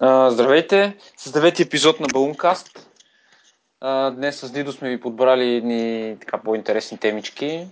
А, 0.00 0.30
здравейте! 0.30 0.96
С 1.16 1.32
девети 1.32 1.62
епизод 1.62 2.00
на 2.00 2.06
Балункаст. 2.12 2.88
А, 3.80 4.10
днес 4.10 4.40
с 4.40 4.50
Дидо 4.50 4.72
сме 4.72 4.88
ви 4.88 5.00
подбрали 5.00 5.54
едни 5.54 6.16
така 6.20 6.38
по-интересни 6.38 6.98
темички. 6.98 7.68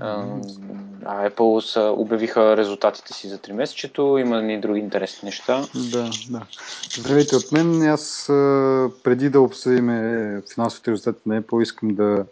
А, 0.00 0.26
Apple 1.04 1.60
са, 1.60 1.80
обявиха 1.80 2.56
резултатите 2.56 3.12
си 3.12 3.28
за 3.28 3.38
3 3.38 3.52
месечето. 3.52 4.18
Има 4.18 4.52
и 4.52 4.60
други 4.60 4.80
интересни 4.80 5.26
неща. 5.26 5.66
Да, 5.74 6.10
да. 6.30 6.42
Здравейте 6.98 7.36
от 7.36 7.52
мен. 7.52 7.82
Аз 7.82 8.24
преди 9.04 9.30
да 9.30 9.40
обсъдим 9.40 9.86
финансовите 10.54 10.90
резултати 10.90 11.20
на 11.26 11.42
Apple, 11.42 11.62
искам 11.62 11.94
да, 11.94 12.24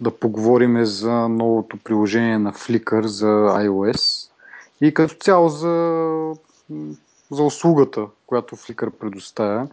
да 0.00 0.10
поговорим 0.20 0.84
за 0.84 1.28
новото 1.28 1.76
приложение 1.84 2.38
на 2.38 2.52
Flickr 2.52 3.04
за 3.04 3.26
iOS 3.26 4.30
и 4.80 4.94
като 4.94 5.14
цяло 5.14 5.48
за 5.48 5.66
за 7.30 7.42
услугата, 7.42 8.06
която 8.26 8.56
Flickr 8.56 8.90
предоставя. 8.90 9.68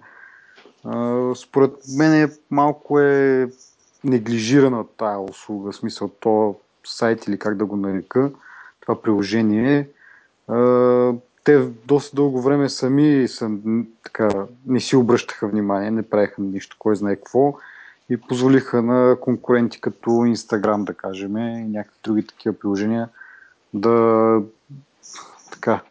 Според 1.36 1.72
мен 1.98 2.14
е 2.14 2.32
малко 2.52 3.00
е 3.00 3.50
неглижирана 4.04 4.86
тая 4.98 5.20
услуга, 5.20 5.72
в 5.72 5.76
смисъл 5.76 6.08
то 6.08 6.56
сайт 6.86 7.28
или 7.28 7.40
как 7.40 7.58
да 7.58 7.66
го 7.66 7.76
нарека, 7.76 8.32
това 8.80 9.02
приложение. 9.02 9.90
Те 11.44 11.60
доста 11.86 12.16
дълго 12.16 12.42
време 12.42 12.70
сами 12.70 13.28
са, 13.28 13.52
така, 14.04 14.30
не 14.66 14.80
си 14.80 14.96
обръщаха 14.96 15.48
внимание, 15.48 15.92
не 15.92 16.10
правиха 16.10 16.42
нищо, 16.42 16.76
кой 16.80 16.96
знае 16.96 17.16
какво 17.16 17.58
и 18.10 18.18
позволиха 18.18 18.82
на 18.82 19.18
конкуренти 19.22 19.82
като 19.82 20.10
Instagram, 20.10 20.84
да 20.84 20.94
кажем, 20.94 21.38
и 21.38 21.64
някакви 21.64 22.00
други 22.04 22.28
такива 22.28 22.60
приложения 22.60 23.10
да 23.73 24.42
така, 25.52 25.82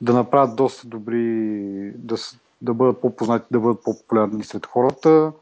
да 0.00 0.12
направят 0.12 0.56
доста 0.56 0.88
добри, 0.88 1.92
да, 1.96 2.16
да 2.62 2.74
бъдат 2.74 3.00
по-познати, 3.00 3.46
да 3.50 3.60
бъдат 3.60 3.84
по-популярни 3.84 4.44
сред 4.44 4.66
хората 4.66 5.32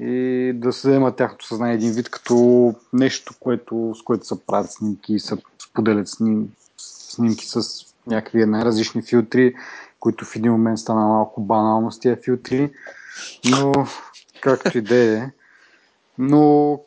и 0.00 0.52
да 0.54 0.72
се 0.72 0.88
вземат 0.88 1.16
тяхното 1.16 1.46
съзнание 1.46 1.74
един 1.74 1.92
вид 1.92 2.10
като 2.10 2.74
нещо, 2.92 3.34
което, 3.40 3.92
с 3.94 4.02
което 4.02 4.26
се 4.26 4.46
правят 4.46 4.70
снимки 4.70 5.18
се 5.18 5.36
споделят 5.58 6.08
сним, 6.08 6.48
снимки 6.76 7.46
с 7.46 7.60
някакви 8.06 8.46
най-различни 8.46 9.02
филтри, 9.02 9.54
които 10.00 10.24
в 10.24 10.36
един 10.36 10.52
момент 10.52 10.78
стана 10.78 11.06
малко 11.06 11.40
банално 11.40 11.92
с 11.92 11.98
тия 11.98 12.16
филтри, 12.16 12.72
но 13.50 13.72
както 14.40 14.78
и 14.78 14.80
да 14.80 14.96
е. 14.96 15.30
Но 16.18 16.80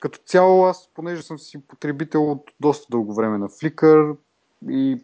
като 0.00 0.18
цяло 0.26 0.64
аз, 0.64 0.88
понеже 0.94 1.22
съм 1.22 1.38
си 1.38 1.60
потребител 1.68 2.32
от 2.32 2.50
доста 2.60 2.86
дълго 2.90 3.14
време 3.14 3.38
на 3.38 3.48
Flickr 3.48 4.16
и 4.68 5.02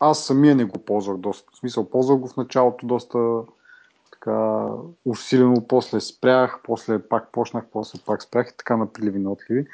аз 0.00 0.24
самия 0.24 0.54
не 0.54 0.64
го 0.64 0.78
ползвах 0.78 1.16
доста. 1.16 1.52
В 1.52 1.56
смисъл, 1.56 1.90
ползвах 1.90 2.18
го 2.18 2.28
в 2.28 2.36
началото 2.36 2.86
доста 2.86 3.42
така 4.12 4.66
усилено, 5.04 5.66
после 5.68 6.00
спрях, 6.00 6.60
после 6.64 6.98
пак 6.98 7.32
почнах, 7.32 7.64
после 7.72 7.98
пак 8.06 8.22
спрях 8.22 8.48
и 8.48 8.56
така 8.56 8.76
на 8.76 8.92
приливи 8.92 9.18
на 9.18 9.32
отливи. 9.32 9.66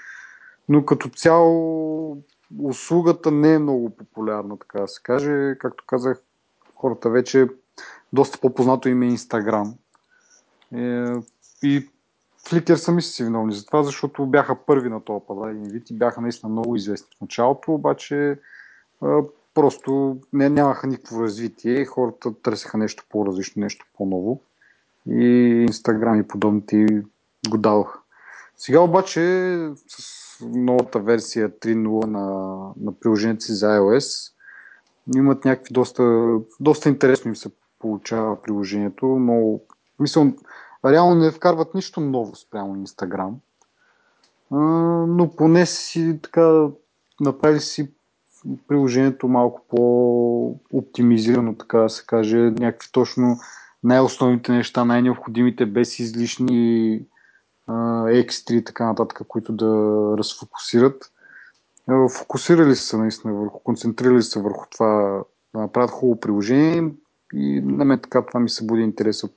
Но 0.69 0.85
като 0.85 1.09
цяло 1.09 2.19
услугата 2.63 3.31
не 3.31 3.55
е 3.55 3.59
много 3.59 3.91
популярна, 3.91 4.59
така 4.59 4.81
да 4.81 4.89
се 4.89 5.03
каже. 5.03 5.57
Както 5.59 5.85
казах, 5.87 6.21
хората 6.75 7.11
вече 7.11 7.49
доста 8.13 8.39
по-познато 8.41 8.89
им 8.89 9.03
е 9.03 9.07
Инстаграм. 9.07 9.75
Е, 10.75 11.13
и 11.63 11.89
Flickr 12.45 12.75
сами 12.75 13.03
са 13.03 13.11
си 13.11 13.25
виновни 13.25 13.55
за 13.55 13.67
това, 13.67 13.83
защото 13.83 14.27
бяха 14.27 14.57
първи 14.67 14.89
на 14.89 15.01
този 15.01 15.25
пазар 15.29 15.51
и 15.91 15.95
бяха 15.95 16.21
наистина 16.21 16.53
много 16.53 16.77
известни 16.77 17.09
в 17.19 17.21
началото, 17.21 17.75
обаче 17.75 18.39
просто 19.59 20.17
не, 20.33 20.49
нямаха 20.49 20.87
никакво 20.87 21.23
развитие 21.23 21.85
хората 21.85 22.35
търсеха 22.43 22.79
нещо 22.79 23.05
по-различно, 23.11 23.61
нещо 23.61 23.87
по-ново. 23.97 24.41
И 25.09 25.27
Инстаграм 25.69 26.21
и 26.21 26.29
подобните 26.29 26.87
го 27.49 27.59
даваха. 27.59 27.99
Сега 28.57 28.81
обаче 28.81 29.21
с 29.89 30.41
новата 30.41 30.99
версия 30.99 31.51
3.0 31.51 32.07
на, 32.07 32.25
на 32.81 32.93
приложението 33.01 33.45
си 33.45 33.53
за 33.53 33.67
iOS 33.67 34.33
имат 35.17 35.45
някакви 35.45 35.75
доста, 35.75 36.35
доста 36.61 36.89
интересно 36.89 37.29
им 37.29 37.37
се 37.37 37.51
получава 37.79 38.43
приложението, 38.43 39.07
но 39.07 39.61
мисля, 40.01 40.33
реално 40.85 41.15
не 41.15 41.31
вкарват 41.31 41.75
нищо 41.75 42.01
ново 42.01 42.37
спрямо 42.37 42.77
Инстаграм, 42.77 43.37
но 44.51 45.31
поне 45.37 45.67
си 45.67 46.19
така 46.23 46.67
направили 47.21 47.61
си 47.61 47.91
приложението 48.69 49.29
малко 49.29 49.63
по-оптимизирано, 49.69 51.55
така 51.55 51.79
да 51.79 51.89
се 51.89 52.07
каже, 52.07 52.37
някакви 52.37 52.89
точно 52.93 53.37
най-основните 53.85 54.53
неща, 54.53 54.85
най-необходимите, 54.85 55.67
без 55.67 55.99
излишни 55.99 57.01
екстри 58.09 58.57
и 58.57 58.65
така 58.65 58.87
нататък, 58.87 59.21
които 59.29 59.53
да 59.53 59.67
разфокусират. 60.19 61.13
Фокусирали 62.11 62.77
са 62.77 62.99
наистина 62.99 63.35
върху, 63.35 63.59
концентрирали 63.59 64.23
се 64.23 64.41
върху 64.43 64.67
това 64.71 65.23
да 65.55 65.61
направят 65.61 65.91
хубаво 65.91 66.21
приложение 66.21 66.93
и 67.35 67.61
на 67.61 67.85
мен 67.85 67.99
така 67.99 68.27
това 68.27 68.41
ми 68.41 68.49
събуди 68.51 68.83
интереса 68.83 69.29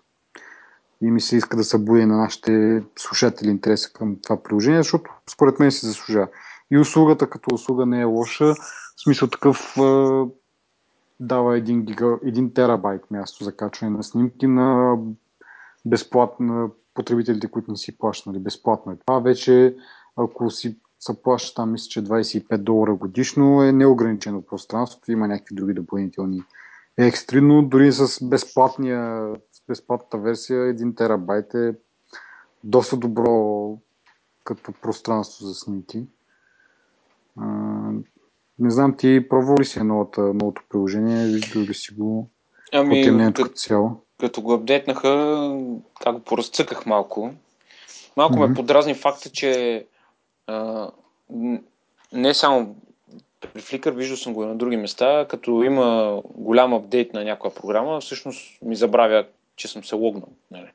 и 1.01 1.11
ми 1.11 1.21
се 1.21 1.37
иска 1.37 1.57
да 1.57 1.63
събуди 1.63 2.05
на 2.05 2.17
нашите 2.17 2.83
слушатели 2.95 3.49
интереса 3.49 3.93
към 3.93 4.17
това 4.23 4.43
приложение, 4.43 4.79
защото 4.79 5.11
според 5.31 5.59
мен 5.59 5.71
се 5.71 5.87
заслужава. 5.87 6.27
И 6.71 6.77
услугата 6.77 7.29
като 7.29 7.55
услуга 7.55 7.85
не 7.85 8.01
е 8.01 8.05
лоша. 8.05 8.53
В 9.01 9.03
смисъл 9.03 9.27
такъв 9.27 9.73
дава 11.19 11.57
1, 11.59 11.81
гига, 11.85 12.05
1 12.05 12.55
терабайт 12.55 13.11
място 13.11 13.43
за 13.43 13.55
качване 13.55 13.97
на 13.97 14.03
снимки 14.03 14.47
на 14.47 14.97
безплатно 15.85 16.71
потребителите, 16.93 17.47
които 17.47 17.71
не 17.71 17.77
си 17.77 17.97
плащат. 17.97 18.25
Нали, 18.25 18.39
безплатно 18.39 18.91
е 18.91 18.97
това. 19.05 19.19
Вече 19.19 19.75
ако 20.15 20.49
си 20.49 20.77
се 20.99 21.21
плаща 21.21 21.55
там, 21.55 21.71
мисля, 21.71 21.89
че 21.89 22.03
25 22.03 22.57
долара 22.57 22.93
годишно 22.93 23.63
е 23.63 23.71
неограничено 23.71 24.41
пространството. 24.41 25.11
Има 25.11 25.27
някакви 25.27 25.55
други 25.55 25.73
допълнителни 25.73 26.43
екстри, 26.97 27.41
но 27.41 27.61
дори 27.61 27.91
с, 27.91 28.25
безплатния, 28.25 29.33
с 29.51 29.61
безплатната 29.67 30.17
версия 30.17 30.75
1 30.75 30.97
терабайт 30.97 31.53
е 31.53 31.75
доста 32.63 32.97
добро 32.97 33.77
като 34.43 34.71
пространство 34.71 35.45
за 35.45 35.53
снимки. 35.53 36.07
Не 38.61 38.71
знам, 38.71 38.97
ти 38.97 39.27
пробвал 39.29 39.55
ли 39.59 39.65
си 39.65 39.83
новата, 39.83 40.21
новото 40.21 40.61
приложение? 40.69 41.25
Виждал 41.25 41.61
ли 41.61 41.73
си 41.73 41.93
го? 41.93 42.29
Ами, 42.73 43.33
като, 43.33 43.47
цяло? 43.47 44.01
като 44.19 44.41
го 44.41 44.53
апдейтнаха, 44.53 45.51
как 46.01 46.15
го 46.15 46.19
поразцъках 46.19 46.85
малко. 46.85 47.33
Малко 48.17 48.35
mm-hmm. 48.35 48.47
ме 48.47 48.55
подразни 48.55 48.93
факта, 48.93 49.29
че 49.29 49.85
а, 50.47 50.87
не 52.13 52.33
само 52.33 52.75
при 53.53 53.61
Flickr, 53.61 53.91
виждал 53.91 54.17
съм 54.17 54.33
го 54.33 54.43
и 54.43 54.47
на 54.47 54.55
други 54.55 54.77
места, 54.77 55.25
като 55.29 55.63
има 55.63 56.21
голям 56.35 56.73
апдейт 56.73 57.13
на 57.13 57.23
някоя 57.23 57.53
програма, 57.53 58.01
всъщност 58.01 58.61
ми 58.61 58.75
забравя, 58.75 59.25
че 59.55 59.67
съм 59.67 59.83
се 59.83 59.95
логнал. 59.95 60.29
Нали? 60.51 60.71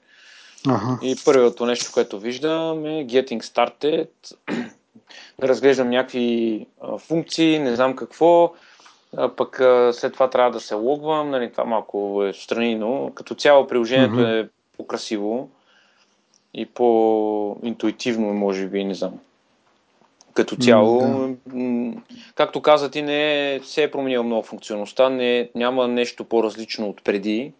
Ага. 0.69 0.99
И 1.03 1.17
първото 1.25 1.67
нещо, 1.67 1.91
което 1.95 2.21
виждам 2.21 2.87
е 2.87 3.07
Getting 3.07 3.43
Started 3.43 4.09
да 5.39 5.49
разглеждам 5.49 5.91
някакви 5.91 6.67
а, 6.81 6.99
функции, 6.99 7.59
не 7.59 7.77
знам 7.77 7.97
какво, 7.97 8.53
а, 9.17 9.29
пък 9.29 9.61
а, 9.61 9.93
след 9.93 10.13
това 10.13 10.31
трябва 10.31 10.51
да 10.51 10.61
се 10.61 10.75
логвам, 10.75 11.31
нали, 11.31 11.51
това 11.51 11.65
малко 11.65 12.25
е 12.25 12.33
страни, 12.33 12.75
но 12.75 13.11
като 13.15 13.35
цяло 13.35 13.67
приложението 13.67 14.15
mm-hmm. 14.15 14.45
е 14.45 14.49
по-красиво 14.77 15.49
и 16.55 16.67
по-интуитивно, 16.67 18.35
може 18.35 18.67
би, 18.67 18.85
не 18.85 18.95
знам. 18.95 19.15
Като 20.35 20.57
цяло, 20.57 21.03
mm-hmm. 21.03 21.99
както 22.35 22.63
каза 22.63 22.91
ти, 22.91 23.03
не 23.03 23.61
се 23.65 23.83
е 23.83 23.91
променила 23.91 24.25
много 24.25 24.43
функционалността, 24.43 25.09
не, 25.09 25.51
няма 25.55 25.89
нещо 25.89 26.25
по-различно 26.25 26.89
от 26.89 27.05
преди, 27.05 27.53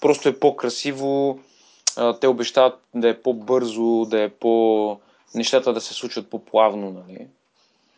просто 0.00 0.28
е 0.28 0.38
по-красиво, 0.38 1.40
те 2.20 2.28
обещават 2.28 2.80
да 2.94 3.08
е 3.08 3.18
по-бързо, 3.18 4.04
да 4.04 4.22
е 4.22 4.28
по- 4.28 4.98
нещата 5.34 5.72
да 5.72 5.80
се 5.80 5.94
случват 5.94 6.30
по-плавно, 6.30 7.04
нали? 7.08 7.26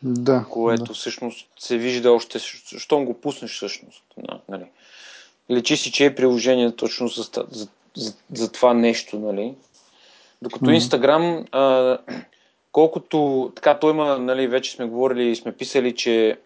Да. 0.03 0.45
Което 0.49 0.83
да. 0.83 0.93
всъщност 0.93 1.47
се 1.59 1.77
вижда 1.77 2.11
още, 2.11 2.39
щом 2.77 3.05
го 3.05 3.13
пуснеш 3.13 3.55
всъщност. 3.55 4.03
Нали? 4.49 4.65
Лечи 5.51 5.77
си, 5.77 5.91
че 5.91 6.05
е 6.05 6.15
приложение 6.15 6.75
точно 6.75 7.07
за, 7.07 7.23
за, 7.51 7.67
за, 7.95 8.13
за 8.33 8.51
това 8.51 8.73
нещо, 8.73 9.19
нали? 9.19 9.55
Докато 10.41 10.65
mm-hmm. 10.65 10.73
Инстаграм, 10.73 11.45
колкото 12.71 13.51
така 13.55 13.79
той 13.79 13.91
има, 13.91 14.19
нали, 14.19 14.47
вече 14.47 14.71
сме 14.71 14.85
говорили 14.85 15.29
и 15.29 15.35
сме 15.35 15.51
писали, 15.51 15.95
че 15.95 16.39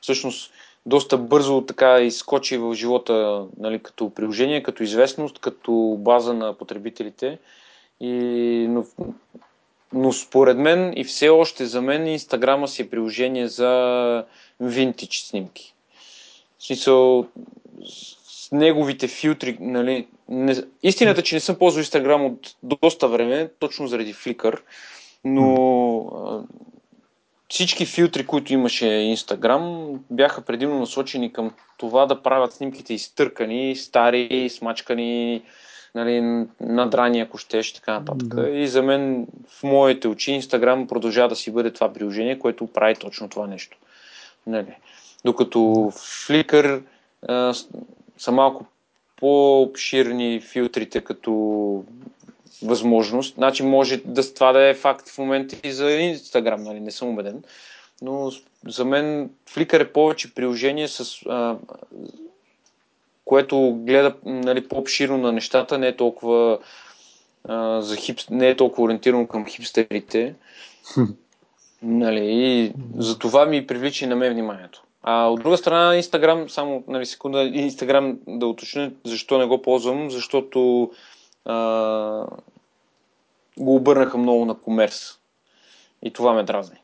всъщност 0.00 0.52
доста 0.86 1.18
бързо 1.18 1.60
така 1.60 2.00
изкочи 2.00 2.56
в 2.56 2.74
живота 2.74 3.46
нали, 3.56 3.78
като 3.78 4.10
приложение, 4.10 4.62
като 4.62 4.82
известност, 4.82 5.38
като 5.38 5.96
база 5.98 6.34
на 6.34 6.54
потребителите. 6.54 7.38
И, 8.00 8.12
но 8.68 8.84
но 9.92 10.12
според 10.12 10.58
мен 10.58 10.92
и 10.96 11.04
все 11.04 11.28
още 11.28 11.66
за 11.66 11.82
мен 11.82 12.06
Инстаграма 12.06 12.68
си 12.68 12.82
е 12.82 12.90
приложение 12.90 13.48
за 13.48 14.24
винтич 14.60 15.20
снимки. 15.20 15.74
В 16.58 16.64
смисъл, 16.64 17.26
неговите 18.52 19.08
филтри, 19.08 19.56
нали, 19.60 20.06
не, 20.28 20.56
истината, 20.82 21.22
че 21.22 21.36
не 21.36 21.40
съм 21.40 21.56
ползвал 21.56 21.84
Instagram 21.84 22.26
от 22.26 22.56
доста 22.62 23.08
време, 23.08 23.50
точно 23.58 23.86
заради 23.86 24.14
Flickr, 24.14 24.60
но 25.24 26.44
всички 27.48 27.86
филтри, 27.86 28.26
които 28.26 28.52
имаше 28.52 28.84
Instagram, 28.84 29.96
бяха 30.10 30.42
предимно 30.42 30.78
насочени 30.78 31.32
към 31.32 31.52
това 31.76 32.06
да 32.06 32.22
правят 32.22 32.52
снимките 32.52 32.94
изтъркани, 32.94 33.76
стари, 33.76 34.50
смачкани, 34.50 35.42
нали, 35.98 36.46
надрани, 36.60 37.20
ако 37.20 37.38
щеш, 37.38 37.72
така 37.72 37.92
нататък. 37.92 38.34
Да. 38.34 38.50
И 38.50 38.68
за 38.68 38.82
мен, 38.82 39.26
в 39.48 39.62
моите 39.62 40.08
очи, 40.08 40.30
Instagram 40.30 40.86
продължава 40.86 41.28
да 41.28 41.36
си 41.36 41.50
бъде 41.50 41.70
това 41.70 41.92
приложение, 41.92 42.38
което 42.38 42.66
прави 42.66 42.94
точно 42.94 43.28
това 43.28 43.46
нещо. 43.46 43.78
Нали. 44.46 44.76
Докато 45.24 45.58
Flickr 45.94 46.82
а, 47.28 47.54
са 48.18 48.32
малко 48.32 48.66
по-обширни 49.16 50.40
филтрите 50.40 51.00
като 51.00 51.32
възможност. 52.62 53.34
Значи 53.34 53.62
може 53.62 53.96
да, 53.96 54.34
това 54.34 54.52
да 54.52 54.68
е 54.68 54.74
факт 54.74 55.08
в 55.08 55.18
момента 55.18 55.56
и 55.64 55.72
за 55.72 55.84
Instagram, 55.84 56.56
нали? 56.56 56.80
не 56.80 56.90
съм 56.90 57.08
убеден. 57.08 57.42
Но 58.02 58.32
за 58.66 58.84
мен 58.84 59.30
Flickr 59.50 59.80
е 59.80 59.92
повече 59.92 60.34
приложение, 60.34 60.88
с, 60.88 61.22
а, 61.28 61.56
което 63.28 63.74
гледа 63.74 64.14
нали, 64.24 64.68
по-обширно 64.68 65.18
на 65.18 65.32
нещата, 65.32 65.78
не 65.78 65.88
е 65.88 65.96
толкова 65.96 66.58
а, 67.44 67.80
за 67.80 67.96
хип, 67.96 68.18
не 68.30 68.48
е 68.48 68.56
толкова 68.56 68.82
ориентирано 68.82 69.26
към 69.26 69.46
хипстерите. 69.46 70.34
нали, 71.82 72.24
и 72.24 72.72
за 72.96 73.18
това 73.18 73.46
ми 73.46 73.66
привлича 73.66 74.04
и 74.04 74.08
на 74.08 74.16
мен 74.16 74.32
вниманието. 74.32 74.82
А 75.02 75.26
от 75.26 75.40
друга 75.40 75.56
страна, 75.56 75.96
Инстаграм, 75.96 76.50
само 76.50 76.84
нали, 76.88 77.06
секунда, 77.06 77.42
Инстаграм 77.42 78.18
да 78.26 78.46
уточня 78.46 78.92
защо 79.04 79.38
не 79.38 79.46
го 79.46 79.62
ползвам, 79.62 80.10
защото 80.10 80.90
а, 81.44 82.26
го 83.58 83.76
обърнаха 83.76 84.18
много 84.18 84.44
на 84.44 84.54
комерс. 84.54 85.18
И 86.02 86.12
това 86.12 86.32
ме 86.32 86.42
дразни. 86.42 86.78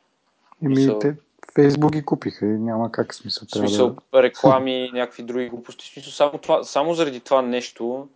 Еми, 0.64 0.74
Мисъл... 0.74 0.98
те 0.98 1.14
Фейсбук 1.54 1.92
ги 1.92 2.04
купиха 2.04 2.46
и 2.46 2.58
няма 2.58 2.92
как 2.92 3.14
смисъл. 3.14 3.48
Трябва 3.52 3.68
смисъл, 3.68 3.96
да... 4.12 4.22
реклами, 4.22 4.90
някакви 4.94 5.22
други 5.22 5.48
глупости. 5.48 5.90
Смисъл, 5.92 6.12
само, 6.12 6.38
това, 6.38 6.64
само 6.64 6.94
заради 6.94 7.20
това 7.20 7.42
нещо. 7.42 8.08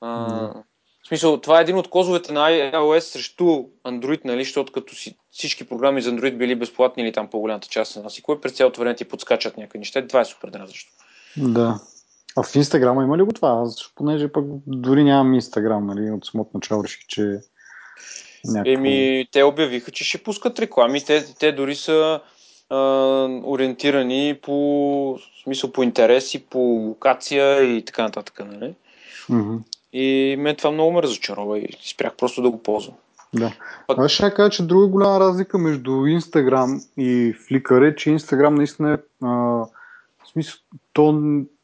А, 0.00 0.28
mm. 0.28 0.52
В 1.04 1.08
смисъл, 1.08 1.40
това 1.40 1.58
е 1.58 1.62
един 1.62 1.76
от 1.76 1.90
козовете 1.90 2.32
на 2.32 2.50
iOS 2.50 2.98
срещу 2.98 3.44
Android, 3.84 4.20
нали, 4.24 4.44
защото 4.44 4.72
като 4.72 4.94
си, 4.94 5.16
всички 5.30 5.68
програми 5.68 6.02
за 6.02 6.10
Android 6.10 6.36
били 6.36 6.54
безплатни 6.54 7.02
или 7.02 7.12
там 7.12 7.28
по-голямата 7.28 7.68
част 7.68 7.96
на 7.96 8.02
нас 8.02 8.18
и 8.18 8.22
кой 8.22 8.40
през 8.40 8.52
цялото 8.52 8.80
време 8.80 8.96
ти 8.96 9.04
подскачат 9.04 9.56
някакви 9.56 9.78
неща, 9.78 10.06
това 10.06 10.20
е 10.20 10.24
супер 10.24 10.50
дразнещо. 10.50 10.92
Да. 11.36 11.80
А 12.36 12.42
в 12.42 12.54
Инстаграма 12.54 13.02
има 13.04 13.18
ли 13.18 13.22
го 13.22 13.32
това? 13.32 13.62
Аз, 13.66 13.92
понеже 13.94 14.32
пък 14.32 14.44
дори 14.66 15.04
нямам 15.04 15.34
Инстаграм, 15.34 15.86
нали, 15.86 16.10
от 16.10 16.24
самото 16.26 16.50
начало 16.54 16.84
реших, 16.84 17.06
че 17.06 17.40
Някакво... 18.44 18.70
Еми, 18.70 19.28
те 19.32 19.42
обявиха, 19.42 19.90
че 19.90 20.04
ще 20.04 20.22
пускат 20.22 20.58
реклами. 20.58 21.04
Те, 21.04 21.34
те 21.34 21.52
дори 21.52 21.74
са 21.74 22.20
а, 22.70 22.76
ориентирани 23.44 24.38
по 24.42 25.18
смисъл 25.42 25.72
по 25.72 25.82
интереси, 25.82 26.46
по 26.46 26.58
локация 26.58 27.62
и 27.62 27.84
така 27.84 28.02
нататък. 28.02 28.40
Нали? 28.46 28.74
Mm-hmm. 29.30 29.58
И 29.92 30.36
мен 30.38 30.56
това 30.56 30.70
много 30.70 30.92
ме 30.92 31.02
разочарова 31.02 31.58
и 31.58 31.68
спрях 31.82 32.16
просто 32.16 32.42
да 32.42 32.50
го 32.50 32.62
ползвам. 32.62 32.94
Да. 33.34 33.52
Пък... 33.86 33.98
Аз 33.98 34.10
ще 34.10 34.34
кажа, 34.34 34.50
че 34.50 34.66
друга 34.66 34.86
голяма 34.86 35.20
разлика 35.20 35.58
между 35.58 35.90
Instagram 35.90 36.84
и 36.96 37.34
Flickr 37.34 37.90
е, 37.90 37.96
че 37.96 38.10
Instagram 38.10 38.48
наистина 38.48 38.92
е 38.92 38.96
а, 39.26 39.28
в 39.28 39.68
смисъл, 40.32 40.60
то, 40.92 41.22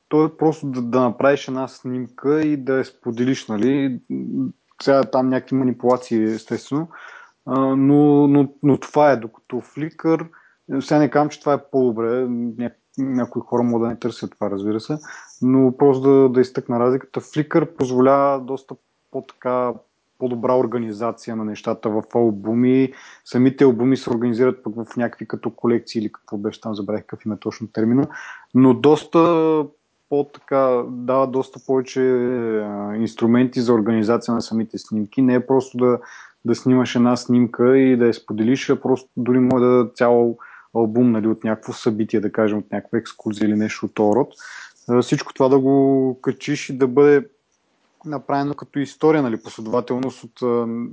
то 0.08 0.24
е 0.24 0.36
просто 0.36 0.66
да, 0.66 0.82
да 0.82 1.00
направиш 1.00 1.48
една 1.48 1.68
снимка 1.68 2.42
и 2.42 2.56
да 2.56 2.78
я 2.78 2.84
споделиш, 2.84 3.46
нали? 3.46 3.98
Сега 4.82 5.04
там 5.04 5.28
някакви 5.28 5.56
манипулации, 5.56 6.24
естествено, 6.24 6.88
а, 7.46 7.60
но, 7.60 8.28
но, 8.28 8.48
но 8.62 8.78
това 8.78 9.10
е, 9.10 9.16
докато 9.16 9.56
Flickr, 9.56 10.26
сега 10.80 10.98
не 10.98 11.10
казвам, 11.10 11.28
че 11.28 11.40
това 11.40 11.52
е 11.52 11.64
по-добре, 11.72 12.26
ня, 12.28 12.70
някои 12.98 13.42
хора 13.42 13.62
могат 13.62 13.86
да 13.86 13.88
не 13.88 13.98
търсят 13.98 14.30
това, 14.30 14.50
разбира 14.50 14.80
се, 14.80 14.98
но 15.42 15.76
просто 15.76 16.08
да, 16.08 16.28
да 16.28 16.40
изтъкна 16.40 16.80
разликата. 16.80 17.20
Flickr 17.20 17.76
позволява 17.76 18.40
доста 18.40 18.74
по-така 19.10 19.72
по-добра 20.18 20.56
организация 20.56 21.36
на 21.36 21.44
нещата 21.44 21.88
в 21.88 22.02
албуми. 22.14 22.92
Самите 23.24 23.64
албуми 23.64 23.96
се 23.96 24.10
организират 24.10 24.62
пък 24.62 24.74
в 24.74 24.96
някакви 24.96 25.28
като 25.28 25.50
колекции 25.50 26.00
или 26.00 26.12
какво 26.12 26.36
беше 26.36 26.60
там, 26.60 26.74
забравих 26.74 27.02
какъв 27.02 27.26
има 27.26 27.36
точно 27.36 27.66
термина, 27.66 28.06
но 28.54 28.74
доста 28.74 29.18
по-така, 30.08 30.82
дава 30.88 31.26
доста 31.26 31.60
повече 31.66 32.00
инструменти 32.96 33.60
за 33.60 33.74
организация 33.74 34.34
на 34.34 34.42
самите 34.42 34.78
снимки. 34.78 35.22
Не 35.22 35.34
е 35.34 35.46
просто 35.46 35.78
да, 35.78 35.98
да 36.44 36.54
снимаш 36.54 36.94
една 36.94 37.16
снимка 37.16 37.78
и 37.78 37.96
да 37.96 38.06
я 38.06 38.14
споделиш, 38.14 38.70
а 38.70 38.80
просто 38.80 39.08
дори 39.16 39.38
може 39.38 39.64
да 39.64 39.90
цял 39.94 40.36
албум 40.74 41.10
нали, 41.10 41.28
от 41.28 41.44
някакво 41.44 41.72
събитие, 41.72 42.20
да 42.20 42.32
кажем, 42.32 42.58
от 42.58 42.72
някаква 42.72 42.98
екскурзия 42.98 43.46
или 43.46 43.56
нещо 43.56 43.86
от 43.86 43.94
този 43.94 44.16
род. 44.16 44.28
Всичко 45.02 45.34
това 45.34 45.48
да 45.48 45.58
го 45.58 46.18
качиш 46.22 46.70
и 46.70 46.78
да 46.78 46.88
бъде 46.88 47.28
направено 48.04 48.54
като 48.54 48.78
история, 48.78 49.22
нали, 49.22 49.42
последователност 49.42 50.24
от, 50.24 50.42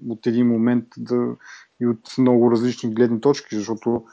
от 0.09 0.27
един 0.27 0.47
момент 0.47 0.85
да, 0.97 1.35
и 1.81 1.87
от 1.87 2.17
много 2.17 2.51
различни 2.51 2.93
гледни 2.93 3.21
точки, 3.21 3.55
защото 3.55 4.03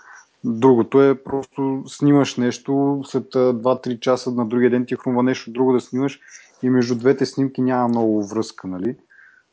Другото 0.45 1.03
е 1.03 1.23
просто 1.23 1.83
снимаш 1.87 2.37
нещо, 2.37 3.03
след 3.05 3.25
2-3 3.33 4.01
часа 4.01 4.31
на 4.31 4.47
другия 4.47 4.71
ден 4.71 4.87
ти 4.87 4.97
хрумва 4.97 5.23
нещо 5.23 5.51
друго 5.51 5.73
да 5.73 5.81
снимаш 5.81 6.21
и 6.63 6.71
между 6.71 6.95
двете 6.95 7.27
снимки 7.27 7.61
няма 7.61 7.89
много 7.89 8.27
връзка, 8.27 8.69
нали? 8.69 8.97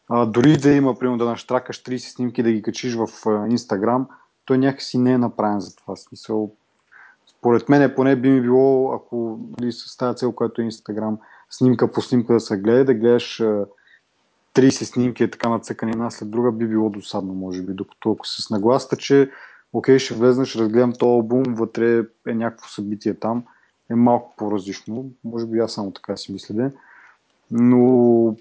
А, 0.10 0.26
дори 0.26 0.58
да 0.58 0.72
има, 0.72 1.00
примерно, 1.00 1.18
да 1.18 1.26
наштракаш 1.26 1.84
30 1.84 1.98
снимки 1.98 2.44
да 2.44 2.52
ги 2.52 2.62
качиш 2.62 2.96
в 2.96 3.08
Инстаграм, 3.50 4.08
той 4.46 4.58
някакси 4.58 4.98
не 4.98 5.12
е 5.12 5.18
направен 5.18 5.60
за 5.60 5.76
това 5.76 5.96
смисъл. 5.96 6.52
Според 7.28 7.70
мен 7.70 7.94
поне 7.96 8.16
би 8.16 8.30
ми 8.30 8.42
било, 8.42 8.94
ако 8.94 9.40
нали, 9.60 9.72
с 9.72 9.98
тази 9.98 10.18
цел, 10.18 10.32
която 10.32 10.62
е 10.62 10.66
Инстаграм, 10.66 11.18
снимка 11.50 11.92
по 11.92 12.02
снимка 12.02 12.34
да 12.34 12.40
се 12.40 12.58
гледа, 12.58 12.86
да 12.86 12.94
гледаш 12.94 13.42
30 14.56 14.70
снимки 14.70 15.24
е 15.24 15.32
така 15.32 15.50
нацъкани 15.50 15.92
една 15.92 16.12
след 16.12 16.30
друга, 16.30 16.52
би 16.52 16.68
било 16.68 16.90
досадно, 16.90 17.34
може 17.34 17.62
би, 17.62 17.74
докато 17.74 18.12
ако 18.12 18.28
се 18.28 18.42
с 18.42 18.50
нагласта, 18.50 18.98
че 18.98 19.32
окей, 19.74 20.00
ще 20.00 20.14
влезна, 20.14 20.46
ще 20.46 20.60
разгледам 20.60 20.94
този 20.94 21.10
албум, 21.10 21.44
вътре 21.48 22.04
е 22.28 22.34
някакво 22.34 22.70
събитие 22.70 23.14
там, 23.14 23.44
е 23.90 23.96
малко 23.96 24.34
по-различно. 24.38 25.06
Може 25.24 25.46
би 25.46 25.60
аз 25.60 25.74
само 25.74 25.92
така 25.92 26.18
си 26.18 26.32
мисля, 26.32 26.72
но 27.52 28.36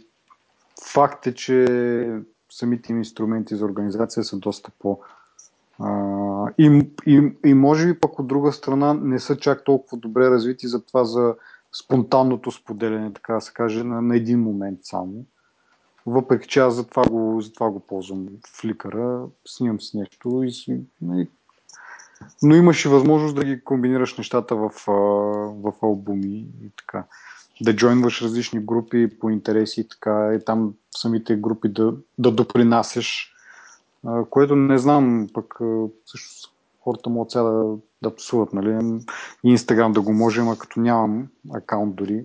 факт 0.92 1.26
е, 1.26 1.34
че 1.34 2.20
самите 2.50 2.92
им 2.92 2.98
инструменти 2.98 3.56
за 3.56 3.64
организация 3.64 4.24
са 4.24 4.38
доста 4.38 4.70
по- 4.78 4.98
и, 6.58 6.88
и, 7.06 7.32
и 7.44 7.54
може 7.54 7.86
би 7.86 8.00
пък 8.00 8.18
от 8.18 8.26
друга 8.26 8.52
страна 8.52 8.94
не 8.94 9.18
са 9.18 9.36
чак 9.36 9.64
толкова 9.64 9.98
добре 9.98 10.30
развити 10.30 10.68
за 10.68 10.84
това 10.84 11.04
за 11.04 11.34
спонтанното 11.72 12.50
споделяне, 12.50 13.12
така 13.12 13.34
да 13.34 13.40
се 13.40 13.52
каже, 13.52 13.84
на, 13.84 14.02
на 14.02 14.16
един 14.16 14.40
момент 14.40 14.78
само. 14.82 15.24
Въпреки 16.06 16.48
че 16.48 16.60
аз 16.60 16.74
затова 16.74 17.02
го, 17.04 17.40
затова 17.40 17.70
го 17.70 17.80
ползвам 17.80 18.28
фликъра, 18.60 19.24
снимам 19.46 19.80
с 19.80 19.94
нещо 19.94 20.42
и 20.42 20.52
си, 20.52 20.80
нали, 21.02 21.28
но 22.42 22.54
имаш 22.54 22.84
и 22.84 22.88
възможност 22.88 23.34
да 23.34 23.44
ги 23.44 23.64
комбинираш 23.64 24.18
нещата 24.18 24.56
в, 24.56 24.70
в 25.62 25.72
албуми 25.82 26.46
и 26.64 26.70
така. 26.76 27.04
Да 27.60 27.76
джойнваш 27.76 28.22
различни 28.22 28.60
групи 28.60 29.18
по 29.20 29.30
интереси 29.30 29.80
и 29.80 29.88
така, 29.88 30.34
и 30.34 30.44
там 30.44 30.74
самите 30.96 31.36
групи 31.36 31.68
да, 31.68 31.94
да 32.18 32.32
допринасяш, 32.32 33.33
което 34.30 34.56
не 34.56 34.78
знам, 34.78 35.28
пък 35.34 35.54
също 36.06 36.50
хората 36.84 37.10
могат 37.10 37.30
сега 37.30 37.44
да, 37.44 37.76
да 38.02 38.14
псуват, 38.14 38.52
нали? 38.52 39.00
Инстаграм 39.44 39.92
да 39.92 40.00
го 40.00 40.12
може, 40.12 40.40
ама 40.40 40.58
като 40.58 40.80
нямам 40.80 41.28
акаунт 41.54 41.96
дори, 41.96 42.24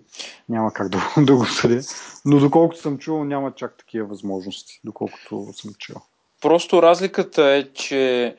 няма 0.49 0.73
как 0.73 0.89
да, 0.91 1.13
да 1.17 1.35
го 1.35 1.45
съдя. 1.45 1.81
Но 2.25 2.39
доколкото 2.39 2.81
съм 2.81 2.97
чувал, 2.97 3.23
няма 3.23 3.51
чак 3.55 3.77
такива 3.77 4.07
възможности, 4.07 4.81
доколкото 4.83 5.53
съм 5.53 5.73
чул. 5.77 5.95
Просто 6.41 6.81
разликата 6.81 7.43
е, 7.43 7.73
че 7.73 8.35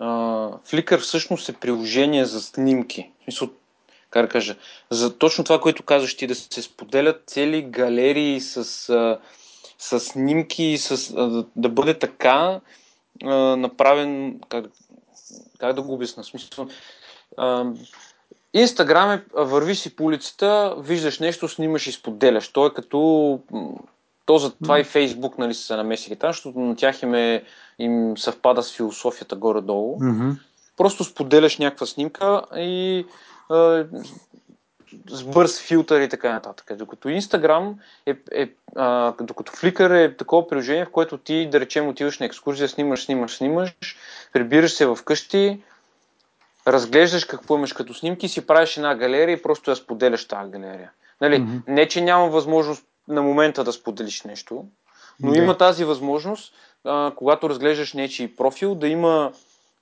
Flickr 0.00 0.98
всъщност 0.98 1.48
е 1.48 1.52
приложение 1.52 2.24
за 2.24 2.40
снимки. 2.40 3.10
Мисъл, 3.26 3.48
как 4.10 4.26
да 4.26 4.32
кажа, 4.32 4.56
за 4.90 5.18
точно 5.18 5.44
това, 5.44 5.60
което 5.60 5.82
казваш 5.82 6.16
ти, 6.16 6.26
да 6.26 6.34
се 6.34 6.62
споделят 6.62 7.22
цели 7.26 7.62
галерии 7.62 8.40
с, 8.40 8.88
а, 8.88 9.18
с 9.82 10.00
снимки, 10.00 10.78
с, 10.78 11.14
а, 11.16 11.44
да 11.56 11.68
бъде 11.68 11.98
така 11.98 12.60
а, 13.24 13.34
направен, 13.56 14.40
как, 14.48 14.64
как 15.58 15.74
да 15.74 15.82
го 15.82 15.94
обясна, 15.94 16.24
смисъл, 16.24 16.68
Инстаграм 18.54 19.10
е, 19.10 19.22
върви 19.34 19.74
си 19.74 19.96
по 19.96 20.04
улицата, 20.04 20.74
виждаш 20.78 21.18
нещо, 21.18 21.48
снимаш 21.48 21.86
и 21.86 21.92
споделяш. 21.92 22.48
То 22.48 22.66
е 22.66 22.74
като... 22.74 23.40
То 24.26 24.38
за 24.38 24.50
това 24.50 24.80
и 24.80 24.84
Фейсбук 24.84 25.38
нали, 25.38 25.54
се 25.54 25.76
намесили 25.76 26.16
там, 26.16 26.32
защото 26.32 26.60
на 26.60 26.76
тях 26.76 27.02
им, 27.02 27.14
е, 27.14 27.44
им 27.78 28.18
съвпада 28.18 28.62
с 28.62 28.76
философията 28.76 29.36
горе-долу. 29.36 29.98
Mm-hmm. 29.98 30.36
Просто 30.76 31.04
споделяш 31.04 31.58
някаква 31.58 31.86
снимка 31.86 32.42
и 32.56 33.06
а, 33.48 33.86
с 35.08 35.24
бърз 35.24 35.60
филтър 35.60 36.00
и 36.00 36.08
така 36.08 36.32
нататък. 36.32 36.76
Докато 36.76 37.08
Instagram 37.08 37.74
е, 38.06 38.16
е 38.32 38.48
а, 38.76 39.14
докато 39.20 39.52
Flickr 39.52 40.04
е 40.04 40.16
такова 40.16 40.48
приложение, 40.48 40.84
в 40.84 40.90
което 40.90 41.18
ти, 41.18 41.50
да 41.50 41.60
речем, 41.60 41.88
отиваш 41.88 42.18
на 42.18 42.26
екскурзия, 42.26 42.68
снимаш, 42.68 43.04
снимаш, 43.04 43.36
снимаш, 43.36 43.76
прибираш 44.32 44.72
се 44.72 44.94
вкъщи, 44.96 45.60
разглеждаш 46.66 47.24
какво 47.24 47.56
имаш 47.56 47.72
като 47.72 47.94
снимки, 47.94 48.28
си 48.28 48.46
правиш 48.46 48.76
една 48.76 48.94
галерия 48.94 49.32
и 49.32 49.42
просто 49.42 49.70
я 49.70 49.76
споделяш 49.76 50.28
тази 50.28 50.50
галерия. 50.50 50.90
Нали? 51.20 51.40
Mm-hmm. 51.40 51.60
Не, 51.68 51.88
че 51.88 52.00
няма 52.00 52.28
възможност 52.28 52.84
на 53.08 53.22
момента 53.22 53.64
да 53.64 53.72
споделиш 53.72 54.22
нещо, 54.22 54.64
но 55.20 55.32
yeah. 55.32 55.42
има 55.42 55.58
тази 55.58 55.84
възможност, 55.84 56.54
а, 56.84 57.12
когато 57.16 57.50
разглеждаш 57.50 57.92
нечи 57.92 58.36
профил, 58.36 58.74
да 58.74 58.88
има 58.88 59.32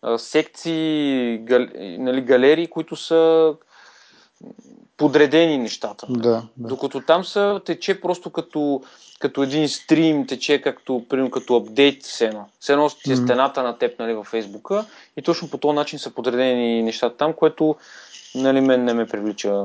а, 0.03 0.19
секции, 0.19 1.39
гал, 1.39 1.67
нали, 1.79 2.21
галерии, 2.21 2.67
които 2.67 2.97
са 2.97 3.55
подредени 5.01 5.59
нещата. 5.59 6.07
Да, 6.09 6.31
да. 6.31 6.69
Докато 6.69 7.01
там 7.01 7.25
са 7.25 7.61
тече 7.65 8.01
просто 8.01 8.31
като, 8.31 8.83
като 9.19 9.43
един 9.43 9.69
стрим, 9.69 10.27
тече 10.27 10.61
както, 10.63 11.05
примерно, 11.09 11.31
като 11.31 11.57
апдейт 11.57 12.03
с 12.03 12.21
едно. 12.21 12.47
С 12.61 12.69
едно 12.69 12.91
ти 12.91 13.13
е 13.13 13.17
стената 13.17 13.63
на 13.63 13.79
теб 13.79 13.99
нали, 13.99 14.15
във 14.15 14.27
Фейсбука 14.27 14.85
и 15.17 15.23
точно 15.23 15.51
по 15.51 15.59
този 15.59 15.75
начин 15.75 15.99
са 15.99 16.11
подредени 16.11 16.83
нещата 16.83 17.17
там, 17.17 17.33
което 17.33 17.77
нали, 18.35 18.61
мен 18.61 18.85
не 18.85 18.95
ме 18.95 19.07
привлича 19.07 19.65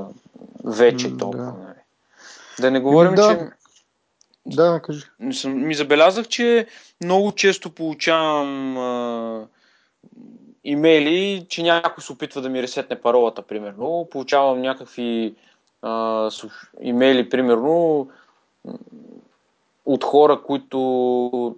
вече 0.63 1.17
толкова. 1.17 1.43
Да. 1.43 1.51
Нали. 1.51 1.79
Да 2.59 2.71
не 2.71 2.79
говорим, 2.79 3.15
да. 3.15 3.29
че... 3.29 3.49
Да, 4.45 4.79
кажи. 4.83 5.03
Ми 5.45 5.75
забелязах, 5.75 6.27
че 6.27 6.67
много 7.03 7.31
често 7.31 7.69
получавам 7.69 8.77
а, 8.77 9.47
имейли, 10.65 11.45
че 11.49 11.63
някой 11.63 12.03
се 12.03 12.13
опитва 12.13 12.41
да 12.41 12.49
ми 12.49 12.63
ресетне 12.63 13.01
паролата, 13.01 13.41
примерно. 13.41 14.07
Получавам 14.11 14.61
някакви 14.61 15.35
а, 15.81 16.29
имейли, 16.81 17.29
примерно, 17.29 18.07
от 19.85 20.03
хора, 20.03 20.41
които, 20.41 21.55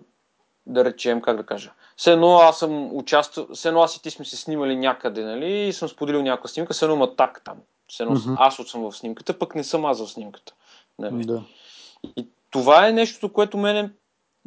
да 0.65 0.85
речем, 0.85 1.21
как 1.21 1.37
да 1.37 1.45
кажа, 1.45 1.71
все 1.97 2.11
едно 2.11 2.35
аз 2.37 2.59
съм 2.59 2.95
участвал, 2.95 3.47
все 3.53 3.67
едно 3.67 3.81
аз 3.81 3.95
и 3.95 4.01
ти 4.01 4.11
сме 4.11 4.25
се 4.25 4.37
снимали 4.37 4.75
някъде, 4.75 5.23
нали, 5.23 5.51
и 5.51 5.73
съм 5.73 5.89
споделил 5.89 6.21
някаква 6.21 6.47
снимка, 6.47 6.73
все 6.73 6.85
едно 6.85 6.95
има 6.95 7.15
так 7.15 7.41
там. 7.43 7.57
Все 7.87 8.03
едно 8.03 8.15
mm-hmm. 8.15 8.35
аз 8.39 8.59
от 8.59 8.69
съм 8.69 8.81
в 8.81 8.97
снимката, 8.97 9.39
пък 9.39 9.55
не 9.55 9.63
съм 9.63 9.85
аз 9.85 10.05
в 10.05 10.11
снимката. 10.11 10.53
Нали. 10.99 11.25
Да. 11.25 11.43
И 12.17 12.27
това 12.51 12.87
е 12.87 12.91
нещо, 12.91 13.33
което 13.33 13.57
мене 13.57 13.89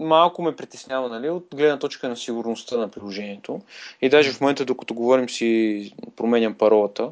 малко 0.00 0.42
ме 0.42 0.56
притеснява, 0.56 1.08
нали, 1.08 1.30
от 1.30 1.46
гледна 1.54 1.78
точка 1.78 2.08
на 2.08 2.16
сигурността 2.16 2.76
на 2.76 2.88
приложението. 2.88 3.60
И 4.02 4.08
даже 4.08 4.32
в 4.32 4.40
момента, 4.40 4.64
докато 4.64 4.94
говорим, 4.94 5.28
си 5.28 5.92
променям 6.16 6.54
паролата. 6.54 7.08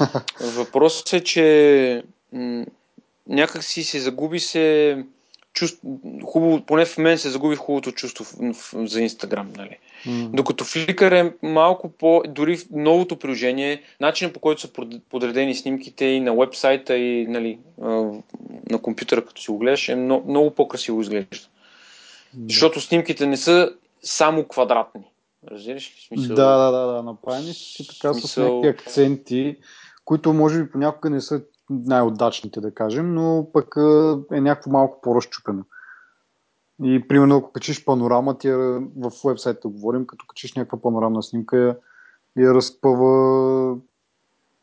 Въпросът 0.40 1.12
е, 1.12 1.24
че 1.24 2.02
м- 2.32 2.64
някак 3.28 3.64
си 3.64 3.84
се 3.84 4.00
загуби 4.00 4.40
се 4.40 4.96
чувство, 5.52 6.00
хубаво, 6.24 6.60
поне 6.60 6.84
в 6.84 6.98
мен 6.98 7.18
се 7.18 7.30
загуби 7.30 7.56
хубавото 7.56 7.92
чувство 7.92 8.24
в, 8.24 8.52
в, 8.52 8.74
за 8.86 9.00
Инстаграм, 9.00 9.52
нали. 9.56 9.78
Mm. 10.06 10.28
Докато 10.28 10.64
Flickr 10.64 11.26
е 11.26 11.46
малко 11.46 11.88
по, 11.88 12.22
дори 12.28 12.56
в 12.56 12.66
новото 12.70 13.16
приложение, 13.16 13.82
начинът 14.00 14.34
по 14.34 14.40
който 14.40 14.60
са 14.60 14.68
подредени 15.10 15.54
снимките 15.54 16.04
и 16.04 16.20
на 16.20 16.36
вебсайта 16.36 16.96
и 16.96 17.26
нали, 17.26 17.58
на 18.70 18.78
компютъра, 18.82 19.24
като 19.24 19.42
си 19.42 19.50
го 19.50 19.58
гледаш, 19.58 19.88
е 19.88 19.94
много, 19.94 20.30
много 20.30 20.50
по-красиво 20.50 21.00
изглежда. 21.00 21.48
Защото 22.48 22.80
снимките 22.80 23.26
не 23.26 23.36
са 23.36 23.74
само 24.02 24.44
квадратни. 24.44 25.12
Разбираш 25.50 25.90
ли? 25.90 26.06
Смисъл... 26.06 26.36
Да, 26.36 26.56
да, 26.56 26.70
да, 26.70 26.92
да. 26.92 27.02
Направени 27.02 27.52
си 27.52 27.88
така 27.88 28.14
смисъл... 28.14 28.28
с 28.28 28.36
някакви 28.38 28.68
акценти, 28.68 29.56
които 30.04 30.32
може 30.32 30.62
би 30.62 30.70
понякога 30.70 31.10
не 31.10 31.20
са 31.20 31.42
най-удачните, 31.70 32.60
да 32.60 32.74
кажем, 32.74 33.14
но 33.14 33.46
пък 33.52 33.74
е 34.32 34.40
някакво 34.40 34.70
малко 34.70 35.00
по-разчупено. 35.00 35.64
И 36.84 37.08
примерно, 37.08 37.36
ако 37.36 37.52
качиш 37.52 37.84
панорама, 37.84 38.38
ти 38.38 38.50
в 38.50 39.12
вебсайта 39.24 39.68
говорим, 39.68 40.06
като 40.06 40.26
качиш 40.28 40.54
някаква 40.54 40.82
панорамна 40.82 41.22
снимка, 41.22 41.56
я, 41.56 41.76
я 42.36 42.54
разпъва 42.54 43.76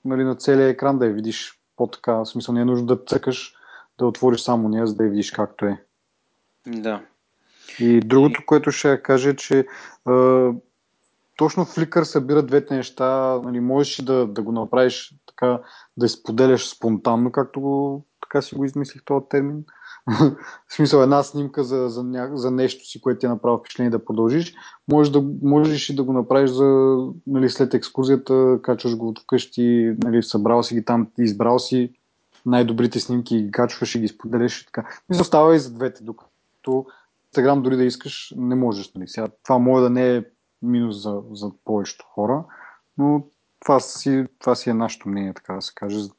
нали, 0.06 0.24
на 0.24 0.36
целия 0.36 0.68
екран 0.68 1.00
да 1.00 1.06
я 1.06 1.14
видиш 1.14 1.60
по-така. 1.76 2.14
В 2.14 2.26
смисъл 2.26 2.56
не 2.56 2.62
е 2.62 2.66
нужно 2.66 2.86
да 2.86 2.98
цъкаш, 2.98 3.56
да 4.00 4.06
отвориш 4.06 4.42
само 4.42 4.70
нея, 4.70 4.88
за 4.88 4.96
да 4.96 5.04
я 5.04 5.10
видиш 5.10 5.32
както 5.32 5.66
е. 5.66 5.84
Да. 6.68 7.02
И 7.80 8.00
другото, 8.00 8.44
което 8.46 8.72
ще 8.72 9.02
кажа, 9.02 9.30
е, 9.30 9.36
че 9.36 9.68
а, 10.06 10.14
точно 11.38 11.66
Flickr 11.66 12.04
събира 12.04 12.44
двете 12.44 12.76
неща. 12.76 13.40
Нали, 13.44 13.60
можеш 13.60 14.02
да, 14.02 14.28
да 14.28 14.42
го 14.42 14.52
направиш 14.52 15.16
така, 15.28 15.62
да 15.98 16.06
изподеляш 16.06 16.70
спонтанно, 16.70 17.32
както 17.32 17.62
го, 17.62 18.06
така 18.22 18.42
си 18.42 18.56
го 18.56 18.66
измислих 18.66 19.06
този 19.06 19.26
термин. 19.30 19.64
в 20.68 20.74
смисъл 20.76 21.02
една 21.02 21.24
снимка 21.24 21.64
за, 21.64 21.90
за, 21.90 22.04
ня... 22.04 22.30
за 22.34 22.52
нещо 22.52 22.86
си, 22.86 23.02
което 23.02 23.20
ти 23.20 23.26
е 23.26 23.30
направил 23.30 23.58
впечатление 23.58 23.92
да 23.92 24.06
продължиш. 24.06 24.54
Можеш, 24.92 25.14
да, 25.14 25.24
можеш 25.44 25.90
и 25.90 25.96
да 25.96 26.04
го 26.04 26.14
направиш 26.14 26.50
за, 26.50 26.98
нали, 27.28 27.50
след 27.50 27.74
екскурзията, 27.74 28.60
качваш 28.62 28.96
го 28.96 29.08
от 29.08 29.20
вкъщи, 29.20 29.96
нали, 30.04 30.24
събрал 30.24 30.64
си 30.64 30.76
ги 30.76 30.86
там, 30.86 31.08
избрал 31.20 31.60
си 31.60 31.94
най-добрите 32.46 33.00
снимки, 33.00 33.44
ги 33.44 33.52
качваш 33.52 33.96
и 33.96 34.00
ги 34.00 34.08
споделяш 34.08 34.62
и 34.62 34.66
така. 34.66 34.88
Мисля, 35.10 35.24
става 35.24 35.56
и 35.56 35.60
за 35.60 35.74
двете, 35.74 36.04
докато 36.04 36.86
Инстаграм 37.30 37.62
дори 37.62 37.78
да 37.78 37.84
искаш, 37.84 38.34
не 38.38 38.56
можеш. 38.56 38.94
Нали? 38.94 39.08
Сега, 39.08 39.28
това 39.44 39.58
може 39.58 39.84
да 39.84 39.90
не 39.90 40.16
е 40.16 40.24
минус 40.62 41.04
за, 41.04 41.22
за 41.32 41.52
повечето 41.66 42.06
хора, 42.06 42.46
но 42.98 43.24
това 43.60 43.80
си, 43.80 44.26
това 44.40 44.56
си 44.56 44.70
е 44.70 44.74
нашето 44.74 45.10
мнение, 45.10 45.34
така 45.34 45.54
да 45.54 45.62
се 45.62 45.74
каже, 45.76 46.00
за, 46.00 46.10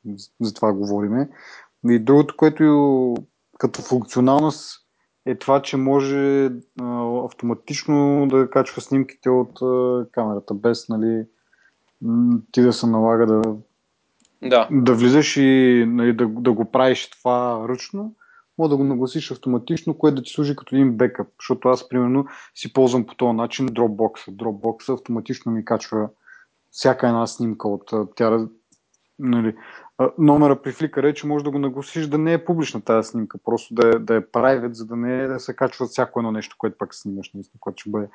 за 0.40 0.54
това 0.54 0.72
говориме. 0.72 1.28
И 1.88 1.98
другото, 1.98 2.36
което 2.36 3.14
като 3.58 3.82
функционалност 3.82 4.86
е 5.26 5.34
това, 5.34 5.62
че 5.62 5.76
може 5.76 6.44
а, 6.44 6.50
автоматично 7.24 8.26
да 8.30 8.50
качва 8.50 8.80
снимките 8.80 9.30
от 9.30 9.62
а, 9.62 10.06
камерата, 10.12 10.54
без 10.54 10.88
нали, 10.88 11.26
ти 12.52 12.62
да 12.62 12.72
се 12.72 12.86
налага 12.86 13.26
да, 13.26 13.42
да. 14.42 14.68
да 14.70 14.94
влизаш 14.94 15.36
и 15.36 15.84
нали, 15.88 16.12
да, 16.12 16.26
да 16.28 16.52
го 16.52 16.64
правиш 16.64 17.10
това 17.10 17.66
ръчно, 17.68 18.14
може 18.60 18.70
да 18.70 18.76
го 18.76 18.84
нагласиш 18.84 19.30
автоматично, 19.30 19.98
което 19.98 20.14
да 20.14 20.22
ти 20.22 20.30
служи 20.30 20.56
като 20.56 20.76
един 20.76 20.96
бекъп. 20.96 21.28
Защото 21.40 21.68
аз, 21.68 21.88
примерно, 21.88 22.26
си 22.54 22.72
ползвам 22.72 23.06
по 23.06 23.14
този 23.14 23.36
начин 23.36 23.68
Dropbox. 23.68 24.30
Dropbox 24.30 24.94
автоматично 24.94 25.52
ми 25.52 25.64
качва 25.64 26.08
всяка 26.70 27.08
една 27.08 27.26
снимка 27.26 27.68
от 27.68 27.90
тя. 28.16 28.46
Нали, 29.18 29.56
номера 30.18 30.62
при 30.62 30.72
Flickr 30.72 31.10
е, 31.10 31.14
че 31.14 31.26
можеш 31.26 31.44
да 31.44 31.50
го 31.50 31.58
нагласиш 31.58 32.06
да 32.06 32.18
не 32.18 32.32
е 32.32 32.44
публична 32.44 32.80
тази 32.80 33.08
снимка, 33.08 33.38
просто 33.44 33.74
да 33.74 33.88
е, 33.88 33.98
да 33.98 34.16
е 34.16 34.20
private, 34.20 34.72
за 34.72 34.86
да 34.86 34.96
не 34.96 35.22
е 35.22 35.26
да 35.26 35.40
се 35.40 35.56
качва 35.56 35.86
всяко 35.86 36.20
едно 36.20 36.32
нещо, 36.32 36.56
което 36.58 36.78
пак 36.78 36.94
снимаш, 36.94 37.30
наистина, 37.34 37.60
което 37.60 37.80
ще 37.80 37.90
бъде 37.90 38.08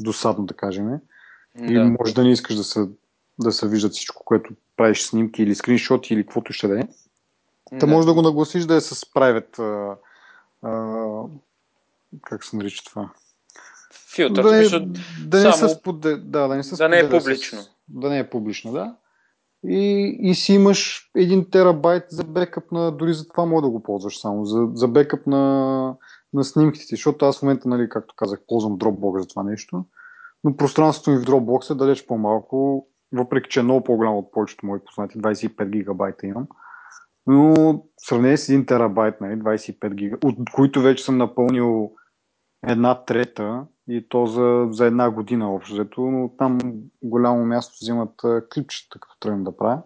досадно, 0.00 0.44
да 0.46 0.54
кажем. 0.54 0.86
Да. 0.86 1.72
И 1.72 1.78
може 2.00 2.14
да 2.14 2.24
не 2.24 2.32
искаш 2.32 2.56
да 2.56 2.64
се, 2.64 2.88
да 3.40 3.52
се 3.52 3.68
виждат 3.68 3.92
всичко, 3.92 4.24
което 4.24 4.54
правиш 4.76 5.02
снимки 5.02 5.42
или 5.42 5.54
скриншоти 5.54 6.14
или 6.14 6.22
каквото 6.22 6.52
ще 6.52 6.68
да 6.68 6.80
е. 6.80 6.82
Та 7.80 7.86
може 7.86 8.06
да 8.06 8.14
го 8.14 8.22
нагласиш 8.22 8.64
да 8.64 8.74
е 8.74 8.80
с 8.80 8.94
private. 8.94 9.58
А, 9.58 9.96
а, 10.68 11.24
как 12.22 12.44
се 12.44 12.56
нарича 12.56 12.84
това? 12.84 13.10
Филтър. 14.14 14.42
Да, 14.42 14.52
не, 14.52 14.88
да, 15.26 15.44
не 15.44 15.52
само... 15.52 15.68
с 15.68 15.82
поде... 15.82 16.16
да, 16.16 16.48
да 16.48 16.56
не, 16.56 16.62
с 16.62 16.76
да 16.76 16.88
не 16.88 16.98
е 16.98 17.10
публично. 17.10 17.58
С... 17.58 17.70
Да 17.88 18.08
не 18.08 18.18
е 18.18 18.30
публично, 18.30 18.72
да. 18.72 18.96
И, 19.64 20.18
и 20.20 20.34
си 20.34 20.54
имаш 20.54 21.10
един 21.16 21.50
терабайт 21.50 22.04
за 22.08 22.24
бекъп 22.24 22.72
на... 22.72 22.92
Дори 22.92 23.14
за 23.14 23.28
това 23.28 23.46
мога 23.46 23.62
да 23.62 23.68
го 23.68 23.82
ползваш 23.82 24.20
само. 24.20 24.44
За, 24.44 24.68
за 24.74 24.88
бекъп 24.88 25.26
на, 25.26 25.94
на 26.32 26.44
снимките. 26.44 26.86
Защото 26.90 27.26
аз 27.26 27.38
в 27.38 27.42
момента, 27.42 27.68
нали, 27.68 27.88
както 27.88 28.14
казах, 28.16 28.40
ползвам 28.48 28.78
Dropbox 28.78 29.20
за 29.20 29.26
това 29.26 29.42
нещо. 29.42 29.84
Но 30.44 30.56
пространството 30.56 31.10
ми 31.10 31.16
в 31.16 31.24
Dropbox 31.24 31.70
е 31.70 31.74
далеч 31.74 32.06
по-малко, 32.06 32.86
въпреки 33.12 33.50
че 33.50 33.60
е 33.60 33.62
много 33.62 33.84
по-голямо 33.84 34.18
от 34.18 34.32
повечето 34.32 34.66
мои 34.66 34.80
познати. 34.84 35.18
25 35.18 35.70
гигабайта 35.70 36.26
имам 36.26 36.46
но 37.26 37.54
в 37.54 38.06
сравнение 38.06 38.36
с 38.36 38.52
1 38.52 38.68
терабайт, 38.68 39.20
нали, 39.20 39.40
25 39.40 39.94
гига, 39.94 40.16
от 40.24 40.36
които 40.52 40.82
вече 40.82 41.04
съм 41.04 41.16
напълнил 41.16 41.92
една 42.66 43.04
трета 43.04 43.64
и 43.88 44.08
то 44.08 44.26
за, 44.26 44.66
за 44.70 44.86
една 44.86 45.10
година 45.10 45.54
общо 45.54 45.74
взето, 45.74 46.00
но 46.00 46.28
там 46.38 46.58
голямо 47.02 47.44
място 47.44 47.76
взимат 47.80 48.22
клипчета, 48.54 48.98
като 49.00 49.16
тръгнем 49.20 49.44
да 49.44 49.56
правя. 49.56 49.82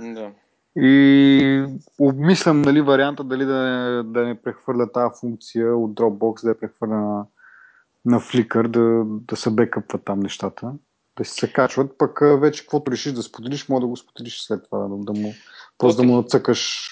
Да. 0.00 0.30
И 0.76 1.66
обмислям 1.98 2.62
нали, 2.62 2.80
варианта 2.80 3.24
дали 3.24 3.44
да, 3.44 4.02
да 4.06 4.26
не 4.26 4.42
прехвърля 4.42 4.92
тази 4.92 5.20
функция 5.20 5.76
от 5.76 5.94
Dropbox, 5.94 6.42
да 6.42 6.48
я 6.48 6.60
прехвърля 6.60 6.96
на, 6.96 7.26
на 8.04 8.20
Flickr, 8.20 8.68
да, 8.68 9.04
да 9.06 9.36
се 9.36 9.50
бекъпват 9.50 10.04
там 10.04 10.20
нещата, 10.20 10.72
да 11.18 11.24
си 11.24 11.34
се 11.34 11.52
качват, 11.52 11.98
пък 11.98 12.20
вече 12.40 12.62
каквото 12.62 12.92
решиш 12.92 13.12
да 13.12 13.22
споделиш, 13.22 13.68
може 13.68 13.80
да 13.80 13.86
го 13.86 13.96
споделиш 13.96 14.40
след 14.40 14.64
това, 14.64 14.78
да, 14.78 14.96
да 14.96 15.12
му 15.12 15.32
Просто 15.78 16.02
да 16.02 16.08
му 16.08 16.16
нацъкаш 16.16 16.90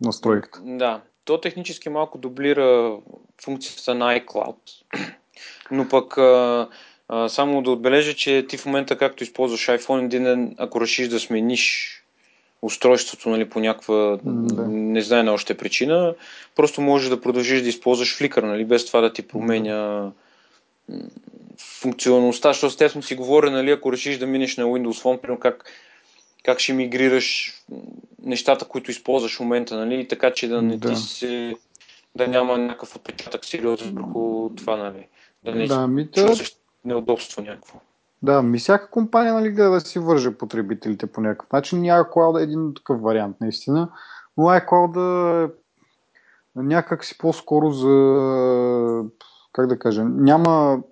настройката. 0.00 0.60
Да, 0.64 1.00
то 1.24 1.40
технически 1.40 1.88
малко 1.88 2.18
дублира 2.18 2.96
функцията 3.44 3.94
на 3.94 4.20
iCloud. 4.20 4.56
Но 5.70 5.88
пък 5.88 6.18
а, 6.18 6.68
а, 7.08 7.28
само 7.28 7.62
да 7.62 7.70
отбележа, 7.70 8.14
че 8.14 8.46
ти 8.48 8.56
в 8.56 8.66
момента, 8.66 8.98
както 8.98 9.22
използваш 9.22 9.66
iPhone, 9.66 10.04
един 10.04 10.24
ден, 10.24 10.54
ако 10.58 10.80
решиш 10.80 11.08
да 11.08 11.20
смениш 11.20 11.92
устройството 12.62 13.28
нали, 13.28 13.48
по 13.48 13.60
някаква 13.60 14.18
да. 14.22 14.68
не 14.68 15.00
знае 15.00 15.22
на 15.22 15.32
още 15.32 15.56
причина, 15.56 16.14
просто 16.56 16.80
можеш 16.80 17.08
да 17.08 17.20
продължиш 17.20 17.62
да 17.62 17.68
използваш 17.68 18.18
Flickr, 18.18 18.42
нали, 18.42 18.64
без 18.64 18.86
това 18.86 19.00
да 19.00 19.12
ти 19.12 19.22
променя 19.22 20.10
функционалността, 21.58 22.52
защото 22.52 22.88
сме 22.88 23.02
си 23.02 23.14
говорили, 23.14 23.50
нали, 23.50 23.70
ако 23.70 23.92
решиш 23.92 24.18
да 24.18 24.26
минеш 24.26 24.56
на 24.56 24.64
Windows 24.64 25.02
Phone, 25.02 25.38
как, 25.38 25.70
как 26.46 26.58
ще 26.58 26.72
мигрираш 26.72 27.54
нещата, 28.22 28.64
които 28.64 28.90
използваш 28.90 29.36
в 29.36 29.40
момента, 29.40 29.76
нали, 29.76 30.08
така 30.08 30.32
че 30.32 30.48
да 30.48 30.62
не 30.62 30.76
да. 30.76 30.88
ти 30.88 30.96
се 30.96 31.54
да 32.14 32.28
няма 32.28 32.58
някакъв 32.58 32.96
отпечатък 32.96 33.44
сериозен 33.44 33.94
върху 33.94 34.50
това, 34.56 34.76
нали. 34.76 35.08
Да 35.44 35.54
не 35.54 35.66
да, 35.66 35.86
ми 35.86 36.10
чувстваш 36.10 36.56
неудобство 36.84 37.42
някакво. 37.42 37.78
Да, 38.22 38.42
ми 38.42 38.58
всяка 38.58 38.90
компания 38.90 39.34
нали, 39.34 39.50
гледа 39.50 39.70
да 39.70 39.80
си 39.80 39.98
върже 39.98 40.30
потребителите 40.30 41.06
по 41.06 41.20
някакъв 41.20 41.52
начин. 41.52 41.82
iCloud 41.82 42.40
е 42.40 42.42
един 42.42 42.74
такъв 42.74 43.00
вариант, 43.00 43.36
наистина. 43.40 43.88
Но 44.36 44.44
iCloud 44.44 44.96
е 45.46 45.52
някак 46.56 47.04
си 47.04 47.18
по-скоро 47.18 47.70
за, 47.70 47.90
как 49.52 49.66
да 49.66 49.78
кажа, 49.78 50.04
няма, 50.04 50.82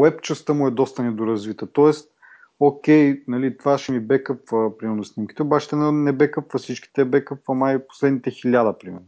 веб 0.00 0.22
частта 0.22 0.54
му 0.54 0.66
е 0.66 0.70
доста 0.70 1.02
недоразвита. 1.02 1.66
Тоест, 1.66 2.10
окей, 2.60 3.22
нали, 3.28 3.56
това 3.56 3.78
ще 3.78 3.92
ми 3.92 4.00
бекъпва, 4.00 4.78
примерно, 4.78 5.04
снимките, 5.04 5.42
обаче 5.42 5.76
не 5.76 6.12
бекъпва 6.12 6.58
всичките, 6.58 7.04
бекъпва 7.04 7.54
май 7.54 7.86
последните 7.86 8.30
хиляда, 8.30 8.78
примерно. 8.78 9.06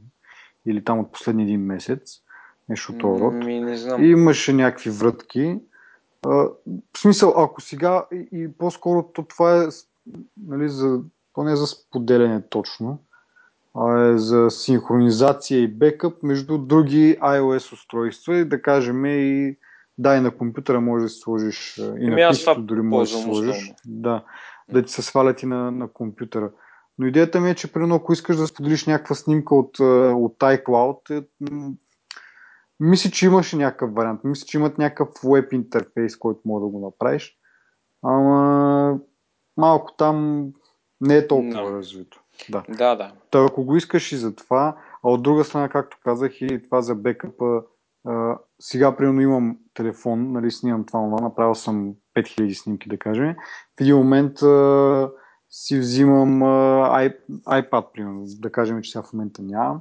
Или 0.66 0.84
там 0.84 0.98
от 0.98 1.12
последния 1.12 1.44
един 1.44 1.60
месец. 1.60 2.20
Нещо 2.68 2.92
от 2.92 3.02
род. 3.02 3.34
Ми, 3.34 3.60
не 3.60 3.76
знам. 3.76 4.04
И 4.04 4.08
имаше 4.08 4.52
някакви 4.52 4.90
врътки. 4.90 5.60
А, 6.26 6.30
в 6.30 6.98
смисъл, 6.98 7.34
ако 7.36 7.60
сега 7.60 8.06
и, 8.12 8.28
и 8.32 8.48
по-скоро 8.58 9.02
то 9.02 9.22
това 9.22 9.64
е 9.64 9.68
нали, 10.46 10.68
за, 10.68 11.00
поне 11.34 11.56
за 11.56 11.66
споделяне 11.66 12.42
точно, 12.48 12.98
а 13.74 14.06
е 14.06 14.18
за 14.18 14.50
синхронизация 14.50 15.60
и 15.60 15.68
бекъп 15.68 16.22
между 16.22 16.58
други 16.58 17.16
iOS 17.20 17.72
устройства 17.72 18.36
и 18.36 18.44
да 18.44 18.62
кажем 18.62 19.06
и 19.06 19.56
да, 19.98 20.16
и 20.16 20.20
на 20.20 20.36
компютъра 20.36 20.80
може 20.80 21.02
да 21.02 21.08
сложиш 21.08 21.78
и 21.78 22.06
на 22.06 22.12
ами 22.12 22.28
писато 22.30 22.62
дори 22.62 22.80
може 22.80 23.16
да 23.16 23.22
сложиш. 23.22 23.72
Да, 23.86 24.24
да 24.72 24.82
ти 24.82 24.92
се 24.92 25.02
свалят 25.02 25.42
и 25.42 25.46
на, 25.46 25.70
на 25.70 25.88
компютъра. 25.88 26.50
Но 26.98 27.06
идеята 27.06 27.40
ми 27.40 27.50
е, 27.50 27.54
че 27.54 27.72
примерно 27.72 27.94
ако 27.94 28.12
искаш 28.12 28.36
да 28.36 28.46
споделиш 28.46 28.86
някаква 28.86 29.14
снимка 29.14 29.54
от, 29.54 29.80
от 29.80 30.38
iCloud, 30.38 31.20
е, 31.20 31.24
мисля, 32.80 33.10
че 33.10 33.26
имаше 33.26 33.56
някакъв 33.56 33.94
вариант. 33.94 34.20
Мисля, 34.24 34.46
че 34.46 34.58
имат 34.58 34.78
някакъв 34.78 35.08
веб 35.24 35.52
интерфейс, 35.52 36.16
който 36.16 36.40
може 36.44 36.62
да 36.62 36.68
го 36.68 36.80
направиш. 36.80 37.38
Ама 38.02 38.98
малко 39.56 39.92
там 39.96 40.48
не 41.00 41.16
е 41.16 41.26
толкова 41.26 41.62
no. 41.62 41.76
развито. 41.76 42.20
Да, 42.50 42.62
да. 42.68 42.96
да. 42.96 43.12
Та, 43.30 43.44
ако 43.44 43.64
го 43.64 43.76
искаш 43.76 44.12
и 44.12 44.16
за 44.16 44.34
това, 44.34 44.76
а 45.04 45.10
от 45.10 45.22
друга 45.22 45.44
страна, 45.44 45.68
както 45.68 45.98
казах 46.04 46.40
и 46.40 46.62
това 46.64 46.82
за 46.82 46.94
бекъпа, 46.94 47.62
сега 48.60 48.96
примерно 48.96 49.20
имам 49.20 49.58
телефон, 49.74 50.32
нали, 50.32 50.50
снимам 50.50 50.84
това, 50.86 51.00
това, 51.00 51.20
направил 51.20 51.54
съм 51.54 51.94
5000 52.16 52.52
снимки, 52.52 52.88
да 52.88 52.98
кажем. 52.98 53.34
В 53.78 53.80
един 53.80 53.96
момент 53.96 54.42
а, 54.42 55.10
си 55.50 55.78
взимам 55.78 56.42
а, 56.42 57.10
iPad, 57.48 57.92
примерно, 57.92 58.24
да 58.26 58.52
кажем, 58.52 58.82
че 58.82 58.90
сега 58.90 59.02
в 59.02 59.12
момента 59.12 59.42
нямам 59.42 59.80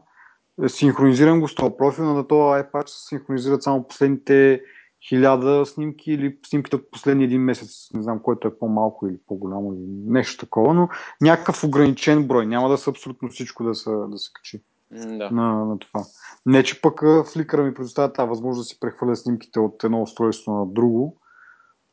синхронизирам 0.68 1.40
го 1.40 1.48
с 1.48 1.56
този 1.56 1.74
профил, 1.78 2.06
на 2.06 2.28
този 2.28 2.64
iPad 2.64 2.88
се 2.88 3.08
синхронизират 3.08 3.64
само 3.64 3.88
последните 3.88 4.62
хиляда 5.08 5.66
снимки 5.66 6.12
или 6.12 6.38
снимките 6.46 6.76
от 6.76 6.92
последния 6.92 7.26
един 7.26 7.42
месец, 7.42 7.90
не 7.94 8.02
знам, 8.02 8.20
който 8.20 8.48
е 8.48 8.58
по-малко 8.60 9.08
или 9.08 9.18
по-голямо 9.28 9.74
или 9.74 9.86
нещо 9.88 10.46
такова, 10.46 10.74
но 10.74 10.90
някакъв 11.22 11.64
ограничен 11.64 12.28
брой. 12.28 12.46
Няма 12.46 12.70
да 12.70 12.78
са 12.78 12.90
абсолютно 12.90 13.30
всичко 13.30 13.64
да 13.64 13.76
се, 13.76 13.90
да 13.90 14.18
се 14.18 14.32
качи 14.34 14.64
да. 14.92 15.30
на, 15.32 15.66
на 15.66 15.80
това. 15.80 16.04
Не, 16.46 16.64
че 16.64 16.82
пък 16.82 17.00
Flickr 17.02 17.64
ми 17.64 17.74
предоставя 17.74 18.14
тази 18.14 18.30
възможност 18.30 18.66
да 18.66 18.70
си 18.70 18.80
прехвърля 18.80 19.16
снимките 19.16 19.60
от 19.60 19.84
едно 19.84 20.02
устройство 20.02 20.54
на 20.54 20.66
друго, 20.66 21.18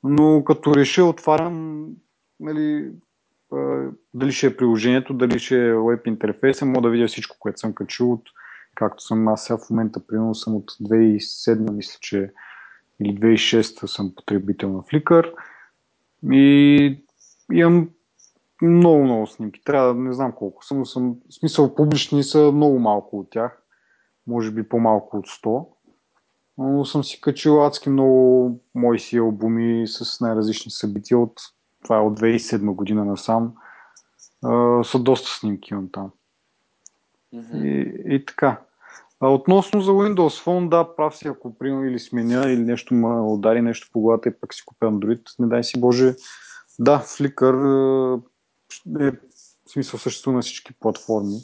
но 0.02 0.44
като 0.44 0.74
реша, 0.76 1.04
отварям 1.04 1.86
нали, 2.40 2.92
дали 4.14 4.32
ще 4.32 4.46
е 4.46 4.56
приложението, 4.56 5.14
дали 5.14 5.38
ще 5.38 5.68
е 5.68 5.74
веб 5.74 6.06
интерфейса, 6.06 6.66
мога 6.66 6.80
да 6.80 6.90
видя 6.90 7.06
всичко, 7.06 7.36
което 7.38 7.60
съм 7.60 7.74
качил 7.74 8.12
от 8.12 8.22
както 8.74 9.02
съм 9.02 9.28
аз 9.28 9.44
сега 9.44 9.58
в 9.58 9.70
момента, 9.70 10.06
примерно 10.06 10.34
съм 10.34 10.56
от 10.56 10.70
2007, 10.70 11.70
мисля, 11.70 11.98
че 12.00 12.32
или 13.00 13.14
2006 13.14 13.86
съм 13.86 14.14
потребител 14.16 14.72
на 14.72 14.82
Flickr 14.82 15.32
и 16.32 17.04
имам 17.52 17.90
много, 18.62 19.04
много 19.04 19.26
снимки. 19.26 19.64
Трябва 19.64 19.94
да 19.94 20.00
не 20.00 20.12
знам 20.12 20.32
колко 20.32 20.64
съм, 20.64 20.78
но 20.78 20.84
съм, 20.84 21.16
в 21.30 21.34
смисъл 21.34 21.74
публични 21.74 22.22
са 22.22 22.52
много 22.52 22.78
малко 22.78 23.18
от 23.18 23.30
тях, 23.30 23.62
може 24.26 24.50
би 24.50 24.68
по-малко 24.68 25.16
от 25.16 25.26
100, 25.26 25.66
но 26.58 26.84
съм 26.84 27.04
си 27.04 27.20
качил 27.20 27.66
адски 27.66 27.90
много 27.90 28.60
мои 28.74 28.98
си 28.98 29.18
албуми 29.18 29.86
с 29.86 30.20
най-различни 30.20 30.70
събития 30.70 31.18
от 31.18 31.40
това 31.84 31.96
е 31.96 32.00
от 32.00 32.20
2007 32.20 32.74
година 32.74 33.04
насам. 33.04 33.54
Uh, 34.44 34.82
са 34.82 34.98
доста 34.98 35.28
снимки 35.28 35.74
имам 35.74 35.88
там. 35.92 36.10
И, 37.54 37.92
и 38.06 38.24
така. 38.26 38.60
А 39.20 39.28
относно 39.28 39.80
за 39.80 39.90
Windows 39.90 40.44
Phone, 40.44 40.68
да, 40.68 40.96
прав 40.96 41.16
си, 41.16 41.28
ако 41.28 41.58
приема 41.58 41.86
или 41.86 41.98
сменя, 41.98 42.50
или 42.50 42.60
нещо 42.60 42.94
ме 42.94 43.20
удари 43.20 43.62
нещо 43.62 43.88
по 43.92 44.00
главата 44.00 44.28
и 44.28 44.32
пък 44.40 44.54
си 44.54 44.62
купя 44.66 44.86
Android, 44.86 45.20
не 45.38 45.46
дай 45.46 45.64
си 45.64 45.80
Боже. 45.80 46.14
Да, 46.78 46.98
Flickr 46.98 48.22
е, 49.00 49.10
в 49.10 49.70
смисъл 49.72 50.00
съществува 50.00 50.36
на 50.36 50.42
всички 50.42 50.72
платформи 50.80 51.38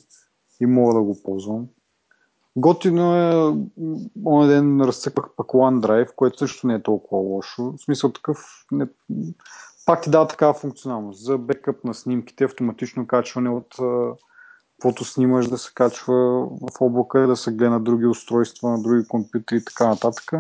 и 0.61 0.66
мога 0.66 0.95
да 0.95 1.03
го 1.03 1.23
ползвам. 1.23 1.66
Готино 2.57 3.16
е, 3.16 3.55
оня 4.27 4.47
ден 4.47 4.81
разцъквах 4.81 5.31
пък 5.37 5.47
OneDrive, 5.47 6.14
което 6.14 6.38
също 6.38 6.66
не 6.66 6.75
е 6.75 6.83
толкова 6.83 7.23
лошо. 7.23 7.73
В 7.73 7.85
смисъл 7.85 8.12
такъв, 8.12 8.66
не, 8.73 8.87
пак 9.87 10.03
ти 10.03 10.11
дава 10.11 10.29
такава 10.29 10.55
функционалност 10.55 11.25
за 11.25 11.38
бекъп 11.38 11.85
на 11.85 11.95
снимките, 11.95 12.45
автоматично 12.45 13.07
качване 13.07 13.51
от 13.51 13.75
каквото 14.73 15.05
снимаш 15.05 15.49
да 15.49 15.59
се 15.59 15.71
качва 15.75 16.47
в 16.47 16.81
облака, 16.81 17.27
да 17.27 17.37
се 17.37 17.53
гледа 17.53 17.71
на 17.71 17.81
други 17.81 18.07
устройства, 18.07 18.71
на 18.71 18.83
други 18.83 19.09
компютри 19.09 19.57
и 19.57 19.64
така 19.64 19.88
нататък. 19.88 20.33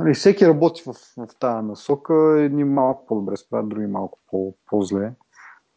Нали, 0.00 0.14
всеки 0.14 0.46
работи 0.46 0.82
в, 0.86 0.92
в 1.16 1.38
тази 1.40 1.66
насока, 1.66 2.14
едни 2.38 2.64
малко 2.64 3.06
по-добре 3.06 3.36
справят, 3.36 3.68
други 3.68 3.86
малко 3.86 4.18
по, 4.30 4.54
по-зле. 4.66 5.12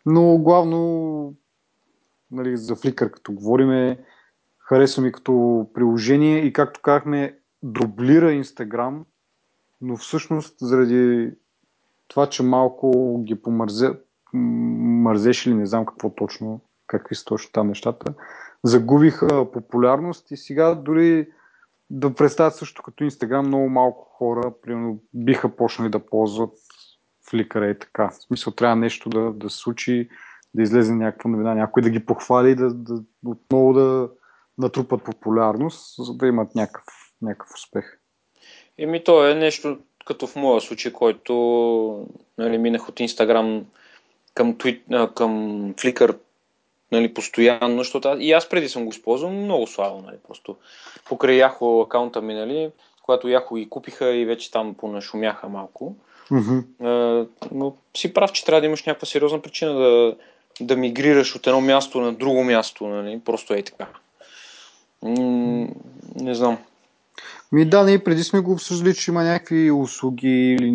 Но 0.05 0.37
главно 0.37 1.33
нали, 2.31 2.57
за 2.57 2.75
Flickr, 2.75 3.11
като 3.11 3.31
говорим, 3.31 3.97
харесва 4.59 5.03
ми 5.03 5.11
като 5.11 5.67
приложение 5.73 6.37
и 6.39 6.53
както 6.53 6.81
казахме, 6.81 7.39
дублира 7.63 8.31
Instagram, 8.31 9.03
но 9.81 9.97
всъщност 9.97 10.55
заради 10.59 11.31
това, 12.07 12.29
че 12.29 12.43
малко 12.43 13.19
ги 13.23 13.41
помързе, 13.41 13.91
мързеше 14.33 15.49
или 15.49 15.57
не 15.57 15.65
знам 15.65 15.85
какво 15.85 16.09
точно, 16.09 16.61
какви 16.87 17.15
са 17.15 17.25
точно 17.25 17.51
там 17.51 17.67
нещата, 17.67 18.13
загубиха 18.63 19.51
популярност 19.51 20.31
и 20.31 20.37
сега 20.37 20.75
дори 20.75 21.27
да 21.93 22.15
представят 22.15 22.55
също 22.55 22.83
като 22.83 23.03
Инстаграм 23.03 23.47
много 23.47 23.69
малко 23.69 24.05
хора, 24.05 24.53
примерно, 24.61 24.99
биха 25.13 25.55
почнали 25.55 25.89
да 25.89 26.05
ползват 26.05 26.57
Flickr 27.31 27.75
и 27.75 27.79
така. 27.79 28.09
В 28.09 28.15
смисъл 28.15 28.53
трябва 28.53 28.75
нещо 28.75 29.09
да, 29.09 29.31
да 29.33 29.49
се 29.49 29.57
случи, 29.57 30.09
да 30.53 30.63
излезе 30.63 30.95
някаква 30.95 31.29
новина, 31.29 31.55
някой 31.55 31.83
да 31.83 31.89
ги 31.89 32.05
похвали, 32.05 32.55
да, 32.55 32.73
да 32.73 33.01
отново 33.25 33.73
да 33.73 34.09
натрупат 34.57 35.03
популярност, 35.03 36.05
за 36.05 36.13
да 36.13 36.27
имат 36.27 36.55
някакъв, 36.55 36.95
някакъв 37.21 37.53
успех. 37.55 37.99
Еми 38.77 39.03
то 39.03 39.27
е 39.27 39.35
нещо 39.35 39.79
като 40.05 40.27
в 40.27 40.35
моя 40.35 40.61
случай, 40.61 40.93
който 40.93 41.33
нали, 42.37 42.57
минах 42.57 42.89
от 42.89 42.99
Инстаграм 42.99 43.65
към, 44.33 44.57
твит, 44.57 44.83
към 45.15 45.31
Flickr 45.73 46.17
нали, 46.93 47.13
постоянно, 47.13 47.77
защото 47.77 48.15
и 48.19 48.31
аз 48.31 48.49
преди 48.49 48.69
съм 48.69 48.85
го 48.85 48.89
използвал 48.89 49.31
много 49.31 49.67
слабо, 49.67 50.01
нали, 50.05 50.17
просто 50.27 50.55
покрай 51.05 51.35
Яхо 51.35 51.81
акаунта 51.81 52.21
ми, 52.21 52.33
нали, 52.33 52.69
когато 53.03 53.27
Яхо 53.27 53.57
и 53.57 53.69
купиха 53.69 54.15
и 54.15 54.25
вече 54.25 54.51
там 54.51 54.73
понашумяха 54.73 55.49
малко. 55.49 55.95
Mm-hmm. 56.31 56.63
А, 56.83 57.25
но 57.51 57.73
си 57.97 58.13
прав, 58.13 58.31
че 58.31 58.45
трябва 58.45 58.61
да 58.61 58.67
имаш 58.67 58.83
някаква 58.83 59.05
сериозна 59.05 59.41
причина 59.41 59.73
да, 59.73 60.15
да 60.61 60.75
мигрираш 60.75 61.35
от 61.35 61.47
едно 61.47 61.61
място 61.61 62.01
на 62.01 62.13
друго 62.13 62.43
място, 62.43 62.87
нали, 62.87 63.21
просто 63.25 63.53
е 63.53 63.63
така. 63.63 63.87
М- 65.01 65.67
не 66.15 66.35
знам. 66.35 66.57
Ми 67.51 67.65
да, 67.65 67.83
ние 67.83 68.03
преди 68.03 68.23
сме 68.23 68.39
го 68.39 68.51
обсъждали, 68.51 68.93
че 68.93 69.11
има 69.11 69.23
някакви 69.23 69.71
услуги 69.71 70.57
или 70.59 70.73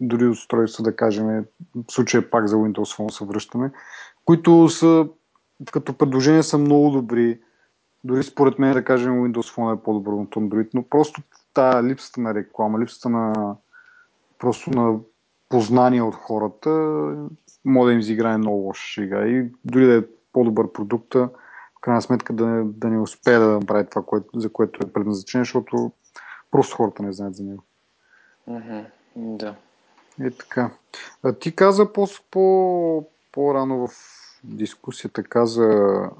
дори 0.00 0.26
устройства, 0.26 0.84
да 0.84 0.96
кажем, 0.96 1.44
в 1.88 1.92
случая 1.92 2.30
пак 2.30 2.48
за 2.48 2.56
Windows 2.56 2.96
Phone 2.96 3.10
се 3.10 3.24
връщаме, 3.24 3.70
които 4.24 4.68
са 4.68 5.06
като 5.70 5.98
предложения 5.98 6.42
са 6.42 6.58
много 6.58 6.90
добри. 6.90 7.40
Дори 8.04 8.22
според 8.22 8.58
мен 8.58 8.72
да 8.72 8.84
кажем 8.84 9.12
Windows 9.12 9.56
Phone 9.56 9.78
е 9.78 9.82
по-добър 9.82 10.12
от 10.12 10.34
Android, 10.34 10.68
но 10.74 10.82
просто 10.82 11.22
тази 11.54 11.88
липсата 11.88 12.20
на 12.20 12.34
реклама, 12.34 12.80
липсата 12.80 13.08
на 13.08 13.56
просто 14.38 14.70
на 14.70 14.98
познания 15.48 16.04
от 16.04 16.14
хората, 16.14 16.70
може 17.64 17.88
да 17.88 17.92
им 17.92 17.98
изиграе 17.98 18.38
много 18.38 18.56
лоша 18.56 18.86
шега. 18.86 19.26
И 19.26 19.50
дори 19.64 19.86
да 19.86 19.98
е 19.98 20.02
по-добър 20.32 20.72
продукт, 20.72 21.14
в 21.14 21.80
крайна 21.80 22.02
сметка 22.02 22.32
да 22.32 22.46
не, 22.46 22.64
да 22.64 22.88
не 22.88 22.98
успее 23.00 23.38
да 23.38 23.46
направи 23.46 23.86
това, 23.90 24.02
което, 24.02 24.40
за 24.40 24.52
което 24.52 24.86
е 24.86 24.92
предназначен, 24.92 25.40
защото 25.40 25.92
просто 26.50 26.76
хората 26.76 27.02
не 27.02 27.12
знаят 27.12 27.34
за 27.34 27.44
него. 27.44 27.62
Mm-hmm. 28.48 28.84
Да. 29.16 29.54
Е 30.20 30.30
така. 30.30 30.70
А 31.22 31.32
ти 31.32 31.56
каза 31.56 31.92
по, 31.92 32.06
по, 32.30 33.08
по-рано 33.32 33.86
в 33.86 33.92
дискусията, 34.44 35.22
каза 35.22 36.10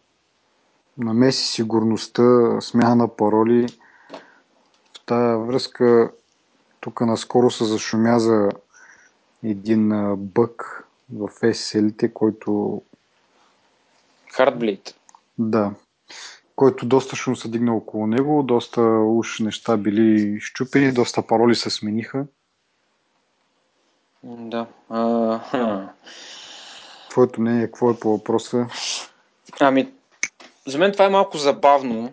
намеси 0.99 1.47
сигурността, 1.47 2.61
смяна 2.61 2.97
на 2.97 3.17
пароли. 3.17 3.67
В 4.97 5.05
тази 5.07 5.47
връзка 5.47 6.11
тук 6.81 7.01
наскоро 7.01 7.51
се 7.51 7.65
зашумя 7.65 8.19
за 8.19 8.49
един 9.45 10.17
бък 10.17 10.85
в 11.13 11.29
SSL-те, 11.29 12.13
който... 12.13 12.83
Heartbleed. 14.39 14.95
Да. 15.39 15.75
Който 16.57 16.87
доста 16.87 17.17
шум 17.17 17.37
се 17.37 17.49
дигна 17.49 17.77
около 17.77 18.07
него, 18.07 18.43
доста 18.43 18.83
уж 18.83 19.41
неща 19.41 19.77
били 19.77 20.41
щупени, 20.41 20.93
доста 20.93 21.27
пароли 21.27 21.55
се 21.55 21.71
смениха. 21.71 22.27
Да. 24.25 24.67
А, 24.89 25.89
Твоето 27.13 27.41
мнение, 27.41 27.67
какво 27.67 27.91
е 27.91 28.01
по 28.01 28.11
въпроса? 28.11 28.67
Ами, 29.61 29.89
за 30.67 30.79
мен 30.79 30.93
това 30.93 31.05
е 31.05 31.09
малко 31.09 31.39
забавно. 31.39 32.13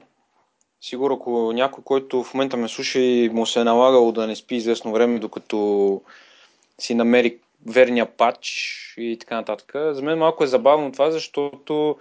Сигурно, 0.82 1.16
ако 1.16 1.52
някой, 1.54 1.84
който 1.84 2.24
в 2.24 2.34
момента 2.34 2.58
ме 2.58 2.68
слуша 2.68 3.00
и 3.00 3.30
му 3.30 3.46
се 3.46 3.60
е 3.60 3.64
налагало 3.64 4.12
да 4.12 4.28
не 4.28 4.36
спи 4.36 4.56
известно 4.56 4.92
време, 4.92 5.20
докато 5.20 6.02
си 6.80 6.96
намери 6.96 7.38
верния 7.66 8.06
пач 8.06 8.94
и 8.98 9.18
така 9.20 9.36
нататък. 9.36 9.72
За 9.92 10.02
мен 10.02 10.18
малко 10.18 10.44
е 10.44 10.48
забавно 10.48 10.92
това, 10.92 11.12
защото 11.12 11.98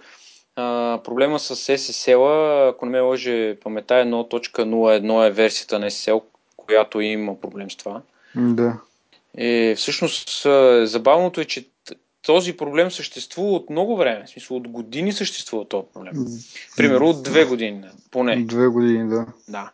а, 0.55 0.99
проблема 1.03 1.39
с 1.39 1.55
SSL, 1.55 2.69
ако 2.69 2.85
не 2.85 2.91
ме 2.91 2.99
лъже 2.99 3.57
памета, 3.63 3.93
1.01 3.93 5.27
е 5.27 5.31
версията 5.31 5.79
на 5.79 5.85
SSL, 5.85 6.23
която 6.57 7.01
има 7.01 7.41
проблем 7.41 7.71
с 7.71 7.75
това. 7.75 8.01
Да. 8.35 8.79
И 9.37 9.73
всъщност 9.77 10.41
забавното 10.83 11.41
е, 11.41 11.45
че 11.45 11.65
този 12.21 12.57
проблем 12.57 12.91
съществува 12.91 13.51
от 13.51 13.69
много 13.69 13.97
време. 13.97 14.25
В 14.25 14.29
смисъл, 14.29 14.57
от 14.57 14.67
години 14.67 15.11
съществува 15.13 15.67
този 15.67 15.87
проблем. 15.93 16.13
Примерно 16.77 17.09
от 17.09 17.23
две 17.23 17.45
години, 17.45 17.83
поне. 18.11 18.35
Две 18.35 18.67
години, 18.67 19.09
да. 19.09 19.25
Да. 19.47 19.71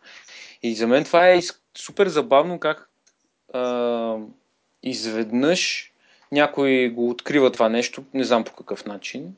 И 0.62 0.74
за 0.74 0.86
мен 0.86 1.04
това 1.04 1.28
е 1.28 1.40
супер 1.78 2.08
забавно 2.08 2.58
как 2.58 2.88
а, 3.54 4.16
изведнъж 4.82 5.92
някой 6.32 6.88
го 6.88 7.08
открива 7.10 7.52
това 7.52 7.68
нещо, 7.68 8.04
не 8.14 8.24
знам 8.24 8.44
по 8.44 8.52
какъв 8.52 8.84
начин. 8.84 9.34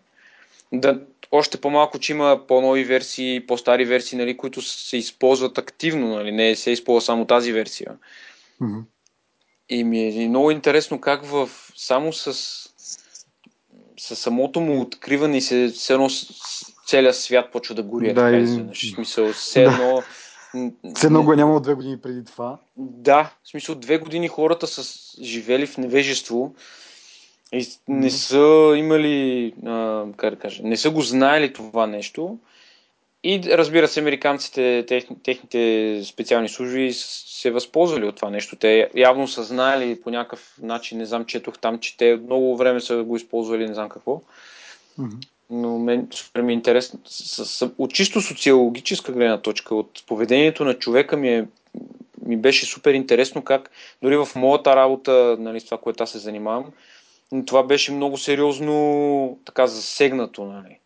Да, 0.73 1.01
още 1.31 1.61
по-малко, 1.61 1.99
че 1.99 2.13
има 2.13 2.41
по-нови 2.49 2.85
версии, 2.85 3.47
по-стари 3.47 3.85
версии, 3.85 4.19
нали, 4.19 4.37
които 4.37 4.63
се 4.63 4.97
използват 4.97 5.59
активно, 5.59 6.15
нали, 6.15 6.33
не 6.33 6.57
се 6.57 6.71
използва 6.71 7.01
само 7.01 7.25
тази 7.25 7.53
версия. 7.53 7.93
Mm-hmm. 8.63 8.83
И 9.69 9.85
ми 9.85 10.25
е 10.25 10.29
много 10.29 10.51
интересно 10.51 11.01
как 11.01 11.25
в, 11.25 11.51
само 11.77 12.13
с, 12.13 12.68
с 13.99 14.17
самото 14.17 14.61
му 14.61 14.81
откриване 14.81 15.37
и 15.37 15.41
се, 15.41 15.69
все 15.75 15.93
едно 15.93 16.09
целият 16.87 17.17
свят 17.17 17.53
почва 17.53 17.75
да 17.75 17.83
гори. 17.83 18.15
Да, 18.15 18.31
и... 18.31 18.45
В 18.45 18.95
смисъл, 18.95 19.33
все 19.33 19.63
едно... 19.63 20.03
Все 20.95 21.07
едно 21.07 21.23
го 21.23 21.33
е 21.33 21.37
нямало 21.37 21.61
две 21.61 21.75
години 21.75 22.01
преди 22.01 22.25
това. 22.25 22.59
Да, 22.77 23.33
в 23.45 23.49
смисъл 23.49 23.75
две 23.75 23.99
години 23.99 24.29
хората 24.29 24.67
са 24.67 24.83
живели 25.23 25.67
в 25.67 25.79
невежество 25.79 26.55
и 27.53 27.69
не 27.89 28.11
са 28.11 28.75
имали, 28.77 29.55
а, 29.67 30.05
как 30.17 30.35
да 30.35 30.41
кажа, 30.41 30.63
не 30.63 30.77
са 30.77 30.91
го 30.91 31.01
знаели 31.01 31.53
това 31.53 31.87
нещо. 31.87 32.39
И 33.29 33.41
разбира 33.47 33.89
се, 33.89 34.01
американците, 34.01 34.85
тех, 34.89 35.05
техните 35.23 36.01
специални 36.05 36.49
служби 36.49 36.93
се 36.93 37.51
възползвали 37.51 38.07
от 38.07 38.17
това 38.17 38.31
нещо. 38.31 38.57
Те 38.57 38.91
явно 38.95 39.29
са 39.29 39.43
знаели 39.43 40.01
по 40.01 40.11
някакъв 40.11 40.55
начин, 40.63 40.99
не 40.99 41.07
знам, 41.07 41.25
четох 41.25 41.59
там, 41.59 41.79
че 41.79 41.97
те 41.97 42.17
много 42.17 42.57
време 42.57 42.81
са 42.81 43.03
го 43.03 43.17
използвали, 43.17 43.67
не 43.67 43.75
знам 43.75 43.89
какво. 43.89 44.21
Mm-hmm. 45.01 45.29
Но 45.51 45.79
мен 45.79 46.09
супер 46.11 46.43
ми 46.43 46.53
е 46.53 46.55
интересно. 46.55 47.01
С, 47.05 47.45
с, 47.45 47.71
от 47.79 47.95
чисто 47.95 48.21
социологическа 48.21 49.13
гледна 49.13 49.39
точка, 49.39 49.75
от 49.75 50.05
поведението 50.07 50.65
на 50.65 50.75
човека 50.75 51.17
ми, 51.17 51.29
е, 51.29 51.47
ми 52.27 52.37
беше 52.37 52.67
супер 52.67 52.95
интересно 52.95 53.43
как 53.43 53.71
дори 54.03 54.17
в 54.17 54.29
моята 54.37 54.77
работа, 54.77 55.37
нали, 55.39 55.61
с 55.61 55.65
това, 55.65 55.79
което 55.79 56.03
аз 56.03 56.11
се 56.11 56.19
занимавам, 56.19 56.65
това 57.47 57.63
беше 57.63 57.93
много 57.93 58.19
сериозно 58.19 59.39
така 59.45 59.67
засегнато. 59.67 60.45
Нали. 60.45 60.79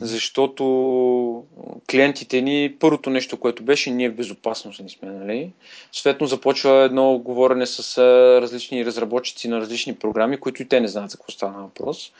Защото 0.00 1.44
клиентите 1.90 2.40
ни, 2.40 2.74
първото 2.80 3.10
нещо, 3.10 3.36
което 3.36 3.62
беше, 3.62 3.90
ние 3.90 4.10
в 4.10 4.14
безопасност 4.14 4.80
не 4.80 4.88
сме, 4.88 5.08
нали? 5.10 5.52
Съответно 5.92 6.26
започва 6.26 6.82
едно 6.82 7.18
говорене 7.18 7.66
с 7.66 7.98
различни 8.42 8.84
разработчици 8.84 9.48
на 9.48 9.60
различни 9.60 9.94
програми, 9.94 10.40
които 10.40 10.62
и 10.62 10.68
те 10.68 10.80
не 10.80 10.88
знаят 10.88 11.10
за 11.10 11.16
какво 11.16 11.32
стана 11.32 11.62
въпрос. 11.62 12.12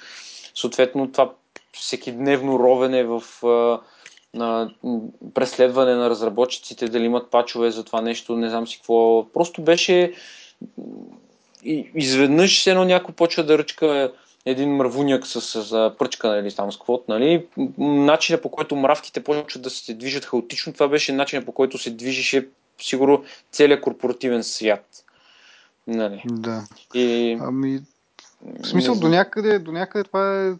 Съответно 0.54 1.12
това 1.12 1.32
всеки 1.72 2.12
дневно 2.12 2.58
ровене 2.58 3.04
в 3.04 3.22
на 4.34 4.70
преследване 5.34 5.94
на 5.94 6.10
разработчиците, 6.10 6.88
дали 6.88 7.04
имат 7.04 7.30
пачове 7.30 7.70
за 7.70 7.84
това 7.84 8.00
нещо, 8.00 8.36
не 8.36 8.48
знам 8.48 8.68
си 8.68 8.76
какво. 8.76 9.26
Просто 9.32 9.62
беше 9.62 10.12
и 11.64 11.90
изведнъж 11.94 12.66
едно 12.66 12.84
някой 12.84 13.14
почва 13.14 13.44
да 13.44 13.58
ръчка 13.58 14.12
един 14.46 14.76
мървуняк 14.76 15.26
с, 15.26 15.40
с, 15.40 15.64
с 15.64 15.94
пръчка 15.98 16.28
нали, 16.28 16.54
там 16.54 16.72
с 16.72 16.78
квот, 16.78 17.08
нали, 17.08 17.46
начинът 17.78 18.42
по 18.42 18.50
който 18.50 18.76
мравките 18.76 19.24
почват 19.24 19.62
да 19.62 19.70
се 19.70 19.94
движат 19.94 20.24
хаотично, 20.24 20.72
това 20.72 20.88
беше 20.88 21.12
начинът 21.12 21.46
по 21.46 21.52
който 21.52 21.78
се 21.78 21.90
движеше 21.90 22.48
сигурно 22.80 23.24
целият 23.52 23.80
корпоративен 23.80 24.44
свят. 24.44 25.04
Нали. 25.86 26.22
Да. 26.24 26.64
И... 26.94 27.38
Ами, 27.40 27.80
в 28.62 28.66
смисъл, 28.66 28.94
до 28.94 29.08
някъде, 29.08 29.58
до 29.58 29.72
някъде 29.72 30.04
това 30.04 30.46
е 30.46 30.52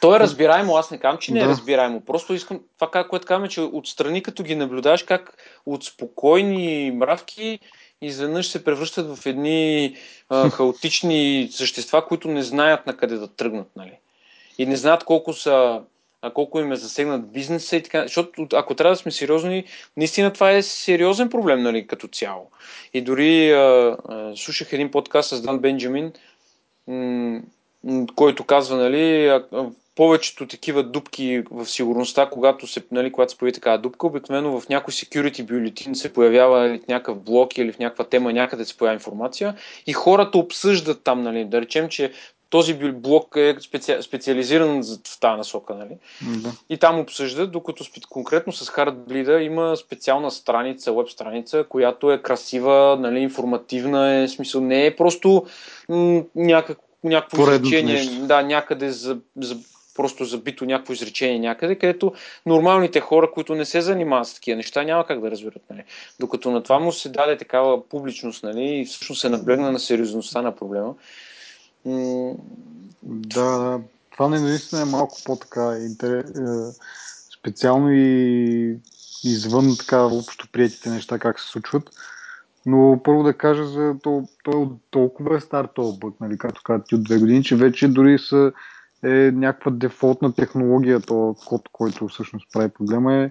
то 0.00 0.16
е 0.16 0.20
разбираемо, 0.20 0.76
аз 0.76 0.90
не 0.90 0.98
казвам, 0.98 1.18
че 1.18 1.32
не 1.32 1.40
е 1.40 1.42
да. 1.42 1.48
разбираемо. 1.48 2.00
Просто 2.00 2.34
искам, 2.34 2.60
това 2.78 3.04
което 3.08 3.26
казвам, 3.26 3.48
че 3.48 3.60
отстрани 3.60 4.22
като 4.22 4.42
ги 4.42 4.54
наблюдаваш 4.54 5.02
как 5.02 5.36
от 5.66 5.84
спокойни 5.84 6.90
мравки 6.94 7.58
изведнъж 8.02 8.48
се 8.48 8.64
превръщат 8.64 9.16
в 9.16 9.26
едни 9.26 9.96
а, 10.28 10.50
хаотични 10.50 11.48
същества, 11.52 12.06
които 12.06 12.28
не 12.28 12.42
знаят 12.42 12.86
на 12.86 12.96
къде 12.96 13.16
да 13.16 13.28
тръгнат. 13.28 13.68
Нали? 13.76 13.92
И 14.58 14.66
не 14.66 14.76
знаят 14.76 15.04
колко 15.04 15.32
са 15.32 15.80
а 16.24 16.30
колко 16.30 16.60
им 16.60 16.72
е 16.72 16.76
засегнат 16.76 17.32
бизнеса 17.32 17.76
и 17.76 17.82
така. 17.82 18.02
Защото 18.02 18.46
ако 18.52 18.74
трябва 18.74 18.92
да 18.92 18.96
сме 18.96 19.12
сериозни, 19.12 19.64
наистина 19.96 20.32
това 20.32 20.50
е 20.50 20.62
сериозен 20.62 21.30
проблем 21.30 21.62
нали, 21.62 21.86
като 21.86 22.08
цяло. 22.08 22.50
И 22.94 23.00
дори 23.00 23.52
а, 23.52 23.96
а, 24.08 24.32
слушах 24.36 24.72
един 24.72 24.90
подкаст 24.90 25.28
с 25.28 25.42
Дан 25.42 25.58
Бенджамин, 25.58 26.12
м- 26.88 27.40
който 28.16 28.44
казва, 28.44 28.76
нали, 28.76 29.40
повечето 29.94 30.46
такива 30.46 30.82
дупки 30.82 31.42
в 31.50 31.66
сигурността, 31.66 32.30
когато 32.30 32.66
се, 32.66 32.82
нали, 32.90 33.12
когато 33.12 33.32
се 33.32 33.38
появи 33.38 33.52
такава 33.52 33.78
дупка, 33.78 34.06
обикновено 34.06 34.60
в 34.60 34.68
някой 34.68 34.92
security 34.92 35.42
бюлетин 35.42 35.94
се 35.94 36.12
появява 36.12 36.68
или 36.68 36.78
в 36.78 36.88
някакъв 36.88 37.18
блок 37.18 37.58
или 37.58 37.72
в 37.72 37.78
някаква 37.78 38.04
тема 38.04 38.32
някъде 38.32 38.64
се 38.64 38.76
появява 38.76 38.94
информация 38.94 39.54
и 39.86 39.92
хората 39.92 40.38
обсъждат 40.38 41.04
там, 41.04 41.22
нали, 41.22 41.44
да 41.44 41.60
речем, 41.60 41.88
че 41.88 42.12
този 42.52 42.74
блок 42.74 43.34
е 43.36 43.56
специ... 43.60 43.96
специализиран 44.00 44.82
в 44.82 45.20
тази 45.20 45.36
насока, 45.36 45.74
нали? 45.74 45.96
Да. 46.42 46.52
И 46.70 46.78
там 46.78 47.00
обсъждат, 47.00 47.52
докато 47.52 47.84
спе... 47.84 48.00
конкретно 48.10 48.52
с 48.52 48.70
Heartbleed 48.70 49.38
има 49.38 49.76
специална 49.76 50.30
страница, 50.30 50.92
веб 50.92 51.08
страница, 51.08 51.64
която 51.68 52.12
е 52.12 52.22
красива, 52.22 52.96
нали, 53.00 53.18
информативна, 53.18 54.14
е, 54.14 54.28
смисъл 54.28 54.60
не 54.60 54.86
е 54.86 54.96
просто 54.96 55.46
м- 55.88 56.22
някак... 56.34 56.78
някакво 57.04 57.42
изречение, 57.52 58.04
да, 58.04 58.42
някъде 58.42 58.90
за, 58.90 59.18
за 59.36 59.56
просто 59.94 60.24
забито 60.24 60.64
някакво 60.64 60.92
изречение 60.92 61.38
някъде, 61.38 61.78
където 61.78 62.12
нормалните 62.46 63.00
хора, 63.00 63.30
които 63.30 63.54
не 63.54 63.64
се 63.64 63.80
занимават 63.80 64.28
с 64.28 64.34
такива 64.34 64.56
неща, 64.56 64.82
няма 64.82 65.06
как 65.06 65.20
да 65.20 65.30
разберат. 65.30 65.62
Нали. 65.70 65.84
Докато 66.20 66.50
на 66.50 66.62
това 66.62 66.78
му 66.78 66.92
се 66.92 67.08
даде 67.08 67.36
такава 67.36 67.88
публичност 67.88 68.42
нали, 68.42 68.80
и 68.80 68.84
всъщност 68.84 69.20
се 69.20 69.28
наблегна 69.28 69.72
на 69.72 69.78
сериозността 69.78 70.42
на 70.42 70.56
проблема. 70.56 70.94
Да, 73.02 73.58
да. 73.58 73.80
Това 74.12 74.28
не 74.28 74.40
наистина 74.40 74.82
е 74.82 74.84
малко 74.84 75.16
по-така 75.24 75.76
интерес, 75.78 76.26
специално 77.38 77.92
и 77.92 78.76
извън 79.24 79.76
така 79.78 80.02
общо 80.04 80.48
приятите 80.52 80.90
неща, 80.90 81.18
как 81.18 81.40
се 81.40 81.48
случват. 81.48 81.90
Но 82.66 83.00
първо 83.04 83.22
да 83.22 83.32
кажа 83.32 83.66
за 83.66 83.94
то, 84.02 84.28
то, 84.44 84.70
толкова 84.90 85.36
е 85.36 85.40
стар 85.40 85.68
този 85.74 85.98
бък, 85.98 86.14
нали, 86.20 86.38
както 86.38 86.62
казват 86.64 86.86
ти 86.86 86.94
от 86.94 87.04
две 87.04 87.18
години, 87.18 87.44
че 87.44 87.56
вече 87.56 87.88
дори 87.88 88.18
са 88.18 88.52
е 89.04 89.30
някаква 89.34 89.70
дефолтна 89.70 90.34
технология, 90.34 91.00
то 91.00 91.36
код, 91.46 91.68
който 91.72 92.08
всъщност 92.08 92.52
прави 92.52 92.68
проблема 92.68 93.14
е 93.14 93.30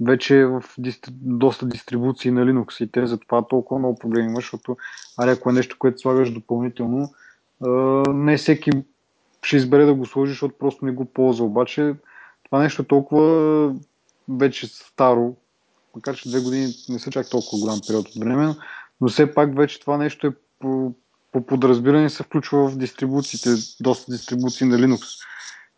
вече 0.00 0.44
в 0.44 0.64
дистри... 0.78 1.12
доста 1.20 1.66
дистрибуции 1.66 2.30
на 2.30 2.44
Linux 2.44 2.84
и 2.84 2.92
те 2.92 3.06
затова 3.06 3.42
толкова 3.42 3.78
много 3.78 3.98
проблеми 3.98 4.26
има, 4.26 4.36
защото 4.36 4.76
аре, 5.18 5.30
ако 5.30 5.50
е 5.50 5.52
нещо, 5.52 5.76
което 5.78 6.00
слагаш 6.00 6.32
допълнително, 6.32 7.08
не 8.08 8.36
всеки 8.36 8.70
ще 9.42 9.56
избере 9.56 9.84
да 9.84 9.94
го 9.94 10.06
сложи, 10.06 10.32
защото 10.32 10.54
просто 10.58 10.84
не 10.84 10.92
го 10.92 11.04
ползва. 11.04 11.46
Обаче 11.46 11.94
това 12.44 12.62
нещо 12.62 12.82
е 12.82 12.84
толкова 12.84 13.74
вече 14.28 14.66
старо, 14.66 15.34
макар 15.94 16.16
че 16.16 16.28
две 16.28 16.40
години 16.40 16.66
не 16.88 16.98
са 16.98 17.10
чак 17.10 17.30
толкова 17.30 17.60
голям 17.60 17.80
период 17.86 18.08
от 18.08 18.14
време, 18.14 18.54
но 19.00 19.08
все 19.08 19.34
пак 19.34 19.56
вече 19.56 19.80
това 19.80 19.98
нещо 19.98 20.26
е 20.26 20.32
по, 21.32 21.40
по 21.40 21.46
подразбиране 21.46 22.10
се 22.10 22.22
включва 22.22 22.68
в 22.68 22.78
дистрибуциите, 22.78 23.50
доста 23.80 24.12
дистрибуции 24.12 24.66
на 24.66 24.76
Linux. 24.76 25.24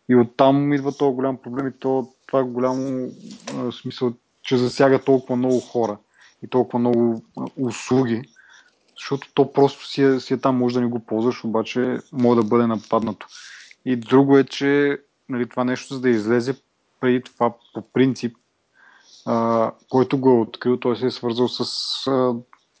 И 0.09 0.15
оттам 0.15 0.73
идва 0.73 0.91
този 0.91 1.15
голям 1.15 1.37
проблем 1.37 1.67
и 1.67 1.79
то, 1.79 2.09
това 2.27 2.39
е 2.39 2.43
голямо 2.43 3.11
а, 3.57 3.71
смисъл, 3.71 4.13
че 4.41 4.57
засяга 4.57 4.99
толкова 4.99 5.35
много 5.35 5.59
хора 5.59 5.97
и 6.43 6.47
толкова 6.47 6.79
много 6.79 7.23
услуги, 7.57 8.21
защото 8.95 9.27
то 9.33 9.53
просто 9.53 9.87
си 9.87 10.03
е, 10.03 10.19
си 10.19 10.33
е 10.33 10.37
там, 10.37 10.57
може 10.57 10.75
да 10.75 10.81
не 10.81 10.87
го 10.87 10.99
ползваш, 10.99 11.43
обаче 11.43 11.99
може 12.11 12.41
да 12.41 12.47
бъде 12.47 12.67
нападнато. 12.67 13.27
И 13.85 13.95
друго 13.95 14.37
е, 14.37 14.43
че 14.43 14.99
нали, 15.29 15.49
това 15.49 15.63
нещо, 15.63 15.93
за 15.93 16.01
да 16.01 16.09
излезе 16.09 16.55
преди 16.99 17.21
това 17.21 17.53
по 17.73 17.81
принцип, 17.81 18.37
а, 19.25 19.71
който 19.89 20.17
го 20.17 20.29
е 20.29 20.39
открил, 20.39 20.77
той 20.77 20.97
се 20.97 21.05
е 21.05 21.11
свързал 21.11 21.47
с 21.47 21.63
а, 22.07 22.33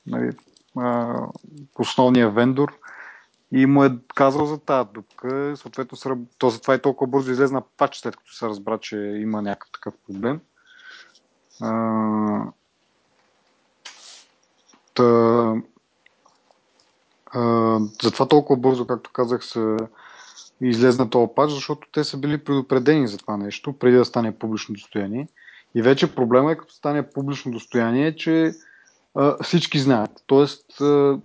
нали, 0.07 0.31
основния 1.79 2.29
вендор 2.29 2.79
и 3.51 3.65
му 3.65 3.83
е 3.83 3.97
казал 4.15 4.45
за 4.45 4.57
тази 4.57 4.89
дупка. 4.93 5.53
Съответно, 5.57 6.27
то 6.37 6.49
затова 6.49 6.73
е 6.73 6.81
толкова 6.81 7.11
бързо 7.11 7.31
излезна 7.31 7.61
пач, 7.77 7.97
след 7.97 8.15
като 8.15 8.33
се 8.33 8.47
разбра, 8.47 8.77
че 8.77 8.97
има 8.97 9.41
някакъв 9.41 9.71
такъв 9.71 9.93
проблем. 10.07 10.39
Та, 14.93 15.53
затова 18.03 18.27
толкова 18.27 18.59
бързо, 18.59 18.87
както 18.87 19.11
казах, 19.13 19.45
се 19.45 19.77
излезна 20.61 21.09
този 21.09 21.31
пач, 21.35 21.51
защото 21.51 21.87
те 21.91 22.03
са 22.03 22.17
били 22.17 22.43
предупредени 22.43 23.07
за 23.07 23.17
това 23.17 23.37
нещо, 23.37 23.73
преди 23.73 23.97
да 23.97 24.05
стане 24.05 24.39
публично 24.39 24.73
достояние. 24.73 25.27
И 25.75 25.81
вече 25.81 26.15
проблема 26.15 26.51
е, 26.51 26.57
като 26.57 26.73
стане 26.73 27.09
публично 27.09 27.51
достояние, 27.51 28.15
че 28.15 28.53
всички 29.41 29.79
знаят. 29.79 30.11
Тоест, 30.27 30.65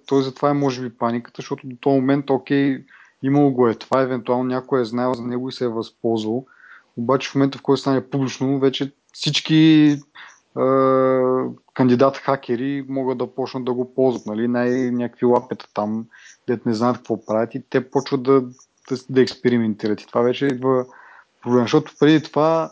той 0.06 0.22
затова 0.22 0.50
е 0.50 0.54
може 0.54 0.82
би 0.82 0.96
паниката, 0.96 1.36
защото 1.38 1.66
до 1.66 1.76
този 1.80 1.94
момент, 1.94 2.30
окей, 2.30 2.84
имало 3.22 3.50
го 3.50 3.68
е 3.68 3.74
това, 3.74 4.00
евентуално 4.00 4.44
някой 4.44 4.80
е 4.80 4.84
знаел 4.84 5.14
за 5.14 5.22
него 5.22 5.48
и 5.48 5.52
се 5.52 5.64
е 5.64 5.68
възползвал. 5.68 6.46
Обаче 6.96 7.30
в 7.30 7.34
момента, 7.34 7.58
в 7.58 7.62
който 7.62 7.80
стане 7.80 8.10
публично, 8.10 8.58
вече 8.58 8.92
всички 9.12 9.96
а, 10.54 10.64
кандидат 11.74 12.16
хакери 12.16 12.84
могат 12.88 13.18
да 13.18 13.34
почнат 13.34 13.64
да 13.64 13.72
го 13.72 13.94
ползват. 13.94 14.26
Нали? 14.26 14.48
Най-някакви 14.48 15.26
лапета 15.26 15.66
там, 15.74 16.06
дет 16.46 16.66
не 16.66 16.74
знаят 16.74 16.96
какво 16.96 17.26
правят 17.26 17.54
и 17.54 17.62
те 17.70 17.90
почват 17.90 18.22
да, 18.22 18.40
да, 18.88 18.96
да 19.10 19.20
експериментират. 19.20 20.00
И 20.00 20.06
това 20.06 20.20
вече 20.20 20.46
идва 20.46 20.86
проблем. 21.42 21.62
Защото 21.62 21.92
преди 22.00 22.22
това 22.22 22.70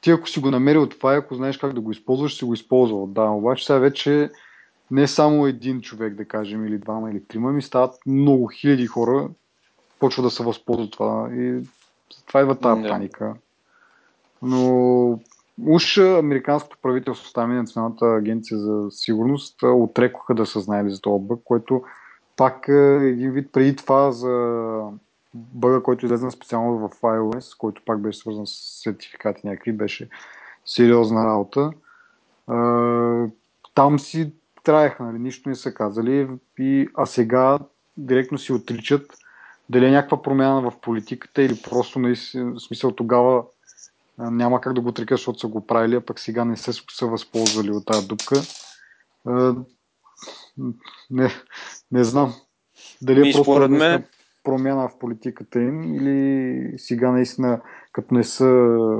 ти 0.00 0.10
ако 0.10 0.28
си 0.28 0.40
го 0.40 0.50
намерил 0.50 0.86
това, 0.86 1.14
ако 1.14 1.34
знаеш 1.34 1.58
как 1.58 1.72
да 1.72 1.80
го 1.80 1.90
използваш, 1.90 2.38
си 2.38 2.44
го 2.44 2.54
използвал. 2.54 3.06
Да, 3.06 3.22
обаче 3.22 3.66
сега 3.66 3.78
вече 3.78 4.30
не 4.90 5.06
само 5.06 5.46
един 5.46 5.80
човек, 5.80 6.14
да 6.14 6.24
кажем, 6.24 6.66
или 6.66 6.78
двама, 6.78 7.10
или 7.10 7.24
трима, 7.24 7.52
ми 7.52 7.62
стават 7.62 7.94
много 8.06 8.46
хиляди 8.46 8.86
хора, 8.86 9.28
почва 9.98 10.22
да 10.22 10.30
се 10.30 10.42
възползват 10.42 10.90
това 10.90 11.28
и 11.32 11.60
това 12.26 12.40
идва 12.40 12.58
тази 12.58 12.82
паника. 12.82 13.34
Но 14.42 15.18
уж 15.66 15.98
американското 15.98 16.78
правителство, 16.82 17.32
там 17.32 17.52
и 17.52 17.54
Националната 17.54 18.06
агенция 18.06 18.58
за 18.58 18.90
сигурност 18.90 19.62
отрекоха 19.62 20.34
да 20.34 20.46
са 20.46 20.60
знаели 20.60 20.90
за 20.90 21.00
този 21.00 21.24
бък, 21.24 21.40
който 21.44 21.82
пак 22.36 22.68
е 22.68 22.96
един 23.02 23.30
вид 23.30 23.52
преди 23.52 23.76
това 23.76 24.12
за 24.12 24.80
бъга, 25.34 25.82
който 25.82 26.06
излезе 26.06 26.30
специално 26.30 26.88
в 26.88 27.00
iOS, 27.00 27.58
който 27.58 27.82
пак 27.84 28.00
беше 28.00 28.18
свързан 28.18 28.46
с 28.46 28.80
сертификати 28.82 29.46
някакви, 29.46 29.72
беше 29.72 30.08
сериозна 30.64 31.24
работа. 31.24 31.70
Там 33.74 33.98
си 33.98 34.32
траеха, 34.64 35.04
нали, 35.04 35.18
нищо 35.18 35.48
не 35.48 35.54
са 35.54 35.74
казали, 35.74 36.28
и, 36.58 36.88
а 36.94 37.06
сега 37.06 37.58
директно 37.96 38.38
си 38.38 38.52
отричат 38.52 39.12
дали 39.68 39.86
е 39.86 39.90
някаква 39.90 40.22
промяна 40.22 40.70
в 40.70 40.80
политиката 40.80 41.42
или 41.42 41.62
просто 41.70 41.98
наистина, 41.98 42.60
смисъл 42.60 42.92
тогава 42.92 43.44
няма 44.18 44.60
как 44.60 44.72
да 44.72 44.80
го 44.80 44.88
отрека, 44.88 45.14
защото 45.14 45.38
са 45.38 45.46
го 45.46 45.66
правили, 45.66 45.94
а 45.94 46.00
пък 46.00 46.18
сега 46.18 46.44
не 46.44 46.56
се 46.56 46.72
са 46.72 47.06
възползвали 47.06 47.70
от 47.70 47.86
тази 47.86 48.06
дупка. 48.06 48.36
Не, 51.10 51.30
не 51.92 52.04
знам. 52.04 52.34
Дали 53.02 53.30
е 53.30 53.32
просто 53.32 53.68
мен 53.68 54.04
промяна 54.44 54.88
в 54.88 54.98
политиката 54.98 55.60
им 55.60 55.94
или 55.94 56.78
сега 56.78 57.10
наистина, 57.10 57.60
като 57.92 58.14
не 58.14 58.24
са 58.24 58.46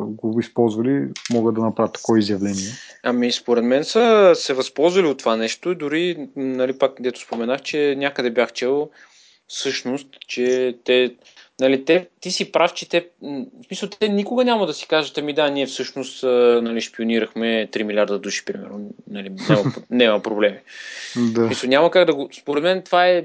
го 0.00 0.40
използвали, 0.40 1.09
могат 1.31 1.55
да 1.55 1.61
направят 1.61 1.92
такова 1.92 2.18
изявление? 2.18 2.68
Ами, 3.03 3.33
според 3.33 3.64
мен 3.64 3.85
са 3.85 4.33
се 4.35 4.55
възползвали 4.55 5.07
от 5.07 5.18
това 5.18 5.37
нещо 5.37 5.70
и 5.70 5.74
дори, 5.74 6.29
нали, 6.37 6.79
пак, 6.79 6.92
дето 7.00 7.20
споменах, 7.20 7.62
че 7.62 7.94
някъде 7.98 8.31
бях 8.31 8.53
чел 8.53 8.90
всъщност, 9.48 10.07
че 10.26 10.76
те, 10.85 11.14
нали, 11.61 11.85
те, 11.85 12.09
ти 12.20 12.31
си 12.31 12.53
прав, 12.53 12.74
че 12.74 12.88
те, 12.88 13.09
в 13.22 13.66
смисъл, 13.66 13.88
те 13.88 14.09
никога 14.09 14.44
няма 14.44 14.66
да 14.66 14.74
си 14.74 14.88
кажат, 14.88 15.18
ами 15.18 15.33
да, 15.33 15.50
ние 15.50 15.66
всъщност 15.66 16.22
нали, 16.62 16.81
шпионирахме 16.81 17.68
3 17.72 17.83
милиарда 17.83 18.18
души, 18.18 18.44
примерно, 18.44 18.90
нали, 19.11 19.31
няма, 19.48 19.72
няма 19.90 20.22
проблеми. 20.22 20.59
Да. 21.16 21.46
Смисъл, 21.46 21.70
няма 21.70 21.90
как 21.90 22.07
да 22.07 22.14
го, 22.14 22.29
според 22.33 22.62
мен 22.62 22.83
това 22.83 23.07
е 23.07 23.24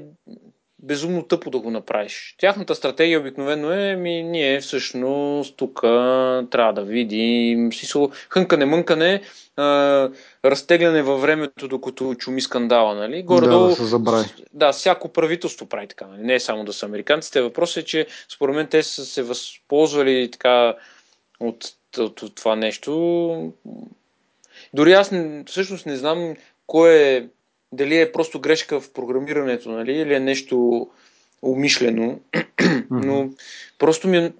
безумно 0.82 1.22
тъпо 1.22 1.50
да 1.50 1.58
го 1.58 1.70
направиш. 1.70 2.34
Тяхната 2.38 2.74
стратегия 2.74 3.20
обикновено 3.20 3.72
е, 3.72 3.96
ми 3.96 4.22
ние 4.22 4.60
всъщност 4.60 5.56
тук 5.56 5.80
трябва 6.50 6.72
да 6.72 6.82
видим, 6.82 7.72
смисъл, 7.72 8.10
хънкане-мънкане, 8.28 9.22
а, 9.56 10.10
разтегляне 10.44 11.02
във 11.02 11.20
времето, 11.20 11.68
докато 11.68 12.14
чуми 12.14 12.40
скандала, 12.40 12.94
нали? 12.94 13.22
Горе-долу, 13.22 13.62
да, 13.62 13.68
да 13.68 13.76
се 13.76 13.84
забрави. 13.84 14.28
Да, 14.52 14.72
всяко 14.72 15.08
правителство 15.08 15.66
прави 15.66 15.86
така, 15.86 16.06
нали? 16.06 16.22
Не 16.22 16.34
е 16.34 16.40
само 16.40 16.64
да 16.64 16.72
са 16.72 16.86
американците. 16.86 17.42
Въпросът 17.42 17.82
е, 17.82 17.86
че 17.86 18.06
според 18.28 18.54
мен 18.54 18.66
те 18.66 18.82
са 18.82 19.06
се 19.06 19.22
възползвали 19.22 20.30
така 20.30 20.74
от, 21.40 21.64
от, 21.98 22.22
от 22.22 22.34
това 22.34 22.56
нещо. 22.56 23.52
Дори 24.74 24.92
аз 24.92 25.12
всъщност 25.46 25.86
не 25.86 25.96
знам 25.96 26.34
кой 26.66 26.94
е 26.94 27.26
дали 27.76 28.00
е 28.00 28.12
просто 28.12 28.40
грешка 28.40 28.80
в 28.80 28.92
програмирането, 28.92 29.70
нали, 29.70 29.92
или 29.92 30.14
е 30.14 30.20
нещо 30.20 30.88
умишлено, 31.42 32.20
но 32.90 33.30
просто 33.78 34.08
ми 34.08 34.16
е 34.16 34.32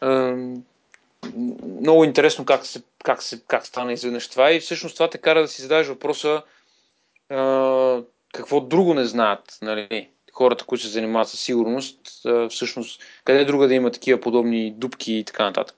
а, 0.00 0.36
много 1.80 2.04
интересно 2.04 2.44
как, 2.44 2.66
се, 2.66 2.82
как, 3.04 3.22
се, 3.22 3.40
как 3.48 3.66
стана 3.66 3.92
изведнъж 3.92 4.28
това 4.28 4.52
и 4.52 4.60
всъщност 4.60 4.94
това 4.96 5.10
те 5.10 5.18
кара 5.18 5.42
да 5.42 5.48
си 5.48 5.62
зададеш 5.62 5.86
въпроса 5.86 6.42
а, 7.28 8.02
какво 8.32 8.60
друго 8.60 8.94
не 8.94 9.04
знаят, 9.04 9.58
нали, 9.62 10.08
хората, 10.32 10.64
които 10.64 10.84
се 10.84 10.90
занимават 10.90 11.28
с 11.28 11.36
сигурност, 11.36 12.00
всъщност 12.50 13.02
къде 13.24 13.44
друга 13.44 13.68
да 13.68 13.74
има 13.74 13.90
такива 13.90 14.20
подобни 14.20 14.70
дупки 14.70 15.12
и 15.12 15.24
така 15.24 15.44
нататък. 15.44 15.76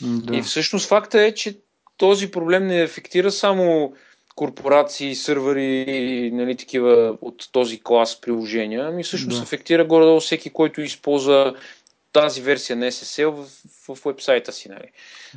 Да. 0.00 0.36
И 0.36 0.42
всъщност 0.42 0.88
факта 0.88 1.22
е, 1.22 1.34
че 1.34 1.56
този 1.96 2.30
проблем 2.30 2.66
не 2.66 2.82
ефектира 2.82 3.30
само 3.30 3.94
корпорации, 4.40 5.14
сървъри, 5.14 6.30
нали, 6.34 6.56
такива 6.56 7.16
от 7.20 7.48
този 7.52 7.80
клас 7.80 8.20
приложения, 8.20 8.86
ами 8.86 9.02
всъщност 9.02 9.38
да. 9.38 9.42
афектира 9.42 9.84
горе-долу 9.84 10.20
всеки, 10.20 10.50
който 10.50 10.80
използва 10.80 11.54
тази 12.12 12.40
версия 12.40 12.76
на 12.76 12.86
SSL 12.86 13.30
в, 13.30 13.46
в, 13.88 13.94
в 13.94 14.04
вебсайта 14.04 14.52
си. 14.52 14.68
Нали. 14.68 14.90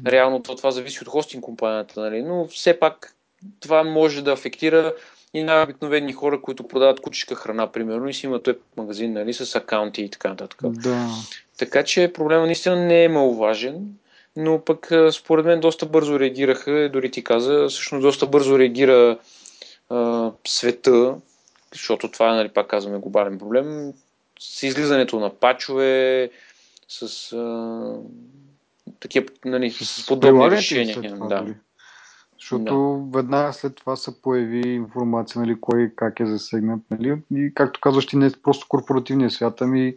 Реално 0.08 0.44
това, 0.44 0.56
това 0.56 0.72
зависи 0.72 1.00
от 1.02 1.08
хостинг 1.08 1.44
компанията, 1.44 2.00
нали, 2.00 2.22
но 2.22 2.48
все 2.48 2.80
пак 2.80 3.16
това 3.60 3.84
може 3.84 4.22
да 4.22 4.32
афектира 4.34 4.94
и 5.34 5.44
най-обикновени 5.44 6.14
хора, 6.14 6.42
които 6.42 6.68
продават 6.68 7.00
кучешка 7.00 7.36
храна, 7.36 7.72
примерно, 7.72 8.10
и 8.10 8.14
си 8.14 8.26
имат 8.26 8.48
веб 8.48 8.62
магазин 8.78 9.14
нали, 9.14 9.34
с 9.34 9.56
акаунти 9.56 10.02
и 10.02 10.10
така 10.10 10.30
нататък. 10.30 10.60
Да. 10.64 11.10
Така 11.58 11.84
че 11.84 12.14
проблема 12.14 12.46
наистина 12.46 12.76
не 12.76 13.04
е 13.04 13.10
маловажен 13.10 13.88
но 14.36 14.66
пък 14.66 14.92
според 15.12 15.46
мен 15.46 15.60
доста 15.60 15.86
бързо 15.86 16.20
реагираха, 16.20 16.90
дори 16.94 17.12
ти 17.12 17.24
каза, 17.24 17.68
всъщност 17.70 18.02
доста 18.02 18.28
бързо 18.28 18.60
реагира 18.60 19.20
а, 19.90 20.32
света, 20.48 21.16
защото 21.72 22.12
това 22.12 22.32
е, 22.32 22.36
нали, 22.36 22.50
пак 22.50 22.68
казваме, 22.68 23.00
глобален 23.00 23.40
проблем, 23.40 23.94
с 24.40 24.64
излизането 24.64 25.20
на 25.20 25.30
пачове, 25.30 26.30
с 26.88 27.34
а, 27.34 27.96
такива, 29.00 29.26
нали, 29.46 29.72
с 29.72 30.06
подобни 30.08 30.52
решения. 30.52 31.14
Това, 31.14 31.28
да. 31.28 31.42
Дори. 31.42 31.56
Защото 32.40 33.10
да. 33.12 33.18
веднага 33.18 33.54
след 33.54 33.76
това 33.76 33.96
се 33.96 34.22
появи 34.22 34.70
информация, 34.70 35.42
нали, 35.42 35.58
кой 35.62 35.92
как 35.96 36.20
е 36.20 36.26
засегнат. 36.26 36.80
Нали? 36.92 37.18
И 37.36 37.52
както 37.56 37.80
казваш, 37.80 38.06
ти 38.06 38.18
не 38.18 38.26
е 38.26 38.32
просто 38.44 38.68
корпоративния 38.70 39.32
свят, 39.32 39.62
ами 39.62 39.88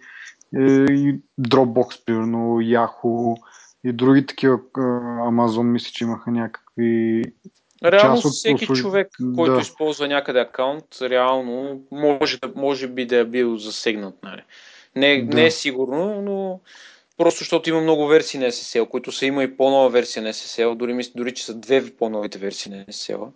е, 0.56 0.60
и 0.90 1.20
Dropbox, 1.40 2.04
примерно, 2.04 2.38
Yahoo, 2.58 3.36
и 3.86 3.92
други 3.92 4.26
такива 4.26 4.58
Amazon 5.28 5.62
мисля, 5.62 5.90
че 5.92 6.04
имаха 6.04 6.30
някакви 6.30 7.22
Реално 7.84 8.20
всеки 8.20 8.64
услуги... 8.64 8.80
човек, 8.80 9.08
който 9.36 9.54
да. 9.54 9.60
използва 9.60 10.08
някъде 10.08 10.40
акаунт, 10.40 10.84
реално 11.02 11.80
може, 11.90 12.38
да, 12.38 12.52
може 12.56 12.88
би 12.88 13.06
да 13.06 13.16
е 13.16 13.24
бил 13.24 13.56
засегнат. 13.56 14.14
Нали. 14.22 14.42
Не, 14.96 15.22
да. 15.22 15.36
не 15.36 15.46
е 15.46 15.50
сигурно, 15.50 16.22
но 16.22 16.60
просто 17.18 17.38
защото 17.38 17.70
има 17.70 17.80
много 17.80 18.06
версии 18.06 18.40
на 18.40 18.46
SSL, 18.46 18.88
които 18.88 19.12
са 19.12 19.26
има 19.26 19.44
и 19.44 19.56
по-нова 19.56 19.90
версия 19.90 20.22
на 20.22 20.28
SSL, 20.28 20.74
дори, 20.74 20.94
мисля, 20.94 21.12
дори 21.16 21.34
че 21.34 21.44
са 21.44 21.54
две 21.54 21.90
по-новите 21.90 22.38
версии 22.38 22.72
на 22.72 22.84
SSL. 22.84 23.28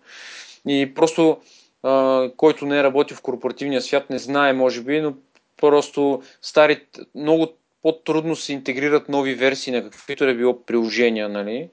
И 0.66 0.94
просто 0.94 1.38
а, 1.82 2.28
който 2.36 2.66
не 2.66 2.78
е 2.78 2.82
работил 2.82 3.16
в 3.16 3.22
корпоративния 3.22 3.82
свят, 3.82 4.10
не 4.10 4.18
знае, 4.18 4.52
може 4.52 4.82
би, 4.82 5.00
но 5.00 5.14
просто 5.56 6.22
стари, 6.42 6.86
много 7.14 7.52
по-трудно 7.82 8.36
се 8.36 8.52
интегрират 8.52 9.08
нови 9.08 9.34
версии 9.34 9.72
на 9.72 9.82
каквито 9.82 10.24
е 10.24 10.34
било 10.34 10.62
приложения, 10.62 11.28
нали? 11.28 11.68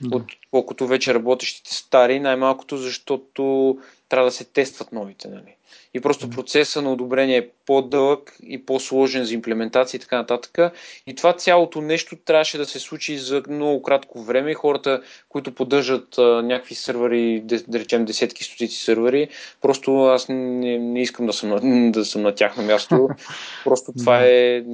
Да. 0.00 0.16
Отколкото 0.16 0.86
вече 0.86 1.14
работещите 1.14 1.74
стари, 1.74 2.20
най-малкото 2.20 2.76
защото 2.76 3.78
трябва 4.08 4.26
да 4.26 4.32
се 4.32 4.44
тестват 4.44 4.92
новите. 4.92 5.28
Нали? 5.28 5.54
И 5.94 6.00
просто 6.00 6.30
процеса 6.30 6.82
на 6.82 6.92
одобрение 6.92 7.36
е 7.36 7.48
по-дълъг 7.66 8.36
и 8.42 8.66
по-сложен 8.66 9.24
за 9.24 9.34
имплементация 9.34 9.98
и 9.98 10.00
така 10.00 10.16
нататък. 10.16 10.58
И 11.06 11.14
това 11.14 11.32
цялото 11.32 11.80
нещо 11.80 12.16
трябваше 12.16 12.58
да 12.58 12.66
се 12.66 12.78
случи 12.78 13.18
за 13.18 13.42
много 13.48 13.82
кратко 13.82 14.22
време. 14.22 14.54
Хората, 14.54 15.02
които 15.28 15.54
поддържат 15.54 16.18
а, 16.18 16.22
някакви 16.42 16.74
сървъри, 16.74 17.40
да, 17.44 17.62
да 17.68 17.78
речем 17.78 18.04
десетки, 18.04 18.44
стотици 18.44 18.84
сървъри, 18.84 19.28
просто 19.60 20.04
аз 20.04 20.28
не, 20.28 20.78
не 20.78 21.02
искам 21.02 21.26
да 21.26 21.32
съм, 21.32 21.48
на, 21.48 21.90
да 21.92 22.04
съм 22.04 22.22
на 22.22 22.34
тяхно 22.34 22.62
място. 22.62 23.08
Просто 23.64 23.92
това 23.98 24.20
е 24.24 24.64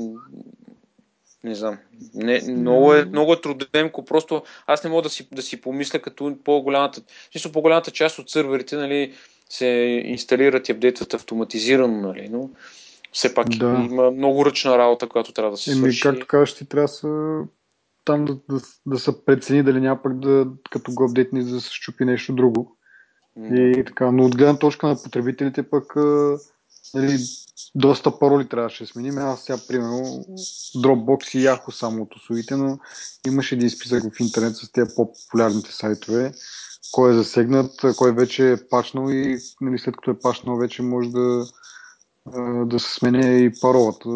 не 1.46 1.54
знам. 1.54 1.78
Не, 2.14 2.40
много, 2.48 2.94
е, 2.94 3.04
много 3.04 3.32
е 3.32 3.40
трудемко. 3.40 4.04
Просто 4.04 4.42
аз 4.66 4.84
не 4.84 4.90
мога 4.90 5.02
да 5.02 5.08
си, 5.08 5.28
да 5.32 5.42
си 5.42 5.60
помисля 5.60 5.98
като 5.98 6.36
по-голямата, 6.44 7.02
по-голямата 7.52 7.90
част 7.90 8.18
от 8.18 8.30
сървърите 8.30 8.76
нали, 8.76 9.14
се 9.50 9.66
инсталират 10.04 10.68
и 10.68 10.72
апдейтват 10.72 11.14
автоматизирано, 11.14 12.00
нали, 12.00 12.28
но 12.28 12.50
все 13.12 13.34
пак 13.34 13.48
да. 13.48 13.86
има 13.90 14.10
много 14.10 14.46
ръчна 14.46 14.78
работа, 14.78 15.08
която 15.08 15.32
трябва 15.32 15.50
да 15.50 15.56
се 15.56 15.70
Еми, 15.70 15.78
свърши. 15.78 16.02
както 16.02 16.26
кажеш, 16.26 16.54
ти 16.54 16.68
трябва 16.68 16.84
да 16.84 16.88
са 16.88 17.40
там 18.04 18.24
да, 18.24 18.34
да, 18.34 18.60
да 18.86 18.98
се 18.98 19.24
прецени 19.24 19.62
дали 19.62 19.80
няма 19.80 20.02
пък 20.02 20.18
да, 20.18 20.46
като 20.70 20.92
го 20.94 21.04
апдейтни, 21.04 21.44
да 21.44 21.60
се 21.60 21.70
щупи 21.72 22.04
нещо 22.04 22.32
друго. 22.32 22.76
Mm. 23.38 23.80
И 23.80 23.84
така, 23.84 24.10
но 24.10 24.24
от 24.24 24.36
гледна 24.36 24.58
точка 24.58 24.86
на 24.86 25.02
потребителите 25.02 25.62
пък 25.62 25.94
нали, 26.94 27.18
доста 27.74 28.18
пароли 28.18 28.48
трябваше 28.48 28.84
да 28.84 28.88
сменим. 28.88 29.18
Аз 29.18 29.44
сега, 29.44 29.58
примерно, 29.68 30.24
Dropbox 30.76 31.38
и 31.38 31.44
Yahoo 31.44 31.70
само 31.70 32.02
от 32.02 32.16
услугите, 32.16 32.56
но 32.56 32.78
имаше 33.26 33.54
един 33.54 33.70
списък 33.70 34.02
в 34.14 34.20
интернет 34.20 34.56
с 34.56 34.72
тези 34.72 34.90
по-популярните 34.96 35.72
сайтове, 35.72 36.32
кой 36.92 37.10
е 37.10 37.16
засегнат, 37.16 37.84
кой 37.96 38.12
вече 38.12 38.52
е 38.52 38.68
пачнал 38.68 39.10
и 39.10 39.38
нали, 39.60 39.78
след 39.78 39.96
като 39.96 40.10
е 40.10 40.18
пачнал 40.18 40.56
вече 40.56 40.82
може 40.82 41.10
да, 41.10 41.46
да 42.66 42.80
се 42.80 42.94
смене 42.94 43.38
и 43.38 43.60
паролата, 43.60 44.08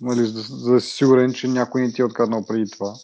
нали, 0.00 0.26
за, 0.26 0.42
за 0.42 0.72
да 0.72 0.80
си 0.80 0.96
сигурен, 0.96 1.32
че 1.32 1.48
някой 1.48 1.80
не 1.80 1.92
ти 1.92 2.02
е 2.02 2.04
откраднал 2.04 2.46
преди 2.46 2.70
това. 2.70 2.94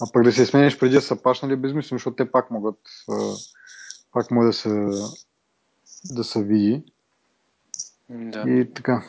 А 0.00 0.06
пък 0.12 0.24
да 0.24 0.32
се 0.32 0.46
сменеш 0.46 0.78
преди 0.78 0.94
да 0.94 1.02
са 1.02 1.22
пачнали 1.22 1.52
е 1.52 1.56
безмислено, 1.56 1.98
защото 1.98 2.16
те 2.16 2.30
пак 2.30 2.50
могат 2.50 2.78
пак 4.12 4.30
може 4.30 4.46
да 4.46 4.52
се 4.52 4.88
да 6.04 6.24
се 6.24 6.42
види. 6.42 6.84
Да. 8.08 8.44
И 8.48 8.74
така. 8.74 9.02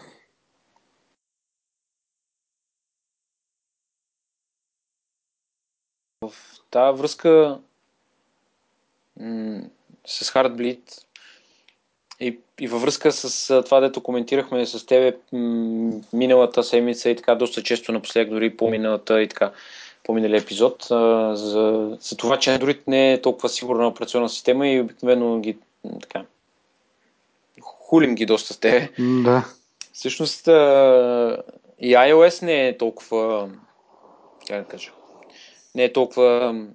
В 6.21 6.31
тази 6.71 6.99
връзка 7.01 7.59
м- 9.19 9.61
с 10.05 10.31
Heartbleed 10.31 11.05
и, 12.19 12.39
и 12.59 12.67
във 12.67 12.81
връзка 12.81 13.11
с 13.11 13.61
това, 13.63 13.79
дето 13.79 14.03
коментирахме 14.03 14.65
с 14.65 14.85
тебе 14.85 15.17
м- 15.33 16.01
миналата 16.13 16.63
седмица 16.63 17.09
и 17.09 17.15
така 17.15 17.35
доста 17.35 17.63
често 17.63 17.91
напоследък, 17.91 18.29
дори 18.33 18.57
по-миналата 18.57 19.21
и 19.21 19.27
така 19.27 19.51
по-миналия 20.03 20.41
епизод, 20.41 20.87
а, 20.91 21.35
за, 21.35 21.97
за 22.01 22.17
това, 22.17 22.39
че 22.39 22.49
Android 22.49 22.79
не 22.87 23.13
е 23.13 23.21
толкова 23.21 23.49
сигурна 23.49 23.87
операционна 23.87 24.29
система 24.29 24.67
и 24.67 24.81
обикновено 24.81 25.39
ги 25.39 25.57
така, 26.01 26.25
хулим 27.89 28.15
ги 28.15 28.25
доста 28.25 28.53
с 28.53 28.57
тебе. 28.57 28.89
Да. 28.99 29.45
Всъщност 29.93 30.47
а, 30.47 31.43
и 31.79 31.93
iOS 31.93 32.41
не 32.41 32.67
е 32.67 32.77
толкова, 32.77 33.49
как 34.47 34.63
да 34.63 34.67
кажа, 34.67 34.91
не 35.75 35.83
е 35.83 35.93
толкова 35.93 36.65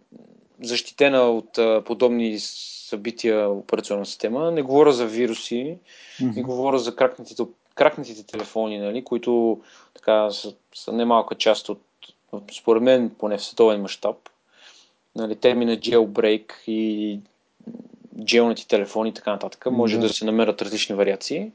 защитена 0.63 1.31
от 1.31 1.59
а, 1.59 1.83
подобни 1.87 2.39
събития 2.39 3.51
операционна 3.51 4.07
система. 4.07 4.51
Не 4.51 4.63
говоря 4.63 4.93
за 4.93 5.07
вируси, 5.07 5.79
mm-hmm. 6.21 6.37
не 6.37 6.43
говоря 6.43 6.79
за 6.79 6.97
кракнатите, 6.97 7.43
кракнатите 7.75 8.27
телефони, 8.27 8.79
нали, 8.79 9.05
които 9.05 9.61
така 9.95 10.31
са, 10.31 10.55
са 10.75 10.93
немалка 10.93 11.35
част 11.35 11.69
от, 11.69 11.83
според 12.53 12.83
мен, 12.83 13.11
поне 13.19 13.39
в 13.39 13.45
световен 13.45 13.83
мащаб. 13.83 14.17
Нали, 15.17 15.37
термина 15.37 15.77
jailbreak 15.77 16.53
и 16.67 17.21
джелнати 18.25 18.69
телефони 18.69 19.11
и 19.11 19.15
така 19.15 19.33
нататък. 19.33 19.67
Може 19.71 19.97
да. 19.97 20.03
да 20.03 20.09
се 20.09 20.25
намерят 20.25 20.63
различни 20.63 20.95
вариации 20.95 21.51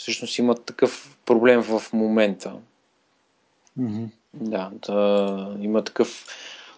всъщност 0.00 0.38
има 0.38 0.54
такъв 0.54 1.16
проблем 1.26 1.62
в 1.62 1.82
момента. 1.92 2.52
Mm-hmm. 3.80 4.06
Да, 4.34 4.70
да, 4.86 5.56
има 5.60 5.84
такъв 5.84 6.26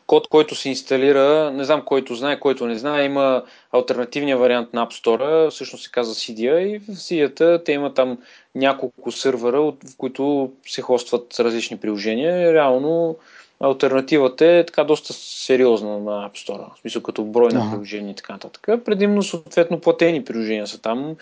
код, 0.07 0.29
който 0.29 0.55
се 0.55 0.69
инсталира, 0.69 1.51
не 1.51 1.65
знам 1.65 1.83
който 1.85 2.15
знае, 2.15 2.41
който 2.41 2.67
не 2.67 2.79
знае, 2.79 3.05
има 3.05 3.43
альтернативния 3.73 4.39
вариант 4.39 4.73
на 4.73 4.87
App 4.87 5.05
Store, 5.05 5.51
всъщност 5.51 5.85
се 5.85 5.91
казва 5.91 6.15
CDA 6.15 6.59
и 6.59 6.79
в 6.79 6.87
CDA 6.87 7.65
те 7.65 7.73
има 7.73 7.95
там 7.95 8.19
няколко 8.55 9.13
сървъра, 9.13 9.61
в 9.61 9.75
които 9.99 10.53
се 10.67 10.83
хостват 10.83 11.41
различни 11.41 11.77
приложения. 11.77 12.53
Реално 12.55 13.17
альтернативата 13.63 14.47
е 14.47 14.67
така 14.67 14.85
доста 14.85 15.13
сериозна 15.13 15.99
на 15.99 16.31
App 16.31 16.33
Store, 16.33 16.75
в 16.75 16.81
смисъл 16.81 17.03
като 17.03 17.25
брой 17.25 17.53
на 17.53 17.71
приложения 17.71 18.11
и 18.11 18.15
така 18.15 18.33
нататък. 18.33 18.85
Предимно 18.85 19.23
съответно 19.23 19.81
платени 19.81 20.25
приложения 20.25 20.67
са 20.67 20.83
там, 20.83 21.17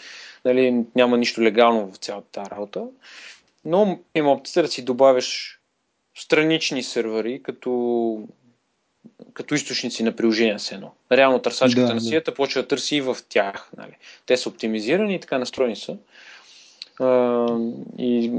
нали, 0.45 0.85
няма 0.97 1.19
нищо 1.19 1.43
легално 1.43 1.93
в 1.93 1.97
цялата 1.97 2.27
тази 2.33 2.51
работа, 2.51 2.85
но 3.65 3.99
има 4.15 4.33
опцията 4.33 4.63
да 4.63 4.73
си 4.73 4.85
добавиш 4.85 5.61
странични 6.15 6.83
сервери, 6.83 7.43
като, 7.43 8.23
като 9.35 9.55
източници 9.55 10.03
на 10.03 10.17
приложения 10.17 10.59
с 10.59 10.73
едно. 10.73 10.93
Реално 11.13 11.39
търсачката 11.39 11.87
да, 11.87 11.95
на 11.95 12.01
сията 12.01 12.31
да. 12.31 12.35
почва 12.35 12.63
да 12.63 12.69
търси 12.69 12.97
и 12.97 13.01
в 13.01 13.17
тях. 13.29 13.71
Нали. 13.77 13.97
Те 14.27 14.37
са 14.37 14.49
оптимизирани 14.49 15.15
и 15.15 15.21
така 15.21 15.39
настроени 15.39 15.77
са. 15.77 15.97
А, 17.01 17.47
и 17.99 18.33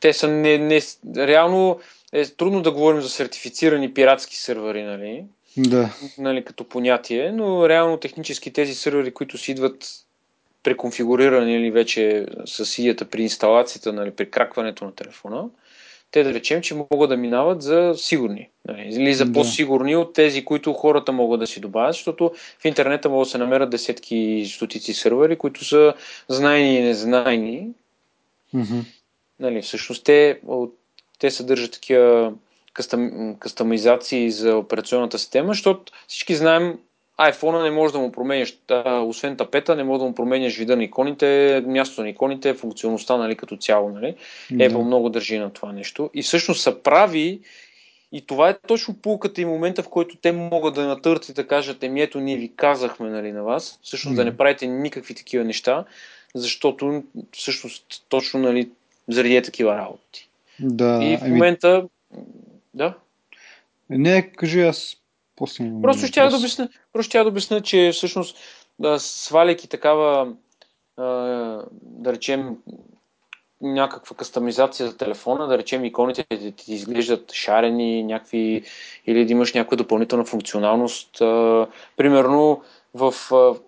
те 0.00 0.12
са 0.12 0.28
не, 0.28 0.58
не, 0.58 0.80
реално 1.16 1.80
е 2.14 2.24
трудно 2.26 2.62
да 2.62 2.72
говорим 2.72 3.00
за 3.00 3.08
сертифицирани 3.08 3.94
пиратски 3.94 4.36
сервери, 4.36 4.82
нали? 4.82 5.24
Да. 5.56 5.94
Нали, 6.18 6.44
като 6.44 6.64
понятие, 6.64 7.32
но 7.32 7.68
реално 7.68 7.96
технически 7.96 8.52
тези 8.52 8.74
сервери, 8.74 9.14
които 9.14 9.38
си 9.38 9.50
идват 9.50 10.04
преконфигурирани 10.62 11.56
или 11.56 11.70
вече 11.70 12.26
с 12.44 12.78
идеята 12.78 13.04
при 13.04 13.22
инсталацията, 13.22 13.92
нали, 13.92 14.10
при 14.10 14.30
кракването 14.30 14.84
на 14.84 14.94
телефона, 14.94 15.48
те 16.10 16.22
да 16.22 16.34
речем, 16.34 16.62
че 16.62 16.74
могат 16.74 17.10
да 17.10 17.16
минават 17.16 17.62
за 17.62 17.94
сигурни. 17.96 18.48
Нали, 18.68 18.88
или 18.90 19.14
за 19.14 19.32
по-сигурни 19.32 19.96
от 19.96 20.12
тези, 20.12 20.44
които 20.44 20.72
хората 20.72 21.12
могат 21.12 21.40
да 21.40 21.46
си 21.46 21.60
добавят, 21.60 21.94
защото 21.94 22.32
в 22.58 22.64
интернета 22.64 23.08
могат 23.08 23.26
да 23.26 23.30
се 23.30 23.38
намерят 23.38 23.70
десетки 23.70 24.46
стотици 24.54 24.94
сървъри, 24.94 25.36
които 25.36 25.64
са 25.64 25.94
знайни 26.28 26.76
и 26.76 26.82
незнайни. 26.82 27.68
Mm-hmm. 28.54 28.84
Нали, 29.40 29.62
всъщност 29.62 30.04
те 30.04 30.40
от 30.46 30.78
те 31.18 31.30
съдържат 31.30 31.72
такива 31.72 32.32
къстъм, 32.72 33.36
къстъмизации 33.38 34.30
за 34.30 34.56
операционната 34.56 35.18
система, 35.18 35.48
защото 35.48 35.92
всички 36.08 36.34
знаем, 36.34 36.78
iPhone 37.20 37.62
не 37.62 37.70
може 37.70 37.92
да 37.92 37.98
му 37.98 38.12
променяш, 38.12 38.58
освен 38.86 39.36
тапета, 39.36 39.76
не 39.76 39.84
може 39.84 39.98
да 39.98 40.04
му 40.04 40.14
променяш 40.14 40.56
вида 40.56 40.76
на 40.76 40.84
иконите, 40.84 41.62
мястото 41.66 42.02
на 42.02 42.08
иконите, 42.08 42.54
функционалността 42.54 43.16
нали, 43.16 43.36
като 43.36 43.56
цяло. 43.56 43.88
Нали. 43.88 44.14
Да. 44.50 44.64
Apple 44.64 44.84
много 44.84 45.08
държи 45.08 45.38
на 45.38 45.50
това 45.50 45.72
нещо. 45.72 46.10
И 46.14 46.22
всъщност 46.22 46.62
са 46.62 46.82
прави 46.82 47.40
и 48.12 48.26
това 48.26 48.48
е 48.48 48.58
точно 48.66 48.94
пулката 48.94 49.40
и 49.40 49.44
момента, 49.44 49.82
в 49.82 49.88
който 49.88 50.16
те 50.16 50.32
могат 50.32 50.74
да 50.74 50.86
натъртят 50.86 51.28
и 51.28 51.32
да 51.32 51.46
кажат, 51.46 51.82
еми 51.82 52.00
ето 52.00 52.20
ние 52.20 52.36
ви 52.36 52.52
казахме 52.56 53.10
нали, 53.10 53.32
на 53.32 53.42
вас, 53.42 53.78
всъщност 53.82 54.14
mm. 54.14 54.16
да 54.16 54.24
не 54.24 54.36
правите 54.36 54.66
никакви 54.66 55.14
такива 55.14 55.44
неща, 55.44 55.84
защото 56.34 57.02
всъщност 57.32 58.04
точно 58.08 58.40
нали, 58.40 58.70
заради 59.08 59.36
е 59.36 59.42
такива 59.42 59.76
работи. 59.76 60.28
Да, 60.60 61.00
и 61.02 61.16
в 61.16 61.28
момента... 61.28 61.88
Да. 62.74 62.94
Не, 63.90 64.30
кажи 64.30 64.60
аз 64.60 64.96
после. 65.36 65.70
Просто 65.82 66.06
ще 66.06 66.20
да 66.20 66.36
обясня, 66.36 66.68
просто 66.92 67.10
ще 67.10 67.22
да 67.22 67.28
обясня, 67.28 67.60
че 67.60 67.90
всъщност 67.92 68.36
да, 68.78 68.98
сваляйки 68.98 69.68
такава, 69.68 70.32
да 71.82 72.12
речем, 72.12 72.56
някаква 73.60 74.16
кастомизация 74.16 74.88
за 74.88 74.96
телефона, 74.96 75.46
да 75.46 75.58
речем 75.58 75.84
иконите 75.84 76.26
да 76.30 76.50
ти 76.50 76.74
изглеждат 76.74 77.32
шарени, 77.32 78.04
някакви, 78.04 78.62
или 79.06 79.26
да 79.26 79.32
имаш 79.32 79.54
някаква 79.54 79.76
допълнителна 79.76 80.24
функционалност. 80.24 81.10
Примерно, 81.96 82.62
в, 82.94 83.14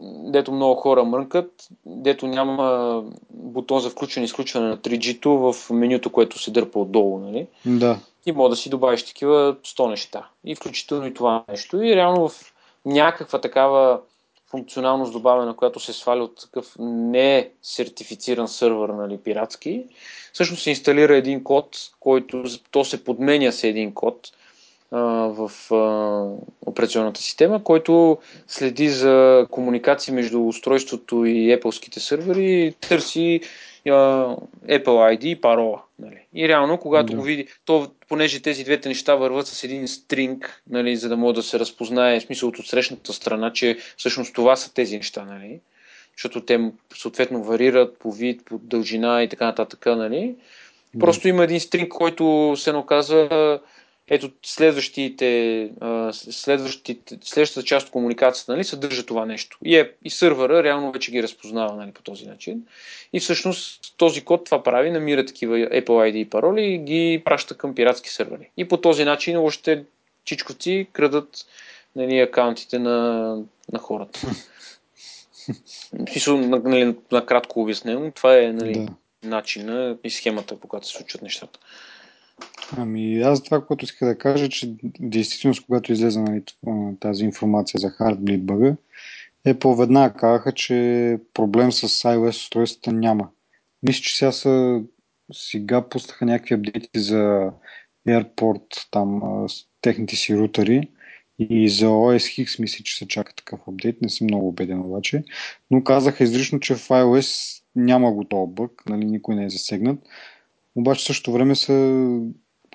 дето 0.02 0.52
много 0.52 0.80
хора 0.80 1.04
мрънкат, 1.04 1.68
дето 1.86 2.26
няма 2.26 3.04
бутон 3.30 3.80
за 3.80 3.90
включване 3.90 4.24
и 4.24 4.26
изключване 4.26 4.68
на 4.68 4.78
3G-то 4.78 5.30
в 5.30 5.70
менюто, 5.70 6.10
което 6.10 6.38
се 6.38 6.50
дърпа 6.50 6.78
отдолу. 6.78 7.18
Нали? 7.18 7.46
Да. 7.66 7.98
И 8.26 8.32
може 8.32 8.50
да 8.50 8.56
си 8.56 8.70
добавиш 8.70 9.02
такива 9.02 9.56
100 9.64 9.88
неща. 9.88 10.28
И 10.44 10.54
включително 10.54 11.06
и 11.06 11.14
това 11.14 11.44
нещо. 11.48 11.82
И 11.82 11.96
реално 11.96 12.28
в 12.28 12.52
някаква 12.84 13.40
такава 13.40 14.00
функционалност 14.46 15.12
добавена, 15.12 15.56
която 15.56 15.80
се 15.80 15.92
сваля 15.92 16.22
от 16.22 16.40
такъв 16.40 16.76
не 16.78 17.50
сертифициран 17.62 18.48
сървър, 18.48 18.88
нали, 18.88 19.18
пиратски, 19.18 19.84
всъщност 20.32 20.62
се 20.62 20.70
инсталира 20.70 21.16
един 21.16 21.44
код, 21.44 21.76
който 22.00 22.44
то 22.70 22.84
се 22.84 23.04
подменя 23.04 23.52
с 23.52 23.64
един 23.64 23.94
код 23.94 24.32
в 24.92 25.50
операционната 26.66 27.20
система, 27.20 27.64
който 27.64 28.18
следи 28.46 28.88
за 28.88 29.46
комуникация 29.50 30.14
между 30.14 30.46
устройството 30.46 31.24
и 31.24 31.56
Apple-ските 31.56 31.98
сървъри, 31.98 32.74
търси 32.80 33.40
Apple 33.86 35.16
ID 35.16 35.24
и 35.24 35.40
парола. 35.40 35.82
Нали. 35.98 36.18
И 36.34 36.48
реално, 36.48 36.78
когато 36.78 37.12
да. 37.12 37.16
го 37.16 37.22
види, 37.22 37.46
то, 37.64 37.90
понеже 38.08 38.42
тези 38.42 38.64
двете 38.64 38.88
неща 38.88 39.14
върват 39.14 39.46
с 39.46 39.64
един 39.64 39.88
стринг, 39.88 40.62
нали, 40.70 40.96
за 40.96 41.08
да 41.08 41.16
може 41.16 41.34
да 41.34 41.42
се 41.42 41.58
разпознае 41.58 42.20
смисъл 42.20 42.48
от 42.48 42.66
срещната 42.66 43.12
страна, 43.12 43.52
че 43.52 43.78
всъщност 43.96 44.34
това 44.34 44.56
са 44.56 44.74
тези 44.74 44.96
неща, 44.96 45.24
нали, 45.24 45.60
защото 46.16 46.40
те 46.40 46.70
съответно 46.94 47.42
варират 47.42 47.98
по 47.98 48.12
вид, 48.12 48.42
по 48.44 48.58
дължина 48.58 49.22
и 49.22 49.28
така 49.28 49.44
нататък. 49.44 49.86
Нали. 49.86 50.34
Просто 51.00 51.28
има 51.28 51.44
един 51.44 51.60
стринг, 51.60 51.88
който 51.88 52.54
се 52.56 52.72
наказва 52.72 53.60
ето 54.08 54.30
следващите, 54.42 55.70
следващите, 56.12 57.18
следващата 57.22 57.66
част 57.66 57.86
от 57.86 57.92
комуникацията 57.92 58.52
нали, 58.52 58.64
съдържа 58.64 59.06
това 59.06 59.26
нещо. 59.26 59.58
И, 59.64 59.76
е, 59.76 59.92
и 60.04 60.10
сървъра 60.10 60.62
реално 60.62 60.92
вече 60.92 61.10
ги 61.10 61.22
разпознава 61.22 61.76
нали, 61.76 61.92
по 61.92 62.02
този 62.02 62.26
начин. 62.26 62.62
И 63.12 63.20
всъщност 63.20 63.94
този 63.96 64.24
код 64.24 64.44
това 64.44 64.62
прави, 64.62 64.90
намира 64.90 65.26
такива 65.26 65.56
Apple 65.56 65.84
ID 65.84 66.16
и 66.16 66.30
пароли 66.30 66.62
и 66.62 66.78
ги 66.78 67.22
праща 67.24 67.56
към 67.56 67.74
пиратски 67.74 68.10
сървъри. 68.10 68.50
И 68.56 68.68
по 68.68 68.76
този 68.76 69.04
начин 69.04 69.38
още 69.38 69.84
чичковци 70.24 70.86
крадат 70.92 71.46
нали, 71.96 72.20
акаунтите 72.20 72.78
на, 72.78 73.28
на 73.72 73.78
хората. 73.78 74.20
Смисъл, 76.10 76.38
нали, 76.38 76.96
накратко 77.12 77.62
обяснено, 77.62 78.10
това 78.10 78.38
е 78.38 78.52
нали, 78.52 78.72
да. 78.72 79.28
начина 79.28 79.96
и 80.04 80.10
схемата, 80.10 80.60
по 80.60 80.68
която 80.68 80.86
се 80.86 80.92
случват 80.92 81.22
нещата. 81.22 81.58
Ами 82.76 83.20
аз 83.20 83.42
това, 83.42 83.66
което 83.66 83.84
иска 83.84 84.06
да 84.06 84.18
кажа, 84.18 84.48
че 84.48 84.76
действително, 85.00 85.56
когато 85.66 85.92
излезе 85.92 86.20
нали, 86.20 86.42
тази 87.00 87.24
информация 87.24 87.80
за 87.80 87.90
Heartbleed 87.90 88.40
бъга, 88.40 88.76
е 89.44 89.58
по-веднага 89.58 90.14
казаха, 90.14 90.52
че 90.52 91.18
проблем 91.34 91.72
с 91.72 91.88
iOS 91.88 92.28
устройствата 92.28 92.92
няма. 92.92 93.28
Мисля, 93.82 94.02
че 94.02 94.16
сега 94.16 94.32
са 94.32 94.82
сега 95.32 95.88
пуснаха 95.88 96.24
някакви 96.24 96.54
апдейти 96.54 97.00
за 97.00 97.50
Airport, 98.08 98.88
там 98.90 99.22
техните 99.80 100.16
си 100.16 100.36
рутери. 100.36 100.90
И 101.38 101.68
за 101.68 101.86
OS 101.86 102.44
X 102.44 102.60
мисля, 102.60 102.84
че 102.84 102.96
се 102.96 103.08
чака 103.08 103.34
такъв 103.34 103.60
апдейт, 103.68 104.02
не 104.02 104.08
съм 104.08 104.24
много 104.24 104.48
убеден 104.48 104.80
обаче, 104.80 105.24
но 105.70 105.84
казаха 105.84 106.24
изрично, 106.24 106.60
че 106.60 106.74
в 106.74 106.88
iOS 106.88 107.62
няма 107.74 108.12
го 108.12 108.24
този 108.24 108.52
бък, 108.52 108.82
нали, 108.88 109.04
никой 109.04 109.34
не 109.34 109.44
е 109.44 109.50
засегнат, 109.50 109.98
обаче 110.76 111.00
в 111.00 111.06
същото 111.06 111.32
време 111.32 111.54
са 111.54 112.06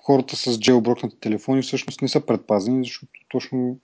хората 0.03 0.35
с 0.35 0.59
джелброкнати 0.59 1.19
телефони 1.19 1.61
всъщност 1.61 2.01
не 2.01 2.07
са 2.07 2.25
предпазени, 2.25 2.83
защото 2.83 3.11
точно 3.29 3.77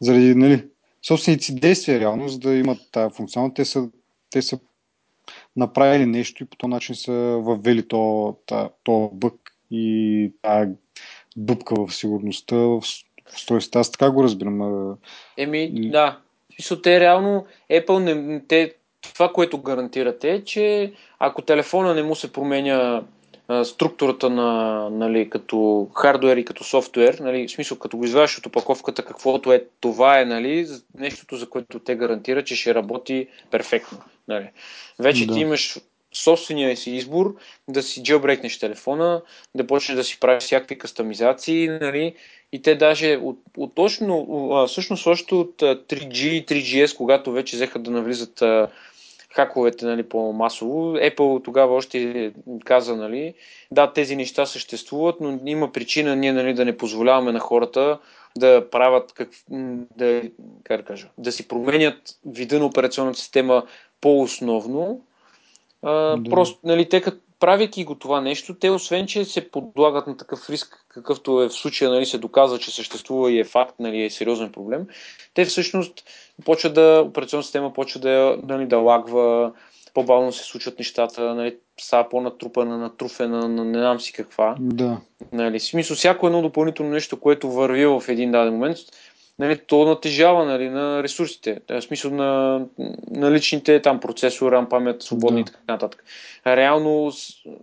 заради 0.00 0.34
нали, 0.34 0.64
собствените 1.06 1.44
си 1.44 1.54
действия 1.54 2.00
реално, 2.00 2.28
за 2.28 2.38
да 2.38 2.54
имат 2.54 2.78
тази 2.92 3.14
функционалност, 3.14 3.56
те 3.56 3.64
са, 3.64 3.88
те 4.30 4.42
са 4.42 4.58
направили 5.56 6.06
нещо 6.06 6.42
и 6.42 6.46
по 6.46 6.56
този 6.56 6.70
начин 6.70 6.94
са 6.94 7.12
въвели 7.42 7.88
то, 7.88 8.36
то, 8.46 8.70
то 8.82 9.10
бък 9.12 9.34
и 9.70 10.32
тази 10.42 10.70
дупка 11.36 11.74
в 11.86 11.94
сигурността 11.94 12.56
в 12.56 12.82
устройството. 13.34 13.78
Аз 13.78 13.92
така 13.92 14.10
го 14.10 14.24
разбирам. 14.24 14.96
Еми, 15.36 15.90
да. 15.90 16.18
Смисъл, 16.54 16.80
те 16.82 17.00
реално, 17.00 17.46
Apple, 17.70 17.98
не, 17.98 18.40
те, 18.40 18.74
това, 19.14 19.32
което 19.32 19.62
гарантирате 19.62 20.30
е, 20.30 20.44
че 20.44 20.92
ако 21.18 21.42
телефона 21.42 21.94
не 21.94 22.02
му 22.02 22.14
се 22.14 22.32
променя 22.32 23.02
структурата 23.64 24.30
на, 24.30 24.88
нали, 24.90 25.30
като 25.30 25.88
хардвер 25.94 26.36
и 26.36 26.44
като 26.44 26.64
софтуер, 26.64 27.18
нали, 27.18 27.48
в 27.48 27.50
смисъл 27.50 27.78
като 27.78 27.96
го 27.96 28.04
извадиш 28.04 28.38
от 28.38 28.46
опаковката, 28.46 29.04
каквото 29.04 29.52
е, 29.52 29.64
това 29.80 30.20
е 30.20 30.24
нали, 30.24 30.66
нещото, 30.98 31.36
за 31.36 31.48
което 31.48 31.78
те 31.78 31.94
гарантират, 31.94 32.46
че 32.46 32.56
ще 32.56 32.74
работи 32.74 33.28
перфектно. 33.50 33.98
Нали. 34.28 34.50
Вече 34.98 35.26
да. 35.26 35.34
ти 35.34 35.40
имаш 35.40 35.78
собствения 36.12 36.76
си 36.76 36.90
избор 36.90 37.36
да 37.68 37.82
си 37.82 38.02
джелбрекнеш 38.02 38.58
телефона, 38.58 39.22
да 39.54 39.66
почнеш 39.66 39.96
да 39.96 40.04
си 40.04 40.20
правиш 40.20 40.42
всякакви 40.42 40.78
кастомизации, 40.78 41.68
нали, 41.68 42.14
и 42.52 42.62
те 42.62 42.74
даже 42.74 43.16
от, 43.16 43.38
от 43.56 43.74
точно, 43.74 44.66
всъщност 44.68 45.06
още 45.06 45.34
от 45.34 45.56
3G 45.60 46.28
и 46.28 46.46
3GS, 46.46 46.96
когато 46.96 47.32
вече 47.32 47.56
взеха 47.56 47.78
да 47.78 47.90
навлизат 47.90 48.42
хаковете 49.32 49.86
нали, 49.86 50.02
по-масово. 50.02 50.96
Apple 50.96 51.44
тогава 51.44 51.74
още 51.74 52.32
каза, 52.64 52.96
нали, 52.96 53.34
да, 53.70 53.92
тези 53.92 54.16
неща 54.16 54.46
съществуват, 54.46 55.16
но 55.20 55.40
има 55.46 55.72
причина 55.72 56.16
ние 56.16 56.32
нали, 56.32 56.54
да 56.54 56.64
не 56.64 56.76
позволяваме 56.76 57.32
на 57.32 57.38
хората 57.38 57.98
да 58.38 58.70
правят, 58.70 59.12
как, 59.12 59.28
да, 59.96 60.22
как 60.64 60.80
да, 60.80 60.86
кажа, 60.86 61.08
да 61.18 61.32
си 61.32 61.48
променят 61.48 61.96
вида 62.26 62.58
на 62.58 62.66
операционната 62.66 63.18
система 63.18 63.62
по-основно. 64.00 65.00
А, 65.82 65.92
да. 66.16 66.30
Просто, 66.30 66.58
нали, 66.64 66.88
те 66.88 67.00
като 67.00 67.18
правейки 67.42 67.84
го 67.84 67.94
това 67.94 68.20
нещо, 68.20 68.54
те 68.54 68.70
освен, 68.70 69.06
че 69.06 69.24
се 69.24 69.50
подлагат 69.50 70.06
на 70.06 70.16
такъв 70.16 70.50
риск, 70.50 70.84
какъвто 70.88 71.42
е 71.42 71.48
в 71.48 71.52
случая, 71.52 71.90
нали, 71.90 72.06
се 72.06 72.18
доказва, 72.18 72.58
че 72.58 72.70
съществува 72.70 73.32
и 73.32 73.38
е 73.38 73.44
факт, 73.44 73.74
нали, 73.78 74.02
е 74.02 74.10
сериозен 74.10 74.52
проблем, 74.52 74.86
те 75.34 75.44
всъщност 75.44 76.04
почва 76.44 76.70
да, 76.70 77.04
операционната 77.06 77.46
система 77.46 77.72
почва 77.72 78.00
да, 78.00 78.36
нали, 78.42 78.66
да 78.66 78.78
лагва, 78.78 79.52
по-бавно 79.94 80.32
се 80.32 80.44
случват 80.44 80.78
нещата, 80.78 81.34
нали, 81.34 81.56
става 81.80 82.08
по-натрупана, 82.08 82.78
натруфена, 82.78 83.48
на 83.48 83.64
не 83.64 83.78
знам 83.78 84.00
си 84.00 84.12
каква. 84.12 84.56
Да. 84.60 85.00
Нали, 85.32 85.58
в 85.58 85.64
смисъл, 85.64 85.96
всяко 85.96 86.26
едно 86.26 86.42
допълнително 86.42 86.92
нещо, 86.92 87.20
което 87.20 87.50
върви 87.50 87.86
в 87.86 88.02
един 88.08 88.30
даден 88.30 88.52
момент, 88.52 88.76
нали, 89.42 89.58
то 89.66 89.84
натежава 89.84 90.44
нали, 90.44 90.68
на 90.68 91.02
ресурсите, 91.02 91.60
в 91.70 91.82
смисъл 91.82 92.10
на, 92.10 92.60
на 93.10 93.30
личните 93.30 93.82
там 93.82 94.00
процесор, 94.00 94.52
RAM, 94.52 94.68
памет, 94.68 95.02
свободни 95.02 95.44
да. 95.44 95.50
и 95.50 95.52
така 95.52 95.72
нататък. 95.72 96.04
Реално 96.46 97.12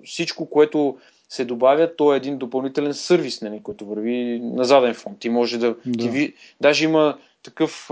всичко, 0.05 0.49
което 0.49 0.97
се 1.29 1.45
добавя, 1.45 1.95
то 1.95 2.13
е 2.13 2.17
един 2.17 2.37
допълнителен 2.37 2.93
сервис, 2.93 3.41
нали, 3.41 3.59
който 3.63 3.85
върви 3.85 4.39
на 4.43 4.63
заден 4.65 4.93
фон. 4.93 5.15
Ти 5.19 5.29
може 5.29 5.57
да... 5.57 5.75
да. 5.85 6.03
Ти 6.03 6.09
ви, 6.09 6.33
даже 6.61 6.85
има 6.85 7.17
такъв 7.43 7.89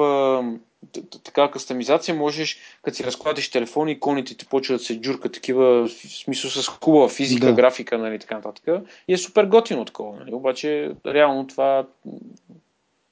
такава 1.24 1.52
кастомизация, 1.52 2.16
можеш, 2.16 2.58
като 2.84 2.98
си 2.98 3.04
разкладиш 3.04 3.52
телефон, 3.52 3.90
иконите 3.90 4.38
ти 4.38 4.46
почват 4.46 4.78
да 4.78 4.84
се 4.84 5.02
джурка 5.02 5.30
такива, 5.30 5.88
в 5.88 5.92
смисъл 5.92 6.52
с 6.52 6.68
хубава 6.68 7.10
физика, 7.10 7.46
да. 7.46 7.54
графика, 7.54 7.98
нали, 7.98 8.20
така 8.20 8.36
нататък. 8.36 8.84
И 9.08 9.14
е 9.14 9.18
супер 9.18 9.46
готино 9.46 9.86
такова, 9.86 10.20
нали. 10.20 10.34
Обаче, 10.34 10.92
реално 11.06 11.48
това 11.48 11.86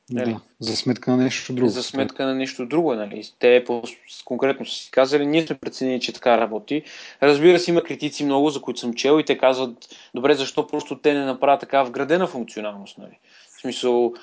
Нали? 0.10 0.34
Да, 0.34 0.40
за 0.60 0.76
сметка 0.76 1.12
на 1.12 1.18
нещо 1.18 1.54
друго. 1.54 1.70
За 1.70 1.84
сметка 1.84 2.26
на 2.26 2.36
нещо 2.36 2.66
друго, 2.66 2.96
нали? 2.96 3.24
Те 3.40 3.64
по- 3.68 3.84
конкретно 4.26 4.66
са 4.66 4.76
си 4.76 4.92
казали, 4.92 5.26
ние 5.26 5.48
сме 5.48 5.56
преценили, 5.56 6.00
че 6.00 6.14
така 6.14 6.38
работи. 6.38 6.84
Разбира 7.24 7.60
се, 7.60 7.72
има 7.72 7.84
критици 7.84 8.26
много, 8.26 8.50
за 8.50 8.62
които 8.62 8.80
съм 8.80 8.94
чел 8.94 9.20
и 9.20 9.26
те 9.26 9.38
казват, 9.38 9.88
добре, 10.16 10.34
защо 10.34 10.68
просто 10.68 10.98
те 10.98 11.14
не 11.14 11.26
направят 11.26 11.60
така 11.60 11.84
вградена 11.84 12.28
функционалност, 12.28 12.98
нали? 12.98 13.20
В 13.58 13.62
смисъл, 13.62 14.14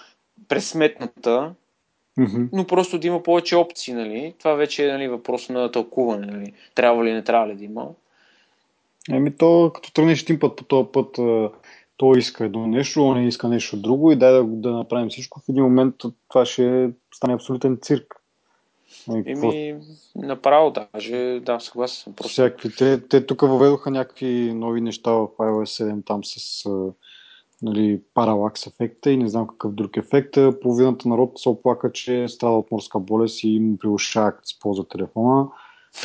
пресметната, 0.49 1.55
mm-hmm. 2.19 2.49
но 2.53 2.67
просто 2.67 2.99
да 2.99 3.07
има 3.07 3.23
повече 3.23 3.57
опции, 3.57 3.95
нали? 3.95 4.35
Това 4.39 4.55
вече 4.55 4.89
е 4.89 4.93
нали, 4.93 5.09
въпрос 5.09 5.49
на 5.49 5.71
тълкуване, 5.71 6.27
нали? 6.27 6.53
Трябва 6.75 7.05
ли, 7.05 7.13
не 7.13 7.25
трябва 7.25 7.49
ли 7.49 7.55
да 7.55 7.65
има. 7.65 7.89
Еми 9.11 9.37
то, 9.37 9.71
като 9.75 9.93
тръгнеш 9.93 10.23
един 10.23 10.39
път 10.39 10.57
по 10.57 10.65
този 10.65 10.89
път, 10.93 11.19
той 11.97 12.19
иска 12.19 12.45
едно 12.45 12.67
нещо, 12.67 13.07
он 13.07 13.27
иска 13.27 13.49
нещо 13.49 13.77
друго 13.77 14.13
и 14.13 14.17
дай 14.17 14.33
да, 14.33 14.45
да 14.45 14.71
направим 14.71 15.09
всичко. 15.09 15.41
В 15.41 15.49
един 15.49 15.63
момент 15.63 15.95
това 16.29 16.47
ще 16.47 16.91
стане 17.15 17.35
абсолютен 17.35 17.79
цирк. 17.83 18.15
Ами, 19.09 19.23
Еми, 19.27 19.81
направо 20.17 20.71
даже, 20.71 21.41
да, 21.43 21.61
съгласен 21.61 22.03
съм. 22.03 22.13
Просто... 22.13 22.33
Всякакви. 22.33 22.77
Те, 22.79 23.09
те 23.09 23.27
тук 23.27 23.41
въведоха 23.41 23.91
някакви 23.91 24.53
нови 24.55 24.81
неща 24.81 25.11
в 25.11 25.29
iOS 25.39 25.85
7 25.85 26.07
там 26.07 26.25
с 26.25 26.65
нали, 27.63 28.01
паралакс 28.15 28.67
ефекта 28.67 29.11
и 29.11 29.17
не 29.17 29.29
знам 29.29 29.47
какъв 29.47 29.73
друг 29.73 29.97
ефект. 29.97 30.35
Половината 30.63 31.09
народ 31.09 31.33
се 31.37 31.49
оплака, 31.49 31.93
че 31.93 32.29
страда 32.29 32.55
от 32.55 32.71
морска 32.71 32.99
болест 32.99 33.45
и 33.45 33.49
им 33.49 33.79
прилушава, 33.79 34.33
като 34.33 34.49
си 34.49 34.59
ползва 34.61 34.89
телефона. 34.89 35.47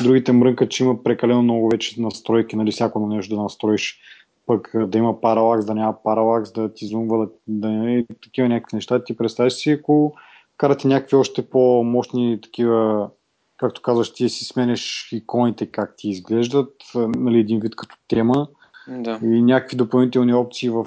другите 0.04 0.32
мрънкат, 0.32 0.70
че 0.70 0.84
има 0.84 1.02
прекалено 1.02 1.42
много 1.42 1.68
вече 1.68 2.00
настройки, 2.00 2.56
нали, 2.56 2.72
всяко 2.72 3.00
на 3.00 3.16
нещо 3.16 3.36
да 3.36 3.42
настроиш, 3.42 4.00
пък 4.48 4.72
да 4.86 4.98
има 4.98 5.20
паралакс, 5.20 5.66
да 5.66 5.74
няма 5.74 6.02
паралакс, 6.02 6.52
да 6.52 6.74
ти 6.74 6.86
зумва, 6.86 7.18
да, 7.18 7.28
да 7.48 7.68
не 7.68 8.06
такива 8.22 8.48
някакви 8.48 8.76
неща. 8.76 9.04
Ти 9.04 9.16
представяш 9.16 9.52
си, 9.52 9.70
ако 9.70 10.14
карате 10.56 10.88
някакви 10.88 11.16
още 11.16 11.48
по-мощни 11.48 12.40
такива, 12.40 13.10
както 13.56 13.82
казваш, 13.82 14.12
ти 14.12 14.28
си 14.28 14.44
сменеш 14.44 15.08
иконите 15.12 15.66
как 15.66 15.94
ти 15.96 16.08
изглеждат, 16.08 16.74
нали, 16.94 17.38
един 17.38 17.60
вид 17.60 17.76
като 17.76 17.96
тема 18.08 18.48
да. 18.88 19.20
и 19.22 19.42
някакви 19.42 19.76
допълнителни 19.76 20.34
опции 20.34 20.70
в 20.70 20.86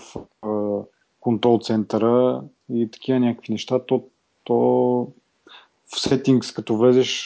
контрол 1.19 1.59
центъра 1.59 2.43
и 2.73 2.91
такива 2.91 3.19
някакви 3.19 3.53
неща, 3.53 3.79
то, 3.79 4.03
то 4.43 5.07
в 5.95 5.99
сетингс, 5.99 6.51
като 6.51 6.77
влезеш, 6.77 7.25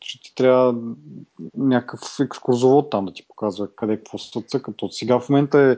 ще 0.00 0.20
ти 0.22 0.34
трябва 0.34 0.74
някакъв 1.56 2.00
екскурзовод 2.20 2.90
там 2.90 3.06
да 3.06 3.12
ти 3.12 3.28
показва 3.28 3.68
къде 3.76 3.96
какво 3.96 4.18
се 4.18 4.62
като 4.62 4.88
сега 4.90 5.20
в 5.20 5.28
момента 5.28 5.60
е, 5.60 5.72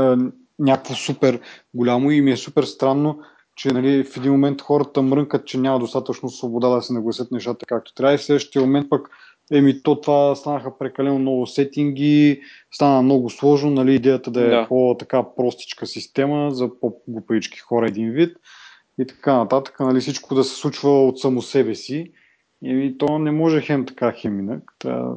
е 0.00 0.16
някакво 0.58 0.94
супер 0.94 1.40
голямо 1.74 2.10
и 2.10 2.20
ми 2.20 2.32
е 2.32 2.36
супер 2.36 2.62
странно, 2.62 3.18
че 3.56 3.68
нали, 3.68 4.04
в 4.04 4.16
един 4.16 4.32
момент 4.32 4.62
хората 4.62 5.02
мрънкат, 5.02 5.46
че 5.46 5.58
няма 5.58 5.78
достатъчно 5.78 6.28
свобода 6.28 6.68
да 6.68 6.82
се 6.82 6.92
нагласят 6.92 7.30
нещата 7.30 7.66
както 7.66 7.94
трябва. 7.94 8.14
И 8.14 8.18
в 8.18 8.24
следващия 8.24 8.62
момент 8.62 8.90
пък 8.90 9.10
Еми, 9.52 9.82
то 9.82 10.00
това 10.00 10.34
станаха 10.34 10.78
прекалено 10.78 11.18
много 11.18 11.46
сетинги, 11.46 12.40
стана 12.70 13.02
много 13.02 13.30
сложно, 13.30 13.70
нали, 13.70 13.94
идеята 13.94 14.30
да 14.30 14.40
е 14.40 14.48
да. 14.48 14.66
по-така 14.68 15.24
простичка 15.36 15.86
система 15.86 16.50
за 16.50 16.80
по-глупички 16.80 17.58
хора 17.58 17.86
един 17.86 18.10
вид 18.10 18.36
и 18.98 19.06
така 19.06 19.36
нататък, 19.36 19.80
нали, 19.80 20.00
всичко 20.00 20.34
да 20.34 20.44
се 20.44 20.56
случва 20.56 21.06
от 21.06 21.20
само 21.20 21.42
себе 21.42 21.74
си. 21.74 22.12
И 22.62 22.94
то 22.98 23.18
не 23.18 23.30
може 23.30 23.60
хем 23.60 23.86
така, 23.86 24.12
хем 24.12 24.38
инак. 24.38 24.72
Да, 24.84 25.14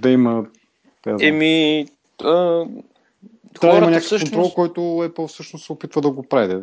да 0.00 0.10
има... 0.10 0.46
Еми, 1.20 1.86
а... 2.24 2.64
Трябва 3.60 3.78
да 3.78 3.78
има 3.78 3.90
някакъв 3.90 4.02
всъщност... 4.02 4.32
контрол, 4.32 4.54
който 4.54 4.80
Apple 4.80 5.28
всъщност 5.28 5.66
се 5.66 5.72
опитва 5.72 6.00
да 6.00 6.10
го 6.10 6.22
прави. 6.22 6.62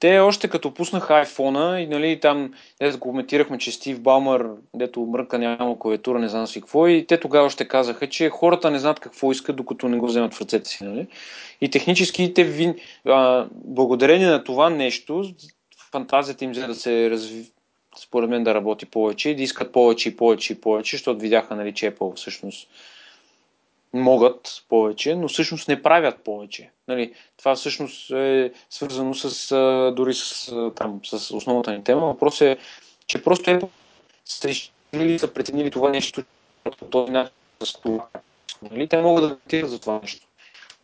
Те 0.00 0.18
още 0.18 0.48
като 0.48 0.74
пуснаха 0.74 1.24
iPhone-а 1.24 1.78
и 1.78 1.86
нали, 1.86 2.20
там 2.20 2.54
дето 2.80 3.00
коментирахме, 3.00 3.58
че 3.58 3.72
Стив 3.72 4.00
Балмър, 4.00 4.46
дето 4.74 5.00
мрънка 5.00 5.38
няма 5.38 5.78
клавиатура, 5.78 6.18
не 6.18 6.28
знам 6.28 6.46
си 6.46 6.60
какво, 6.60 6.88
и 6.88 7.06
те 7.06 7.20
тогава 7.20 7.46
още 7.46 7.68
казаха, 7.68 8.08
че 8.08 8.30
хората 8.30 8.70
не 8.70 8.78
знаят 8.78 9.00
какво 9.00 9.32
искат, 9.32 9.56
докато 9.56 9.88
не 9.88 9.96
го 9.96 10.06
вземат 10.06 10.34
в 10.34 10.40
ръцете 10.40 10.68
си. 10.68 10.84
Нали? 10.84 11.06
И 11.60 11.70
технически 11.70 12.34
те, 12.34 12.44
вин... 12.44 12.74
а, 13.06 13.46
благодарение 13.52 14.26
на 14.26 14.44
това 14.44 14.70
нещо, 14.70 15.24
фантазията 15.90 16.44
им 16.44 16.50
взе 16.50 16.66
да 16.66 16.74
се 16.74 17.10
разви... 17.10 17.44
според 17.98 18.30
мен 18.30 18.44
да 18.44 18.54
работи 18.54 18.86
повече, 18.86 19.34
да 19.34 19.42
искат 19.42 19.72
повече 19.72 20.08
и 20.08 20.16
повече 20.16 20.52
и 20.52 20.60
повече, 20.60 20.96
защото 20.96 21.20
видяха, 21.20 21.56
нали, 21.56 21.74
че 21.74 21.92
Apple 21.92 22.16
всъщност 22.16 22.68
могат 23.92 24.64
повече, 24.68 25.14
но 25.14 25.28
всъщност 25.28 25.68
не 25.68 25.82
правят 25.82 26.24
повече. 26.24 26.70
Нали, 26.88 27.14
това 27.36 27.54
всъщност 27.54 28.10
е 28.10 28.52
свързано 28.70 29.14
с, 29.14 29.54
дори 29.96 30.14
с, 30.14 30.52
там, 30.76 31.00
с 31.04 31.34
основната 31.34 31.72
ни 31.72 31.84
тема. 31.84 32.00
Въпрос 32.00 32.40
е, 32.40 32.56
че 33.06 33.22
просто 33.22 33.50
е 33.50 33.60
са 34.24 34.48
решили, 34.48 35.18
са 35.18 35.32
преценили 35.34 35.70
това 35.70 35.90
нещо 35.90 36.22
по 36.78 36.84
този 36.84 37.12
начин 37.12 37.32
с 37.62 37.72
това. 37.72 38.06
Нали, 38.62 38.88
те 38.88 39.02
могат 39.02 39.24
да 39.24 39.28
датират 39.28 39.70
за 39.70 39.78
това 39.78 40.00
нещо. 40.02 40.26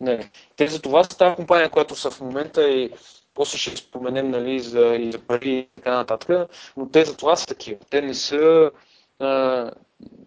Нали. 0.00 0.30
Те 0.56 0.66
за 0.66 0.82
това 0.82 1.04
са 1.04 1.18
тази 1.18 1.36
компания, 1.36 1.70
която 1.70 1.96
са 1.96 2.10
в 2.10 2.20
момента 2.20 2.68
и 2.68 2.90
после 3.34 3.58
ще 3.58 3.76
споменем 3.76 4.30
нали, 4.30 4.60
за, 4.60 4.96
и 5.00 5.12
за 5.12 5.18
пари 5.18 5.50
и 5.50 5.68
така 5.76 5.94
нататък, 5.94 6.50
но 6.76 6.88
те 6.88 7.04
за 7.04 7.16
това 7.16 7.36
са 7.36 7.46
такива. 7.46 7.80
Те 7.90 8.02
не 8.02 8.14
са 8.14 8.70
а, 9.18 9.70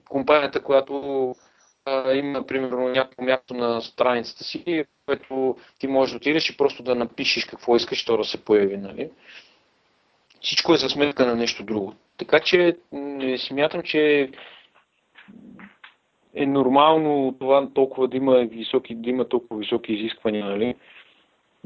компанията, 0.09 0.63
която 0.63 1.29
а, 1.29 1.46
има, 2.13 2.47
примерно, 2.47 2.89
някакво 2.89 3.23
място 3.23 3.53
на 3.53 3.81
страницата 3.81 4.43
си, 4.43 4.85
което 5.05 5.57
ти 5.79 5.87
можеш 5.87 6.11
да 6.11 6.17
отидеш 6.17 6.49
и 6.49 6.57
просто 6.57 6.83
да 6.83 6.95
напишеш 6.95 7.45
какво 7.45 7.75
искаш, 7.75 8.05
то 8.05 8.17
да 8.17 8.23
се 8.23 8.45
появи, 8.45 8.77
нали? 8.77 9.09
Всичко 10.41 10.73
е 10.73 10.77
за 10.77 10.89
сметка 10.89 11.25
на 11.25 11.35
нещо 11.35 11.63
друго. 11.63 11.93
Така 12.17 12.39
че 12.39 12.77
смятам, 13.37 13.81
че 13.83 14.29
е 16.33 16.45
нормално 16.45 17.35
това 17.39 17.69
толкова 17.73 18.07
да 18.07 18.17
има, 18.17 18.37
високи, 18.37 18.95
да 18.95 19.09
има 19.09 19.29
толкова 19.29 19.59
високи 19.59 19.93
изисквания, 19.93 20.45
нали? 20.45 20.75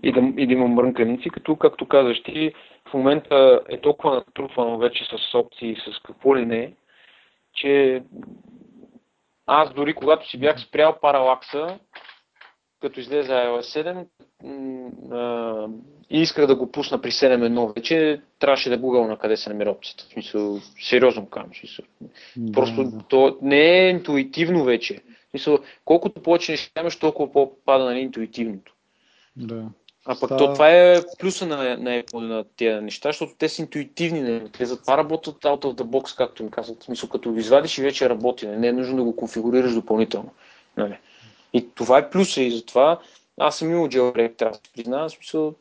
И 0.03 0.11
да, 0.11 0.19
и 0.37 0.47
да 0.47 0.53
има 0.53 0.67
мрънканици, 0.67 1.29
като, 1.29 1.55
както 1.55 1.87
казаш 1.87 2.23
ти, 2.23 2.53
в 2.89 2.93
момента 2.93 3.61
е 3.69 3.81
толкова 3.81 4.15
натрупвано 4.15 4.77
вече 4.77 5.05
с 5.05 5.35
опции, 5.35 5.75
с 5.75 5.99
какво 5.99 6.37
ли 6.37 6.45
не, 6.45 6.73
че 7.53 8.03
аз 9.45 9.73
дори 9.73 9.93
когато 9.93 10.29
си 10.29 10.37
бях 10.39 10.59
спрял 10.59 10.99
паралакса, 11.01 11.79
като 12.81 12.99
излезе 12.99 13.31
iOS 13.31 14.07
7 14.41 15.87
и 16.09 16.21
исках 16.21 16.47
да 16.47 16.55
го 16.55 16.71
пусна 16.71 17.01
при 17.01 17.11
7.1 17.11 17.75
вече, 17.75 18.21
трябваше 18.39 18.69
да 18.69 18.77
гугъл 18.77 19.07
на 19.07 19.17
къде 19.17 19.37
се 19.37 19.49
намира 19.49 19.69
опцията. 19.71 20.03
В 20.03 20.13
смисъл, 20.13 20.59
сериозно 20.81 21.29
казвам. 21.29 21.51
Да, 22.37 22.51
Просто 22.51 22.83
да. 22.83 23.03
то 23.09 23.37
не 23.41 23.59
е 23.59 23.89
интуитивно 23.89 24.63
вече. 24.63 25.01
В 25.27 25.29
смисъл, 25.31 25.59
колкото 25.85 26.23
повече 26.23 26.51
неща 26.51 26.81
имаш, 26.81 26.99
толкова 26.99 27.31
по-пада 27.31 27.85
на 27.85 27.99
интуитивното. 27.99 28.73
Да. 29.35 29.69
А 30.05 30.19
пък 30.19 30.27
Ста... 30.27 30.37
то, 30.37 30.53
това 30.53 30.69
е 30.71 31.01
плюса 31.19 31.45
на, 31.45 31.77
на, 31.77 32.03
на, 32.13 32.21
на 32.21 32.43
тези 32.57 32.81
неща, 32.81 33.09
защото 33.09 33.33
те 33.37 33.49
са 33.49 33.61
интуитивни. 33.61 34.21
Не? 34.21 34.49
Те 34.49 34.65
затова 34.65 34.97
работят 34.97 35.35
out 35.35 35.61
of 35.61 35.81
the 35.81 35.83
box, 35.83 36.17
както 36.17 36.43
им 36.43 36.49
казват. 36.49 36.81
В 36.81 36.85
смисъл, 36.85 37.09
като 37.09 37.31
ви 37.31 37.39
извадиш 37.39 37.77
и 37.77 37.81
вече 37.81 38.09
работи. 38.09 38.47
Не, 38.47 38.57
не 38.57 38.67
е 38.67 38.73
нужно 38.73 38.97
да 38.97 39.03
го 39.03 39.15
конфигурираш 39.15 39.73
допълнително. 39.73 40.33
Нали? 40.77 40.97
И 41.53 41.69
това 41.69 41.97
е 41.97 42.09
плюса 42.09 42.41
и 42.41 42.51
затова 42.51 42.99
аз 43.37 43.57
съм 43.57 43.71
имал 43.71 43.87
jailbreak, 43.87 44.35
трябва 44.35 44.57
да 44.57 44.67
се 44.67 44.73
признавам. 44.73 45.09
В 45.09 45.11
смисъл, 45.11 45.53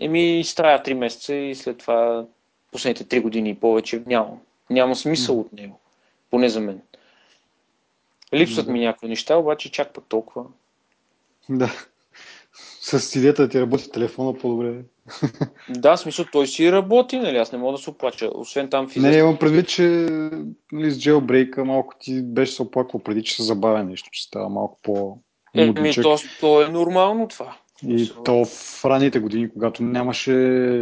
еми, 0.00 0.40
изтрая 0.40 0.82
3 0.82 0.94
месеца 0.94 1.34
и 1.34 1.54
след 1.54 1.78
това 1.78 2.24
последните 2.72 3.04
3 3.04 3.22
години 3.22 3.50
и 3.50 3.54
повече 3.54 4.02
няма. 4.06 4.38
Няма 4.70 4.96
смисъл 4.96 5.40
от 5.40 5.52
него. 5.52 5.80
Поне 6.30 6.48
за 6.48 6.60
мен. 6.60 6.80
Липсват 8.34 8.66
ми 8.66 8.80
някакви 8.80 9.08
неща, 9.08 9.36
обаче 9.36 9.72
чак 9.72 9.92
пък 9.92 10.04
толкова. 10.08 10.44
Да 11.48 11.86
с 12.80 13.16
идеята 13.16 13.42
да 13.42 13.48
ти 13.48 13.60
работи 13.60 13.90
телефона 13.90 14.38
по-добре. 14.38 14.74
Да, 15.68 15.96
смисъл 15.96 16.24
той 16.32 16.46
си 16.46 16.72
работи, 16.72 17.18
нали? 17.18 17.36
Аз 17.36 17.52
не 17.52 17.58
мога 17.58 17.72
да 17.72 17.78
се 17.78 17.90
оплача. 17.90 18.30
Освен 18.34 18.68
там 18.70 18.88
физически. 18.88 19.10
Не, 19.10 19.18
имам 19.18 19.36
предвид, 19.36 19.68
че 19.68 19.82
нали, 20.72 20.90
с 20.90 21.00
джелбрейка 21.00 21.64
малко 21.64 21.94
ти 22.00 22.22
беше 22.22 22.52
се 22.52 22.62
оплаквал 22.62 23.02
преди, 23.02 23.22
че 23.22 23.34
се 23.34 23.42
забавя 23.42 23.84
нещо, 23.84 24.08
че 24.12 24.24
става 24.24 24.48
малко 24.48 24.78
по 24.82 25.18
Еми, 25.54 25.94
то, 26.02 26.16
то 26.40 26.62
е 26.62 26.68
нормално 26.68 27.28
това. 27.28 27.56
И 27.88 28.12
то 28.24 28.44
в 28.44 28.84
ранните 28.84 29.18
години, 29.18 29.50
когато 29.52 29.82
нямаше, 29.82 30.30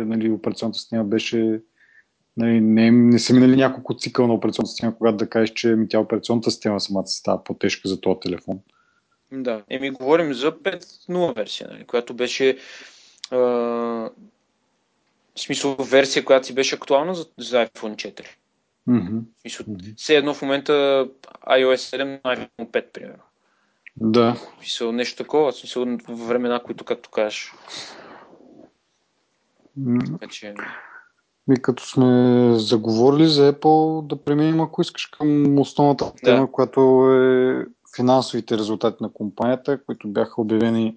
нали, 0.07 0.31
операционната 0.31 0.79
система 0.79 1.05
беше 1.05 1.61
Нали, 2.39 2.61
не, 2.61 2.91
не 2.91 3.19
са 3.19 3.35
минали 3.35 3.57
няколко 3.57 3.97
цикъл 3.97 4.27
на 4.27 4.35
операционната 4.35 4.71
система, 4.71 4.97
когато 4.97 5.17
да 5.17 5.29
кажеш, 5.29 5.53
че 5.55 5.69
ми 5.69 5.89
тя 5.89 5.99
операционната 5.99 6.51
система 6.51 6.81
самата 6.81 7.07
става 7.07 7.45
по-тежка 7.45 7.89
за 7.89 8.01
този 8.01 8.21
телефон. 8.21 8.59
Да, 9.33 9.63
еми 9.71 9.91
говорим 9.91 10.35
за 10.35 10.53
5.0 10.53 11.37
версия, 11.37 11.69
нали, 11.73 11.85
която 11.85 12.15
беше 12.15 12.59
а, 13.31 13.37
в 13.37 14.11
смисъл 15.37 15.75
версия, 15.75 16.25
която 16.25 16.47
си 16.47 16.55
беше 16.55 16.75
актуална 16.75 17.15
за, 17.15 17.27
за 17.39 17.67
iPhone 17.67 17.95
4. 17.95 18.27
Mm-hmm. 18.89 19.21
Смисъл, 19.41 19.67
все 19.97 20.17
едно 20.17 20.35
в 20.35 20.43
момента 20.43 20.73
iOS 21.49 21.97
7 21.97 22.23
iPhone 22.23 22.71
5, 22.71 22.93
примерно. 22.93 23.23
Да. 23.97 24.37
Смисъл, 24.59 24.93
нещо 24.93 25.17
такова, 25.17 25.53
смисъл 25.53 25.85
в 26.09 26.29
времена, 26.29 26.61
които, 26.61 26.85
както 26.85 27.11
кажеш. 27.11 27.53
Така 30.13 30.27
че... 30.31 30.55
Ми 31.49 31.63
като 31.63 31.87
сме 31.87 32.53
заговорили 32.59 33.29
за 33.29 33.53
Apple, 33.53 34.07
да 34.07 34.25
преминем, 34.25 34.61
ако 34.61 34.83
искаш, 34.83 35.07
към 35.07 35.59
основната 35.59 36.13
тема, 36.15 36.47
да. 36.47 36.53
която 36.53 36.81
е 37.13 37.67
финансовите 37.97 38.59
резултати 38.59 38.97
на 39.01 39.13
компанията, 39.13 39.85
които 39.85 40.09
бяха 40.09 40.41
обявени 40.41 40.97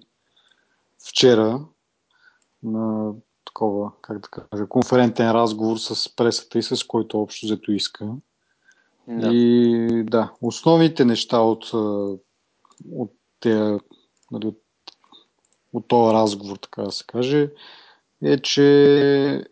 вчера 1.08 1.60
на 2.62 3.12
такова, 3.44 3.92
как 4.02 4.18
да 4.18 4.28
кажа, 4.28 4.66
конферентен 4.68 5.30
разговор 5.30 5.76
с 5.76 6.16
пресата 6.16 6.58
и 6.58 6.62
с 6.62 6.84
който 6.84 7.20
общо 7.20 7.46
взето 7.46 7.72
иска. 7.72 8.14
Да. 9.08 9.28
И 9.32 10.04
да, 10.04 10.32
основните 10.40 11.04
неща 11.04 11.40
от, 11.40 11.72
от, 12.92 13.12
те, 13.40 13.78
нали, 14.30 14.46
от, 14.46 14.60
от 15.72 15.88
този 15.88 16.14
разговор, 16.14 16.56
така 16.56 16.82
да 16.82 16.92
се 16.92 17.04
каже, 17.06 17.50
е, 18.22 18.38
че 18.38 18.60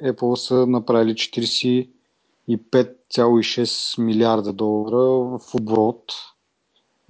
Apple 0.03 0.35
са 0.35 0.67
направили 0.67 1.15
45,6 1.15 4.03
милиарда 4.03 4.53
долара 4.53 5.39
в 5.39 5.55
оборот 5.55 6.13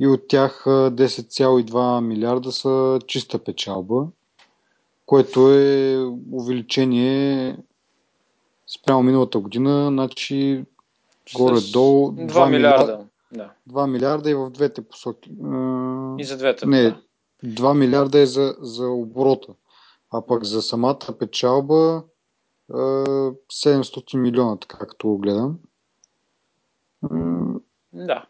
и 0.00 0.06
от 0.06 0.28
тях 0.28 0.64
10,2 0.64 2.00
милиарда 2.00 2.52
са 2.52 2.98
чиста 3.06 3.38
печалба, 3.38 4.06
което 5.06 5.50
е 5.50 5.96
увеличение 6.32 7.58
спрямо 8.66 9.02
миналата 9.02 9.38
година, 9.38 9.88
значи 9.88 10.64
горе-долу 11.36 12.12
2, 12.12 12.32
2 12.32 12.50
милиарда. 12.50 13.06
Да. 13.32 13.52
2 13.70 13.86
милиарда 13.90 14.30
и 14.30 14.34
в 14.34 14.50
двете 14.50 14.82
посоки. 14.82 15.30
И 16.18 16.24
за 16.24 16.36
двете. 16.36 16.66
Не, 16.66 16.82
да. 16.82 17.00
2 17.44 17.74
милиарда 17.74 18.18
е 18.18 18.26
за, 18.26 18.56
за 18.60 18.88
оборота. 18.88 19.52
А 20.10 20.26
пък 20.26 20.44
за 20.44 20.62
самата 20.62 20.98
печалба 21.18 22.02
700 22.70 24.16
милиона, 24.16 24.56
така 24.56 24.78
както 24.78 25.08
го 25.08 25.18
гледам. 25.18 25.58
Да. 27.92 28.26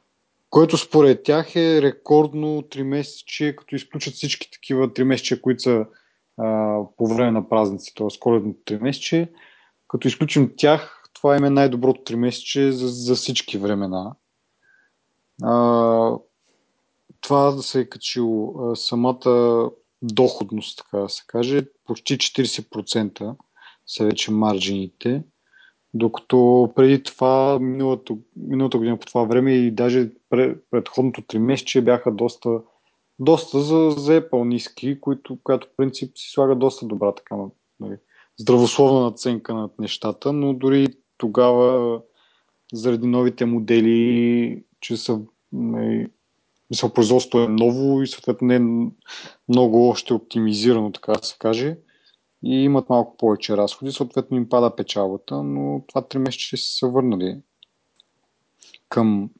Което 0.51 0.77
според 0.77 1.23
тях 1.23 1.57
е 1.57 1.83
рекордно 1.83 2.63
3 2.63 2.83
месече, 2.83 3.57
като 3.57 3.75
изключат 3.75 4.15
всички 4.15 4.51
такива 4.51 4.89
3 4.89 5.03
месече, 5.03 5.43
които 5.43 5.63
са 5.63 5.87
а, 6.39 6.79
по 6.97 7.07
време 7.07 7.31
на 7.31 7.49
празници, 7.49 7.95
т.е. 7.95 8.07
коледното 8.21 8.59
3 8.75 8.83
месече. 8.83 9.33
Като 9.89 10.09
изключим 10.09 10.53
тях, 10.57 11.03
това 11.13 11.37
е 11.37 11.41
най-доброто 11.41 12.13
3 12.13 12.15
месече 12.15 12.73
за, 12.73 12.89
за 12.89 13.15
всички 13.15 13.59
времена. 13.59 14.15
А, 15.43 16.17
това 17.21 17.51
да 17.51 17.63
се 17.63 17.81
е 17.81 17.89
качило 17.89 18.71
а, 18.71 18.77
самата 18.77 19.71
доходност, 20.03 20.79
така 20.79 20.99
да 20.99 21.09
се 21.09 21.23
каже, 21.27 21.63
почти 21.87 22.19
40% 22.19 23.37
са 23.87 24.05
вече 24.05 24.31
марджините. 24.31 25.23
Докато 25.95 26.73
преди 26.77 27.03
това, 27.03 27.59
миналата, 27.61 28.15
миналата 28.37 28.79
година 28.79 28.97
по 28.97 29.07
това 29.07 29.25
време 29.25 29.53
и 29.53 29.71
даже 29.71 30.11
предходното 30.71 31.23
3 31.23 31.39
месече 31.39 31.83
бяха 31.83 32.13
доста, 32.13 32.61
доста 33.19 33.61
за, 33.61 33.91
за 33.91 34.23
Apple 34.23 34.45
ниски, 34.45 35.01
които, 35.01 35.39
която 35.45 35.67
в 35.67 35.77
принцип 35.77 36.19
си 36.19 36.31
слага 36.31 36.55
доста 36.55 36.87
добра 36.87 37.13
така, 37.13 37.37
нали, 37.81 37.97
здравословна 38.37 39.01
наценка 39.01 39.55
над 39.55 39.79
нещата, 39.79 40.33
но 40.33 40.55
дори 40.55 40.89
тогава 41.17 42.01
заради 42.73 43.07
новите 43.07 43.45
модели, 43.45 44.63
че 44.81 44.97
са 44.97 45.21
нали, 45.53 46.09
мисъл, 46.71 46.93
производството 46.93 47.45
е 47.45 47.49
ново 47.49 48.03
и 48.03 48.07
съответно 48.07 48.47
не 48.47 48.57
е 48.57 48.91
много 49.49 49.89
още 49.89 50.15
оптимизирано, 50.15 50.93
така 50.93 51.13
да 51.13 51.27
се 51.27 51.37
каже 51.39 51.77
и 52.45 52.65
имат 52.65 52.89
малко 52.89 53.17
повече 53.17 53.57
разходи, 53.57 53.93
съответно 53.93 54.37
им 54.37 54.49
пада 54.49 54.77
печалбата, 54.77 55.43
но 55.43 55.83
това 55.87 56.03
3 56.03 56.19
месеца 56.19 56.57
са 56.57 56.79
се 56.79 56.87
върнали 56.87 57.39
към 58.89 59.31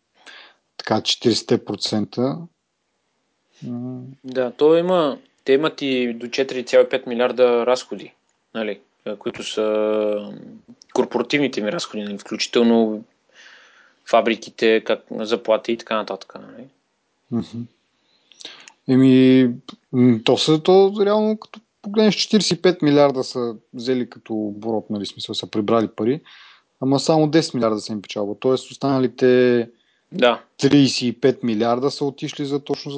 така 0.77 0.95
40%. 0.95 2.37
Да, 4.25 4.51
то 4.51 4.77
има, 4.77 5.19
те 5.45 5.53
имат 5.53 5.83
и 5.83 6.15
до 6.15 6.27
4,5 6.27 7.07
милиарда 7.07 7.67
разходи, 7.67 8.15
нали, 8.55 8.81
които 9.19 9.43
са 9.43 10.35
корпоративните 10.95 11.63
ми 11.63 11.73
разходи, 11.73 12.03
нали, 12.03 12.19
включително 12.19 13.05
фабриките, 14.11 14.85
как, 14.87 15.05
заплати 15.11 15.73
и 15.73 15.77
така 15.77 15.97
нататък. 15.97 16.35
Нали. 16.35 16.65
Еми, 18.89 19.51
то 20.25 20.37
са 20.37 20.63
то 20.63 20.95
реално 21.01 21.39
като 21.39 21.61
погледнеш 21.83 22.17
45 22.17 22.83
милиарда 22.83 23.25
са 23.25 23.57
взели 23.75 24.11
като 24.11 24.35
оборот, 24.35 24.91
нали, 24.91 25.07
смисъл 25.07 25.35
са 25.35 25.51
прибрали 25.51 25.89
пари, 25.89 26.21
ама 26.81 27.01
само 27.01 27.27
10 27.27 27.55
милиарда 27.55 27.81
са 27.81 27.93
им 27.93 28.03
печалба. 28.03 28.35
Тоест 28.41 28.71
останалите 28.71 29.69
да. 30.13 30.45
35 30.63 31.45
милиарда 31.45 31.91
са 31.91 32.05
отишли 32.05 32.45
за 32.45 32.65
точно 32.65 32.91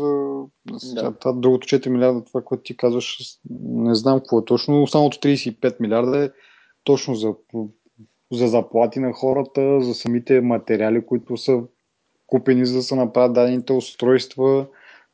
за 0.73 0.95
да. 0.95 1.13
това, 1.13 1.33
другото 1.33 1.67
4 1.67 1.89
милиарда, 1.89 2.25
това, 2.25 2.43
което 2.43 2.63
ти 2.63 2.77
казваш, 2.77 3.19
не 3.65 3.95
знам 3.95 4.19
какво 4.19 4.39
е 4.39 4.45
точно. 4.45 4.83
Останалото 4.83 5.19
35 5.19 5.81
милиарда 5.81 6.25
е 6.25 6.31
точно 6.85 7.15
за, 7.15 7.35
за 8.33 8.49
заплати 8.49 9.01
на 9.01 9.13
хората, 9.13 9.81
за 9.81 9.95
самите 9.95 10.41
материали, 10.41 11.07
които 11.07 11.37
са 11.37 11.61
купени 12.27 12.67
за 12.67 12.75
да 12.75 12.83
се 12.83 12.95
направят 12.95 13.33
дадените 13.33 13.73
устройства, 13.73 14.67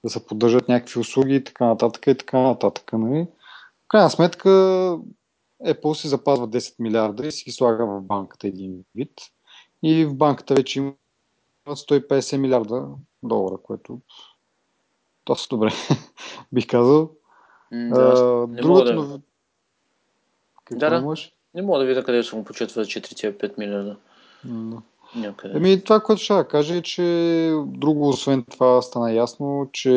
да 0.04 0.10
се 0.10 0.26
поддържат 0.26 0.68
някакви 0.68 1.00
услуги 1.00 1.34
и 1.34 1.44
така 1.44 1.66
нататък 1.66 2.06
и 2.06 2.14
така 2.14 2.38
нататък. 2.40 2.92
Нали? 2.92 3.26
Крайна 3.88 4.10
сметка 4.10 4.48
Apple 5.66 5.92
си 5.92 6.08
запазва 6.08 6.48
10 6.48 6.74
милиарда 6.78 7.26
и 7.26 7.32
си 7.32 7.44
ги 7.44 7.52
слага 7.52 7.86
в 7.86 8.00
банката 8.00 8.46
един 8.46 8.84
вид. 8.94 9.12
И 9.82 10.04
в 10.04 10.14
банката 10.14 10.54
вече 10.54 10.78
има 10.78 10.92
150 11.68 12.36
милиарда 12.36 12.88
долара, 13.22 13.58
което 13.62 14.00
доста 15.26 15.56
добре, 15.56 15.70
бих 16.52 16.66
казал. 16.66 17.10
да, 17.72 18.46
не 18.48 18.60
другото... 18.60 18.94
мога 18.94 19.08
да... 19.08 19.20
Какво 20.64 20.78
да, 20.78 21.00
да. 21.00 21.16
Не 21.54 21.62
мога 21.62 21.78
да 21.78 21.84
видя 21.84 22.04
къде 22.04 22.22
съм 22.22 22.44
по 22.44 22.52
4,5 22.52 23.58
милиарда. 23.58 23.96
No. 24.46 24.82
Някъде. 25.16 25.56
Еми, 25.56 25.84
това, 25.84 26.00
което 26.00 26.22
ще 26.22 26.44
кажа 26.48 26.76
е, 26.76 26.82
че 26.82 27.02
друго, 27.66 28.08
освен 28.08 28.44
това, 28.50 28.82
стана 28.82 29.12
ясно, 29.12 29.70
че 29.72 29.90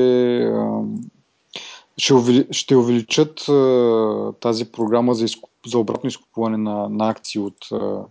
ще, 2.02 2.14
увели, 2.14 2.48
ще 2.52 2.76
увеличат 2.76 3.50
а, 3.50 4.34
тази 4.40 4.72
програма 4.72 5.14
за, 5.14 5.26
изкуп, 5.26 5.50
за 5.68 5.80
обратно 5.80 6.08
изкупуване 6.08 6.58
на, 6.58 6.90
на 6.90 7.10
акции 7.10 7.42
от 7.42 7.72
а, 7.72 8.04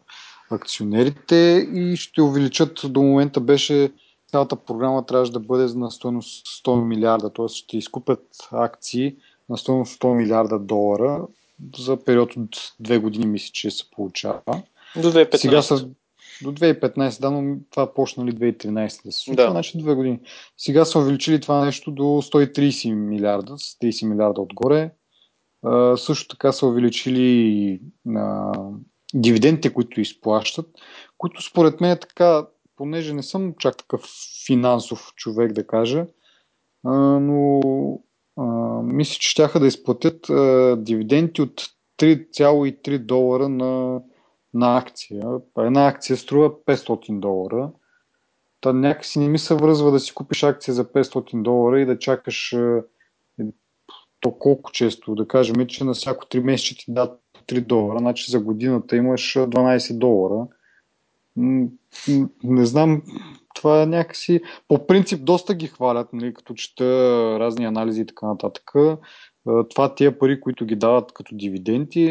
акционерите 0.51 1.68
и 1.74 1.97
ще 1.97 2.22
увеличат, 2.22 2.80
до 2.84 3.03
момента 3.03 3.41
беше 3.41 3.93
цялата 4.30 4.57
програма 4.57 5.07
трябваше 5.07 5.32
да 5.32 5.41
бъде 5.41 5.74
на 5.74 5.91
стоеност 5.91 6.47
100 6.47 6.84
милиарда, 6.84 7.32
т.е. 7.32 7.49
ще 7.49 7.76
изкупят 7.76 8.26
акции 8.53 9.16
на 9.49 9.59
стоеност 9.59 10.01
100 10.01 10.14
милиарда 10.14 10.59
долара 10.59 11.22
за 11.78 11.97
период 11.97 12.36
от 12.36 12.72
две 12.80 12.99
години, 12.99 13.26
мисля, 13.26 13.51
че 13.53 13.70
се 13.70 13.91
получава. 13.91 14.41
До 14.97 15.12
2015. 15.12 15.36
Сега 15.36 15.62
са, 15.62 15.88
до 16.43 16.53
2015, 16.53 17.20
да, 17.20 17.30
но 17.30 17.59
това 17.70 17.95
почнали 17.95 18.32
2013 18.32 19.05
да 19.05 19.12
се 19.12 19.20
случва, 19.20 19.45
да. 19.45 19.51
значи 19.51 19.78
две 19.78 19.95
години. 19.95 20.20
Сега 20.57 20.84
са 20.84 20.99
увеличили 20.99 21.41
това 21.41 21.64
нещо 21.64 21.91
до 21.91 22.03
130 22.03 22.95
милиарда, 22.95 23.59
с 23.59 23.78
30 23.78 24.09
милиарда 24.09 24.41
отгоре. 24.41 24.91
А, 25.62 25.97
също 25.97 26.28
така 26.28 26.53
са 26.53 26.66
увеличили 26.66 27.80
а, 28.16 28.53
дивидендите, 29.14 29.72
които 29.72 30.01
изплащат, 30.01 30.66
които 31.18 31.43
според 31.43 31.80
мен 31.80 31.91
е 31.91 32.01
така, 32.01 32.47
понеже 32.76 33.14
не 33.14 33.22
съм 33.22 33.55
чак 33.59 33.76
такъв 33.76 34.05
финансов 34.47 35.12
човек 35.16 35.53
да 35.53 35.66
кажа, 35.66 36.07
а, 36.84 36.93
но 37.20 37.61
а, 38.36 38.45
мисля, 38.82 39.16
че 39.20 39.30
ще 39.30 39.59
да 39.59 39.66
изплатят 39.66 40.30
а, 40.30 40.76
дивиденти 40.76 41.43
от 41.43 41.62
3,3 41.99 42.99
долара 42.99 43.49
на 43.49 44.01
на 44.55 44.79
акция. 44.79 45.25
Една 45.59 45.87
акция 45.87 46.17
струва 46.17 46.51
500 46.51 47.21
долара. 47.21 47.71
Та 48.61 48.73
някакси 48.73 49.19
не 49.19 49.29
ми 49.29 49.39
се 49.39 49.55
връзва 49.55 49.91
да 49.91 50.01
си 50.01 50.15
купиш 50.15 50.43
акция 50.43 50.75
за 50.75 50.85
500 50.85 51.43
долара 51.43 51.81
и 51.81 51.87
да 51.87 51.99
чакаш 51.99 52.53
е, 52.53 52.83
то 54.21 54.31
колко 54.31 54.73
често, 54.73 55.15
да 55.15 55.29
кажем, 55.29 55.67
че 55.67 55.85
на 55.85 55.95
всяко 55.95 56.25
3 56.25 56.43
месеца 56.43 56.75
ти 56.79 56.85
дадат 56.89 57.21
3 57.47 57.67
долара, 57.67 57.99
значи 57.99 58.31
за 58.31 58.41
годината 58.41 58.97
имаш 58.97 59.35
12 59.35 59.99
долара. 59.99 60.47
Не 62.45 62.67
знам, 62.67 63.03
това 63.55 63.83
е 63.83 63.87
някакси... 63.87 64.41
По 64.69 64.87
принцип 64.87 65.25
доста 65.25 65.55
ги 65.55 65.67
хвалят, 65.67 66.13
нали, 66.13 66.35
като 66.35 66.55
чета 66.55 66.85
разни 67.41 67.65
анализи 67.65 68.01
и 68.01 68.07
така 68.07 68.27
нататък 68.27 68.73
това 69.45 69.95
тия 69.95 70.18
пари, 70.18 70.41
които 70.41 70.66
ги 70.66 70.76
дават 70.76 71.12
като 71.12 71.36
дивиденти, 71.36 72.05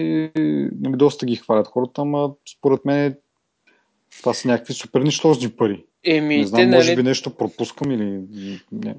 нали, 0.82 0.98
доста 0.98 1.26
ги 1.26 1.36
хвалят 1.36 1.68
хората, 1.68 2.02
ама 2.02 2.32
според 2.58 2.86
мен 2.86 3.16
това 4.22 4.34
са 4.34 4.48
някакви 4.48 4.74
супер 4.74 5.02
нищожни 5.02 5.50
пари. 5.50 5.86
Еми, 6.04 6.38
не 6.38 6.48
знам, 6.48 6.62
те, 6.62 6.68
може 6.68 6.92
нали... 6.92 6.96
би 6.96 7.10
нещо 7.10 7.38
пропускам 7.38 7.92
или 7.92 8.22
не. 8.72 8.96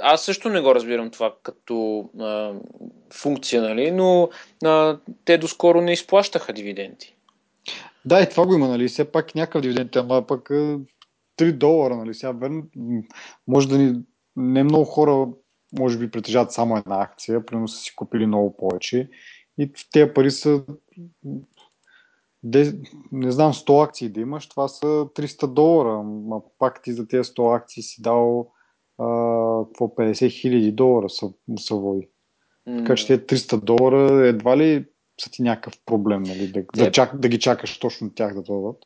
Аз 0.00 0.24
също 0.24 0.48
не 0.48 0.60
го 0.60 0.74
разбирам 0.74 1.10
това 1.10 1.34
като 1.42 2.08
а, 2.20 2.52
функция, 3.12 3.62
нали? 3.62 3.90
но 3.90 4.28
а, 4.64 4.98
те 5.24 5.38
доскоро 5.38 5.80
не 5.80 5.92
изплащаха 5.92 6.52
дивиденти. 6.52 7.16
Да, 8.04 8.22
и 8.22 8.28
това 8.28 8.46
го 8.46 8.54
има, 8.54 8.68
нали? 8.68 8.88
Все 8.88 9.04
пак 9.04 9.34
някакъв 9.34 9.62
дивидент, 9.62 9.96
ама 9.96 10.26
пък 10.26 10.48
3 11.38 11.52
долара, 11.52 11.96
нали? 11.96 12.14
Сега, 12.14 12.32
верно, 12.32 12.62
може 13.48 13.68
да 13.68 13.78
ни... 13.78 13.94
Не 14.36 14.64
много 14.64 14.84
хора 14.84 15.28
може 15.78 15.98
би 15.98 16.10
притежават 16.10 16.52
само 16.52 16.76
една 16.76 17.02
акция, 17.02 17.46
примерно 17.46 17.68
са 17.68 17.78
си 17.78 17.96
купили 17.96 18.26
много 18.26 18.56
повече 18.56 19.08
и 19.58 19.72
тези 19.92 20.12
пари 20.14 20.30
са 20.30 20.62
не 23.12 23.30
знам, 23.30 23.52
100 23.52 23.84
акции 23.84 24.08
да 24.08 24.20
имаш, 24.20 24.48
това 24.48 24.68
са 24.68 24.86
300 24.86 25.46
долара, 25.46 26.04
а 26.32 26.40
пак 26.58 26.82
ти 26.82 26.92
за 26.92 27.08
тези 27.08 27.30
100 27.30 27.56
акции 27.56 27.82
си 27.82 28.02
дал 28.02 28.52
а, 28.98 29.04
какво 29.64 29.86
50 29.86 30.30
хиляди 30.30 30.72
долара 30.72 31.10
са, 31.10 31.30
са 31.58 31.74
води. 31.74 32.08
Mm. 32.68 32.78
Така 32.78 32.94
че 32.94 33.06
тези 33.06 33.20
300 33.20 33.60
долара 33.60 34.26
едва 34.26 34.56
ли 34.56 34.84
са 35.20 35.30
ти 35.30 35.42
някакъв 35.42 35.74
проблем, 35.86 36.22
нали? 36.22 36.52
да, 36.52 36.62
да, 36.76 36.92
чак, 36.92 37.18
да 37.18 37.28
ги 37.28 37.38
чакаш 37.38 37.78
точно 37.78 38.14
тях 38.14 38.34
да 38.34 38.42
дойдат. 38.42 38.76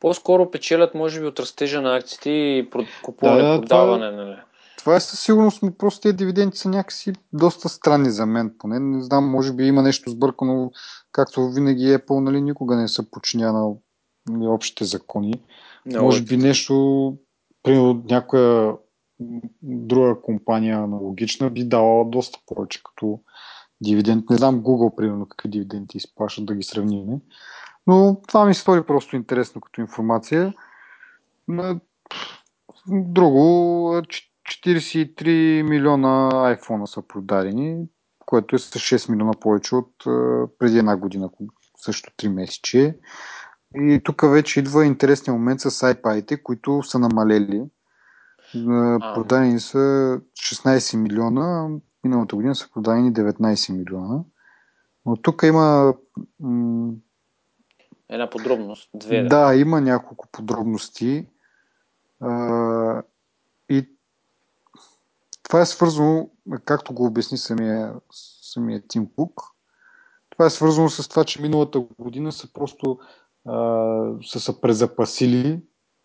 По-скоро 0.00 0.50
печелят, 0.50 0.94
може 0.94 1.20
би, 1.20 1.26
от 1.26 1.40
растежа 1.40 1.80
на 1.80 1.96
акциите 1.96 2.30
и 2.30 2.68
купуване, 3.02 3.42
да, 3.42 3.60
продаване. 3.60 4.10
Това, 4.10 4.24
нали? 4.24 4.36
Това 4.78 4.96
е 4.96 5.00
със 5.00 5.20
сигурност, 5.20 5.62
но 5.62 5.72
просто 5.74 6.00
тези 6.00 6.16
дивиденти 6.16 6.58
са 6.58 6.68
някакси 6.68 7.12
доста 7.32 7.68
странни 7.68 8.10
за 8.10 8.26
мен, 8.26 8.54
поне. 8.58 8.78
Не 8.78 9.02
знам, 9.02 9.30
може 9.30 9.52
би 9.52 9.64
има 9.64 9.82
нещо 9.82 10.10
сбъркано, 10.10 10.70
както 11.12 11.50
винаги 11.50 11.84
Apple, 11.84 12.20
нали, 12.20 12.40
никога 12.40 12.76
не 12.76 12.88
са 12.88 13.10
починя 13.10 13.52
на 13.52 13.74
нали, 14.28 14.46
общите 14.46 14.84
закони. 14.84 15.42
No, 15.88 16.00
може 16.00 16.22
би 16.22 16.36
нещо 16.36 17.16
примерно 17.62 18.04
някоя 18.10 18.74
друга 19.62 20.20
компания 20.22 20.78
аналогична 20.78 21.50
би 21.50 21.64
дала 21.64 22.04
доста 22.04 22.38
повече 22.46 22.82
като 22.84 23.20
дивиденд. 23.80 24.30
Не 24.30 24.36
знам 24.36 24.62
Google, 24.62 24.96
примерно, 24.96 25.26
какви 25.26 25.48
дивиденти 25.48 25.96
изплащат 25.96 26.46
да 26.46 26.54
ги 26.54 26.62
сравним. 26.62 27.20
Но 27.86 28.20
това 28.28 28.44
ми 28.44 28.54
се 28.54 28.60
стори 28.60 28.82
просто 28.82 29.16
интересно 29.16 29.60
като 29.60 29.80
информация. 29.80 30.54
Друго, 32.88 34.02
43 34.48 35.62
милиона 35.62 36.30
iPhone 36.32 36.84
са 36.84 37.02
продадени, 37.02 37.86
което 38.26 38.56
е 38.56 38.58
с 38.58 38.70
6 38.70 39.10
милиона 39.10 39.32
повече 39.40 39.74
от 39.74 39.94
преди 40.58 40.78
една 40.78 40.96
година, 40.96 41.30
също 41.76 42.10
3 42.10 42.28
месече. 42.28 42.98
И 43.74 44.00
тук 44.04 44.22
вече 44.30 44.60
идва 44.60 44.86
интересния 44.86 45.34
момент 45.34 45.60
с 45.60 45.70
iPad, 45.70 46.42
които 46.42 46.82
са 46.82 46.98
намалели. 46.98 47.64
Продадени 49.14 49.60
са 49.60 49.78
16 49.78 50.96
милиона, 50.96 51.68
миналата 52.04 52.36
година 52.36 52.54
са 52.54 52.70
продадени 52.72 53.12
19 53.12 53.72
милиона. 53.72 54.20
Но 55.06 55.16
тук 55.16 55.42
има. 55.42 55.94
Една 58.08 58.30
подробност. 58.30 58.90
Две. 58.94 59.22
Да, 59.22 59.46
да 59.46 59.54
има 59.54 59.80
няколко 59.80 60.28
подробности. 60.32 61.26
А, 62.20 63.02
и 63.68 63.97
това 65.48 65.60
е 65.60 65.66
свързано, 65.66 66.30
както 66.64 66.94
го 66.94 67.06
обясни 67.06 67.38
самия, 67.38 67.94
самия 68.42 68.82
Тим 68.88 69.08
Кук, 69.16 69.40
това 70.30 70.46
е 70.46 70.50
свързано 70.50 70.88
с 70.88 71.08
това, 71.08 71.24
че 71.24 71.42
миналата 71.42 71.80
година 71.98 72.32
са 72.32 72.52
просто 72.52 72.98
а, 73.44 74.12
са 74.26 74.40
се 74.40 74.60
презапасили 74.60 75.60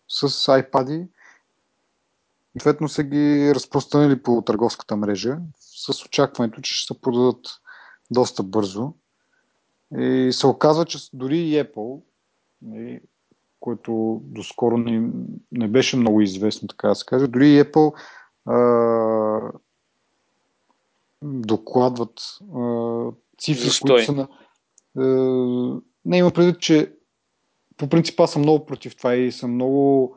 с 0.08 0.28
iPad 0.28 1.08
и 2.54 2.60
съответно 2.60 2.88
са 2.88 3.02
ги 3.02 3.52
разпространили 3.54 4.22
по 4.22 4.42
търговската 4.42 4.96
мрежа 4.96 5.38
с 5.60 6.04
очакването, 6.04 6.60
че 6.60 6.74
ще 6.74 6.94
се 6.94 7.00
продадат 7.00 7.46
доста 8.10 8.42
бързо. 8.42 8.92
И 9.98 10.30
се 10.32 10.46
оказва, 10.46 10.84
че 10.84 10.98
дори 11.12 11.38
и 11.38 11.54
Apple, 11.54 12.02
нали, 12.62 13.00
което 13.60 14.20
доскоро 14.24 14.76
не, 14.76 15.10
не 15.52 15.68
беше 15.68 15.96
много 15.96 16.20
известно, 16.20 16.68
така 16.68 16.88
да 16.88 16.94
се 16.94 17.06
каже, 17.06 17.26
дори 17.26 17.48
и 17.48 17.62
Apple 17.62 17.94
докладват 21.22 22.38
цифри, 23.38 23.64
Застой. 23.64 23.88
които 23.88 24.04
са 24.04 24.12
на... 24.12 24.28
А, 24.96 25.80
не 26.04 26.18
има 26.18 26.30
предвид, 26.30 26.60
че 26.60 26.92
по 27.76 27.88
принцип 27.88 28.20
аз 28.20 28.32
съм 28.32 28.42
много 28.42 28.66
против 28.66 28.96
това 28.96 29.14
и 29.14 29.32
съм 29.32 29.54
много 29.54 30.14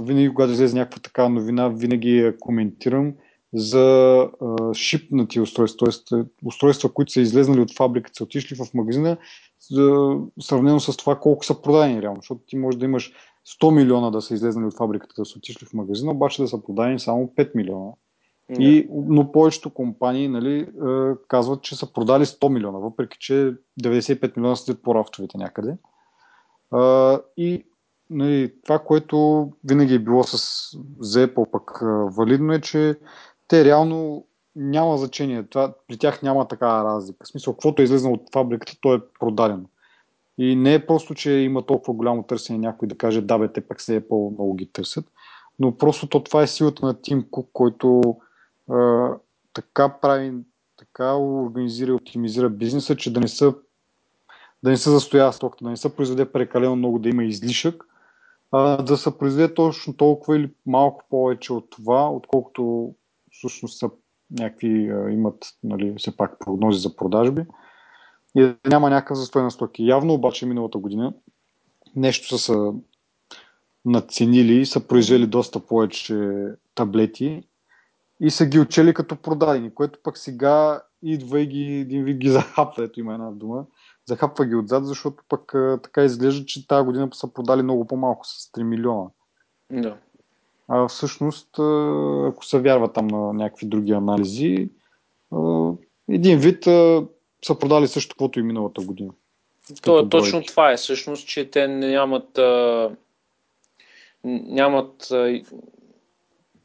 винаги, 0.00 0.34
когато 0.34 0.52
излезе 0.52 0.78
някаква 0.78 1.00
така 1.02 1.28
новина, 1.28 1.68
винаги 1.68 2.18
я 2.18 2.38
коментирам 2.38 3.14
за 3.54 4.18
а, 4.40 4.74
шипнати 4.74 5.40
устройства, 5.40 5.86
т.е. 6.08 6.46
устройства, 6.46 6.92
които 6.92 7.12
са 7.12 7.20
излезнали 7.20 7.60
от 7.60 7.76
фабриката, 7.76 8.16
са 8.16 8.24
отишли 8.24 8.56
в 8.56 8.74
магазина, 8.74 9.16
за, 9.70 10.16
сравнено 10.40 10.80
с 10.80 10.96
това 10.96 11.20
колко 11.20 11.44
са 11.44 11.62
продадени 11.62 12.02
реално, 12.02 12.20
защото 12.20 12.40
ти 12.46 12.56
можеш 12.56 12.78
да 12.78 12.84
имаш 12.84 13.12
100 13.46 13.74
милиона 13.74 14.10
да 14.10 14.22
са 14.22 14.34
излезнали 14.34 14.66
от 14.66 14.76
фабриката, 14.76 15.14
да 15.18 15.24
са 15.24 15.38
отишли 15.38 15.66
в 15.66 15.72
магазина, 15.72 16.12
обаче 16.12 16.42
да 16.42 16.48
са 16.48 16.62
продадени 16.62 16.98
само 16.98 17.32
5 17.36 17.50
милиона. 17.54 17.92
Yeah. 18.50 18.58
И, 18.58 18.88
но 18.90 19.32
повечето 19.32 19.70
компании 19.70 20.28
нали, 20.28 20.68
казват, 21.28 21.62
че 21.62 21.76
са 21.76 21.92
продали 21.92 22.24
100 22.24 22.48
милиона, 22.48 22.78
въпреки 22.78 23.18
че 23.20 23.54
95 23.82 24.36
милиона 24.36 24.56
седят 24.56 24.82
по 24.82 24.94
рафтовете 24.94 25.38
някъде. 25.38 25.76
И 27.36 27.64
нали, 28.10 28.52
това, 28.64 28.78
което 28.78 29.48
винаги 29.64 29.94
е 29.94 29.98
било 29.98 30.24
с 30.24 30.36
Apple 31.00 31.50
пък 31.50 31.78
валидно 32.16 32.52
е, 32.52 32.60
че 32.60 32.98
те 33.48 33.64
реално 33.64 34.26
няма 34.56 34.98
значение. 34.98 35.42
Това, 35.42 35.72
при 35.88 35.98
тях 35.98 36.22
няма 36.22 36.48
такава 36.48 36.84
разлика. 36.84 37.24
В 37.24 37.28
смисъл, 37.28 37.52
каквото 37.52 37.82
е 37.82 37.84
излезнало 37.84 38.14
от 38.14 38.32
фабриката, 38.32 38.72
то 38.80 38.94
е 38.94 39.00
продадено. 39.20 39.64
И 40.38 40.56
не 40.56 40.74
е 40.74 40.86
просто, 40.86 41.14
че 41.14 41.32
има 41.32 41.66
толкова 41.66 41.94
голямо 41.94 42.22
търсене 42.22 42.58
някой 42.58 42.88
да 42.88 42.98
каже, 42.98 43.20
да 43.20 43.38
бе, 43.38 43.52
те 43.52 43.60
пък 43.60 43.80
се 43.80 43.96
е 43.96 44.08
по-много 44.08 44.54
ги 44.54 44.66
търсят, 44.72 45.04
но 45.58 45.76
просто 45.76 46.08
то, 46.08 46.22
това 46.22 46.42
е 46.42 46.46
силата 46.46 46.86
на 46.86 47.00
Тим 47.00 47.26
Кук, 47.30 47.50
който 47.52 48.16
а, 48.70 49.10
така 49.52 49.88
прави, 49.88 50.32
така 50.76 51.16
организира 51.16 51.90
и 51.90 51.94
оптимизира 51.94 52.50
бизнеса, 52.50 52.96
че 52.96 53.12
да 53.12 53.20
не 53.20 53.28
са 53.28 53.54
да 54.62 54.70
не 54.70 54.76
се 54.76 54.90
застоява 54.90 55.32
стоката, 55.32 55.64
да 55.64 55.70
не 55.70 55.76
се 55.76 55.96
произведе 55.96 56.32
прекалено 56.32 56.76
много, 56.76 56.98
да 56.98 57.08
има 57.08 57.24
излишък, 57.24 57.84
а, 58.52 58.82
да 58.82 58.96
се 58.96 59.18
произведе 59.18 59.54
точно 59.54 59.96
толкова 59.96 60.36
или 60.36 60.50
малко 60.66 61.04
повече 61.10 61.52
от 61.52 61.70
това, 61.70 62.10
отколкото 62.10 62.94
всъщност 63.30 63.78
са 63.78 63.90
някакви 64.30 64.68
имат 65.10 65.46
нали, 65.64 65.94
все 65.98 66.16
пак 66.16 66.38
прогнози 66.38 66.80
за 66.80 66.96
продажби 66.96 67.42
и 68.36 68.40
да 68.40 68.56
няма 68.66 68.90
някакъв 68.90 69.18
застой 69.18 69.42
на 69.42 69.50
стоки. 69.50 69.86
Явно 69.86 70.14
обаче 70.14 70.46
миналата 70.46 70.78
година 70.78 71.12
нещо 71.96 72.38
са 72.38 72.72
надценили 73.84 74.54
и 74.54 74.66
са 74.66 74.86
произвели 74.86 75.26
доста 75.26 75.60
повече 75.60 76.32
таблети 76.74 77.42
и 78.20 78.30
са 78.30 78.46
ги 78.46 78.58
учели 78.58 78.94
като 78.94 79.16
продадени, 79.16 79.74
което 79.74 79.98
пък 80.02 80.18
сега 80.18 80.82
идва 81.02 81.40
и 81.40 81.46
ги, 81.46 81.62
един 81.62 82.04
вид 82.04 82.18
ги 82.18 82.28
захапва, 82.30 82.84
ето 82.84 83.00
има 83.00 83.14
една 83.14 83.30
дума, 83.30 83.64
захапва 84.06 84.46
ги 84.46 84.54
отзад, 84.54 84.86
защото 84.86 85.24
пък 85.28 85.52
така 85.82 86.04
изглежда, 86.04 86.46
че 86.46 86.68
тази 86.68 86.84
година 86.84 87.08
са 87.12 87.32
продали 87.32 87.62
много 87.62 87.86
по-малко 87.86 88.26
с 88.26 88.52
3 88.52 88.62
милиона. 88.62 89.06
Да. 89.72 89.96
А 90.68 90.88
всъщност, 90.88 91.48
ако 92.28 92.44
се 92.44 92.60
вярва 92.60 92.92
там 92.92 93.06
на 93.06 93.32
някакви 93.32 93.66
други 93.66 93.92
анализи, 93.92 94.70
един 96.08 96.38
вид 96.38 96.68
са 97.46 97.58
продали 97.58 97.88
също, 97.88 98.14
каквото 98.14 98.40
и 98.40 98.42
миналата 98.42 98.80
година. 98.80 99.12
То, 99.82 100.08
точно 100.08 100.42
това 100.42 100.72
е 100.72 100.76
всъщност, 100.76 101.28
че 101.28 101.50
те 101.50 101.68
нямат 101.68 102.38
нямат 104.24 105.12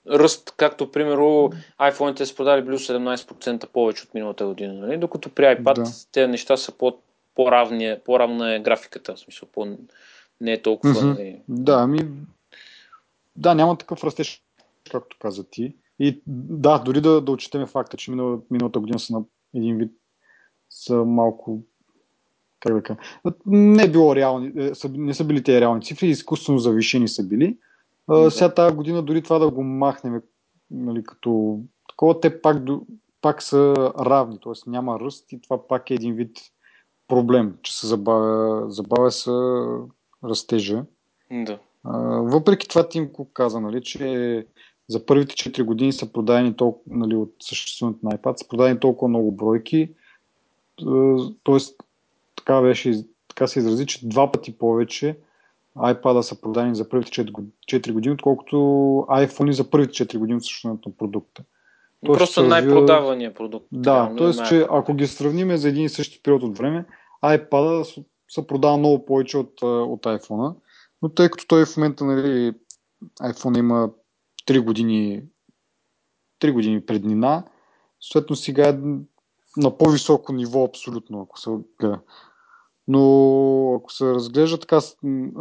ръст, 0.10 0.54
както 0.58 0.92
примерно 0.92 1.52
iPhone-ите 1.80 2.24
са 2.24 2.36
продали 2.36 2.62
близо 2.62 2.94
17% 2.94 3.68
повече 3.68 4.04
от 4.04 4.14
миналата 4.14 4.46
година, 4.46 4.74
нали? 4.74 4.98
докато 4.98 5.30
при 5.30 5.44
iPad 5.44 5.76
да. 5.76 5.92
тези 6.12 6.28
неща 6.28 6.58
са 6.58 6.72
по, 6.72 6.98
по-равни, 7.36 7.96
по-равна 8.06 8.56
е 8.56 8.60
графиката, 8.60 9.16
в 9.16 9.20
смисъл, 9.20 9.50
по, 9.54 9.78
не 10.42 10.54
е 10.54 10.62
толкова... 10.62 10.94
Mm-hmm. 10.94 11.18
Нали... 11.18 11.42
Да, 11.50 11.74
ами 11.74 12.00
да, 13.36 13.56
няма 13.56 13.78
такъв 13.78 14.04
растеж, 14.04 14.44
както 14.92 15.18
каза 15.20 15.44
ти. 15.44 15.76
И 16.00 16.22
да, 16.28 16.80
дори 16.80 17.02
да, 17.02 17.22
да 17.22 17.32
отчетеме 17.32 17.66
факта, 17.66 17.98
че 17.98 18.12
минал, 18.12 18.42
миналата 18.52 18.80
година 18.80 19.00
са 19.00 19.14
на 19.14 19.24
един 19.56 19.78
вид 19.78 19.92
са 20.72 20.96
малко 20.96 21.62
как 22.60 22.74
да 22.74 22.84
кажа, 22.84 23.00
не 23.46 23.84
е 23.84 23.92
било 23.92 24.16
реални, 24.16 24.48
е, 24.48 24.72
не 24.94 25.14
са 25.14 25.26
били 25.26 25.44
тези 25.44 25.62
реални 25.62 25.82
цифри, 25.82 26.08
изкуствено 26.08 26.60
завишени 26.60 27.08
са 27.08 27.24
били. 27.24 27.58
Да. 28.10 28.32
Сега 28.32 28.54
тази 28.54 28.76
година 28.76 29.04
дори 29.04 29.22
това 29.22 29.40
да 29.40 29.50
го 29.50 29.64
махнем 29.64 30.22
нали, 30.72 31.04
като 31.04 31.60
такова, 31.90 32.20
те 32.20 32.42
пак, 32.42 32.58
пак 33.22 33.42
са 33.42 33.74
равни, 34.00 34.40
т.е. 34.44 34.70
няма 34.70 35.00
ръст 35.00 35.32
и 35.32 35.42
това 35.42 35.68
пак 35.68 35.92
е 35.92 35.94
един 35.94 36.16
вид 36.16 36.38
проблем, 37.08 37.56
че 37.62 37.80
се 37.80 37.88
забавя, 37.88 38.72
забавя 38.72 39.12
се 39.12 39.32
растежа. 40.24 40.84
Да. 41.32 41.60
А, 41.84 41.98
въпреки 42.22 42.68
това 42.68 42.90
Тим 42.90 43.14
Кук 43.14 43.30
каза, 43.34 43.60
нали, 43.60 43.84
че 43.84 44.46
за 44.88 45.06
първите 45.06 45.36
4 45.36 45.64
години 45.64 45.94
са 45.94 46.14
продадени 46.14 46.56
толкова, 46.56 46.98
нали, 46.98 47.16
от 47.16 47.36
съществуването 47.42 48.00
на 48.04 48.18
iPad, 48.18 48.36
са 48.36 48.48
продадени 48.48 48.80
толкова 48.80 49.10
много 49.10 49.32
бройки, 49.32 49.90
Тоест, 51.44 51.76
така, 52.36 52.62
беше, 52.62 53.04
така 53.28 53.48
се 53.48 53.60
изрази, 53.60 53.86
че 53.86 54.08
два 54.08 54.32
пъти 54.32 54.58
повече 54.58 55.18
iPad 55.78 56.22
са 56.22 56.42
продадени 56.42 56.76
за 56.76 56.90
първите 56.90 57.12
4 57.12 57.92
години, 57.92 58.14
отколкото 58.14 58.56
iPhone 59.10 59.52
за 59.52 59.70
първите 59.70 60.06
4 60.06 60.18
години 60.18 60.38
от 60.38 60.44
съществуването 60.44 60.90
на 60.90 60.96
продукта. 60.96 61.44
Тоест, 62.06 62.20
Просто 62.20 62.44
най-продавания 62.44 63.34
продукт. 63.34 63.68
Да, 63.72 64.16
т.е. 64.18 64.48
че 64.48 64.68
ако 64.72 64.94
ги 64.94 65.08
сравним 65.08 65.58
за 65.58 65.70
един 65.70 65.86
и 65.86 65.90
същи 65.90 66.24
период 66.24 66.44
от 66.44 66.58
време, 66.58 66.86
iPad 67.24 68.04
се 68.30 68.48
продава 68.48 68.78
много 68.78 69.06
повече 69.06 69.38
от, 69.38 69.62
от 69.64 70.04
iPhone, 70.04 70.56
но 71.02 71.10
тъй 71.10 71.30
като 71.30 71.48
той 71.48 71.66
в 71.66 71.78
момента, 71.78 72.06
нали, 72.06 72.54
iPhone 73.22 73.60
има 73.60 73.90
3 74.48 74.60
години 74.60 75.24
3 76.42 76.52
години 76.54 76.86
преднина, 76.86 77.44
съответно 78.02 78.36
сега 78.36 78.70
е 78.70 78.80
на 79.58 79.78
по-високо 79.78 80.34
ниво 80.34 80.64
абсолютно, 80.64 81.22
ако 81.22 81.40
се 81.40 81.50
гледа. 81.80 82.00
Но 82.88 83.74
ако 83.80 83.94
се 83.94 84.06
разглежда 84.06 84.60
така 84.60 84.80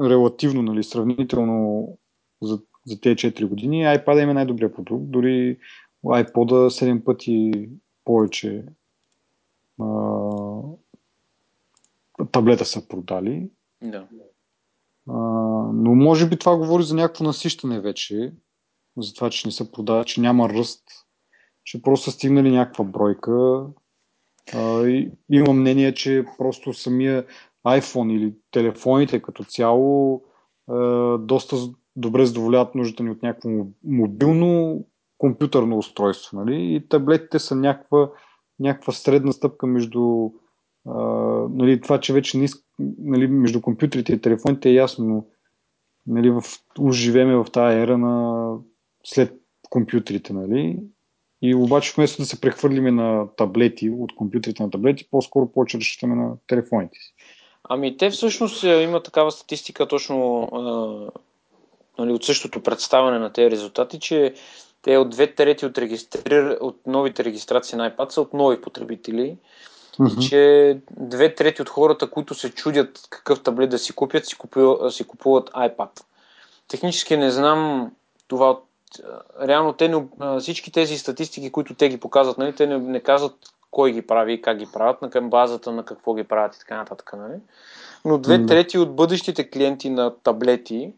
релативно, 0.00 0.62
нали, 0.62 0.84
сравнително 0.84 1.88
за, 2.42 2.60
за 2.86 3.00
тези 3.00 3.16
4 3.16 3.48
години, 3.48 3.84
iPad 3.84 4.22
има 4.22 4.34
най-добрия 4.34 4.72
продукт. 4.72 5.10
Дори 5.10 5.58
iPod 6.04 6.50
7 6.68 7.04
пъти 7.04 7.68
повече 8.04 8.64
а, 9.80 9.86
таблета 12.32 12.64
са 12.64 12.88
продали. 12.88 13.50
Да. 13.82 14.08
А, 15.08 15.18
но 15.72 15.94
може 15.94 16.28
би 16.28 16.38
това 16.38 16.56
говори 16.56 16.82
за 16.82 16.94
някакво 16.94 17.24
насищане 17.24 17.80
вече. 17.80 18.32
за 18.96 19.14
това, 19.14 19.30
че 19.30 19.48
не 19.48 19.52
се 19.52 19.72
продава, 19.72 20.04
че 20.04 20.20
няма 20.20 20.48
ръст, 20.48 20.82
че 21.64 21.82
просто 21.82 22.04
са 22.04 22.10
стигнали 22.10 22.50
някаква 22.50 22.84
бройка. 22.84 23.66
А, 24.54 24.86
и, 24.86 25.10
има 25.30 25.52
мнение, 25.52 25.94
че 25.94 26.24
просто 26.38 26.72
самия 26.72 27.24
iPhone 27.66 28.12
или 28.12 28.34
телефоните 28.50 29.22
като 29.22 29.44
цяло 29.44 30.22
доста 31.18 31.56
добре 31.96 32.26
задоволяват 32.26 32.74
нуждата 32.74 33.02
ни 33.02 33.10
от 33.10 33.22
някакво 33.22 33.50
мобилно 33.84 34.84
компютърно 35.18 35.78
устройство. 35.78 36.36
Нали? 36.36 36.74
И 36.74 36.88
таблетите 36.88 37.38
са 37.38 37.56
някаква, 37.56 38.10
някаква 38.60 38.92
средна 38.92 39.32
стъпка 39.32 39.66
между 39.66 40.30
а, 40.88 40.98
нали, 41.50 41.80
това, 41.80 42.00
че 42.00 42.12
вече 42.12 42.38
не 42.38 42.44
иск, 42.44 42.64
нали, 42.98 43.26
между 43.26 43.60
компютрите 43.60 44.12
и 44.12 44.20
телефоните 44.20 44.70
е 44.70 44.74
ясно, 44.74 45.04
но 45.04 45.24
нали, 46.06 46.30
в, 46.30 46.42
живееме 46.92 47.36
в 47.36 47.46
тази 47.52 47.78
ера 47.78 47.98
на 47.98 48.56
след 49.04 49.40
компютрите, 49.70 50.32
нали? 50.32 50.78
И 51.42 51.54
обаче 51.54 51.92
вместо 51.96 52.22
да 52.22 52.26
се 52.26 52.40
прехвърлиме 52.40 52.90
на 52.90 53.26
таблети, 53.36 53.90
от 53.90 54.14
компютрите 54.14 54.62
на 54.62 54.70
таблети, 54.70 55.08
по-скоро 55.10 55.52
повече 55.52 55.78
разчитаме 55.78 56.14
на 56.14 56.32
телефоните 56.46 56.98
си. 56.98 57.14
Ами 57.68 57.96
те 57.96 58.10
всъщност 58.10 58.64
е, 58.64 58.82
има 58.82 59.02
такава 59.02 59.30
статистика 59.30 59.88
точно 59.88 60.48
а, 60.52 62.02
нали, 62.02 62.12
от 62.12 62.24
същото 62.24 62.62
представяне 62.62 63.18
на 63.18 63.32
тези 63.32 63.50
резултати, 63.50 64.00
че 64.00 64.34
те 64.82 64.96
от 64.96 65.10
две 65.10 65.34
трети 65.34 65.66
от, 65.66 65.78
регистри... 65.78 66.56
от 66.60 66.80
новите 66.86 67.24
регистрации 67.24 67.78
на 67.78 67.90
iPad 67.90 68.08
са 68.08 68.20
от 68.20 68.34
нови 68.34 68.60
потребители. 68.60 69.36
Mm-hmm. 69.98 70.18
И 70.18 70.28
че 70.28 70.78
две 71.00 71.34
трети 71.34 71.62
от 71.62 71.68
хората, 71.68 72.10
които 72.10 72.34
се 72.34 72.50
чудят 72.50 73.06
какъв 73.10 73.42
таблет 73.42 73.70
да 73.70 73.78
си 73.78 73.92
купят, 73.92 74.26
си 74.26 74.34
купуват, 74.34 74.94
си 74.94 75.04
купуват 75.04 75.50
iPad. 75.50 76.00
Технически 76.68 77.16
не 77.16 77.30
знам 77.30 77.90
това. 78.28 78.58
Реално 79.42 79.72
те 79.72 79.88
не, 79.88 80.06
всички 80.40 80.72
тези 80.72 80.98
статистики, 80.98 81.52
които 81.52 81.74
те 81.74 81.88
ги 81.88 82.00
показват, 82.00 82.38
нали, 82.38 82.54
те 82.54 82.66
не, 82.66 82.78
не 82.78 83.00
казват 83.00 83.34
кой 83.70 83.92
ги 83.92 84.02
прави 84.02 84.32
и 84.32 84.42
как 84.42 84.58
ги 84.58 84.66
правят, 84.72 85.02
на 85.02 85.10
към 85.10 85.30
базата 85.30 85.72
на 85.72 85.84
какво 85.84 86.14
ги 86.14 86.24
правят 86.24 86.56
и 86.56 86.58
така 86.58 86.76
нататък. 86.76 87.12
Нали? 87.16 87.38
Но 88.04 88.18
две 88.18 88.46
трети 88.46 88.78
от 88.78 88.96
бъдещите 88.96 89.50
клиенти 89.50 89.90
на 89.90 90.14
таблети 90.22 90.92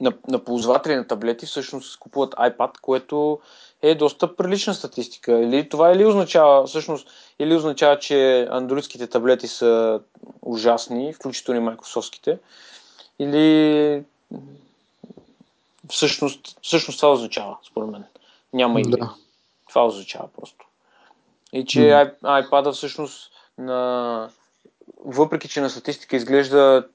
на, 0.00 0.12
на 0.28 0.44
ползватели 0.44 0.96
на 0.96 1.06
таблети 1.06 1.46
всъщност 1.46 1.98
купуват 1.98 2.34
iPad, 2.34 2.80
което 2.82 3.38
е 3.82 3.94
доста 3.94 4.36
прилична 4.36 4.74
статистика. 4.74 5.32
Или 5.32 5.68
това 5.68 5.92
или 5.92 6.04
означава, 6.04 6.66
всъщност, 6.66 7.08
или 7.38 7.54
означава, 7.54 7.98
че 7.98 8.48
андроидските 8.50 9.06
таблети 9.06 9.48
са 9.48 10.00
ужасни, 10.42 11.12
включително 11.12 11.60
и 11.60 11.64
майкрософтските, 11.64 12.38
или 13.18 14.04
всъщност, 15.90 16.58
всъщност 16.62 16.98
това 16.98 17.12
означава, 17.12 17.56
според 17.70 17.90
мен. 17.90 18.04
Няма 18.52 18.80
или. 18.80 18.90
Да. 18.90 19.14
Това 19.68 19.86
означава 19.86 20.28
просто. 20.40 20.66
И 21.52 21.64
че 21.66 21.80
mm. 21.80 22.20
iPad 22.22 22.72
всъщност 22.72 23.30
на 23.58 24.30
въпреки, 25.04 25.48
че 25.48 25.60
на 25.60 25.70
статистика 25.70 26.16
изглежда 26.16 26.86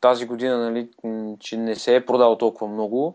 тази 0.00 0.26
година, 0.26 0.58
нали, 0.58 0.88
че 1.40 1.56
не 1.56 1.76
се 1.76 1.96
е 1.96 2.06
продал 2.06 2.38
толкова 2.38 2.72
много 2.72 3.14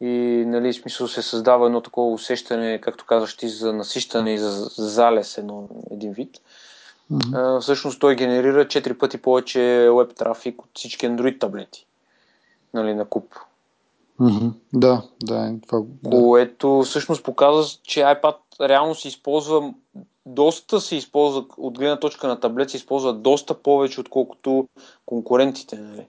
и 0.00 0.44
нали, 0.46 0.72
смисъл 0.72 1.08
се 1.08 1.22
създава 1.22 1.66
едно 1.66 1.80
такова 1.80 2.12
усещане, 2.12 2.80
както 2.80 3.06
казваш 3.06 3.36
ти, 3.36 3.48
за 3.48 3.72
насищане 3.72 4.34
и 4.34 4.38
за 4.38 4.50
залез 4.76 5.38
едно, 5.38 5.68
един 5.90 6.12
вид. 6.12 6.40
Mm-hmm. 7.12 7.60
всъщност 7.60 8.00
той 8.00 8.16
генерира 8.16 8.64
4 8.64 8.98
пъти 8.98 9.22
повече 9.22 9.90
веб 9.96 10.14
трафик 10.14 10.62
от 10.62 10.68
всички 10.74 11.06
Android 11.06 11.40
таблети 11.40 11.86
нали, 12.74 12.94
на 12.94 13.04
куп. 13.04 13.34
Да, 14.72 15.02
да, 15.22 15.54
това. 15.68 15.82
Да. 16.02 16.10
Което 16.10 16.82
всъщност 16.82 17.24
показва, 17.24 17.78
че 17.82 18.00
iPad 18.00 18.36
реално 18.60 18.94
се 18.94 19.08
използва 19.08 19.74
доста 20.26 20.80
се 20.80 20.96
използва, 20.96 21.44
от 21.56 21.78
гледна 21.78 21.98
точка 21.98 22.28
на 22.28 22.40
таблет 22.40 22.70
се 22.70 22.76
използва 22.76 23.14
доста 23.14 23.54
повече, 23.54 24.00
отколкото 24.00 24.68
конкурентите. 25.06 25.76
Нали? 25.78 26.06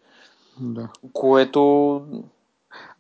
Да. 0.60 0.90
Което... 1.14 2.02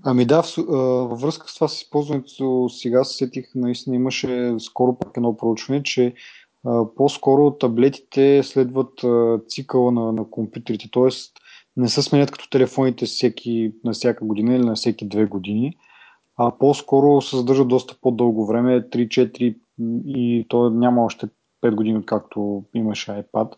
Ами 0.04 0.26
да, 0.26 0.44
във 0.68 1.22
връзка 1.22 1.50
с 1.50 1.56
това 1.56 1.68
с 1.68 1.82
използването 1.82 2.70
сега 2.70 3.04
се 3.04 3.18
сетих, 3.18 3.46
наистина 3.56 3.96
имаше 3.96 4.56
скоро 4.60 4.96
пак 4.96 5.18
едно 5.18 5.38
проучване, 5.38 5.84
че 5.84 6.14
по-скоро 6.96 7.52
таблетите 7.52 8.44
следват 8.44 9.06
цикъла 9.48 9.92
на, 9.92 10.12
на 10.12 10.30
компютрите, 10.30 10.90
т.е. 10.94 11.10
не 11.78 11.90
се 11.90 12.02
сменят 12.02 12.32
като 12.32 12.50
телефоните 12.50 13.06
всеки, 13.06 13.74
на 13.84 13.92
всяка 13.92 14.26
година 14.26 14.56
или 14.56 14.66
на 14.66 14.76
всеки 14.76 15.08
две 15.08 15.26
години, 15.26 15.78
а 16.38 16.52
по-скоро 16.60 17.22
се 17.22 17.38
задържат 17.38 17.68
доста 17.68 17.96
по-дълго 18.02 18.46
време, 18.46 18.90
3-4 18.90 19.58
и 20.06 20.46
то 20.50 20.70
няма 20.70 21.06
още 21.06 21.28
5 21.64 21.76
години, 21.76 21.98
откакто 21.98 22.64
имаше 22.74 23.12
iPad. 23.12 23.54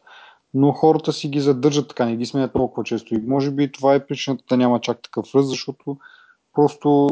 Но 0.53 0.71
хората 0.71 1.13
си 1.13 1.29
ги 1.29 1.39
задържат 1.39 1.87
така, 1.87 2.05
не 2.05 2.15
ги 2.15 2.25
сменят 2.25 2.53
толкова 2.53 2.83
често. 2.83 3.15
И 3.15 3.21
може 3.21 3.51
би 3.51 3.71
това 3.71 3.95
е 3.95 4.05
причината 4.05 4.43
да 4.49 4.57
няма 4.57 4.81
чак 4.81 5.01
такъв 5.01 5.35
ръст, 5.35 5.49
защото 5.49 5.97
просто 6.53 7.09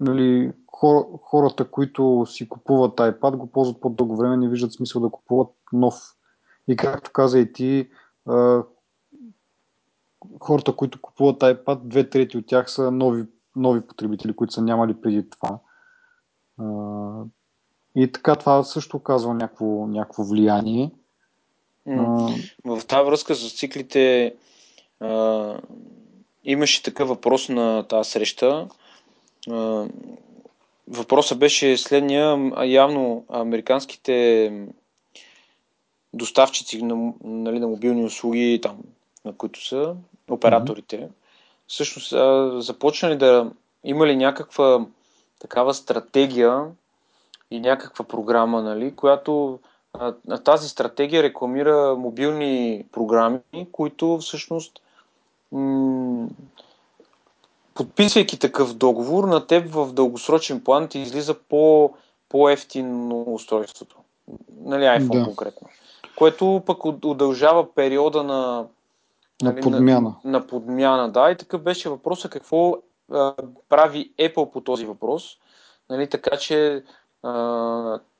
нали, 0.00 0.52
хор, 0.72 1.06
хората, 1.22 1.70
които 1.70 2.26
си 2.28 2.48
купуват 2.48 2.96
iPad, 2.96 3.36
го 3.36 3.46
ползват 3.46 3.80
по-дълго 3.80 4.16
време, 4.16 4.36
не 4.36 4.48
виждат 4.48 4.72
смисъл 4.72 5.02
да 5.02 5.10
купуват 5.10 5.48
нов. 5.72 5.94
И 6.68 6.76
както 6.76 7.10
каза 7.12 7.38
и 7.38 7.52
ти, 7.52 7.88
хората, 10.40 10.76
които 10.76 11.00
купуват 11.00 11.40
iPad, 11.40 11.78
две 11.82 12.10
трети 12.10 12.38
от 12.38 12.46
тях 12.46 12.70
са 12.70 12.90
нови, 12.90 13.24
нови 13.56 13.80
потребители, 13.80 14.36
които 14.36 14.52
са 14.52 14.62
нямали 14.62 15.00
преди 15.00 15.30
това. 15.30 15.58
И 17.96 18.12
така 18.12 18.36
това 18.36 18.64
също 18.64 18.96
оказва 18.96 19.34
някакво, 19.34 19.86
някакво 19.86 20.24
влияние. 20.24 20.90
В 22.64 22.86
тази 22.88 23.06
връзка 23.06 23.34
с 23.34 23.58
циклите 23.58 24.34
а, 25.00 25.58
имаше 26.44 26.82
такъв 26.82 27.08
въпрос 27.08 27.48
на 27.48 27.82
тази 27.82 28.10
среща. 28.10 28.68
А, 29.50 29.86
въпросът 30.88 31.38
беше 31.38 31.76
следния. 31.76 32.52
Явно 32.64 33.24
американските 33.28 34.52
доставчици 36.14 36.82
на, 36.82 37.12
нали, 37.24 37.58
на 37.58 37.68
мобилни 37.68 38.04
услуги, 38.04 38.60
там, 38.62 38.78
на 39.24 39.32
които 39.32 39.66
са 39.66 39.96
операторите, 40.30 40.98
mm-hmm. 40.98 41.08
всъщност 41.66 42.10
започнали 42.66 43.16
да 43.16 43.50
има 43.84 44.06
ли 44.06 44.16
някаква 44.16 44.86
такава 45.40 45.74
стратегия 45.74 46.64
и 47.50 47.60
някаква 47.60 48.04
програма, 48.04 48.62
нали, 48.62 48.96
която 48.96 49.58
а, 49.92 50.38
тази 50.38 50.68
стратегия 50.68 51.22
рекламира 51.22 51.94
мобилни 51.98 52.84
програми, 52.92 53.40
които 53.72 54.18
всъщност 54.18 54.80
м- 55.52 56.28
подписвайки 57.74 58.38
такъв 58.38 58.74
договор, 58.74 59.24
на 59.24 59.46
теб 59.46 59.70
в 59.70 59.92
дългосрочен 59.92 60.64
план 60.64 60.88
ти 60.88 60.98
излиза 60.98 61.34
по, 61.34 61.94
по-ефтино 62.28 63.24
устройството. 63.26 63.96
Нали, 64.60 64.84
iPhone 64.84 65.18
да. 65.18 65.24
конкретно. 65.24 65.68
Което 66.16 66.62
пък 66.66 66.84
удължава 66.84 67.74
периода 67.74 68.22
на, 68.22 68.66
на 69.42 69.50
нали, 69.52 69.60
подмяна. 69.60 70.14
На, 70.24 70.30
на 70.30 70.46
подмяна, 70.46 71.12
да. 71.12 71.30
И 71.30 71.36
така 71.36 71.58
беше 71.58 71.88
въпроса 71.88 72.28
какво 72.28 72.76
а, 73.12 73.34
прави 73.68 74.12
Apple 74.18 74.50
по 74.50 74.60
този 74.60 74.86
въпрос. 74.86 75.38
Нали, 75.90 76.08
така 76.08 76.36
че 76.36 76.84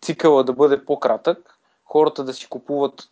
цикъла 0.03 0.45
да 0.45 0.53
бъде 0.53 0.85
по-кратък, 0.85 1.59
хората 1.85 2.25
да 2.25 2.35
си 2.35 2.49
купуват 2.49 3.09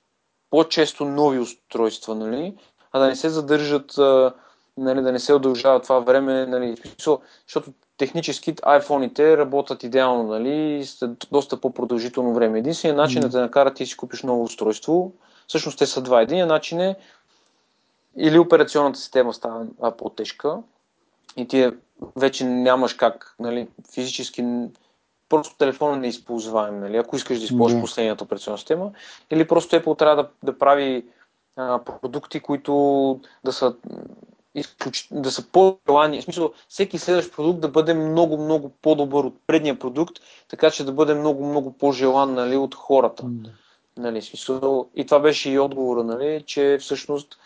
по-често 0.50 1.04
нови 1.04 1.38
устройства, 1.38 2.14
нали, 2.14 2.56
а 2.92 2.98
да 2.98 3.06
не 3.06 3.16
се 3.16 3.28
задържат, 3.28 3.98
а, 3.98 4.34
нали, 4.76 5.02
да 5.02 5.12
не 5.12 5.18
се 5.18 5.34
удължава 5.34 5.80
това 5.80 5.98
време, 5.98 6.46
нали, 6.46 6.76
защото 6.98 7.72
технически 7.96 8.54
iPhone-ите 8.54 9.36
работят 9.36 9.82
идеално, 9.82 10.22
нали, 10.22 10.86
след 10.86 11.10
доста 11.32 11.60
по-продължително 11.60 12.34
време. 12.34 12.58
Единственият 12.58 12.96
начин 12.96 13.22
mm. 13.22 13.24
да 13.24 13.30
те 13.30 13.40
накарат 13.40 13.74
ти 13.74 13.86
си 13.86 13.96
купиш 13.96 14.22
ново 14.22 14.42
устройство, 14.42 15.12
всъщност 15.48 15.78
те 15.78 15.86
са 15.86 16.02
два. 16.02 16.22
Единият 16.22 16.48
начин 16.48 16.80
е 16.80 16.96
или 18.18 18.38
операционната 18.38 18.98
система 18.98 19.34
става 19.34 19.66
по-тежка 19.98 20.58
и 21.36 21.48
ти 21.48 21.70
вече 22.16 22.44
нямаш 22.44 22.94
как, 22.94 23.34
нали, 23.38 23.68
физически 23.94 24.44
просто 25.28 25.56
телефона 25.56 25.96
не 25.96 26.06
е 26.06 26.10
използваем, 26.10 26.80
нали? 26.80 26.96
ако 26.96 27.16
искаш 27.16 27.38
да 27.38 27.44
използваш 27.44 27.78
yeah. 27.78 27.82
последната 27.82 28.24
операционна 28.24 28.58
система, 28.58 28.90
или 29.30 29.48
просто 29.48 29.76
Apple 29.76 29.98
трябва 29.98 30.22
да, 30.22 30.28
да 30.42 30.58
прави 30.58 31.04
а, 31.56 31.78
продукти, 31.78 32.40
които 32.40 33.20
да 33.44 33.52
са 33.52 33.74
изключ... 34.54 35.08
да 35.10 35.30
са 35.30 35.46
по-желани. 35.46 36.20
В 36.20 36.24
смисъл, 36.24 36.52
всеки 36.68 36.98
следващ 36.98 37.36
продукт 37.36 37.60
да 37.60 37.68
бъде 37.68 37.94
много, 37.94 38.38
много 38.38 38.70
по-добър 38.82 39.24
от 39.24 39.36
предния 39.46 39.78
продукт, 39.78 40.16
така 40.48 40.70
че 40.70 40.84
да 40.84 40.92
бъде 40.92 41.14
много, 41.14 41.46
много 41.46 41.72
по-желан 41.72 42.34
нали, 42.34 42.56
от 42.56 42.74
хората. 42.74 43.22
Mm. 43.22 43.48
Нали, 43.96 44.22
смисъл, 44.22 44.88
и 44.94 45.06
това 45.06 45.20
беше 45.20 45.50
и 45.50 45.58
отговора, 45.58 46.04
нали, 46.04 46.42
че 46.46 46.78
всъщност 46.80 47.38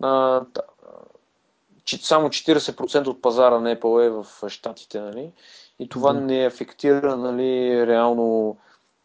а, 0.00 0.42
само 2.02 2.28
40% 2.28 3.06
от 3.06 3.22
пазара 3.22 3.58
на 3.58 3.76
Apple 3.76 4.06
е 4.06 4.10
в 4.10 4.48
Штатите, 4.48 5.00
нали? 5.00 5.32
И 5.78 5.88
това 5.88 6.12
да. 6.12 6.20
не 6.20 6.46
афектира, 6.46 7.16
нали, 7.16 7.86
реално, 7.86 8.56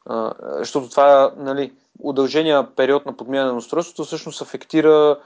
а, 0.06 0.34
защото 0.42 0.90
това, 0.90 1.32
нали, 1.38 1.74
удължения 2.00 2.76
период 2.76 3.06
на 3.06 3.18
подмяна 3.18 3.52
на 3.52 3.58
устройството 3.58 4.04
всъщност 4.04 4.42
афектира 4.42 5.20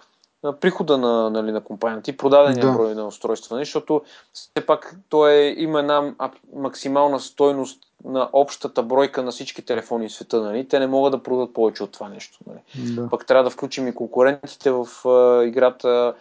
прихода 0.62 0.98
на, 0.98 1.30
нали, 1.30 1.52
на 1.52 1.62
компанията 1.62 2.12
и 2.12 2.18
продадения 2.18 2.66
да. 2.66 2.72
брой 2.74 2.96
на 2.96 3.08
устройства, 3.08 3.56
нали? 3.56 3.66
защото 3.66 4.02
все 4.34 4.66
пак 4.66 4.96
то 5.10 5.28
е, 5.28 5.56
има 5.58 5.80
една 5.80 6.14
максимална 6.56 7.20
стойност 7.20 7.80
на 8.04 8.30
общата 8.34 8.84
бройка 8.84 9.24
на 9.24 9.32
всички 9.32 9.62
телефони 9.62 10.10
в 10.10 10.14
света. 10.14 10.42
Нали? 10.42 10.68
Те 10.68 10.80
не 10.80 10.88
могат 10.88 11.12
да 11.12 11.24
продадат 11.24 11.54
повече 11.54 11.84
от 11.84 11.92
това 11.92 12.10
нещо. 12.10 12.40
Нали? 12.48 12.60
Да. 12.96 13.10
Пък 13.10 13.26
трябва 13.26 13.44
да 13.44 13.50
включим 13.50 13.88
и 13.88 13.96
конкурентите 13.96 14.72
в 14.72 14.88
а, 15.06 15.44
играта 15.46 16.14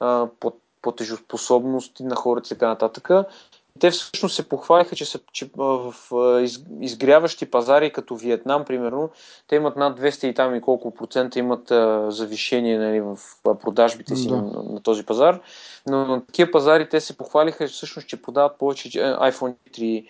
а, 0.00 0.26
по, 0.40 0.52
по 0.82 0.92
тежоспособност 0.92 2.00
на 2.00 2.16
хората 2.16 2.46
и 2.46 2.48
така 2.48 2.68
нататък. 2.68 3.10
Те 3.80 3.90
всъщност 3.90 4.34
се 4.34 4.48
похвалиха, 4.48 4.96
че, 4.96 5.04
са, 5.04 5.18
че 5.32 5.50
в 5.56 5.94
из, 6.42 6.64
изгряващи 6.80 7.50
пазари, 7.50 7.92
като 7.92 8.16
Виетнам, 8.16 8.64
примерно, 8.64 9.10
те 9.48 9.56
имат 9.56 9.76
над 9.76 10.00
200 10.00 10.26
и 10.26 10.34
там 10.34 10.54
и 10.54 10.60
колко 10.60 10.94
процента 10.94 11.38
имат 11.38 11.70
а, 11.70 12.10
завишение 12.10 12.78
нали, 12.78 13.00
в 13.00 13.18
продажбите 13.42 14.16
си 14.16 14.28
да. 14.28 14.36
на, 14.36 14.62
на 14.62 14.82
този 14.82 15.06
пазар. 15.06 15.40
Но 15.86 16.06
на 16.06 16.26
такива 16.26 16.50
пазари 16.50 16.88
те 16.88 17.00
се 17.00 17.16
похвалиха 17.16 17.68
всъщност, 17.68 18.08
че 18.08 18.22
продават 18.22 18.58
повече 18.58 18.88
iPhone 18.98 19.54
3 19.72 20.06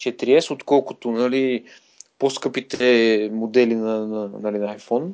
4S, 0.00 0.50
отколкото 0.50 1.10
нали, 1.10 1.64
по-скъпите 2.18 3.30
модели 3.32 3.74
на, 3.74 4.06
на, 4.06 4.28
нали, 4.28 4.58
на 4.58 4.78
iPhone. 4.78 5.12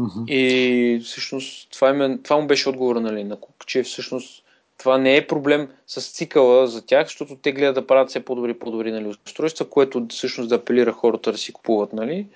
Uh-huh. 0.00 0.26
И 0.26 1.00
всъщност 1.00 1.70
това, 1.72 1.90
е, 1.90 2.18
това 2.22 2.36
му 2.36 2.46
беше 2.46 2.68
отговора, 2.68 3.00
нали, 3.00 3.24
на 3.24 3.36
че 3.66 3.82
всъщност 3.82 4.44
това 4.82 4.98
не 4.98 5.16
е 5.16 5.26
проблем 5.26 5.68
с 5.86 6.12
цикъла 6.12 6.66
за 6.66 6.86
тях, 6.86 7.06
защото 7.06 7.36
те 7.36 7.52
гледат 7.52 7.74
да 7.74 7.86
правят 7.86 8.08
все 8.08 8.24
по-добри 8.24 8.58
по-добри 8.58 8.92
нали, 8.92 9.14
устройства, 9.26 9.70
което 9.70 10.06
всъщност 10.10 10.48
да 10.48 10.54
апелира 10.54 10.92
хората 10.92 11.32
да 11.32 11.38
си 11.38 11.52
купуват. 11.52 11.92
Нали? 11.92 12.26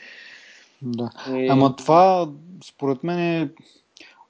Да. 0.83 1.11
И... 1.37 1.49
Ама 1.49 1.77
това, 1.77 2.29
според 2.65 3.05
мен 3.05 3.19
е 3.19 3.49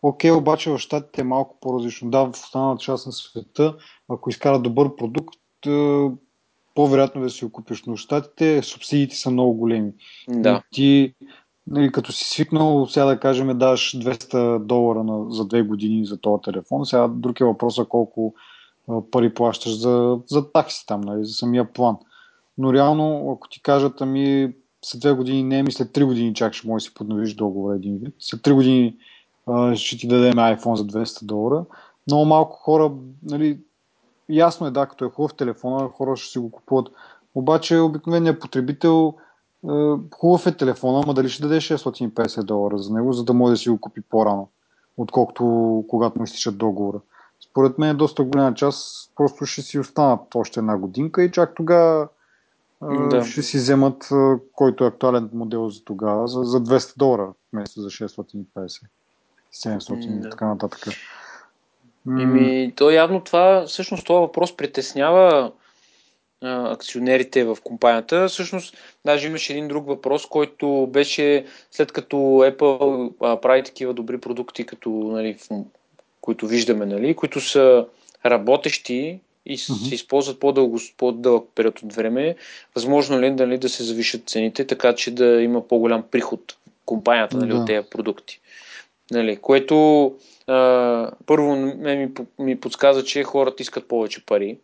окей, 0.03 0.31
обаче 0.31 0.71
в 0.71 0.79
щатите 0.79 1.21
е 1.21 1.25
малко 1.25 1.57
по-различно. 1.61 2.11
Да, 2.11 2.25
в 2.25 2.31
останалата 2.31 2.83
част 2.85 3.07
на 3.07 3.13
света, 3.13 3.77
ако 4.09 4.31
изкарат 4.31 4.63
добър 4.63 4.97
продукт, 4.97 5.39
е, 5.67 6.07
по-вероятно 6.75 7.23
да 7.23 7.31
си 7.31 7.45
го 7.45 7.53
купиш. 7.53 7.83
Но 7.87 7.97
в 7.97 8.01
щатите 8.01 8.63
субсидиите 8.63 9.17
са 9.17 9.31
много 9.31 9.55
големи. 9.55 9.93
Да. 10.29 10.63
Ти 10.73 11.15
нали, 11.67 11.93
като 11.93 12.13
си 12.13 12.25
свикнал, 12.25 12.87
сега 12.87 13.07
да 13.07 13.21
кажем, 13.21 13.59
даш 13.59 13.97
200 13.97 14.59
долара 14.59 15.05
на, 15.05 15.31
за 15.31 15.45
две 15.45 15.63
години 15.63 16.07
за 16.07 16.17
този 16.17 16.43
телефон, 16.43 16.87
сега 16.87 17.09
друг 17.09 17.41
е 17.41 17.45
въпросът 17.45 17.89
колко 17.89 18.35
пари 19.11 19.35
плащаш 19.35 19.79
за, 19.79 20.19
за 20.27 20.53
такси 20.53 20.87
там, 20.87 21.01
нали, 21.01 21.25
за 21.25 21.33
самия 21.33 21.73
план. 21.73 21.97
Но 22.59 22.73
реално, 22.73 23.33
ако 23.37 23.49
ти 23.49 23.63
кажат, 23.63 24.01
ами 24.01 24.53
след 24.85 25.01
две 25.01 25.13
години 25.13 25.43
не, 25.43 25.63
ми 25.63 25.73
след 25.73 25.93
три 25.93 26.05
години 26.05 26.35
чак 26.35 26.55
ще 26.55 26.69
можеш 26.69 26.87
да 26.87 26.91
си 26.91 26.95
подновиш 26.95 27.35
договор 27.35 27.75
един 27.75 27.99
вид. 27.99 28.15
След 28.19 28.43
три 28.43 28.53
години 28.53 28.97
а, 29.47 29.77
ще 29.77 29.99
ти 29.99 30.09
дадем 30.09 30.33
iPhone 30.33 30.75
за 30.75 30.85
200 30.85 31.25
долара. 31.25 31.65
Много 32.07 32.25
малко 32.25 32.57
хора, 32.57 32.93
нали, 33.23 33.59
ясно 34.29 34.67
е 34.67 34.71
да, 34.71 34.87
като 34.87 35.05
е 35.05 35.11
хубав 35.11 35.35
телефона, 35.35 35.89
хора 35.89 36.17
ще 36.17 36.33
си 36.33 36.39
го 36.39 36.51
купуват. 36.51 36.89
Обаче 37.35 37.79
обикновеният 37.79 38.41
потребител 38.41 39.15
хубав 40.15 40.47
е 40.47 40.57
телефона, 40.57 41.01
ама 41.05 41.15
дали 41.15 41.29
ще 41.29 41.43
даде 41.43 41.57
650 41.57 42.43
долара 42.43 42.79
за 42.79 42.95
него, 42.95 43.13
за 43.13 43.25
да 43.25 43.33
може 43.33 43.51
да 43.51 43.57
си 43.57 43.69
го 43.69 43.81
купи 43.81 44.01
по-рано, 44.01 44.49
отколкото 44.97 45.85
когато 45.89 46.19
му 46.19 46.25
изтичат 46.25 46.59
договора. 46.59 47.01
Според 47.51 47.79
мен 47.79 47.91
е 47.91 47.95
доста 47.95 48.25
голяма 48.25 48.55
част 48.55 49.11
просто 49.17 49.47
ще 49.47 49.63
си 49.63 49.79
останат 49.79 50.35
още 50.35 50.61
една 50.61 50.77
годинка 50.79 51.23
и 51.23 51.33
чак 51.33 51.55
тогава 51.55 52.09
е, 52.83 53.09
да. 53.09 53.25
ще 53.25 53.43
си 53.43 53.57
вземат 53.57 54.09
който 54.53 54.85
е 54.85 54.89
актуален 54.89 55.31
модел 55.33 55.69
за 55.69 55.85
тогава 55.85 56.29
за, 56.29 56.45
за 56.45 56.61
200 56.61 56.99
долара 56.99 57.33
вместо 57.53 57.81
за 57.81 57.89
650, 57.89 58.45
700 59.55 60.21
да. 60.21 60.29
и 60.29 60.31
така 60.31 60.47
нататък. 60.47 60.81
Еми, 62.09 62.73
то 62.77 62.91
явно 62.91 63.21
това, 63.21 63.65
всъщност 63.67 64.07
това 64.07 64.21
въпрос 64.21 64.57
притеснява 64.57 65.53
акционерите 66.47 67.45
в 67.45 67.59
компанията. 67.65 68.29
Всъщност, 68.29 68.77
даже 69.05 69.27
имаше 69.27 69.53
един 69.53 69.69
друг 69.69 69.87
въпрос, 69.87 70.27
който 70.27 70.87
беше 70.87 71.45
след 71.71 71.93
като 71.93 72.17
Apple 72.17 73.13
а, 73.21 73.41
прави 73.41 73.63
такива 73.63 73.95
добри 73.95 74.19
продукти, 74.19 74.67
като, 74.67 74.91
нали, 74.91 75.35
в, 75.35 75.49
които 76.21 76.47
виждаме, 76.47 76.87
нали, 76.87 77.15
които 77.15 77.41
са 77.41 77.87
работещи 78.27 79.21
и 79.47 79.59
mm-hmm. 79.59 79.89
се 79.89 79.95
използват 79.95 80.41
по-дълго, 80.41 80.79
по-дълъг 80.97 81.49
период 81.55 81.83
от 81.83 81.93
време, 81.93 82.37
възможно 82.75 83.21
ли 83.21 83.27
е 83.27 83.31
нали, 83.31 83.59
да 83.59 83.69
се 83.69 83.85
завишат 83.85 84.29
цените, 84.29 84.67
така 84.67 84.95
че 84.95 85.11
да 85.11 85.43
има 85.43 85.69
по-голям 85.69 86.05
приход 86.11 86.57
компанията 86.87 87.37
нали, 87.37 87.51
да. 87.51 87.57
от 87.57 87.67
тези 87.67 87.89
продукти. 87.91 88.41
Нали, 89.11 89.37
което 89.37 90.07
а, 90.47 91.11
първо 91.27 91.57
ми, 91.57 92.09
ми 92.39 92.61
подсказа, 92.61 93.05
че 93.05 93.23
хората 93.23 93.63
искат 93.63 93.89
повече 93.89 94.27
пари 94.27 94.59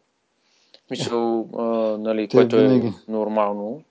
Мисъл, 0.91 1.49
а, 1.59 1.63
нали, 1.99 2.29
Те 2.29 2.37
което 2.37 2.57
е 2.57 2.63
винаги. 2.63 2.87
е 2.87 2.93
нормално. 3.09 3.83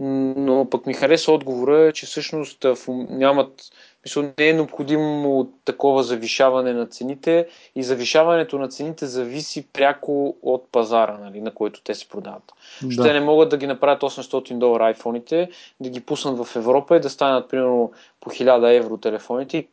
Но 0.00 0.66
пък 0.70 0.86
ми 0.86 0.94
хареса 0.94 1.32
отговора, 1.32 1.92
че 1.92 2.06
всъщност 2.06 2.66
нямат, 3.10 3.62
мисъл, 4.04 4.22
не 4.38 4.48
е 4.48 4.52
необходимо 4.52 5.48
такова 5.64 6.02
завишаване 6.02 6.72
на 6.72 6.86
цените 6.86 7.48
и 7.74 7.82
завишаването 7.82 8.58
на 8.58 8.68
цените 8.68 9.06
зависи 9.06 9.66
пряко 9.72 10.36
от 10.42 10.68
пазара, 10.72 11.18
нали, 11.18 11.40
на 11.40 11.50
който 11.54 11.82
те 11.82 11.94
се 11.94 12.08
продават. 12.08 12.52
Да. 12.82 13.02
те 13.02 13.12
не 13.12 13.20
могат 13.20 13.48
да 13.48 13.56
ги 13.56 13.66
направят 13.66 14.02
800 14.02 14.58
долара 14.58 14.84
айфоните, 14.84 15.50
да 15.80 15.88
ги 15.90 16.00
пуснат 16.00 16.46
в 16.46 16.56
Европа 16.56 16.96
и 16.96 17.00
да 17.00 17.10
станат 17.10 17.50
примерно 17.50 17.92
по 18.20 18.30
1000 18.30 18.76
евро 18.76 18.96
телефоните. 18.96 19.66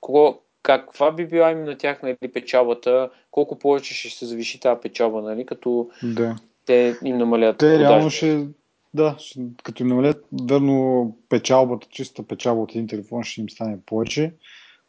Кого, 0.00 0.38
каква 0.66 1.12
би 1.12 1.26
била 1.26 1.50
им 1.50 1.64
на 1.64 1.76
тях 1.76 2.02
нали, 2.02 2.16
печалбата, 2.34 3.10
колко 3.30 3.58
повече 3.58 3.94
ще 3.94 4.18
се 4.18 4.26
завиши 4.26 4.60
тази 4.60 4.80
печалба, 4.80 5.22
нали, 5.22 5.46
като 5.46 5.90
да. 6.02 6.36
те 6.66 6.96
им 7.04 7.18
намалят 7.18 7.58
Те 7.58 7.78
реално 7.78 8.10
ще, 8.10 8.46
да, 8.94 9.14
ще, 9.18 9.40
като 9.62 9.82
им 9.82 9.88
намалят, 9.88 10.24
верно 10.48 11.16
печалбата, 11.28 11.86
чиста 11.90 12.22
печалба 12.22 12.62
от 12.62 12.70
един 12.70 12.86
телефон 12.86 13.22
ще 13.22 13.40
им 13.40 13.50
стане 13.50 13.78
повече, 13.86 14.34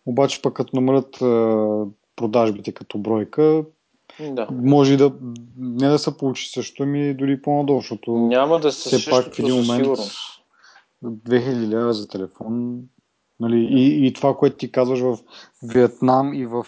обаче 0.05 0.41
пък 0.41 0.53
като 0.53 0.75
намалят 0.75 1.17
продажбите 2.15 2.71
като 2.71 2.97
бройка, 2.97 3.63
да. 4.19 4.47
може 4.51 4.97
да 4.97 5.13
не 5.57 5.87
да 5.87 5.99
се 5.99 6.17
получи 6.17 6.49
също, 6.49 6.85
ми 6.85 7.13
дори 7.13 7.41
по-надолу, 7.41 7.79
защото 7.79 8.11
няма 8.11 8.59
да 8.59 8.71
се 8.71 8.97
все 8.97 9.11
пак 9.11 9.33
в 9.33 9.39
един 9.39 9.55
момент 9.55 9.87
2000 11.03 11.67
лева 11.67 11.93
за 11.93 12.07
телефон 12.07 12.79
Нали, 13.39 13.67
и, 13.71 14.07
и 14.07 14.13
това, 14.13 14.37
което 14.37 14.57
ти 14.57 14.71
казваш 14.71 14.99
в 14.99 15.17
Виетнам 15.63 16.33
и 16.33 16.45
в, 16.45 16.65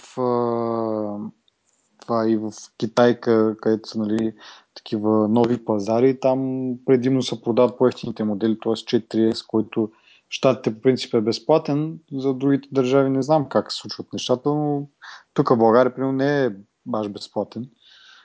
това 2.01 2.29
и 2.29 2.37
в 2.37 2.51
Китай, 2.77 3.19
където 3.19 3.89
са 3.89 3.99
нали, 3.99 4.33
такива 4.75 5.27
нови 5.27 5.65
пазари, 5.65 6.19
там 6.19 6.71
предимно 6.85 7.21
се 7.21 7.41
продават 7.41 7.77
по-ефтините 7.77 8.23
модели, 8.23 8.57
т.е. 8.63 8.73
4S, 8.73 9.47
който 9.47 9.91
щатите 10.29 10.75
по 10.75 10.81
принцип 10.81 11.13
е 11.13 11.21
безплатен, 11.21 11.99
за 12.13 12.33
другите 12.33 12.69
държави 12.71 13.09
не 13.09 13.21
знам 13.21 13.49
как 13.49 13.71
се 13.71 13.77
случват 13.77 14.13
нещата, 14.13 14.49
но 14.49 14.87
тук 15.33 15.49
в 15.49 15.57
България 15.57 15.95
примерно 15.95 16.13
не 16.13 16.45
е 16.45 16.49
баш 16.85 17.09
безплатен. 17.09 17.69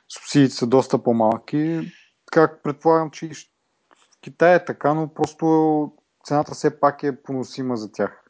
Субсидиите 0.09 0.55
са 0.55 0.67
доста 0.67 1.03
по-малки. 1.03 1.81
Как 2.33 2.63
предполагам, 2.63 3.11
че 3.11 3.29
в 3.29 4.21
Китай 4.21 4.55
е 4.55 4.65
така, 4.65 4.95
но 4.95 5.15
просто 5.15 5.93
цената 6.25 6.55
все 6.55 6.81
пак 6.81 7.03
е 7.03 7.23
поносима 7.23 7.77
за 7.77 7.93
тях. 7.93 8.24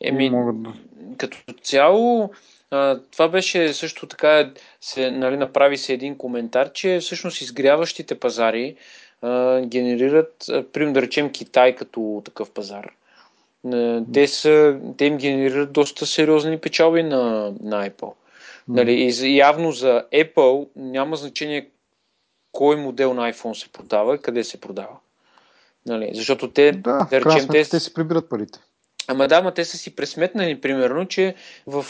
Еми, 0.00 0.30
могат 0.30 0.62
да... 0.62 0.72
като 1.16 1.36
цяло, 1.62 2.30
а, 2.70 3.00
това 3.12 3.28
беше 3.28 3.72
също 3.72 4.06
така, 4.06 4.50
се, 4.80 5.10
нали, 5.10 5.36
направи 5.36 5.76
се 5.76 5.92
един 5.92 6.16
коментар, 6.16 6.72
че 6.72 6.98
всъщност 7.00 7.40
изгряващите 7.40 8.20
пазари 8.20 8.76
а, 9.22 9.60
генерират, 9.60 10.44
примерно 10.72 10.94
да 10.94 11.02
речем 11.02 11.32
Китай 11.32 11.74
като 11.74 12.22
такъв 12.24 12.50
пазар. 12.50 12.92
А, 13.72 14.02
те, 14.12 14.26
са, 14.28 14.78
те 14.96 15.04
им 15.04 15.16
генерират 15.16 15.72
доста 15.72 16.06
сериозни 16.06 16.58
печалби 16.58 17.02
на, 17.02 17.52
на 17.62 17.90
Apple. 17.90 18.12
Нали, 18.68 18.92
и 18.92 19.36
явно 19.36 19.72
за 19.72 20.04
Apple 20.14 20.68
няма 20.76 21.16
значение 21.16 21.68
кой 22.52 22.76
модел 22.76 23.14
на 23.14 23.32
iPhone 23.32 23.52
се 23.52 23.68
продава 23.68 24.18
къде 24.18 24.44
се 24.44 24.60
продава. 24.60 24.96
Нали, 25.86 26.10
защото 26.14 26.50
те, 26.50 26.72
да, 26.72 27.06
да 27.10 27.20
речем, 27.20 27.48
те, 27.48 27.64
те 27.64 27.80
си 27.80 27.94
прибират 27.94 28.28
парите. 28.28 28.58
Ама 29.08 29.28
да, 29.28 29.42
ма 29.42 29.54
те 29.54 29.64
са 29.64 29.76
си 29.76 29.96
пресметнали, 29.96 30.60
примерно, 30.60 31.06
че 31.06 31.34
в 31.66 31.86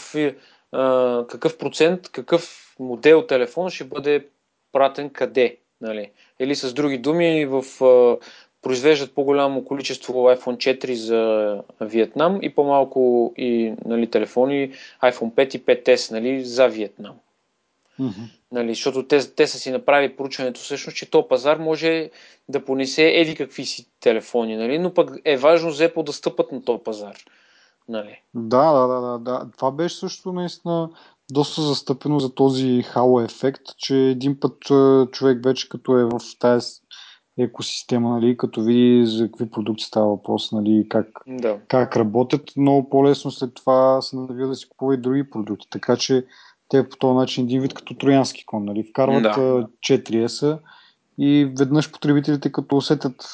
а, 0.71 1.25
какъв 1.27 1.57
процент, 1.57 2.09
какъв 2.09 2.75
модел 2.79 3.25
телефон 3.27 3.69
ще 3.69 3.83
бъде 3.83 4.27
пратен 4.71 5.09
къде. 5.09 5.57
Нали? 5.81 6.11
Или 6.39 6.55
с 6.55 6.73
други 6.73 6.97
думи, 6.97 7.45
в 7.45 7.85
а, 7.85 8.17
произвеждат 8.61 9.15
по-голямо 9.15 9.65
количество 9.65 10.13
iPhone 10.13 10.57
4 10.85 10.93
за 10.93 11.63
Виетнам 11.81 12.39
и 12.41 12.49
по-малко 12.49 13.33
и 13.37 13.73
нали, 13.85 14.09
телефони 14.09 14.71
iPhone 15.03 15.31
5 15.31 15.55
и 15.55 15.65
5S 15.65 16.11
нали, 16.11 16.45
за 16.45 16.67
Виетнам. 16.67 17.15
Mm-hmm. 17.99 18.36
Нали, 18.51 18.73
защото 18.73 19.07
те, 19.07 19.35
те 19.35 19.47
са 19.47 19.59
си 19.59 19.71
направили 19.71 20.15
поручването 20.15 20.59
всъщност, 20.59 20.97
че 20.97 21.11
то 21.11 21.27
пазар 21.27 21.57
може 21.57 22.09
да 22.49 22.65
понесе 22.65 23.07
еди 23.07 23.35
какви 23.35 23.65
си 23.65 23.87
телефони, 23.99 24.55
нали, 24.55 24.79
но 24.79 24.93
пък 24.93 25.11
е 25.25 25.37
важно 25.37 25.71
Зепо 25.71 26.03
да 26.03 26.13
стъпат 26.13 26.51
на 26.51 26.63
този 26.63 26.83
пазар. 26.83 27.15
Нали. 27.89 28.21
Да, 28.33 28.71
да, 28.71 28.87
да, 28.87 29.01
да, 29.01 29.19
да. 29.19 29.51
Това 29.57 29.71
беше 29.71 29.97
също 29.97 30.33
наистина 30.33 30.89
доста 31.31 31.61
застъпено 31.61 32.19
за 32.19 32.35
този 32.35 32.81
хало 32.81 33.21
ефект, 33.21 33.61
че 33.77 33.95
един 33.95 34.39
път 34.39 34.57
човек 35.11 35.43
вече 35.43 35.69
като 35.69 35.97
е 35.97 36.03
в 36.03 36.19
тази 36.39 36.71
екосистема, 37.39 38.09
нали, 38.09 38.37
като 38.37 38.63
види 38.63 39.05
за 39.05 39.25
какви 39.25 39.49
продукти 39.49 39.83
става 39.83 40.07
въпрос, 40.07 40.51
нали, 40.51 40.85
как, 40.89 41.07
да. 41.27 41.59
как 41.67 41.97
работят, 41.97 42.51
много 42.57 42.89
по-лесно 42.89 43.31
след 43.31 43.53
това 43.53 44.01
се 44.01 44.15
навива 44.15 44.47
да 44.47 44.55
си 44.55 44.69
купува 44.69 44.93
и 44.93 44.97
други 44.97 45.29
продукти. 45.29 45.67
Така 45.69 45.95
че 45.95 46.25
те 46.69 46.89
по 46.89 46.97
този 46.97 47.15
начин 47.15 47.43
един 47.43 47.61
вид 47.61 47.73
като 47.73 47.93
троянски 47.93 48.45
кон, 48.45 48.65
нали, 48.65 48.83
вкарват 48.89 49.23
да. 49.23 49.67
4S 49.87 50.59
и 51.17 51.51
веднъж 51.59 51.91
потребителите 51.91 52.51
като 52.51 52.77
усетят 52.77 53.25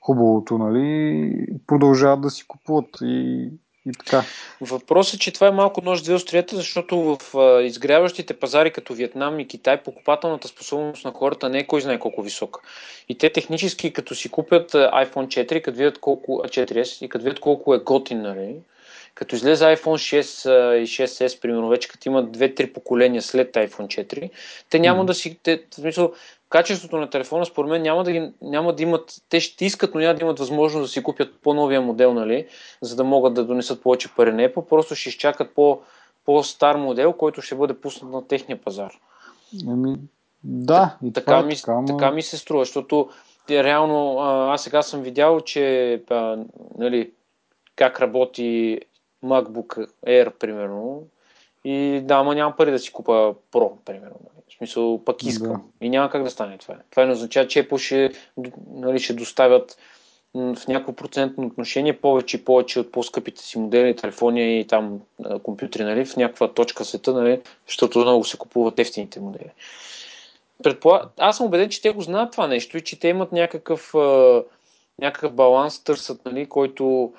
хубавото, 0.00 0.58
нали, 0.58 1.46
продължават 1.66 2.20
да 2.20 2.30
си 2.30 2.44
купуват 2.46 2.88
и 3.02 3.48
и 3.86 3.92
така. 3.92 4.24
Въпросът 4.60 5.14
е, 5.14 5.18
че 5.18 5.32
това 5.32 5.46
е 5.46 5.50
малко 5.50 5.80
нож 5.84 6.02
две 6.02 6.14
острията, 6.14 6.56
защото 6.56 6.98
в 6.98 7.38
а, 7.38 7.62
изгряващите 7.62 8.34
пазари 8.34 8.70
като 8.72 8.94
Виетнам 8.94 9.40
и 9.40 9.48
Китай 9.48 9.82
покупателната 9.82 10.48
способност 10.48 11.04
на 11.04 11.12
хората 11.12 11.48
не 11.48 11.58
е 11.58 11.66
кой 11.66 11.80
знае 11.80 11.98
колко 11.98 12.22
висока. 12.22 12.60
И 13.08 13.18
те 13.18 13.32
технически, 13.32 13.92
като 13.92 14.14
си 14.14 14.28
купят 14.28 14.72
iPhone 14.72 15.26
4, 15.26 15.62
като 15.62 15.76
видят 15.76 15.98
колко, 15.98 16.42
4S 16.44 17.04
и 17.04 17.08
като 17.08 17.24
видят 17.24 17.40
колко 17.40 17.74
е 17.74 17.78
готин, 17.78 18.22
нали, 18.22 18.56
като 19.14 19.36
излезе 19.36 19.64
iPhone 19.64 20.20
6 20.22 20.74
и 20.74 20.86
6S, 20.86 21.40
примерно, 21.40 21.68
вече 21.68 21.88
като 21.88 22.08
имат 22.08 22.36
2-3 22.36 22.72
поколения 22.72 23.22
след 23.22 23.54
iPhone 23.54 24.06
4, 24.06 24.30
те 24.70 24.78
няма 24.78 25.02
mm-hmm. 25.02 25.06
да 25.06 25.14
си... 25.14 25.38
Те, 25.42 25.62
в 25.70 25.74
смисъл, 25.74 26.12
качеството 26.48 26.96
на 26.96 27.10
телефона, 27.10 27.46
според 27.46 27.70
мен, 27.70 27.82
няма 27.82 28.04
да, 28.04 28.12
ги, 28.12 28.32
няма 28.42 28.74
да 28.74 28.82
имат, 28.82 29.14
те 29.28 29.40
ще 29.40 29.64
искат, 29.64 29.94
но 29.94 30.00
няма 30.00 30.14
да 30.14 30.24
имат 30.24 30.38
възможност 30.38 30.84
да 30.84 30.88
си 30.88 31.02
купят 31.02 31.34
по-новия 31.42 31.80
модел, 31.80 32.14
нали, 32.14 32.46
за 32.80 32.96
да 32.96 33.04
могат 33.04 33.34
да 33.34 33.44
донесат 33.44 33.82
повече 33.82 34.14
пари 34.14 34.32
на 34.32 34.48
Apple, 34.48 34.68
просто 34.68 34.94
ще 34.94 35.08
изчакат 35.08 35.54
по, 35.54 35.80
по-стар 36.24 36.76
модел, 36.76 37.12
който 37.12 37.42
ще 37.42 37.54
бъде 37.54 37.80
пуснат 37.80 38.12
на 38.12 38.26
техния 38.26 38.60
пазар. 38.60 38.92
Ами, 39.68 39.96
да, 40.44 40.96
и 41.04 41.12
така, 41.12 41.32
това, 41.32 41.42
ми, 41.42 41.56
така, 41.56 41.80
ма... 41.80 41.86
така 41.86 42.10
ми 42.10 42.22
се 42.22 42.36
струва, 42.36 42.64
защото 42.64 43.08
реално 43.50 44.18
аз 44.20 44.62
сега 44.62 44.82
съм 44.82 45.02
видял, 45.02 45.40
че 45.40 45.94
а, 46.10 46.38
нали, 46.78 47.10
как 47.76 48.00
работи 48.00 48.80
MacBook 49.24 49.88
Air, 50.06 50.30
примерно, 50.30 51.02
и 51.64 52.00
да, 52.04 52.14
ама 52.14 52.34
нямам 52.34 52.56
пари 52.56 52.70
да 52.70 52.78
си 52.78 52.92
купа 52.92 53.34
Pro, 53.52 53.72
примерно. 53.84 54.16
В 54.48 54.54
смисъл, 54.56 55.04
пък 55.04 55.22
искам. 55.22 55.52
Да. 55.52 55.86
И 55.86 55.90
няма 55.90 56.10
как 56.10 56.22
да 56.22 56.30
стане 56.30 56.58
това. 56.58 56.76
Това 56.90 57.06
не 57.06 57.12
означава, 57.12 57.48
че 57.48 57.68
Apple 57.68 57.78
ще, 57.78 58.12
нали, 58.74 58.98
ще 58.98 59.14
доставят 59.14 59.78
в 60.34 60.68
някакво 60.68 60.92
процентно 60.92 61.46
отношение 61.46 62.00
повече 62.00 62.36
и 62.36 62.44
повече 62.44 62.80
от 62.80 62.92
по-скъпите 62.92 63.42
си 63.42 63.58
модели, 63.58 63.96
телефони 63.96 64.60
и 64.60 64.66
там 64.66 65.00
компютри, 65.42 65.84
нали, 65.84 66.04
в 66.04 66.16
някаква 66.16 66.52
точка 66.52 66.84
света, 66.84 67.12
нали, 67.12 67.40
защото 67.66 67.98
много 67.98 68.24
се 68.24 68.38
купуват 68.38 68.78
ефтините 68.78 69.20
модели. 69.20 69.50
Предполаг... 70.62 71.08
Аз 71.18 71.36
съм 71.36 71.46
убеден, 71.46 71.68
че 71.68 71.82
те 71.82 71.90
го 71.90 72.00
знаят 72.00 72.32
това 72.32 72.46
нещо 72.46 72.76
и 72.76 72.84
че 72.84 73.00
те 73.00 73.08
имат 73.08 73.32
някакъв, 73.32 73.94
някакъв 74.98 75.32
баланс, 75.32 75.84
търсят, 75.84 76.24
нали, 76.24 76.46
който 76.46 77.12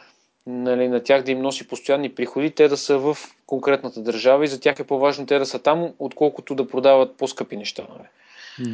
нали, 0.48 0.88
на 0.88 1.04
тях 1.04 1.24
да 1.24 1.32
им 1.32 1.42
носи 1.42 1.68
постоянни 1.68 2.16
приходи, 2.16 2.52
те 2.52 2.68
да 2.68 2.78
са 2.78 2.98
в 2.98 3.18
конкретната 3.46 4.02
държава 4.02 4.44
и 4.44 4.48
за 4.48 4.60
тях 4.60 4.80
е 4.80 4.84
по-важно 4.84 5.26
те 5.26 5.40
да 5.40 5.46
са 5.46 5.60
там, 5.60 5.90
отколкото 6.00 6.56
да 6.56 6.68
продават 6.68 7.18
по-скъпи 7.18 7.58
неща. 7.58 7.88
Нали. 7.90 8.08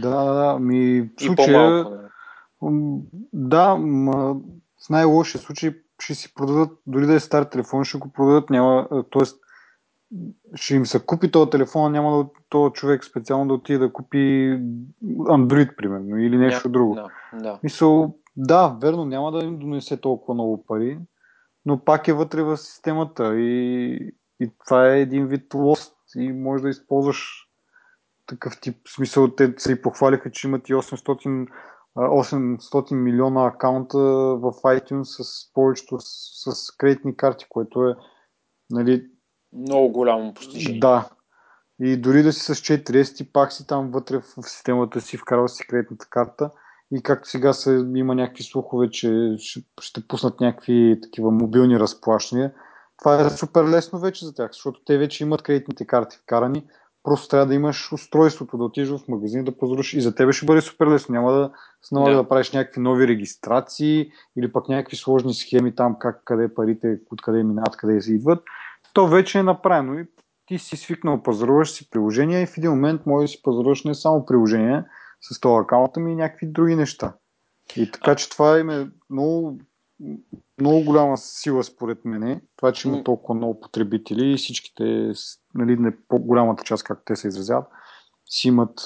Да, 0.01 0.33
да, 0.33 0.59
ми 0.59 1.01
в 1.01 1.23
случая... 1.23 1.69
Нали. 1.69 3.01
Да, 3.33 3.75
ма, 3.75 4.35
в 4.85 4.89
най-лошия 4.89 5.41
случай 5.41 5.73
ще 5.99 6.15
си 6.15 6.33
продадат, 6.33 6.71
дори 6.87 7.05
да 7.05 7.13
е 7.13 7.19
стар 7.19 7.43
телефон, 7.43 7.83
ще 7.83 7.97
го 7.97 8.09
продадат, 8.09 8.49
няма, 8.49 8.87
т.е. 8.89 9.23
ще 10.55 10.75
им 10.75 10.85
се 10.85 11.05
купи 11.05 11.31
този 11.31 11.49
телефон, 11.49 11.91
няма 11.91 12.17
да 12.17 12.25
този 12.49 12.73
човек 12.73 13.03
специално 13.03 13.47
да 13.47 13.53
отиде 13.53 13.79
да 13.79 13.93
купи 13.93 14.17
Android, 15.05 15.75
примерно, 15.75 16.17
или 16.17 16.37
нещо 16.37 16.67
yeah, 16.67 16.71
друго. 16.71 16.95
Да, 16.95 17.09
да. 17.33 17.59
Мисъл, 17.63 18.15
да, 18.37 18.77
верно, 18.81 19.05
няма 19.05 19.31
да 19.31 19.45
им 19.45 19.59
донесе 19.59 19.97
толкова 19.97 20.33
много 20.33 20.65
пари, 20.65 20.99
но 21.65 21.83
пак 21.83 22.07
е 22.07 22.13
вътре 22.13 22.43
в 22.43 22.57
системата 22.57 23.39
и, 23.39 23.95
и 24.39 24.51
това 24.65 24.93
е 24.93 25.01
един 25.01 25.27
вид 25.27 25.53
лост 25.53 25.95
и 26.15 26.31
може 26.31 26.63
да 26.63 26.69
използваш 26.69 27.49
такъв 28.25 28.59
тип 28.61 28.77
смисъл. 28.87 29.35
Те 29.35 29.53
се 29.57 29.71
и 29.71 29.81
похвалиха, 29.81 30.31
че 30.31 30.47
имат 30.47 30.69
и 30.69 30.73
800, 30.73 31.47
800 31.95 32.95
милиона 32.95 33.47
акаунта 33.47 33.97
в 34.37 34.51
iTunes 34.51 35.03
с 35.03 35.53
повечето 35.53 35.99
с, 35.99 36.51
с 36.51 36.71
кредитни 36.77 37.17
карти, 37.17 37.45
което 37.49 37.83
е 37.87 37.95
нали, 38.69 39.05
много 39.53 39.91
голямо 39.91 40.33
постижение. 40.33 40.79
Да. 40.79 41.09
И 41.81 41.97
дори 41.97 42.23
да 42.23 42.33
си 42.33 42.39
с 42.39 42.55
4S, 42.55 43.17
ти 43.17 43.31
пак 43.31 43.53
си 43.53 43.67
там 43.67 43.91
вътре 43.91 44.17
в 44.17 44.49
системата 44.49 45.01
си, 45.01 45.17
вкарва 45.17 45.49
си 45.49 45.67
кредитната 45.67 46.07
карта 46.09 46.51
и 46.91 47.01
както 47.03 47.29
сега 47.29 47.53
се, 47.53 47.85
има 47.95 48.15
някакви 48.15 48.43
слухове, 48.43 48.89
че 48.89 49.35
ще, 49.37 49.61
ще 49.81 50.07
пуснат 50.07 50.39
някакви 50.39 50.99
такива 51.03 51.31
мобилни 51.31 51.79
разплащания, 51.79 52.53
това 52.97 53.21
е 53.21 53.29
супер 53.29 53.63
лесно 53.63 53.99
вече 53.99 54.25
за 54.25 54.33
тях, 54.33 54.51
защото 54.51 54.81
те 54.85 54.97
вече 54.97 55.23
имат 55.23 55.41
кредитните 55.41 55.87
карти 55.87 56.17
вкарани, 56.17 56.65
просто 57.03 57.27
трябва 57.27 57.45
да 57.45 57.53
имаш 57.53 57.91
устройството, 57.91 58.57
да 58.57 58.63
отидеш 58.63 58.89
в 58.89 59.07
магазин, 59.07 59.43
да 59.43 59.57
позволиш 59.57 59.93
и 59.93 60.01
за 60.01 60.15
тебе 60.15 60.31
ще 60.31 60.45
бъде 60.45 60.61
супер 60.61 60.87
лесно. 60.87 61.13
Няма 61.13 61.31
да 61.31 61.51
се 61.81 61.95
налага 61.95 62.15
да. 62.15 62.23
да 62.23 62.29
правиш 62.29 62.51
някакви 62.51 62.81
нови 62.81 63.07
регистрации 63.07 64.11
или 64.37 64.51
пък 64.51 64.69
някакви 64.69 64.97
сложни 64.97 65.33
схеми 65.33 65.75
там, 65.75 65.95
как, 65.99 66.21
къде 66.25 66.53
парите, 66.53 66.99
откъде 67.11 67.43
минават, 67.43 67.77
къде 67.77 68.01
се 68.01 68.13
идват. 68.13 68.43
То 68.93 69.07
вече 69.07 69.39
е 69.39 69.43
направено 69.43 69.99
и 69.99 70.05
ти 70.45 70.57
си 70.57 70.77
свикнал, 70.77 71.23
пазаруваш 71.23 71.71
си 71.71 71.89
приложения 71.89 72.41
и 72.41 72.45
в 72.45 72.57
един 72.57 72.71
момент 72.71 73.01
може 73.05 73.23
да 73.23 73.27
си 73.27 73.41
пазаруваш 73.43 73.83
не 73.83 73.95
само 73.95 74.25
приложения, 74.25 74.85
с 75.21 75.39
този 75.39 75.63
акаунт, 75.63 75.95
ми 75.95 76.11
и 76.11 76.15
някакви 76.15 76.47
други 76.47 76.75
неща. 76.75 77.13
И 77.75 77.91
така, 77.91 78.15
че 78.15 78.29
това 78.29 78.59
им 78.59 78.69
е 78.69 78.89
много, 79.09 79.59
много 80.59 80.83
голяма 80.83 81.17
сила 81.17 81.63
според 81.63 82.05
мен. 82.05 82.41
Това, 82.55 82.71
че 82.71 82.87
има 82.87 83.03
толкова 83.03 83.35
много 83.35 83.59
потребители 83.59 84.33
и 84.33 84.37
всичките, 84.37 85.13
нали, 85.55 85.77
не 85.77 85.97
по-голямата 86.07 86.63
част, 86.63 86.83
както 86.83 87.03
те 87.05 87.15
се 87.15 87.27
изразяват, 87.27 87.67
си 88.25 88.47
имат 88.47 88.79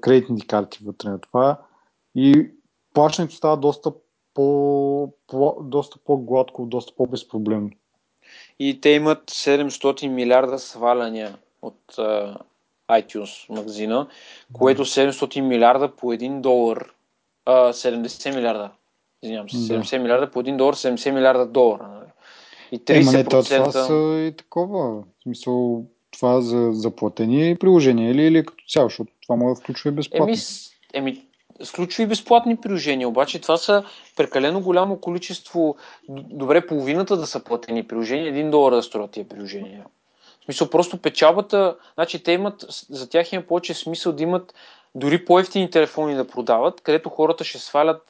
кредитни 0.00 0.46
карти 0.46 0.84
вътре 0.84 1.08
на 1.08 1.20
това 1.20 1.60
и 2.14 2.50
плащането 2.94 3.34
става 3.34 3.56
доста 3.56 3.92
по, 4.34 5.12
по, 5.26 5.56
доста 5.62 5.98
по-гладко, 6.04 6.66
доста 6.66 6.92
по-безпроблемно. 6.96 7.70
И 8.58 8.80
те 8.80 8.88
имат 8.88 9.30
700 9.30 10.08
милиарда 10.08 10.58
сваляния 10.58 11.38
от 11.62 11.98
iTunes 12.90 13.48
магазина, 13.50 14.06
което 14.52 14.84
700 14.84 15.40
милиарда 15.40 15.96
по 15.96 16.06
1 16.12 16.40
долар, 16.40 16.92
а, 17.46 17.72
70 17.72 18.34
милиарда, 18.34 18.70
извинявам 19.22 19.50
се, 19.50 19.56
70 19.56 19.90
да. 19.90 19.98
милиарда 20.02 20.30
по 20.30 20.42
1 20.42 20.56
долар, 20.56 20.74
70 20.74 21.10
милиарда 21.10 21.46
долара. 21.46 21.88
Нали? 21.88 22.10
И 22.72 22.78
30%... 22.78 23.14
Е, 23.14 23.16
не, 23.16 23.24
това 23.24 23.72
са 23.72 24.26
и 24.28 24.32
такова. 24.36 25.00
В 25.00 25.22
смисъл, 25.22 25.84
това 26.10 26.40
за 26.40 26.68
заплатени 26.72 27.56
приложения 27.56 28.10
или, 28.10 28.22
или 28.22 28.46
като 28.46 28.64
цяло, 28.68 28.88
защото 28.88 29.12
това 29.22 29.36
може 29.36 29.54
да 29.54 29.60
включва 29.60 29.90
и 29.90 29.92
безплатно. 29.92 30.26
Еми, 30.26 30.36
еми, 30.94 31.26
включва 31.66 32.02
и 32.02 32.06
безплатни 32.06 32.56
приложения, 32.56 33.08
обаче 33.08 33.40
това 33.40 33.56
са 33.56 33.84
прекалено 34.16 34.60
голямо 34.60 35.00
количество, 35.00 35.76
добре 36.08 36.66
половината 36.66 37.16
да 37.16 37.26
са 37.26 37.44
платени 37.44 37.86
приложения, 37.86 38.32
1 38.32 38.50
долар 38.50 38.74
да 38.74 38.82
струват 38.82 39.10
тия 39.10 39.28
приложения 39.28 39.84
смисъл, 40.48 40.70
просто 40.70 41.02
печалбата, 41.02 41.76
значи 41.94 42.22
те 42.22 42.32
имат, 42.32 42.64
за 42.90 43.08
тях 43.08 43.32
има 43.32 43.42
повече 43.42 43.74
смисъл 43.74 44.12
да 44.12 44.22
имат 44.22 44.54
дори 44.94 45.24
по-ефтини 45.24 45.70
телефони 45.70 46.14
да 46.14 46.26
продават, 46.26 46.80
където 46.80 47.08
хората 47.08 47.44
ще 47.44 47.58
свалят, 47.58 48.02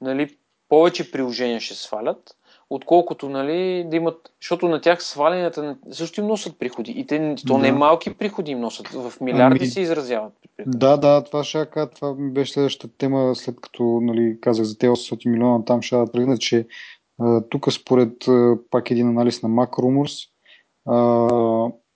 нали, 0.00 0.36
повече 0.68 1.10
приложения 1.10 1.60
ще 1.60 1.74
свалят, 1.74 2.36
отколкото 2.70 3.28
нали, 3.28 3.84
да 3.86 3.96
имат, 3.96 4.32
защото 4.40 4.68
на 4.68 4.80
тях 4.80 5.04
сваленията 5.04 5.76
също 5.90 6.20
им 6.20 6.26
носят 6.26 6.58
приходи. 6.58 6.92
И 6.96 7.06
те, 7.06 7.34
то 7.46 7.54
да. 7.54 7.58
не 7.58 7.72
малки 7.72 8.14
приходи 8.14 8.50
им 8.50 8.60
носят, 8.60 8.88
в 8.88 9.12
милиарди 9.20 9.58
ами, 9.60 9.66
се 9.66 9.80
изразяват. 9.80 10.32
Да, 10.66 10.96
да, 10.96 11.24
това 11.24 11.44
ще 11.44 11.66
кажа, 11.66 11.90
това 11.90 12.14
беше 12.18 12.52
следващата 12.52 12.96
тема, 12.98 13.34
след 13.34 13.60
като 13.60 14.00
нали, 14.02 14.38
казах 14.40 14.64
за 14.64 14.78
тези 14.78 14.90
800 14.90 15.30
милиона, 15.30 15.64
там 15.64 15.82
ще 15.82 15.96
да 15.96 16.12
прегна, 16.12 16.38
че 16.38 16.66
тук 17.50 17.72
според 17.72 18.12
пак 18.70 18.90
един 18.90 19.08
анализ 19.08 19.42
на 19.42 19.48
Macrumors, 19.48 20.28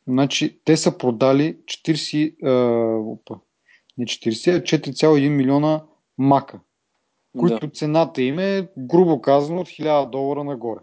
Значи, 0.09 0.61
те 0.65 0.77
са 0.77 0.99
продали 0.99 1.59
40, 1.65 2.35
а, 2.45 2.51
опа, 2.99 3.35
не 3.99 4.05
40, 4.05 4.59
а 4.59 4.63
4,1 4.63 5.29
милиона 5.29 5.85
мака. 6.19 6.61
които 7.39 7.67
да. 7.67 7.73
цената 7.73 8.23
им 8.23 8.39
е, 8.39 8.69
грубо 8.79 9.21
казано, 9.21 9.61
от 9.61 9.69
1000 9.69 10.11
долара 10.11 10.45
нагоре. 10.45 10.81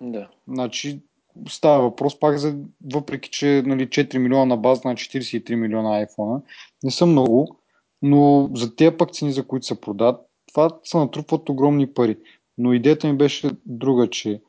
Да. 0.00 0.28
Значи, 0.48 1.00
става 1.48 1.82
въпрос 1.82 2.20
пак 2.20 2.38
за, 2.38 2.56
въпреки 2.92 3.30
че 3.30 3.62
нали, 3.66 3.88
4 3.88 4.18
милиона 4.18 4.44
на 4.44 4.56
база 4.56 4.80
на 4.84 4.94
43 4.94 5.54
милиона 5.54 6.06
iPhone, 6.06 6.42
не 6.82 6.90
са 6.90 7.06
много, 7.06 7.56
но 8.02 8.50
за 8.54 8.76
тези 8.76 8.96
пък 8.96 9.12
цени, 9.12 9.32
за 9.32 9.46
които 9.46 9.66
се 9.66 9.80
продават, 9.80 10.20
това 10.52 10.78
са 10.84 10.98
натрупват 10.98 11.48
огромни 11.48 11.94
пари. 11.94 12.18
Но 12.58 12.72
идеята 12.72 13.08
ми 13.08 13.16
беше 13.16 13.50
друга, 13.66 14.10
че 14.10 14.42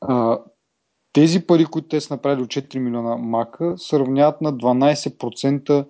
а, 0.00 0.38
тези 1.12 1.46
пари, 1.46 1.64
които 1.64 1.88
те 1.88 2.00
са 2.00 2.14
направили 2.14 2.42
от 2.42 2.48
4 2.48 2.78
милиона 2.78 3.16
мака, 3.16 3.74
се 3.78 3.98
равняват 3.98 4.40
на 4.40 4.52
12% 4.52 5.86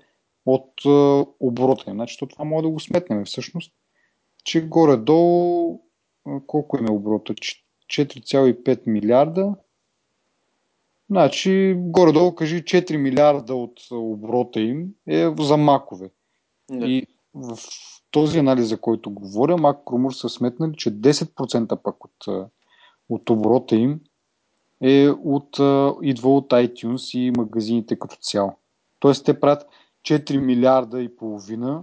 от 0.46 0.86
а, 0.86 1.26
оборота 1.40 1.90
им. 1.90 1.96
Значи 1.96 2.18
това 2.30 2.44
може 2.44 2.62
да 2.62 2.68
го 2.68 2.80
сметнем 2.80 3.24
всъщност, 3.24 3.72
че 4.44 4.68
горе-долу 4.68 5.80
а, 6.26 6.40
колко 6.46 6.78
им 6.78 6.86
е 6.86 6.90
оборота? 6.90 7.34
4,5 7.34 8.80
милиарда. 8.86 9.54
Значи, 11.10 11.74
горе-долу 11.78 12.34
кажи 12.34 12.64
4 12.64 12.96
милиарда 12.96 13.54
от 13.54 13.80
оборота 13.90 14.60
им 14.60 14.88
е 15.06 15.28
за 15.40 15.56
макове. 15.56 16.10
Да. 16.70 16.86
И 16.86 17.06
в 17.34 17.58
този 18.10 18.38
анализ, 18.38 18.66
за 18.66 18.80
който 18.80 19.10
говоря, 19.10 19.56
Макромур 19.56 20.12
са 20.12 20.28
сметнали, 20.28 20.72
че 20.76 20.90
10% 20.90 21.82
пък 21.82 22.04
от, 22.04 22.48
от 23.08 23.30
оборота 23.30 23.76
им 23.76 24.00
е 24.82 25.08
от, 25.08 25.58
идва 26.02 26.36
от 26.36 26.50
iTunes 26.50 27.18
и 27.18 27.32
магазините 27.36 27.98
като 27.98 28.16
цяло. 28.20 28.52
Тоест 29.00 29.24
те 29.24 29.40
правят 29.40 29.66
4 30.06 30.38
милиарда 30.38 31.02
и 31.02 31.16
половина 31.16 31.82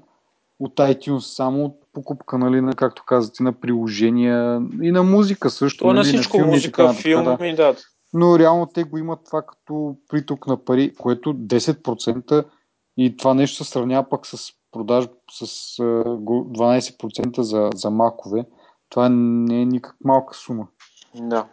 от 0.59 0.75
iTunes 0.75 1.19
само 1.19 1.65
от 1.65 1.75
покупка, 1.93 2.37
нали, 2.37 2.61
на, 2.61 2.73
както 2.73 3.03
казвате, 3.05 3.43
на 3.43 3.53
приложения 3.53 4.61
и 4.81 4.91
на 4.91 5.03
музика 5.03 5.49
също. 5.49 5.77
Това 5.77 5.93
нали, 5.93 5.97
на 5.97 6.03
всичко, 6.03 6.37
на 6.37 6.43
филми, 6.43 6.55
музика, 6.55 6.93
филми, 6.93 7.55
да. 7.55 7.73
да. 7.73 7.75
Но 8.13 8.39
реално 8.39 8.65
те 8.65 8.83
го 8.83 8.97
имат 8.97 9.19
това 9.25 9.41
като 9.41 9.95
приток 10.09 10.47
на 10.47 10.65
пари, 10.65 10.95
което 10.95 11.33
10% 11.33 12.45
и 12.97 13.17
това 13.17 13.33
нещо 13.33 13.63
се 13.63 13.71
сравнява 13.71 14.09
пък 14.09 14.27
с 14.27 14.51
продажба 14.71 15.13
с 15.31 15.45
12% 15.77 17.41
за, 17.41 17.69
за 17.75 17.89
макове. 17.89 18.45
Това 18.89 19.09
не 19.09 19.61
е 19.61 19.65
никак 19.65 19.95
малка 20.03 20.35
сума. 20.35 20.67
Да. 21.15 21.47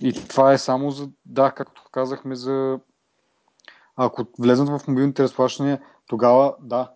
И 0.00 0.12
това 0.28 0.52
е 0.52 0.58
само 0.58 0.90
за, 0.90 1.08
да, 1.26 1.50
както 1.50 1.82
казахме, 1.92 2.34
за 2.34 2.78
ако 3.96 4.24
влезнат 4.38 4.68
в 4.68 4.88
мобилните 4.88 5.22
разплащания, 5.22 5.80
тогава 6.06 6.54
да, 6.62 6.90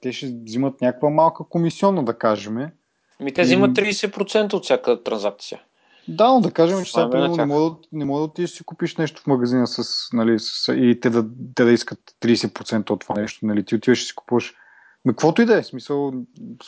те 0.00 0.12
ще 0.12 0.34
взимат 0.44 0.80
някаква 0.80 1.10
малка 1.10 1.44
комисионна, 1.44 2.04
да 2.04 2.18
кажем. 2.18 2.70
Ми 3.20 3.34
те 3.34 3.42
взимат 3.42 3.70
30% 3.70 4.54
от 4.54 4.64
всяка 4.64 5.02
транзакция. 5.02 5.60
Да, 6.08 6.28
но 6.28 6.40
да 6.40 6.50
кажем, 6.50 6.84
че 6.84 6.92
сега 6.92 7.10
примерно, 7.10 7.36
не 7.36 7.46
мога, 7.46 7.76
не 7.92 8.04
мога 8.04 8.18
да 8.18 8.24
отидеш 8.24 8.50
си 8.50 8.64
купиш 8.64 8.96
нещо 8.96 9.22
в 9.22 9.26
магазина 9.26 9.66
с, 9.66 10.08
нали, 10.12 10.38
с, 10.38 10.74
и 10.74 11.00
те 11.00 11.10
да, 11.10 11.26
те 11.54 11.64
да 11.64 11.72
искат 11.72 11.98
30% 12.22 12.90
от 12.90 13.00
това 13.00 13.20
нещо. 13.20 13.46
Нали, 13.46 13.64
ти 13.64 13.74
отиваш 13.74 14.02
и 14.02 14.06
си 14.06 14.14
купуваш. 14.14 14.54
Но 15.04 15.12
каквото 15.12 15.42
и 15.42 15.44
да 15.44 15.58
е, 15.58 15.62
смисъл, 15.62 16.12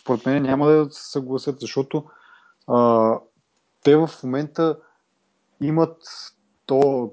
според 0.00 0.26
мен 0.26 0.42
няма 0.42 0.66
да 0.66 0.88
се 0.90 1.10
съгласят, 1.10 1.60
защото 1.60 2.04
а, 2.66 3.12
те 3.84 3.96
в 3.96 4.10
момента 4.24 4.76
имат 5.60 5.96
то, 6.66 7.10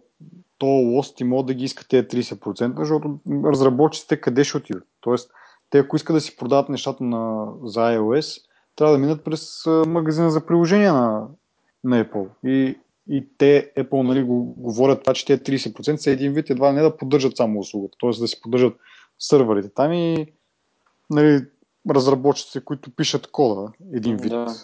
то 0.57 0.65
лост 0.65 1.19
и 1.19 1.23
могат 1.23 1.45
да 1.45 1.53
ги 1.53 1.65
искат 1.65 1.87
тези 1.87 2.07
30%, 2.07 2.79
защото 2.79 3.19
разработчиците 3.45 4.21
къде 4.21 4.43
ще 4.43 4.57
отидат. 4.57 4.87
Тоест, 5.01 5.31
те 5.69 5.77
ако 5.77 5.95
искат 5.95 6.15
да 6.15 6.21
си 6.21 6.37
продават 6.37 6.69
нещата 6.69 7.03
на, 7.03 7.47
за 7.63 7.79
iOS, 7.79 8.41
трябва 8.75 8.93
да 8.93 8.99
минат 8.99 9.23
през 9.23 9.65
магазина 9.87 10.31
за 10.31 10.45
приложения 10.45 10.93
на, 10.93 11.27
на 11.83 12.05
Apple. 12.05 12.27
И, 12.45 12.77
и 13.09 13.27
те, 13.37 13.71
Apple, 13.77 14.01
нали, 14.01 14.23
го, 14.23 14.43
говорят 14.43 15.01
това, 15.01 15.13
че 15.13 15.25
те 15.25 15.37
30% 15.37 15.95
са 15.95 16.11
един 16.11 16.33
вид, 16.33 16.49
едва 16.49 16.71
не 16.71 16.81
да 16.81 16.97
поддържат 16.97 17.37
само 17.37 17.59
услугата, 17.59 17.97
т.е. 18.01 18.19
да 18.19 18.27
си 18.27 18.41
поддържат 18.41 18.77
сървърите 19.19 19.69
там 19.69 19.93
и 19.93 20.25
нали, 21.09 21.45
разработчиците, 21.89 22.65
които 22.65 22.95
пишат 22.95 23.27
кода, 23.27 23.71
един 23.93 24.17
вид. 24.17 24.29
Да. 24.29 24.55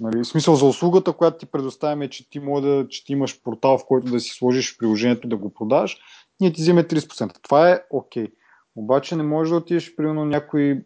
Нали, 0.00 0.18
в 0.18 0.26
смисъл 0.26 0.54
за 0.54 0.66
услугата, 0.66 1.12
която 1.12 1.38
ти 1.38 1.46
предоставяме, 1.46 2.10
че 2.10 2.30
ти 2.30 2.40
може 2.40 2.66
да, 2.66 2.88
че 2.88 3.04
ти 3.04 3.12
имаш 3.12 3.42
портал, 3.42 3.78
в 3.78 3.86
който 3.86 4.12
да 4.12 4.20
си 4.20 4.30
сложиш 4.30 4.78
приложението 4.78 5.28
да 5.28 5.36
го 5.36 5.54
продаш, 5.54 5.98
ние 6.40 6.52
ти 6.52 6.62
вземе 6.62 6.84
30%. 6.84 7.42
Това 7.42 7.70
е 7.70 7.82
окей. 7.90 8.26
Okay. 8.26 8.32
Обаче 8.76 9.16
не 9.16 9.22
можеш 9.22 9.50
да 9.50 9.56
отидеш, 9.56 9.96
примерно, 9.96 10.24
някой 10.24 10.84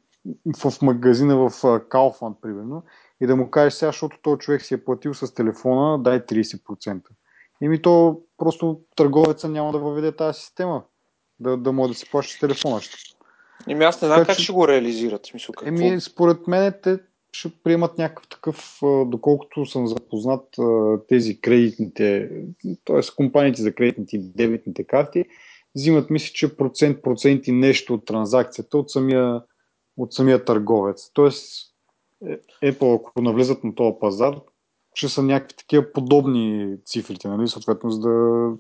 в 0.57 0.83
магазина 0.83 1.37
в 1.37 1.51
Kaufland, 1.63 2.41
примерно, 2.41 2.83
и 3.21 3.27
да 3.27 3.37
му 3.37 3.51
кажеш 3.51 3.75
сега, 3.75 3.89
защото 3.89 4.19
този 4.23 4.39
човек 4.39 4.63
си 4.63 4.75
е 4.75 4.85
платил 4.85 5.15
с 5.15 5.35
телефона, 5.35 6.03
дай 6.03 6.21
30%. 6.21 7.01
И 7.61 7.69
ми 7.69 7.83
то 7.83 8.21
просто 8.39 8.81
търговеца 8.97 9.49
няма 9.49 9.73
да 9.73 9.79
въведе 9.79 10.17
тази 10.17 10.41
система, 10.41 10.83
да, 11.41 11.57
да 11.57 11.73
може 11.73 11.93
да 11.93 11.99
си 11.99 12.11
плаща 12.11 12.37
с 12.37 12.41
телефона. 12.41 12.81
Еми 13.69 13.85
аз 13.85 14.03
не 14.03 14.09
знам 14.09 14.19
как, 14.19 14.27
как 14.27 14.39
ще 14.39 14.53
го 14.53 14.69
реализират. 14.69 15.27
Смисъл, 15.27 15.53
какво? 15.53 15.69
Еми, 15.69 16.01
според 16.01 16.47
мен 16.47 16.75
те 16.83 16.99
ще 17.37 17.51
приемат 17.65 17.99
някакъв 17.99 18.29
такъв, 18.29 18.79
доколкото 19.07 19.67
съм 19.67 19.87
запознат 19.87 20.49
тези 21.09 21.41
кредитните, 21.41 22.31
т.е. 22.85 23.01
компаниите 23.17 23.63
за 23.63 23.75
кредитните 23.75 24.17
и 24.17 24.33
дебитните 24.35 24.85
карти, 24.85 25.25
взимат, 25.75 26.11
мисля, 26.11 26.33
че 26.35 26.57
процент, 26.57 27.03
процент 27.03 27.47
и 27.47 27.53
нещо 27.53 27.95
от 27.95 28.05
транзакцията 28.05 28.79
от 28.79 28.91
самия, 28.91 29.43
от 29.97 30.13
самия 30.13 30.45
търговец. 30.45 31.11
Тоест, 31.13 31.73
е, 32.63 32.73
Apple, 32.73 32.97
ако 32.97 33.23
навлезат 33.23 33.65
на 33.65 33.75
този 33.75 33.97
пазар, 34.01 34.41
ще 34.95 35.09
са 35.09 35.23
някакви 35.23 35.57
такива 35.57 35.93
подобни 35.93 36.77
цифрите, 36.85 37.29
нали? 37.29 37.49
съответно, 37.49 37.91
за 37.91 38.01
да, 38.01 38.51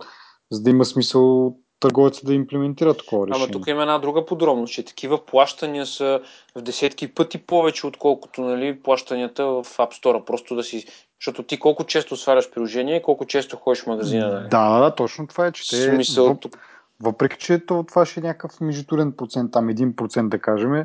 за 0.50 0.62
да 0.62 0.70
има 0.70 0.84
смисъл 0.84 1.56
търговеца 1.80 2.26
да 2.26 2.34
имплементира 2.34 2.94
такова 2.94 3.26
решение. 3.26 3.44
Ама 3.44 3.52
тук 3.52 3.66
има 3.66 3.82
една 3.82 3.98
друга 3.98 4.26
подробност, 4.26 4.72
че 4.72 4.84
такива 4.84 5.26
плащания 5.26 5.86
са 5.86 6.20
в 6.56 6.62
десетки 6.62 7.14
пъти 7.14 7.38
повече, 7.38 7.86
отколкото 7.86 8.40
нали, 8.40 8.82
плащанията 8.82 9.44
в 9.44 9.64
App 9.64 10.02
Store. 10.02 10.24
Просто 10.24 10.54
да 10.54 10.62
си... 10.62 10.86
Защото 11.20 11.42
ти 11.42 11.58
колко 11.58 11.84
често 11.84 12.16
сваляш 12.16 12.50
приложение, 12.50 13.02
колко 13.02 13.26
често 13.26 13.56
ходиш 13.56 13.82
в 13.82 13.86
магазина. 13.86 14.32
Нали? 14.32 14.48
Да, 14.48 14.80
да, 14.80 14.94
точно 14.94 15.26
това 15.26 15.46
е, 15.46 15.52
че 15.52 15.68
те... 15.68 15.76
Смисъл... 15.76 16.26
Въп... 16.26 16.56
Въпреки, 17.02 17.36
че 17.38 17.58
това 17.66 18.06
ще 18.06 18.20
е 18.20 18.22
някакъв 18.22 18.60
междутурен 18.60 19.12
процент, 19.12 19.52
там 19.52 19.68
1% 19.68 20.28
да 20.28 20.38
кажем, 20.38 20.84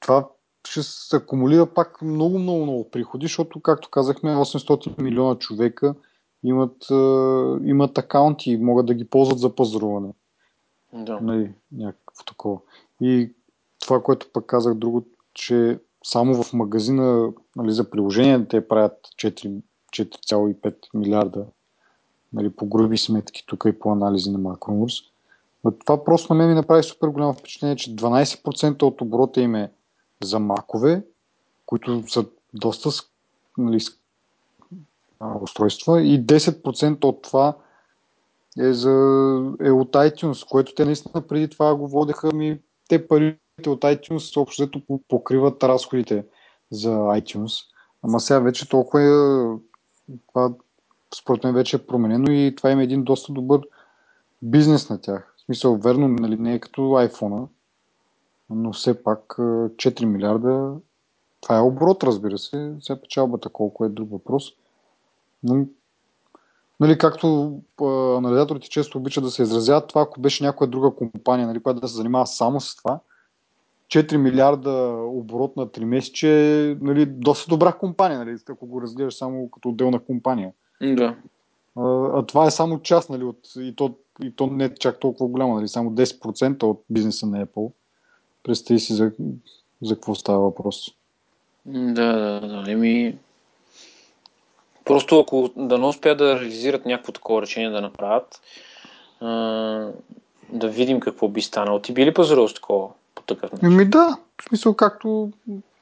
това 0.00 0.28
ще 0.68 0.82
се 0.82 1.16
акумулира 1.16 1.66
пак 1.66 2.02
много, 2.02 2.38
много, 2.38 2.62
много 2.62 2.90
приходи, 2.90 3.26
защото, 3.26 3.60
както 3.60 3.90
казахме, 3.90 4.34
800 4.34 5.02
милиона 5.02 5.34
човека 5.34 5.94
имат, 6.44 6.76
имат 7.64 7.98
акаунти 7.98 8.50
и 8.50 8.56
могат 8.56 8.86
да 8.86 8.94
ги 8.94 9.08
ползват 9.08 9.38
за 9.38 9.54
пазаруване. 9.54 10.08
Да. 10.94 11.20
Нали, 11.20 11.52
някакво 11.72 12.24
такова. 12.24 12.58
И 13.00 13.32
това, 13.80 14.02
което 14.02 14.26
пък 14.32 14.46
казах 14.46 14.74
друго, 14.74 15.06
че 15.34 15.78
само 16.04 16.42
в 16.42 16.52
магазина 16.52 17.32
нали, 17.56 17.72
за 17.72 17.90
приложения 17.90 18.48
те 18.48 18.68
правят 18.68 18.98
4, 19.16 19.62
4,5 19.92 20.74
милиарда 20.94 21.46
нали, 22.32 22.50
по 22.50 22.66
груби 22.66 22.98
сметки 22.98 23.44
тук 23.46 23.64
и 23.66 23.78
по 23.78 23.92
анализи 23.92 24.30
на 24.30 24.38
Macromurs. 24.38 25.04
Но 25.64 25.70
това 25.70 26.04
просто 26.04 26.32
на 26.32 26.38
мен 26.38 26.48
ми 26.48 26.54
направи 26.54 26.82
супер 26.82 27.08
голямо 27.08 27.32
впечатление, 27.32 27.76
че 27.76 27.96
12% 27.96 28.82
от 28.82 29.00
оборота 29.00 29.40
им 29.40 29.54
е 29.54 29.72
за 30.22 30.38
макове, 30.38 31.04
които 31.66 32.04
са 32.08 32.26
доста 32.54 32.90
нали, 33.58 33.80
устройства 35.40 36.02
и 36.02 36.26
10% 36.26 37.04
от 37.04 37.22
това 37.22 37.56
е, 38.60 38.72
за, 38.72 38.90
е 39.60 39.70
от 39.70 39.92
iTunes, 39.92 40.48
което 40.50 40.74
те 40.74 40.84
наистина 40.84 41.26
преди 41.26 41.48
това 41.48 41.74
го 41.74 41.88
водеха 41.88 42.34
ми, 42.34 42.60
те 42.88 43.08
парите 43.08 43.38
от 43.70 43.80
iTunes 43.80 44.40
общо 44.40 44.82
покриват 45.08 45.64
разходите 45.64 46.26
за 46.70 46.90
iTunes. 46.90 47.64
Ама 48.02 48.20
сега 48.20 48.38
вече 48.38 48.68
толкова 48.68 49.02
е, 49.02 49.10
това 50.28 50.54
според 51.14 51.44
мен 51.44 51.54
вече 51.54 51.76
е 51.76 51.86
променено 51.86 52.32
и 52.32 52.54
това 52.56 52.70
има 52.70 52.82
един 52.82 53.04
доста 53.04 53.32
добър 53.32 53.60
бизнес 54.42 54.90
на 54.90 55.00
тях. 55.00 55.34
В 55.36 55.40
смисъл, 55.40 55.76
верно, 55.76 56.08
нали, 56.08 56.36
не 56.36 56.54
е 56.54 56.60
като 56.60 56.80
iPhone, 56.80 57.46
но 58.50 58.72
все 58.72 59.02
пак 59.02 59.20
4 59.28 60.04
милиарда, 60.04 60.76
това 61.40 61.56
е 61.56 61.62
оборот, 61.62 62.04
разбира 62.04 62.38
се. 62.38 62.74
Сега 62.80 63.00
печалбата 63.00 63.48
колко 63.48 63.84
е 63.84 63.88
друг 63.88 64.10
въпрос. 64.10 64.52
Но 65.42 65.66
нали, 66.80 66.98
както 66.98 67.58
анализаторите 68.16 68.68
често 68.68 68.98
обичат 68.98 69.24
да 69.24 69.30
се 69.30 69.42
изразяват, 69.42 69.88
това 69.88 70.02
ако 70.02 70.20
беше 70.20 70.44
някоя 70.44 70.70
друга 70.70 70.90
компания, 70.90 71.46
нали, 71.46 71.62
която 71.62 71.80
да 71.80 71.88
се 71.88 71.96
занимава 71.96 72.26
само 72.26 72.60
с 72.60 72.76
това, 72.76 73.00
4 73.88 74.16
милиарда 74.16 74.70
оборот 75.06 75.56
на 75.56 75.66
3 75.66 75.84
месече 75.84 76.60
е 76.70 76.76
нали, 76.80 77.06
доста 77.06 77.48
добра 77.48 77.72
компания, 77.72 78.18
нали, 78.18 78.36
ако 78.50 78.66
го 78.66 78.82
разгледаш 78.82 79.14
само 79.14 79.50
като 79.50 79.68
отделна 79.68 79.98
компания. 79.98 80.52
Да. 80.82 81.16
А, 81.76 82.10
а 82.18 82.22
това 82.22 82.46
е 82.46 82.50
само 82.50 82.80
част, 82.80 83.10
нали, 83.10 83.24
от, 83.24 83.38
и, 83.56 83.76
то, 83.76 83.94
и 84.22 84.30
то 84.36 84.46
не 84.46 84.64
е 84.64 84.74
чак 84.74 85.00
толкова 85.00 85.28
голямо, 85.30 85.54
нали, 85.54 85.68
само 85.68 85.90
10% 85.90 86.62
от 86.62 86.84
бизнеса 86.90 87.26
на 87.26 87.46
Apple. 87.46 87.72
Представи 88.42 88.80
си 88.80 88.92
за, 88.92 89.12
за 89.82 89.94
какво 89.94 90.14
става 90.14 90.38
въпрос. 90.38 90.88
Да, 91.66 92.12
да, 92.12 92.48
да. 92.48 92.72
Еми, 92.72 93.18
Просто 94.84 95.20
ако 95.20 95.50
да 95.56 95.78
не 95.78 95.86
успеят 95.86 96.18
да 96.18 96.40
реализират 96.40 96.86
някакво 96.86 97.12
такова 97.12 97.42
решение 97.42 97.70
да 97.70 97.80
направят, 97.80 98.40
а, 99.20 99.28
да 100.52 100.68
видим 100.68 101.00
какво 101.00 101.28
би 101.28 101.42
станало. 101.42 101.80
Ти 101.80 101.92
би 101.92 102.06
ли 102.06 102.14
пазарувал 102.14 102.48
с 102.48 102.54
такова 102.54 102.88
по 103.14 103.22
такъв 103.22 103.52
начин? 103.52 103.72
Еми 103.72 103.84
да, 103.84 104.18
в 104.40 104.48
смисъл 104.48 104.74
както, 104.74 105.30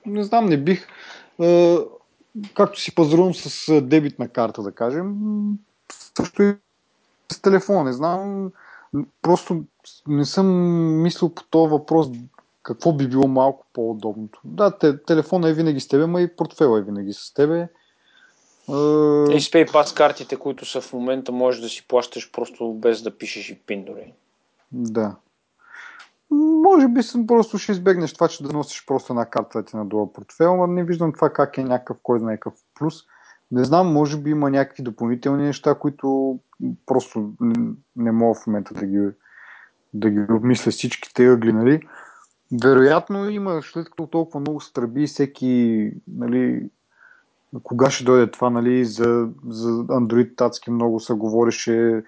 не 0.07 0.25
знам, 0.25 0.47
не 0.47 0.57
бих, 0.57 0.87
е, 1.43 1.77
както 2.55 2.81
си 2.81 2.95
пазарувам 2.95 3.35
с 3.35 3.81
дебитна 3.81 4.29
карта, 4.29 4.63
да 4.63 4.73
кажем, 4.73 5.15
също 6.17 6.43
и 6.43 6.55
с 7.33 7.43
телефон, 7.43 7.85
не 7.85 7.93
знам, 7.93 8.51
просто 9.23 9.63
не 10.07 10.25
съм 10.25 10.47
мислил 11.03 11.29
по 11.29 11.43
този 11.51 11.71
въпрос 11.71 12.07
какво 12.63 12.93
би 12.93 13.09
било 13.09 13.29
малко 13.29 13.67
по-удобното. 13.73 14.41
Да, 14.45 14.79
те, 14.79 15.03
телефона 15.03 15.49
е 15.49 15.55
винаги 15.55 15.81
с 15.81 15.89
тебе, 15.89 16.07
но 16.07 16.19
и 16.19 16.37
портфела 16.37 16.79
е 16.79 16.83
винаги 16.83 17.13
с 17.13 17.35
тебе. 17.35 17.69
Е, 18.69 18.73
и 19.35 19.41
с 19.41 19.51
PayPass 19.51 19.97
картите, 19.97 20.37
които 20.37 20.67
са 20.67 20.81
в 20.81 20.93
момента, 20.93 21.33
можеш 21.33 21.61
да 21.61 21.69
си 21.69 21.89
плащаш 21.89 22.33
просто 22.33 22.73
без 22.73 23.03
да 23.03 23.19
пишеш 23.19 23.51
и 23.51 23.59
пин 23.67 23.85
дори. 23.85 24.13
Да. 24.73 25.17
Може 26.65 26.89
би 26.89 27.03
съм 27.03 27.27
просто 27.27 27.59
ще 27.59 27.73
избегнеш 27.73 28.13
това, 28.13 28.29
че 28.29 28.43
да 28.43 28.53
носиш 28.53 28.87
просто 28.87 29.13
една 29.13 29.27
карта 29.27 29.59
да 29.59 29.65
ти 29.65 29.77
надува 29.77 30.13
портфел, 30.13 30.57
но 30.57 30.67
не 30.67 30.85
виждам 30.85 31.13
това 31.13 31.31
как 31.31 31.59
е 31.59 31.65
някакъв, 31.65 31.97
кой 32.03 32.19
знае 32.19 32.37
какъв 32.37 32.55
плюс. 32.75 32.95
Не 33.51 33.65
знам, 33.65 33.93
може 33.93 34.17
би 34.17 34.31
има 34.31 34.51
някакви 34.51 34.83
допълнителни 34.83 35.45
неща, 35.45 35.75
които 35.75 36.39
просто 36.87 37.33
не, 37.41 37.71
не 37.97 38.13
мога 38.13 38.35
в 38.35 38.47
момента 38.47 38.75
да 38.75 38.87
ги, 38.87 39.09
да 39.95 40.11
ги 40.11 40.33
обмисля 40.33 40.71
всичките 40.71 41.27
ъгли, 41.27 41.53
нали? 41.53 41.81
Вероятно 42.63 43.31
има, 43.31 43.63
след 43.63 43.91
като 43.91 44.07
толкова 44.07 44.41
много 44.41 44.61
стърби, 44.61 45.07
всеки, 45.07 45.91
нали, 46.09 46.71
кога 47.63 47.91
ще 47.91 48.05
дойде 48.05 48.31
това, 48.31 48.51
нали, 48.51 48.85
за, 48.85 49.29
за 49.49 49.69
Android 49.71 50.37
Татски 50.37 50.71
много 50.71 51.01
се 51.01 51.15
говореше 51.15 52.05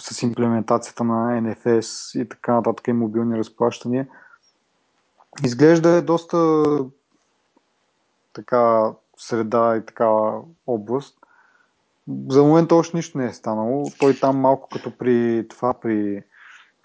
с 0.00 0.22
имплементацията 0.22 1.04
на 1.04 1.40
NFS 1.40 2.20
и 2.20 2.28
така 2.28 2.54
нататък 2.54 2.88
и 2.88 2.92
мобилни 2.92 3.38
разплащания. 3.38 4.08
Изглежда 5.44 5.88
е 5.88 6.02
доста 6.02 6.64
така 8.32 8.92
среда 9.16 9.76
и 9.76 9.86
такава 9.86 10.42
област. 10.66 11.18
За 12.28 12.42
момента 12.42 12.74
още 12.74 12.96
нищо 12.96 13.18
не 13.18 13.26
е 13.26 13.32
станало. 13.32 13.86
Той 13.98 14.14
там 14.14 14.36
малко 14.36 14.68
като 14.72 14.98
при 14.98 15.46
това, 15.48 15.74
при 15.74 16.22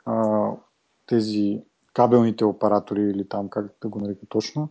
а, 0.06 0.50
тези 1.08 1.62
кабелните 1.94 2.46
оператори 2.46 3.02
или 3.02 3.30
там 3.30 3.50
как 3.50 3.66
да 3.82 3.88
го 3.88 4.00
нарека 4.00 4.26
точно, 4.30 4.70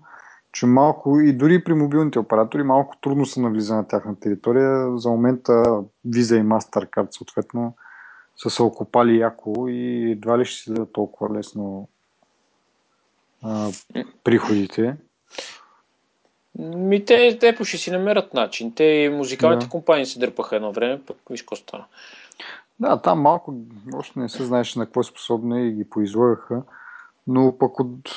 че 0.55 0.67
малко 0.67 1.21
и 1.21 1.33
дори 1.33 1.65
при 1.65 1.75
мобилните 1.75 2.19
оператори 2.19 2.63
малко 2.63 2.97
трудно 3.01 3.27
се 3.27 3.41
навлиза 3.41 3.77
на 3.77 3.89
тяхна 3.89 4.21
територия. 4.21 4.99
За 4.99 5.11
момента 5.11 5.53
Visa 6.09 6.41
и 6.41 6.45
Mastercard 6.45 7.07
съответно 7.11 7.75
са 8.37 8.51
се 8.51 8.63
окопали 8.63 9.19
яко 9.19 9.69
и 9.69 10.11
едва 10.11 10.39
ли 10.39 10.45
ще 10.45 10.63
си 10.63 10.73
дадат 10.73 10.93
толкова 10.93 11.39
лесно 11.39 11.89
а, 13.43 13.71
приходите. 14.25 14.97
Ми 16.59 17.05
те, 17.05 17.39
те 17.39 17.57
ще 17.65 17.77
си 17.77 17.91
намерят 17.91 18.35
начин. 18.35 18.75
Те 18.75 18.85
и 18.85 19.09
музикалните 19.09 19.67
да. 19.67 19.71
компании 19.71 20.07
се 20.07 20.19
дърпаха 20.19 20.57
едно 20.57 20.73
време, 20.73 21.03
пък 21.07 21.17
виж 21.31 21.43
какво 21.43 21.57
стана. 21.57 21.85
Да, 22.81 23.03
там 23.03 23.21
малко 23.21 23.55
още 23.95 24.19
не 24.19 24.29
се 24.29 24.45
знаеше 24.45 24.79
на 24.79 24.85
какво 24.85 25.01
е 25.01 25.05
способна 25.05 25.61
и 25.61 25.73
ги 25.73 25.91
произлагаха. 25.91 26.63
Но 27.27 27.59
пък 27.59 27.81
от, 27.81 28.11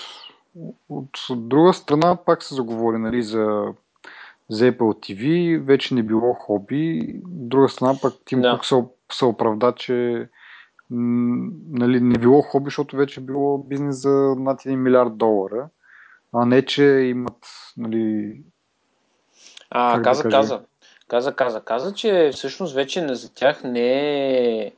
от, 0.90 1.10
друга 1.30 1.74
страна 1.74 2.16
пак 2.26 2.44
се 2.44 2.56
заговори 2.56 2.98
нали, 2.98 3.24
за, 3.24 3.64
за 4.50 4.72
Apple 4.72 4.78
TV, 4.78 5.58
вече 5.60 5.94
не 5.94 6.04
било 6.04 6.34
хоби. 6.34 7.14
От 7.26 7.50
друга 7.50 7.70
страна 7.70 7.96
пък 8.02 8.14
Тим 8.26 8.42
да. 8.42 8.54
Кук 8.54 8.66
се, 8.66 8.84
се 9.12 9.26
оправда, 9.26 9.74
че 9.76 10.28
нали, 10.90 12.02
не 12.02 12.20
било 12.20 12.42
хоби, 12.42 12.66
защото 12.66 12.98
вече 12.98 13.22
било 13.22 13.58
бизнес 13.58 14.02
за 14.02 14.36
над 14.38 14.62
1 14.62 14.76
милиард 14.76 15.18
долара, 15.18 15.70
а 16.34 16.46
не, 16.46 16.66
че 16.66 16.84
имат 16.84 17.48
нали, 17.78 18.42
а, 19.70 20.02
каза, 20.02 20.24
да 20.24 20.30
каза. 20.30 20.62
Каза, 21.08 21.36
каза, 21.36 21.62
каза, 21.62 21.94
че 21.94 22.32
всъщност 22.34 22.76
вече 22.76 23.16
за 23.16 23.34
тях 23.34 23.64
не 23.64 23.92
е 24.62 24.72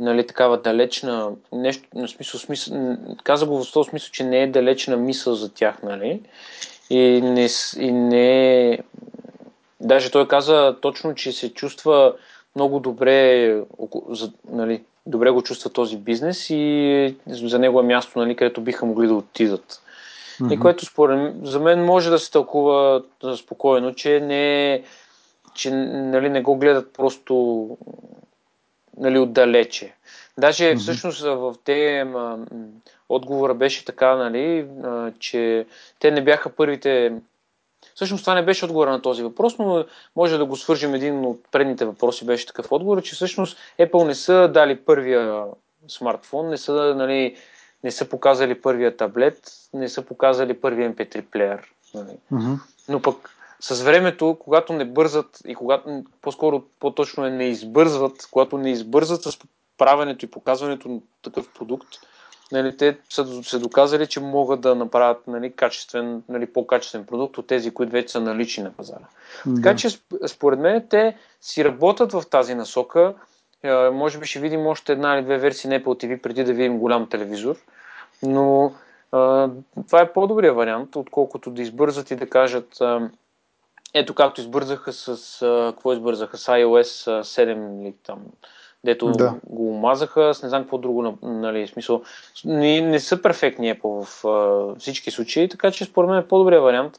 нали, 0.00 0.26
такава 0.26 0.58
далечна, 0.58 1.30
нещо, 1.52 1.88
на 1.94 2.08
смисъл, 2.08 2.40
смисъл, 2.40 2.96
каза 3.24 3.46
го 3.46 3.64
в 3.64 3.72
този 3.72 3.90
смисъл, 3.90 4.10
че 4.12 4.24
не 4.24 4.42
е 4.42 4.46
далечна 4.46 4.96
мисъл 4.96 5.34
за 5.34 5.54
тях, 5.54 5.82
нали, 5.82 6.20
и 6.90 7.20
не, 7.22 7.48
и 7.78 7.92
не 7.92 8.78
даже 9.80 10.10
той 10.10 10.28
каза 10.28 10.76
точно, 10.80 11.14
че 11.14 11.32
се 11.32 11.54
чувства 11.54 12.14
много 12.56 12.80
добре, 12.80 13.62
нали, 14.50 14.82
добре 15.06 15.30
го 15.30 15.42
чувства 15.42 15.70
този 15.70 15.96
бизнес 15.96 16.50
и 16.50 17.14
за 17.26 17.58
него 17.58 17.80
е 17.80 17.82
място, 17.82 18.18
нали, 18.18 18.36
където 18.36 18.60
биха 18.60 18.86
могли 18.86 19.06
да 19.06 19.14
отидат. 19.14 19.82
Mm-hmm. 20.40 20.54
И 20.54 20.60
което 20.60 20.86
според 20.86 21.34
за 21.42 21.60
мен 21.60 21.84
може 21.84 22.10
да 22.10 22.18
се 22.18 22.30
тълкува 22.30 23.02
спокойно, 23.36 23.94
че 23.94 24.20
не, 24.20 24.82
че, 25.54 25.70
нали, 25.70 26.28
не 26.28 26.42
го 26.42 26.56
гледат 26.56 26.92
просто 26.92 27.68
нали, 28.96 29.18
отдалече. 29.18 29.92
Даже 30.38 30.64
mm-hmm. 30.64 30.78
всъщност 30.78 31.20
в 31.22 31.54
те 31.64 32.04
отговора 33.08 33.54
беше 33.54 33.84
така, 33.84 34.16
нали, 34.16 34.66
а, 34.84 35.12
че 35.18 35.66
те 35.98 36.10
не 36.10 36.24
бяха 36.24 36.50
първите. 36.50 37.12
Всъщност 37.94 38.24
това 38.24 38.34
не 38.34 38.44
беше 38.44 38.64
отговора 38.64 38.90
на 38.90 39.02
този 39.02 39.22
въпрос, 39.22 39.58
но 39.58 39.84
може 40.16 40.38
да 40.38 40.44
го 40.44 40.56
свържим 40.56 40.94
един 40.94 41.24
от 41.24 41.40
предните 41.52 41.84
въпроси, 41.84 42.26
беше 42.26 42.46
такъв 42.46 42.72
отговор, 42.72 43.02
че 43.02 43.14
всъщност 43.14 43.58
Apple 43.80 44.06
не 44.06 44.14
са 44.14 44.50
дали 44.54 44.76
първия 44.76 45.44
смартфон, 45.88 46.48
не 46.48 46.56
са, 46.56 46.94
нали, 46.96 47.36
не 47.84 47.90
са 47.90 48.08
показали 48.08 48.60
първия 48.60 48.96
таблет, 48.96 49.52
не 49.74 49.88
са 49.88 50.02
показали 50.02 50.60
първия 50.60 50.94
MP3 50.94 51.22
плеер. 51.22 51.72
Нали. 51.94 52.16
Mm-hmm. 52.32 52.58
Но 52.88 53.02
пък 53.02 53.35
с 53.60 53.82
времето, 53.82 54.36
когато 54.40 54.72
не 54.72 54.84
бързат 54.84 55.38
и 55.46 55.54
когато, 55.54 56.04
по-скоро 56.22 56.62
по-точно 56.80 57.26
е 57.26 57.30
не 57.30 57.44
избързват, 57.44 58.28
когато 58.30 58.58
не 58.58 58.70
избързат 58.70 59.22
с 59.22 59.38
правенето 59.78 60.24
и 60.24 60.30
показването 60.30 60.88
на 60.88 61.00
такъв 61.22 61.48
продукт, 61.54 61.88
нали, 62.52 62.76
те 62.76 62.98
са 63.10 63.42
се 63.42 63.58
доказали, 63.58 64.06
че 64.06 64.20
могат 64.20 64.60
да 64.60 64.74
направят 64.74 65.26
нали, 65.26 65.52
качествен, 65.52 66.22
нали, 66.28 66.46
по-качествен 66.46 67.06
продукт 67.06 67.38
от 67.38 67.46
тези, 67.46 67.70
които 67.70 67.92
вече 67.92 68.08
са 68.08 68.20
налични 68.20 68.62
на 68.62 68.72
пазара. 68.72 69.04
Да. 69.46 69.54
Така 69.54 69.76
че, 69.76 69.88
според 70.26 70.58
мен, 70.58 70.86
те 70.90 71.16
си 71.40 71.64
работят 71.64 72.12
в 72.12 72.22
тази 72.30 72.54
насока. 72.54 73.14
Е, 73.62 73.90
може 73.90 74.18
би 74.18 74.26
ще 74.26 74.40
видим 74.40 74.66
още 74.66 74.92
една 74.92 75.14
или 75.14 75.24
две 75.24 75.38
версии 75.38 75.70
на 75.70 75.80
Apple 75.80 75.84
TV 75.84 76.20
преди 76.20 76.44
да 76.44 76.52
видим 76.52 76.78
голям 76.78 77.08
телевизор, 77.08 77.56
но 78.22 78.72
а, 79.12 79.50
това 79.86 80.00
е 80.00 80.12
по-добрия 80.12 80.54
вариант, 80.54 80.96
отколкото 80.96 81.50
да 81.50 81.62
избързат 81.62 82.10
и 82.10 82.16
да 82.16 82.28
кажат 82.28 82.80
а, 82.80 83.10
ето 83.98 84.14
както 84.14 84.40
избързаха 84.40 84.92
с... 84.92 85.08
А, 85.42 85.72
какво 85.72 85.92
избързаха? 85.92 86.38
С 86.38 86.46
iOS 86.46 87.20
7 87.20 87.82
или 87.82 87.94
там 88.02 88.18
дето 88.84 89.12
да. 89.12 89.34
го 89.46 89.70
омазаха, 89.70 90.34
с 90.34 90.42
не 90.42 90.48
знам 90.48 90.62
какво 90.62 90.78
друго, 90.78 91.18
нали, 91.22 91.66
смисъл. 91.66 92.02
Не, 92.44 92.80
не 92.80 93.00
са 93.00 93.22
перфектни 93.22 93.74
Apple 93.74 94.04
в 94.04 94.24
а, 94.24 94.78
всички 94.78 95.10
случаи, 95.10 95.48
така 95.48 95.70
че 95.70 95.84
според 95.84 96.10
мен 96.10 96.18
е 96.18 96.28
по-добрият 96.28 96.64
вариант 96.64 96.98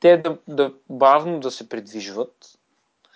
те 0.00 0.16
да, 0.16 0.36
да 0.48 0.72
бавно 0.90 1.40
да 1.40 1.50
се 1.50 1.68
придвижват, 1.68 2.34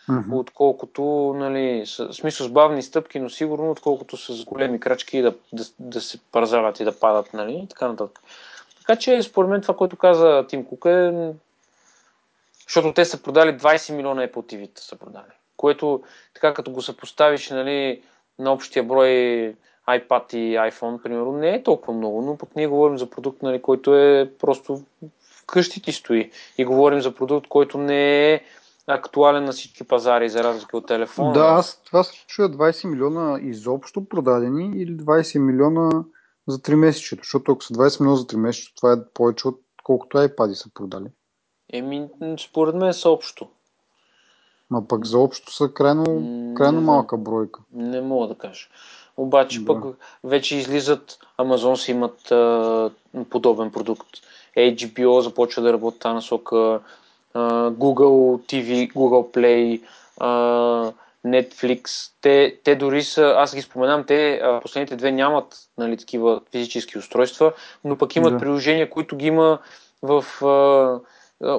mm-hmm. 0.08 0.32
отколкото, 0.32 1.02
нали, 1.36 1.82
с, 1.86 2.12
смисъл 2.12 2.46
с 2.46 2.50
бавни 2.50 2.82
стъпки, 2.82 3.20
но 3.20 3.30
сигурно, 3.30 3.70
отколкото 3.70 4.16
с 4.16 4.44
големи 4.44 4.80
крачки 4.80 5.22
да, 5.22 5.34
да, 5.52 5.64
да 5.78 6.00
се 6.00 6.18
парзават 6.32 6.80
и 6.80 6.84
да 6.84 6.98
падат, 6.98 7.34
нали, 7.34 7.52
и 7.52 7.68
така 7.68 7.88
нататък. 7.88 8.20
Така 8.78 8.96
че, 8.96 9.22
според 9.22 9.50
мен, 9.50 9.60
това, 9.60 9.76
което 9.76 9.96
каза 9.96 10.44
Тим 10.48 10.64
Кук 10.64 10.84
е 10.84 11.32
защото 12.66 12.92
те 12.92 13.04
са 13.04 13.22
продали 13.22 13.58
20 13.58 13.96
милиона 13.96 14.28
Apple 14.28 14.54
TV-та 14.54 14.82
са 14.82 14.96
продали. 14.96 15.32
Което, 15.56 16.02
така 16.34 16.54
като 16.54 16.70
го 16.70 16.82
съпоставиш 16.82 17.50
нали, 17.50 18.02
на 18.38 18.52
общия 18.52 18.84
брой 18.84 19.06
iPad 19.88 20.34
и 20.34 20.54
iPhone, 20.54 21.02
примерно, 21.02 21.32
не 21.32 21.54
е 21.54 21.62
толкова 21.62 21.92
много, 21.92 22.22
но 22.22 22.38
пък 22.38 22.56
ние 22.56 22.66
говорим 22.66 22.98
за 22.98 23.10
продукт, 23.10 23.42
нали, 23.42 23.62
който 23.62 23.96
е 23.96 24.32
просто 24.38 24.82
вкъщи 25.20 25.82
ти 25.82 25.92
стои. 25.92 26.30
И 26.58 26.64
говорим 26.64 27.00
за 27.00 27.14
продукт, 27.14 27.48
който 27.48 27.78
не 27.78 28.32
е 28.32 28.40
актуален 28.86 29.44
на 29.44 29.52
всички 29.52 29.84
пазари, 29.84 30.28
за 30.28 30.44
разлика 30.44 30.76
от 30.76 30.86
телефона. 30.86 31.32
Да, 31.32 31.40
аз 31.44 31.82
това 31.84 32.04
се 32.04 32.26
чуя 32.26 32.48
20 32.48 32.88
милиона 32.88 33.38
изобщо 33.42 34.08
продадени 34.08 34.72
или 34.76 34.96
20 34.96 35.38
милиона 35.38 35.90
за 36.48 36.58
3 36.58 36.74
месечето, 36.74 37.22
защото 37.22 37.52
ако 37.52 37.64
са 37.64 37.74
20 37.74 38.00
милиона 38.00 38.16
за 38.16 38.26
3 38.26 38.36
месечето, 38.36 38.74
това 38.76 38.92
е 38.92 39.12
повече 39.14 39.48
от 39.48 39.60
колкото 39.82 40.16
iPad 40.16 40.52
са 40.52 40.70
продали. 40.74 41.06
Еми, 41.74 42.08
според 42.38 42.74
мен 42.74 42.92
са 42.92 43.10
общо. 43.10 43.48
Ма 44.70 44.88
пък 44.88 45.06
за 45.06 45.18
общо 45.18 45.52
са 45.52 45.68
крайно, 45.68 46.04
крайно 46.56 46.80
не, 46.80 46.86
малка 46.86 47.16
бройка. 47.16 47.60
Не 47.72 48.00
мога 48.00 48.28
да 48.28 48.34
кажа. 48.34 48.66
Обаче 49.16 49.60
да. 49.60 49.66
пък 49.66 49.84
вече 50.24 50.56
излизат, 50.56 51.18
Амазон 51.38 51.76
си 51.76 51.90
имат 51.90 52.32
а, 52.32 52.90
подобен 53.30 53.70
продукт. 53.70 54.08
HBO 54.56 55.18
започва 55.18 55.62
да 55.62 55.72
работи 55.72 55.98
тази 55.98 56.14
насока, 56.14 56.80
а, 57.34 57.70
Google 57.70 58.46
TV, 58.46 58.92
Google 58.92 59.34
Play, 59.34 59.82
а, 60.18 60.92
Netflix. 61.26 62.10
Те, 62.20 62.58
те 62.64 62.76
дори 62.76 63.02
са, 63.02 63.34
аз 63.36 63.54
ги 63.54 63.62
споменам, 63.62 64.04
те 64.04 64.40
а, 64.42 64.60
последните 64.60 64.96
две 64.96 65.12
нямат 65.12 65.56
нали, 65.78 65.96
такива 65.96 66.40
физически 66.50 66.98
устройства, 66.98 67.52
но 67.84 67.98
пък 67.98 68.16
имат 68.16 68.32
да. 68.32 68.38
приложения, 68.38 68.90
които 68.90 69.16
ги 69.16 69.26
има 69.26 69.58
в 70.02 70.24
а, 70.42 70.46
а, 70.46 71.00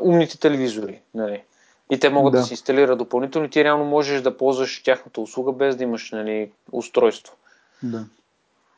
умните 0.04 0.40
телевизори. 0.40 1.02
Нали. 1.14 1.44
И 1.92 2.00
те 2.00 2.10
могат 2.10 2.34
да. 2.34 2.40
да 2.40 2.46
се 2.46 2.54
инсталират 2.54 2.98
допълнително 2.98 3.48
и 3.48 3.50
ти 3.50 3.64
реално 3.64 3.86
можеш 3.86 4.22
да 4.22 4.38
ползваш 4.38 4.84
тяхната 4.84 5.22
услуга 5.22 5.52
без 5.52 5.76
да 5.76 5.84
имаш 5.84 6.12
нали, 6.12 6.52
устройство. 6.72 7.36
Да. 7.84 8.06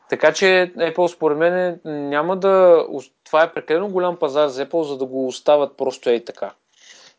Така 0.08 0.32
че 0.32 0.72
Apple 0.76 1.06
според 1.06 1.38
мен 1.38 1.80
няма 1.84 2.36
да... 2.36 2.84
Това 3.24 3.42
е 3.42 3.52
прекалено 3.52 3.88
голям 3.88 4.16
пазар 4.16 4.48
за 4.48 4.66
Apple, 4.66 4.82
за 4.82 4.98
да 4.98 5.04
го 5.04 5.26
остават 5.26 5.76
просто 5.76 6.10
ей 6.10 6.24
така. 6.24 6.52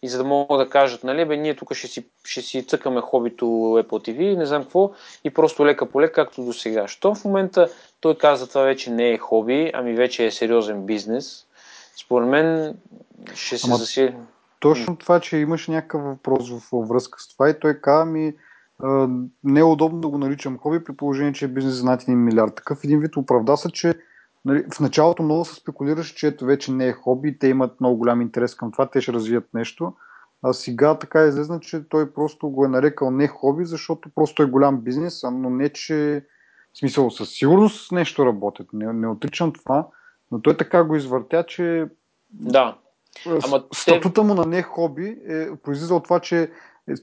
И 0.02 0.10
за 0.10 0.18
да 0.18 0.24
могат 0.24 0.60
да 0.60 0.70
кажат, 0.70 1.03
нали, 1.03 1.26
бе, 1.26 1.38
ние 1.38 1.56
тук 1.56 1.74
ще 1.74 1.88
си, 1.88 2.06
ще 2.24 2.41
си 2.41 2.64
цъкаме 2.64 3.02
хобито 3.02 3.45
Apple 3.45 4.10
TV, 4.10 4.38
не 4.38 4.45
знам 4.45 4.64
какво, 4.64 4.91
и 5.24 5.30
просто 5.30 5.66
лека 5.66 5.86
по 5.86 6.02
лека, 6.02 6.14
както 6.14 6.44
до 6.44 6.53
сега. 6.53 6.88
Що 6.88 7.16
в 7.16 7.26
момента 7.26 7.68
той 8.02 8.16
каза, 8.16 8.49
това 8.49 8.61
вече 8.61 8.91
не 8.91 9.10
е 9.10 9.18
хоби, 9.18 9.72
ами 9.74 9.94
вече 9.94 10.26
е 10.26 10.32
сериозен 10.32 10.86
бизнес. 10.86 11.45
Според 12.05 12.30
мен 12.30 12.77
ще 13.34 13.57
се 13.57 13.67
засили. 13.67 14.15
Точно 14.59 14.95
това, 14.95 15.19
че 15.19 15.38
имаш 15.38 15.67
някакъв 15.67 16.03
въпрос 16.03 16.49
във 16.71 16.88
връзка 16.88 17.19
с 17.19 17.27
това 17.27 17.49
и 17.49 17.59
той 17.59 17.73
каза 17.73 18.05
ми, 18.05 18.34
не 19.43 19.59
е 19.59 19.63
удобно 19.63 19.99
да 19.99 20.07
го 20.07 20.17
наричам 20.17 20.57
хоби, 20.57 20.84
при 20.84 20.95
положение, 20.95 21.34
че 21.34 21.45
е 21.45 21.47
бизнес 21.47 21.73
за 21.73 21.85
над 21.85 22.01
1 22.01 22.15
милиард. 22.15 22.55
Такъв 22.55 22.84
един 22.84 22.99
вид 22.99 23.17
оправда 23.17 23.57
се, 23.57 23.71
че 23.71 23.93
нали, 24.45 24.65
в 24.73 24.80
началото 24.80 25.23
много 25.23 25.45
се 25.45 25.55
спекулираше, 25.55 26.15
че 26.15 26.27
ето 26.27 26.45
вече 26.45 26.71
не 26.71 26.88
е 26.88 26.93
хоби, 26.93 27.39
те 27.39 27.47
имат 27.47 27.81
много 27.81 27.97
голям 27.97 28.21
интерес 28.21 28.55
към 28.55 28.71
това, 28.71 28.89
те 28.89 29.01
ще 29.01 29.13
развият 29.13 29.53
нещо. 29.53 29.93
А 30.43 30.53
сега 30.53 30.99
така 30.99 31.23
е 31.23 31.27
излезна, 31.27 31.59
че 31.59 31.89
той 31.89 32.13
просто 32.13 32.49
го 32.49 32.65
е 32.65 32.69
нарекал 32.69 33.11
не 33.11 33.27
хоби, 33.27 33.65
защото 33.65 34.09
просто 34.15 34.43
е 34.43 34.45
голям 34.45 34.81
бизнес, 34.81 35.23
но 35.23 35.49
не, 35.49 35.69
че 35.69 36.26
в 36.73 36.77
смисъл 36.80 37.11
със 37.11 37.30
сигурност 37.30 37.91
нещо 37.91 38.26
работят. 38.26 38.67
Не, 38.73 38.93
не 38.93 39.07
отричам 39.07 39.53
това, 39.53 39.88
но 40.31 40.41
той 40.41 40.57
така 40.57 40.84
го 40.84 40.95
извъртя, 40.95 41.43
че 41.47 41.85
да. 42.31 42.77
Ама 43.43 43.64
статута 43.73 44.23
му 44.23 44.34
на 44.34 44.45
не 44.45 44.61
хоби 44.61 45.18
е 45.27 45.47
произлиза 45.64 45.95
от 45.95 46.03
това, 46.03 46.19
че 46.19 46.51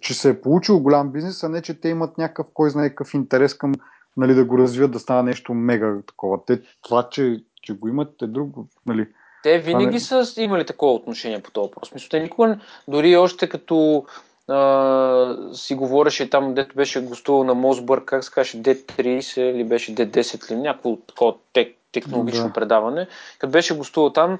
че 0.00 0.14
се 0.14 0.30
е 0.30 0.40
получил 0.40 0.80
голям 0.80 1.12
бизнес, 1.12 1.42
а 1.42 1.48
не, 1.48 1.62
че 1.62 1.80
те 1.80 1.88
имат 1.88 2.18
някакъв, 2.18 2.46
кой 2.54 2.70
знае 2.70 2.88
какъв 2.88 3.14
интерес 3.14 3.54
към 3.54 3.74
нали, 4.16 4.34
да 4.34 4.44
го 4.44 4.58
развият, 4.58 4.90
да 4.90 4.98
стане 4.98 5.22
нещо 5.22 5.54
мега 5.54 5.96
такова. 6.06 6.38
Те, 6.46 6.62
това, 6.82 7.08
че, 7.10 7.44
че 7.62 7.72
го 7.72 7.88
имат, 7.88 8.22
е 8.22 8.26
друго. 8.26 8.68
Нали. 8.86 9.08
Те 9.42 9.58
винаги 9.58 9.94
не... 9.94 10.00
са 10.00 10.24
имали 10.36 10.66
такова 10.66 10.94
отношение 10.94 11.42
по 11.42 11.50
този 11.50 11.64
въпрос. 11.64 11.94
Мисля, 11.94 12.08
те 12.10 12.20
никога, 12.20 12.58
дори 12.88 13.16
още 13.16 13.48
като 13.48 14.04
а, 14.48 15.36
си 15.52 15.74
говореше 15.74 16.30
там, 16.30 16.54
дето 16.54 16.74
беше 16.76 17.00
гостувал 17.00 17.44
на 17.44 17.54
Мосбър, 17.54 18.04
как 18.04 18.24
се 18.24 18.30
каже, 18.30 18.58
D30 18.58 19.40
или 19.40 19.64
беше 19.64 19.94
D10 19.94 20.52
или 20.52 20.58
някакво 20.58 20.96
такова 20.96 21.34
тек, 21.52 21.76
технологично 21.92 22.46
да. 22.46 22.52
предаване. 22.52 23.06
Като 23.38 23.50
беше 23.50 23.76
гостувал 23.76 24.12
там, 24.12 24.38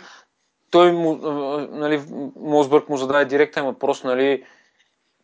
той 0.71 0.93
му, 0.93 1.15
нали, 1.73 2.03
Мосбърг 2.37 2.89
му 2.89 2.97
зададе 2.97 3.25
директен 3.25 3.65
въпрос, 3.65 4.05
нали, 4.05 4.45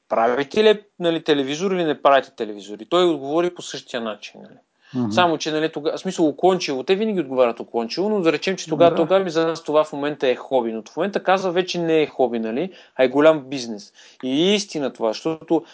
правите 0.08 0.64
ли 0.64 0.82
нали, 0.98 1.24
телевизор 1.24 1.70
или 1.70 1.84
не 1.84 2.02
правите 2.02 2.30
телевизори? 2.36 2.86
Той 2.86 3.04
отговори 3.04 3.54
по 3.54 3.62
същия 3.62 4.00
начин. 4.00 4.40
Нали. 4.42 4.58
Mm-hmm. 4.94 5.10
Само, 5.10 5.38
че, 5.38 5.50
нали, 5.50 5.72
тога, 5.72 5.96
в 5.96 6.00
смисъл, 6.00 6.28
уклончиво, 6.28 6.82
те 6.82 6.94
винаги 6.94 7.20
отговарят 7.20 7.60
уклончиво, 7.60 8.08
но 8.08 8.20
да 8.20 8.32
речем, 8.32 8.56
че 8.56 8.68
тогава, 8.68 8.90
да. 8.90 8.96
тогава 8.96 9.30
за 9.30 9.46
нас 9.46 9.64
това 9.64 9.84
в 9.84 9.92
момента 9.92 10.28
е 10.28 10.34
хоби. 10.34 10.72
Но 10.72 10.82
в 10.82 10.96
момента 10.96 11.22
казва 11.22 11.50
вече 11.50 11.78
не 11.78 12.02
е 12.02 12.06
хоби, 12.06 12.38
нали, 12.38 12.72
а 12.96 13.04
е 13.04 13.08
голям 13.08 13.40
бизнес. 13.40 13.92
И 14.22 14.50
е 14.50 14.54
истина 14.54 14.92
това, 14.92 15.08
защото 15.08 15.64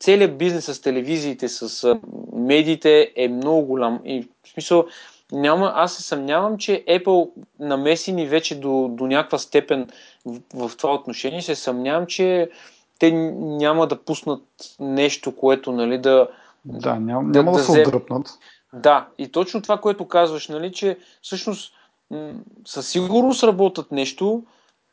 целият 0.00 0.38
бизнес 0.38 0.64
с 0.64 0.80
телевизиите, 0.80 1.48
с 1.48 1.98
медиите 2.32 3.12
е 3.16 3.28
много 3.28 3.62
голям. 3.66 4.00
И 4.04 4.28
в 4.44 4.48
смисъл, 4.48 4.86
няма, 5.32 5.72
аз 5.74 5.94
се 5.94 6.02
съмнявам, 6.02 6.58
че 6.58 6.84
Apple 6.88 7.30
намеси 7.60 8.12
ни 8.12 8.26
вече 8.26 8.60
до, 8.60 8.88
до 8.92 9.06
някаква 9.06 9.38
степен 9.38 9.88
в, 10.26 10.68
в 10.68 10.76
това 10.76 10.94
отношение. 10.94 11.42
Се 11.42 11.54
съмнявам, 11.54 12.06
че 12.06 12.50
те 12.98 13.12
няма 13.36 13.86
да 13.86 13.96
пуснат 13.96 14.42
нещо, 14.80 15.36
което 15.36 15.72
нали, 15.72 15.98
да. 15.98 16.28
Да, 16.64 16.94
няма 16.94 17.32
да, 17.32 17.38
няма 17.38 17.52
да, 17.52 17.58
да 17.58 17.64
се 17.64 17.80
отдръпнат. 17.80 18.26
Да, 18.76 19.06
и 19.18 19.28
точно 19.28 19.62
това, 19.62 19.78
което 19.78 20.08
казваш, 20.08 20.48
нали, 20.48 20.72
че 20.72 20.98
всъщност 21.22 21.72
м- 22.10 22.32
със 22.64 22.88
сигурност 22.88 23.44
работят 23.44 23.92
нещо 23.92 24.42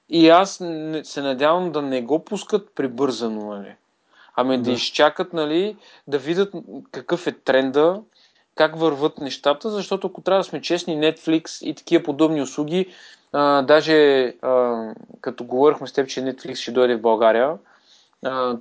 и 0.10 0.30
аз 0.30 0.60
не, 0.60 1.03
се 1.03 1.22
надявам 1.22 1.72
да 1.72 1.81
не 1.81 2.01
го 2.01 2.26
пускат 2.26 2.76
прибързано, 2.76 3.53
нали. 3.53 3.76
Ами 4.35 4.57
да. 4.57 4.64
да 4.64 4.72
изчакат, 4.72 5.34
нали, 5.34 5.77
да 6.07 6.18
видят 6.18 6.53
какъв 6.91 7.27
е 7.27 7.31
тренда, 7.31 8.01
как 8.55 8.80
върват 8.80 9.18
нещата, 9.18 9.69
защото 9.69 10.07
ако 10.07 10.22
трябва 10.22 10.39
да 10.39 10.43
сме 10.43 10.61
честни, 10.61 10.97
Netflix 10.97 11.65
и 11.65 11.76
такива 11.76 12.03
подобни 12.03 12.41
услуги, 12.41 12.88
а, 13.34 13.61
даже 13.61 14.26
а, 14.41 14.93
като 15.22 15.43
говорихме 15.43 15.88
с 15.88 15.93
теб, 15.93 16.07
че 16.07 16.22
Netflix 16.22 16.55
ще 16.55 16.72
дойде 16.72 16.95
в 16.95 17.01
България, 17.01 17.57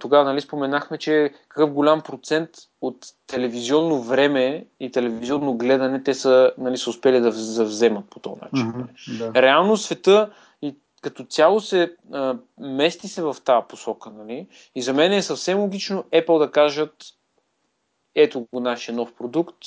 тогава 0.01 0.25
нали, 0.25 0.41
споменахме, 0.41 0.99
че 0.99 1.33
какъв 1.49 1.73
голям 1.73 2.01
процент 2.01 2.51
от 2.81 3.07
телевизионно 3.27 4.03
време 4.03 4.67
и 4.81 4.91
телевизионно 4.91 5.55
гледане 5.55 6.03
те 6.03 6.15
са, 6.15 6.53
нали, 6.59 6.77
са 6.77 6.91
успели 6.91 7.21
да 7.21 7.31
вземат 7.31 8.11
по 8.11 8.21
този 8.21 8.41
начин. 8.43 8.73
Mm-hmm, 8.73 9.33
да. 9.33 9.43
Реално 9.43 9.77
света 9.77 10.31
и 10.63 10.77
като 11.03 11.25
цяло 11.25 11.61
се 11.61 11.97
а, 12.13 12.37
мести 12.59 13.09
се 13.09 13.23
в 13.23 13.37
тази 13.45 13.67
посока. 13.69 14.11
Нали? 14.11 14.47
И 14.75 14.83
за 14.83 14.93
мен 14.93 15.13
е 15.13 15.23
съвсем 15.23 15.59
логично 15.59 16.05
Apple 16.13 16.39
да 16.39 16.51
кажат 16.51 16.95
ето 18.15 18.47
го 18.53 18.61
нашия 18.61 18.95
нов 18.95 19.15
продукт, 19.15 19.59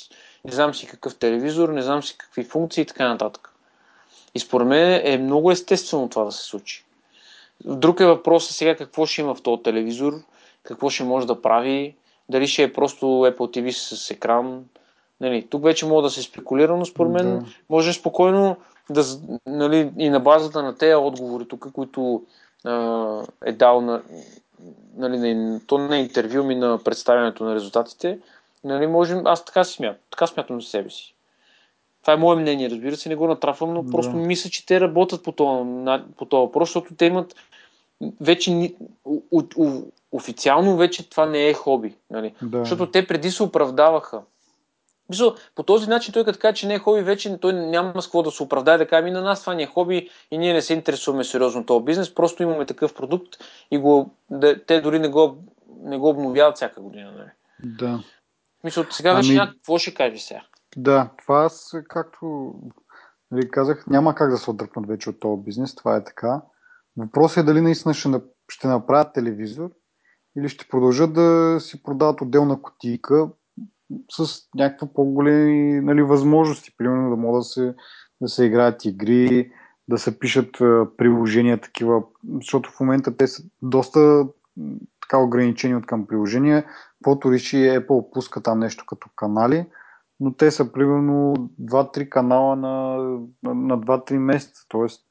не 0.44 0.52
знам 0.52 0.74
си 0.74 0.86
какъв 0.86 1.18
телевизор, 1.18 1.68
не 1.68 1.82
знам 1.82 2.02
си 2.02 2.18
какви 2.18 2.44
функции 2.44 2.82
и 2.82 2.86
така 2.86 3.08
нататък. 3.08 3.52
И 4.34 4.38
според 4.38 4.66
мен 4.66 5.00
е 5.04 5.18
много 5.18 5.50
естествено 5.50 6.08
това 6.08 6.24
да 6.24 6.32
се 6.32 6.42
случи. 6.42 6.85
Друг 7.64 8.00
е 8.00 8.06
въпросът 8.06 8.56
сега 8.56 8.76
какво 8.76 9.06
ще 9.06 9.20
има 9.20 9.34
в 9.34 9.42
този 9.42 9.62
телевизор, 9.62 10.12
какво 10.62 10.90
ще 10.90 11.04
може 11.04 11.26
да 11.26 11.42
прави, 11.42 11.96
дали 12.28 12.46
ще 12.46 12.62
е 12.62 12.72
просто 12.72 13.06
Apple 13.06 13.36
TV 13.36 13.70
с 13.70 14.10
екран. 14.10 14.64
Нали, 15.20 15.46
тук 15.50 15.64
вече 15.64 15.86
мога 15.86 16.02
да 16.02 16.10
се 16.10 16.22
спекулира, 16.22 16.76
но 16.76 16.84
според 16.84 17.12
мен 17.12 17.38
да. 17.38 17.44
може 17.70 17.92
спокойно 17.92 18.56
да, 18.90 19.04
нали, 19.46 19.92
и 19.98 20.08
на 20.10 20.20
базата 20.20 20.62
на 20.62 20.76
тези 20.76 20.94
отговори 20.94 21.48
тук, 21.48 21.72
които 21.72 22.22
а, 22.64 23.22
е 23.44 23.52
дал 23.52 23.80
на, 23.80 24.02
нали, 24.96 25.34
на, 25.34 25.60
то 25.66 25.78
не 25.78 25.96
интервю 25.96 26.44
ми 26.44 26.54
на 26.54 26.78
представянето 26.84 27.44
на 27.44 27.54
резултатите, 27.54 28.18
нали, 28.64 28.86
можем, 28.86 29.26
аз 29.26 29.44
така 29.44 29.64
си 29.64 29.74
смятам, 29.74 30.00
така 30.10 30.26
смятам 30.26 30.60
за 30.60 30.68
себе 30.68 30.90
си. 30.90 31.15
Това 32.06 32.14
е 32.14 32.16
мое 32.16 32.36
мнение, 32.36 32.70
разбира 32.70 32.96
се, 32.96 33.08
не 33.08 33.16
го 33.16 33.26
натрафвам, 33.26 33.74
но 33.74 33.82
да. 33.82 33.90
просто 33.90 34.16
мисля, 34.16 34.50
че 34.50 34.66
те 34.66 34.80
работят 34.80 35.22
по 35.22 35.32
този, 35.32 35.70
по 36.16 36.24
този 36.24 36.40
въпрос, 36.40 36.68
защото 36.68 36.94
те 36.94 37.04
имат 37.04 37.34
вече 38.20 38.74
у, 39.04 39.42
у, 39.56 39.82
официално 40.12 40.76
вече 40.76 41.10
това 41.10 41.26
не 41.26 41.48
е 41.48 41.54
хоби. 41.54 41.94
Нали? 42.10 42.34
Да. 42.42 42.58
Защото 42.58 42.90
те 42.90 43.06
преди 43.06 43.30
се 43.30 43.42
оправдаваха. 43.42 44.22
Мисъл, 45.08 45.34
по 45.54 45.62
този 45.62 45.88
начин 45.88 46.12
той 46.12 46.24
като 46.24 46.38
каже, 46.38 46.54
че 46.54 46.66
не 46.66 46.74
е 46.74 46.78
хоби, 46.78 47.02
вече 47.02 47.38
той 47.38 47.52
няма 47.52 48.02
с 48.02 48.06
какво 48.06 48.22
да 48.22 48.30
се 48.30 48.42
оправдае, 48.42 48.78
да 48.78 48.88
каже, 48.88 49.04
ми 49.04 49.10
на 49.10 49.22
нас 49.22 49.40
това 49.40 49.54
не 49.54 49.62
е 49.62 49.66
хоби 49.66 50.08
и 50.30 50.38
ние 50.38 50.52
не 50.52 50.62
се 50.62 50.74
интересуваме 50.74 51.24
сериозно 51.24 51.66
този 51.66 51.84
бизнес, 51.84 52.14
просто 52.14 52.42
имаме 52.42 52.66
такъв 52.66 52.94
продукт 52.94 53.36
и 53.70 53.78
го, 53.78 54.10
да, 54.30 54.64
те 54.64 54.80
дори 54.80 54.98
не 54.98 55.08
го, 55.08 55.36
не 55.82 55.98
го 55.98 56.08
обновяват 56.08 56.56
всяка 56.56 56.80
година. 56.80 57.12
Нали? 57.18 57.30
Да. 57.62 58.02
Мисля, 58.64 58.86
сега 58.90 59.14
вече 59.14 59.36
ами... 59.36 59.50
какво 59.50 59.78
ще 59.78 59.94
кажеш 59.94 60.20
сега? 60.20 60.42
Да, 60.76 61.10
това 61.18 61.44
аз, 61.44 61.74
както 61.88 62.54
нали, 63.30 63.50
казах, 63.50 63.86
няма 63.86 64.14
как 64.14 64.30
да 64.30 64.38
се 64.38 64.50
отдръпнат 64.50 64.86
вече 64.86 65.10
от 65.10 65.20
този 65.20 65.42
бизнес, 65.42 65.74
това 65.74 65.96
е 65.96 66.04
така. 66.04 66.42
Въпросът 66.96 67.36
е 67.36 67.42
дали 67.42 67.60
наистина 67.60 67.94
ще, 67.94 68.08
ще 68.48 68.68
направят 68.68 69.14
телевизор 69.14 69.70
или 70.38 70.48
ще 70.48 70.68
продължат 70.68 71.12
да 71.12 71.56
си 71.60 71.82
продават 71.82 72.20
отделна 72.20 72.62
котийка 72.62 73.28
с 74.10 74.42
някакви 74.54 74.94
по-големи 74.94 75.80
нали, 75.80 76.02
възможности. 76.02 76.76
Примерно 76.76 77.10
да 77.10 77.16
могат 77.16 77.40
да 77.40 77.44
се, 77.44 77.74
да 78.20 78.28
се 78.28 78.44
играят 78.44 78.84
игри, 78.84 79.52
да 79.88 79.98
се 79.98 80.18
пишат 80.18 80.50
приложения 80.96 81.60
такива, 81.60 82.02
защото 82.34 82.70
в 82.70 82.80
момента 82.80 83.16
те 83.16 83.26
са 83.26 83.42
доста 83.62 84.26
така 85.00 85.18
ограничени 85.18 85.76
от 85.76 85.86
към 85.86 86.06
приложения. 86.06 86.64
Каквото 86.98 87.32
реши 87.32 87.56
Apple 87.56 88.12
пуска 88.12 88.42
там 88.42 88.58
нещо 88.58 88.84
като 88.86 89.08
канали, 89.16 89.66
но 90.20 90.34
те 90.34 90.50
са 90.50 90.72
примерно 90.72 91.34
2-3 91.62 92.08
канала 92.08 92.56
на, 92.56 92.96
на, 93.42 93.54
на 93.54 93.78
2-3 93.78 94.18
месеца. 94.18 94.62
Тоест 94.68 95.02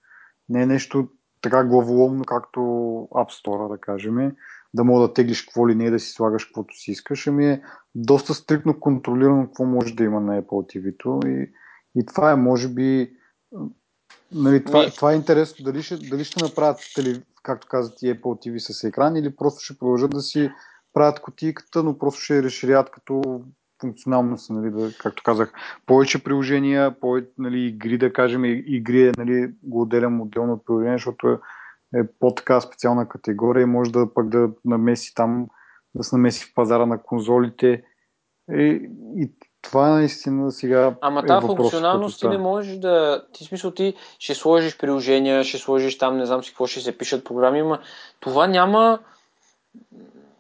не 0.49 0.61
е 0.61 0.65
нещо 0.65 1.07
така 1.41 1.63
главоломно, 1.63 2.23
както 2.23 2.59
App 3.11 3.43
Store, 3.43 3.69
да 3.69 3.77
кажем, 3.77 4.31
да 4.73 4.83
мога 4.83 5.07
да 5.07 5.13
теглиш 5.13 5.41
какво 5.41 5.69
ли 5.69 5.75
не, 5.75 5.91
да 5.91 5.99
си 5.99 6.11
слагаш 6.11 6.45
каквото 6.45 6.75
си 6.75 6.91
искаш, 6.91 7.27
ами 7.27 7.45
е 7.45 7.61
доста 7.95 8.33
стрикно 8.33 8.79
контролирано 8.79 9.45
какво 9.45 9.65
може 9.65 9.95
да 9.95 10.03
има 10.03 10.21
на 10.21 10.41
Apple 10.41 10.77
TV-то 10.77 11.27
и, 11.27 11.51
и 11.95 12.05
това 12.05 12.31
е, 12.31 12.35
може 12.35 12.67
би, 12.67 13.11
нали, 14.31 14.63
това, 14.63 14.89
това 14.89 15.13
е 15.13 15.15
интересно, 15.15 15.65
дали 15.65 15.83
ще, 15.83 15.97
дали 15.97 16.23
ще 16.23 16.43
направят, 16.43 16.79
телев... 16.95 17.23
както 17.43 17.67
казват 17.67 18.01
и 18.01 18.05
Apple 18.05 18.21
TV 18.21 18.57
с 18.57 18.83
екран 18.83 19.15
или 19.15 19.35
просто 19.35 19.63
ще 19.63 19.77
продължат 19.77 20.11
да 20.11 20.21
си 20.21 20.51
правят 20.93 21.21
котийката, 21.21 21.83
но 21.83 21.97
просто 21.97 22.21
ще 22.21 22.43
разширят 22.43 22.91
като 22.91 23.43
функционалност, 23.85 24.49
нали, 24.49 24.71
да, 24.71 24.89
както 24.99 25.23
казах, 25.23 25.53
повече 25.85 26.23
приложения, 26.23 26.99
повече 26.99 27.27
нали, 27.37 27.59
игри, 27.59 27.97
да 27.97 28.13
кажем, 28.13 28.45
игри 28.45 29.11
нали, 29.17 29.53
го 29.63 29.81
отделям 29.81 30.21
отделно 30.21 30.53
от 30.53 30.65
приложение, 30.65 30.97
защото 30.97 31.29
е, 31.29 31.37
е 31.99 32.03
по-така 32.19 32.61
специална 32.61 33.09
категория 33.09 33.61
и 33.61 33.65
може 33.65 33.91
да 33.91 34.13
пък 34.13 34.29
да 34.29 34.49
намеси 34.65 35.15
там, 35.15 35.47
да 35.95 36.03
се 36.03 36.15
намеси 36.15 36.45
в 36.45 36.53
пазара 36.55 36.85
на 36.85 37.01
конзолите. 37.01 37.83
И, 38.51 38.89
и 39.17 39.31
това 39.61 39.89
наистина 39.89 40.51
сега. 40.51 40.95
Ама 41.01 41.19
е 41.19 41.25
тази 41.25 41.47
функционалност 41.47 42.19
ти 42.19 42.27
не 42.27 42.37
можеш 42.37 42.77
да. 42.77 43.25
Ти 43.33 43.43
смисъл 43.43 43.71
ти 43.71 43.93
ще 44.19 44.35
сложиш 44.35 44.77
приложения, 44.77 45.43
ще 45.43 45.57
сложиш 45.57 45.97
там, 45.97 46.17
не 46.17 46.25
знам 46.25 46.43
си 46.43 46.49
какво 46.49 46.67
ще 46.67 46.79
се 46.79 46.97
пишат 46.97 47.25
програми, 47.25 47.61
но 47.61 47.79
това 48.19 48.47
няма. 48.47 48.99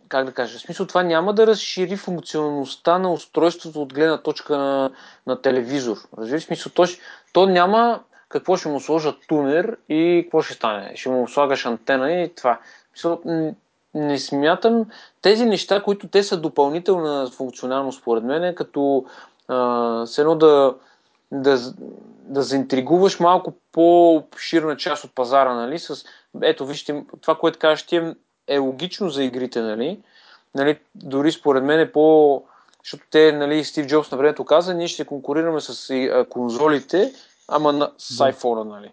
Как 0.09 0.25
да 0.25 0.31
кажа? 0.31 0.57
В 0.57 0.61
смисъл 0.61 0.85
това 0.85 1.03
няма 1.03 1.33
да 1.33 1.47
разшири 1.47 1.95
функционалността 1.95 2.97
на 2.97 3.13
устройството 3.13 3.81
от 3.81 3.93
гледна 3.93 4.17
точка 4.17 4.57
на, 4.57 4.91
на 5.27 5.41
телевизор. 5.41 5.97
Разбираш? 6.17 6.43
Смисъл, 6.43 6.71
то, 6.75 6.85
то 7.33 7.45
няма 7.45 7.99
какво 8.29 8.57
ще 8.57 8.69
му 8.69 8.79
сложат 8.79 9.15
тунер 9.27 9.77
и 9.89 10.21
какво 10.23 10.41
ще 10.41 10.53
стане. 10.53 10.91
Ще 10.95 11.09
му 11.09 11.27
слагаш 11.27 11.65
антена 11.65 12.11
и 12.11 12.35
това. 12.35 12.59
Смисъл, 12.93 13.21
не 13.93 14.19
смятам 14.19 14.85
тези 15.21 15.45
неща, 15.45 15.83
които 15.83 16.07
те 16.07 16.23
са 16.23 16.37
допълнителна 16.37 17.29
функционалност, 17.31 18.01
според 18.01 18.23
мен, 18.23 18.43
е 18.43 18.55
като 18.55 19.05
а, 19.47 20.05
с 20.05 20.17
едно 20.17 20.35
да, 20.35 20.75
да, 21.31 21.57
да 22.23 22.41
заинтригуваш 22.41 23.19
малко 23.19 23.53
по-ширна 23.71 24.77
част 24.77 25.03
от 25.03 25.15
пазара, 25.15 25.53
нали, 25.53 25.79
с, 25.79 26.05
ето 26.41 26.65
вижте, 26.65 27.03
това, 27.21 27.35
което 27.35 27.59
кажеш 27.59 27.85
ти 27.85 27.95
е, 27.95 28.15
е 28.47 28.57
логично 28.57 29.09
за 29.09 29.23
игрите, 29.23 29.61
нали, 29.61 29.99
нали, 30.55 30.79
дори 30.95 31.31
според 31.31 31.63
мен 31.63 31.79
е 31.79 31.91
по... 31.91 32.43
Защото 32.83 33.03
те, 33.11 33.31
нали, 33.31 33.63
Стив 33.63 33.87
Джобс 33.87 34.11
на 34.11 34.17
времето 34.17 34.45
каза, 34.45 34.73
ние 34.73 34.87
ще 34.87 35.05
конкурираме 35.05 35.61
с 35.61 36.25
конзолите, 36.29 37.13
ама 37.47 37.73
на, 37.73 37.91
с 37.97 38.17
iPhone, 38.17 38.63
нали. 38.63 38.91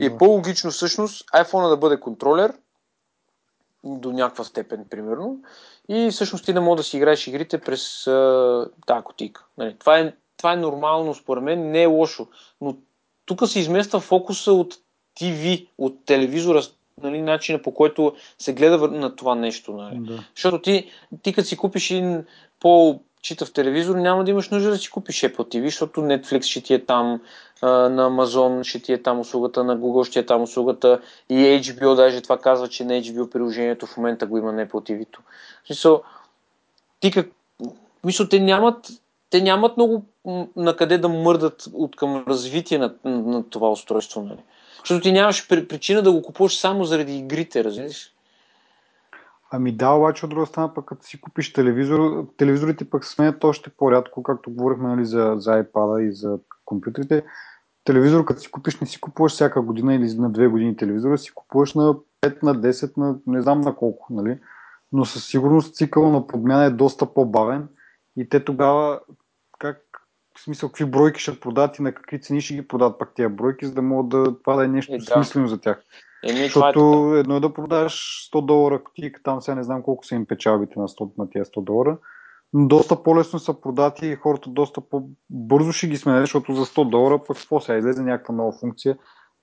И 0.00 0.06
е 0.06 0.16
по-логично 0.16 0.70
всъщност 0.70 1.30
iPhone 1.30 1.68
да 1.68 1.76
бъде 1.76 2.00
контролер, 2.00 2.52
до 3.84 4.12
някаква 4.12 4.44
степен, 4.44 4.84
примерно. 4.90 5.40
И 5.88 6.10
всъщност 6.10 6.44
ти 6.44 6.52
да 6.52 6.60
мога 6.60 6.76
да 6.76 6.82
си 6.82 6.96
играеш 6.96 7.26
игрите 7.26 7.58
през 7.58 8.04
тази 8.86 9.04
котика. 9.04 9.44
Нали, 9.58 9.76
това, 9.78 9.98
е, 9.98 10.14
това 10.36 10.52
е 10.52 10.56
нормално, 10.56 11.14
според 11.14 11.44
мен, 11.44 11.70
не 11.70 11.82
е 11.82 11.86
лошо. 11.86 12.26
Но 12.60 12.76
тук 13.26 13.48
се 13.48 13.60
измества 13.60 14.00
фокуса 14.00 14.52
от 14.52 14.74
TV, 15.20 15.68
от 15.78 16.04
телевизора, 16.04 16.62
нали, 17.02 17.22
начина 17.22 17.62
по 17.62 17.74
който 17.74 18.14
се 18.38 18.52
гледа 18.52 18.88
на 18.88 19.16
това 19.16 19.34
нещо. 19.34 19.72
Нали. 19.72 19.98
Да. 19.98 20.24
Защото 20.34 20.62
ти, 20.62 20.90
ти 21.22 21.32
като 21.32 21.48
си 21.48 21.56
купиш 21.56 21.90
един 21.90 22.24
по 22.60 23.00
читав 23.22 23.52
телевизор, 23.52 23.96
няма 23.96 24.24
да 24.24 24.30
имаш 24.30 24.50
нужда 24.50 24.70
да 24.70 24.78
си 24.78 24.90
купиш 24.90 25.20
Apple 25.20 25.36
TV, 25.36 25.64
защото 25.64 26.00
Netflix 26.00 26.42
ще 26.42 26.60
ти 26.60 26.74
е 26.74 26.84
там, 26.84 27.20
на 27.62 28.10
Amazon 28.10 28.62
ще 28.62 28.80
ти 28.80 28.92
е 28.92 29.02
там 29.02 29.20
услугата, 29.20 29.64
на 29.64 29.78
Google 29.78 30.04
ще 30.04 30.12
ти 30.12 30.18
е 30.18 30.26
там 30.26 30.42
услугата 30.42 31.00
и 31.28 31.34
HBO 31.34 31.94
даже 31.94 32.20
това 32.20 32.38
казва, 32.38 32.68
че 32.68 32.84
на 32.84 32.92
HBO 32.92 33.30
приложението 33.30 33.86
в 33.86 33.96
момента 33.96 34.26
го 34.26 34.38
има 34.38 34.52
на 34.52 34.66
Apple 34.66 34.90
TV-то. 34.90 35.20
Смисъл, 35.66 36.02
ти 37.00 37.10
как... 37.10 37.30
Мисля, 38.04 38.28
те 38.28 38.40
нямат, 38.40 38.88
те 39.30 39.40
нямат 39.42 39.76
много 39.76 40.04
на 40.56 40.76
къде 40.76 40.98
да 40.98 41.08
мърдат 41.08 41.64
от 41.72 41.96
към 41.96 42.24
развитие 42.28 42.78
на, 42.78 42.94
на, 43.04 43.18
на 43.18 43.50
това 43.50 43.70
устройство. 43.70 44.22
Нали? 44.22 44.40
Защото 44.78 45.02
ти 45.02 45.12
нямаш 45.12 45.48
причина 45.48 46.02
да 46.02 46.12
го 46.12 46.22
купуваш 46.22 46.58
само 46.58 46.84
заради 46.84 47.18
игрите, 47.18 47.64
разбираш? 47.64 48.12
Ами 49.50 49.72
да, 49.72 49.90
обаче 49.90 50.26
от 50.26 50.30
друга 50.30 50.46
страна, 50.46 50.74
пък 50.74 50.84
като 50.84 51.06
си 51.06 51.20
купиш 51.20 51.52
телевизор, 51.52 52.26
телевизорите 52.36 52.90
пък 52.90 53.04
се 53.04 53.12
сменят 53.12 53.44
още 53.44 53.70
по-рядко, 53.70 54.22
както 54.22 54.50
говорихме 54.50 54.88
нали, 54.88 55.04
за, 55.04 55.34
за 55.36 55.50
iPad 55.50 56.08
и 56.08 56.12
за 56.12 56.38
компютрите. 56.64 57.24
Телевизор, 57.84 58.24
като 58.24 58.40
си 58.40 58.50
купиш, 58.50 58.80
не 58.80 58.86
си 58.86 59.00
купуваш 59.00 59.32
всяка 59.32 59.62
година 59.62 59.94
или 59.94 60.14
на 60.14 60.30
две 60.30 60.46
години 60.46 60.76
телевизора, 60.76 61.18
си 61.18 61.30
купуваш 61.34 61.74
на 61.74 61.94
5, 62.22 62.42
на 62.42 62.54
10, 62.54 62.96
на 62.96 63.16
не 63.26 63.42
знам 63.42 63.60
на 63.60 63.74
колко, 63.76 64.06
нали? 64.10 64.38
Но 64.92 65.04
със 65.04 65.26
сигурност 65.26 65.74
цикъл 65.74 66.12
на 66.12 66.26
подмяна 66.26 66.64
е 66.64 66.70
доста 66.70 67.14
по-бавен 67.14 67.68
и 68.16 68.28
те 68.28 68.44
тогава 68.44 69.00
в 70.38 70.42
смисъл, 70.42 70.68
какви 70.68 70.84
бройки 70.84 71.20
ще 71.20 71.40
продадат 71.40 71.78
и 71.78 71.82
на 71.82 71.92
какви 71.92 72.20
цени 72.20 72.40
ще 72.40 72.54
ги 72.54 72.68
продадат 72.68 72.98
пак 72.98 73.14
тези 73.14 73.28
бройки, 73.28 73.66
за 73.66 73.74
да 73.74 73.82
могат 73.82 74.08
да, 74.08 74.42
това 74.42 74.56
да 74.56 74.64
е 74.64 74.68
нещо 74.68 74.94
е, 74.94 74.98
да. 74.98 75.04
смислено 75.04 75.48
за 75.48 75.60
тях. 75.60 75.82
Еми, 76.28 76.38
Защото 76.38 77.12
е 77.16 77.20
едно 77.20 77.36
е 77.36 77.40
да 77.40 77.54
продаш 77.54 78.28
100 78.34 78.46
долара 78.46 78.84
кутийка, 78.84 79.20
там 79.22 79.42
сега 79.42 79.54
не 79.54 79.62
знам 79.62 79.82
колко 79.82 80.06
са 80.06 80.14
им 80.14 80.26
печалбите 80.26 80.78
на, 80.78 80.88
100, 80.88 81.10
на 81.18 81.30
тези 81.30 81.50
100 81.50 81.64
долара, 81.64 81.98
но 82.52 82.68
доста 82.68 83.02
по-лесно 83.02 83.38
са 83.38 83.60
продати 83.60 84.06
и 84.06 84.16
хората 84.16 84.50
доста 84.50 84.80
по-бързо 84.80 85.72
ще 85.72 85.88
ги 85.88 85.96
сменят, 85.96 86.22
защото 86.22 86.54
за 86.54 86.66
100 86.66 86.90
долара 86.90 87.18
пък 87.26 87.36
какво 87.36 87.60
сега 87.60 87.78
излезе 87.78 88.02
някаква 88.02 88.34
нова 88.34 88.52
функция. 88.60 88.98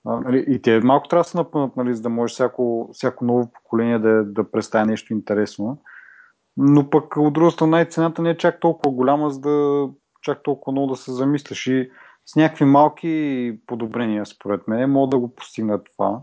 А, 0.05 0.19
нали, 0.19 0.45
и 0.47 0.61
те 0.61 0.79
малко 0.79 1.07
трябва 1.07 1.23
да 1.23 1.29
се 1.29 1.37
напънат, 1.37 1.75
нали, 1.75 1.95
за 1.95 2.01
да 2.01 2.09
може 2.09 2.33
всяко, 2.33 2.89
всяко 2.93 3.25
ново 3.25 3.51
поколение 3.51 3.99
да, 3.99 4.23
да 4.23 4.51
представя 4.51 4.85
нещо 4.85 5.13
интересно. 5.13 5.81
Но 6.57 6.89
пък 6.89 7.17
от 7.17 7.33
друга 7.33 7.51
страна 7.51 7.81
и 7.81 7.85
цената 7.85 8.21
не 8.21 8.29
е 8.29 8.37
чак 8.37 8.59
толкова 8.59 8.91
голяма, 8.91 9.29
за 9.29 9.39
да 9.39 9.87
чак 10.25 10.43
толкова 10.43 10.71
много 10.71 10.87
да 10.87 10.95
се 10.95 11.11
замисляш. 11.11 11.67
И 11.67 11.91
с 12.25 12.35
някакви 12.35 12.65
малки 12.65 13.59
подобрения, 13.67 14.25
според 14.25 14.67
мен, 14.67 14.91
могат 14.91 15.09
да 15.09 15.19
го 15.19 15.35
постигнат 15.35 15.87
това 15.97 16.21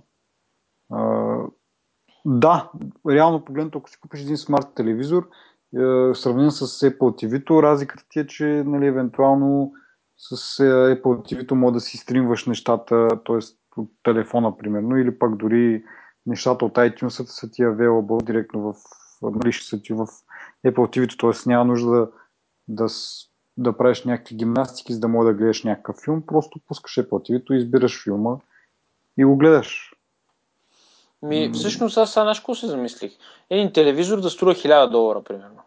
да, 2.24 2.70
реално 3.10 3.44
погледнато, 3.44 3.78
ако 3.78 3.90
си 3.90 4.00
купиш 4.00 4.20
един 4.20 4.36
смарт 4.36 4.74
телевизор, 4.74 5.28
е, 5.74 6.14
сравнен 6.14 6.50
с 6.50 6.66
Apple 6.66 6.98
TV-то, 6.98 7.62
разликата 7.62 8.04
ти 8.08 8.20
е, 8.20 8.26
че 8.26 8.44
нали, 8.66 8.86
евентуално 8.86 9.72
с 10.16 10.60
е, 10.60 10.62
Apple 10.68 11.02
TV-то 11.02 11.54
може 11.54 11.72
да 11.72 11.80
си 11.80 11.96
стримваш 11.96 12.46
нещата, 12.46 13.08
т.е. 13.08 13.36
от 13.76 13.90
телефона, 14.02 14.56
примерно, 14.56 14.96
или 14.96 15.18
пък 15.18 15.36
дори 15.36 15.84
нещата 16.26 16.64
от 16.64 16.74
iTunes 16.74 17.08
са 17.08 17.50
ти 17.50 17.62
available 17.62 18.24
директно 18.24 18.72
в, 18.72 18.74
нали, 19.22 19.52
ще 19.52 19.66
са 19.66 19.82
ти 19.82 19.92
в 19.92 20.06
Apple 20.66 20.98
TV-то, 20.98 21.16
т.е. 21.16 21.48
няма 21.48 21.64
нужда 21.64 21.90
да, 21.90 22.10
да, 22.68 22.88
да 23.56 23.76
правиш 23.76 24.04
някакви 24.04 24.34
гимнастики, 24.34 24.92
за 24.92 25.00
да 25.00 25.08
може 25.08 25.26
да 25.26 25.34
гледаш 25.34 25.62
някакъв 25.62 25.96
филм, 26.04 26.22
просто 26.26 26.60
пускаш 26.68 26.94
Apple 26.94 27.08
TV-то, 27.08 27.54
избираш 27.54 28.02
филма 28.04 28.36
и 29.18 29.24
го 29.24 29.36
гледаш. 29.36 29.92
Ми, 31.22 31.50
всъщност 31.54 31.98
аз 31.98 32.12
сега 32.12 32.32
какво 32.34 32.54
се 32.54 32.66
замислих? 32.66 33.12
Един 33.50 33.72
телевизор 33.72 34.20
да 34.20 34.30
струва 34.30 34.54
1000 34.54 34.90
долара, 34.90 35.22
примерно. 35.22 35.62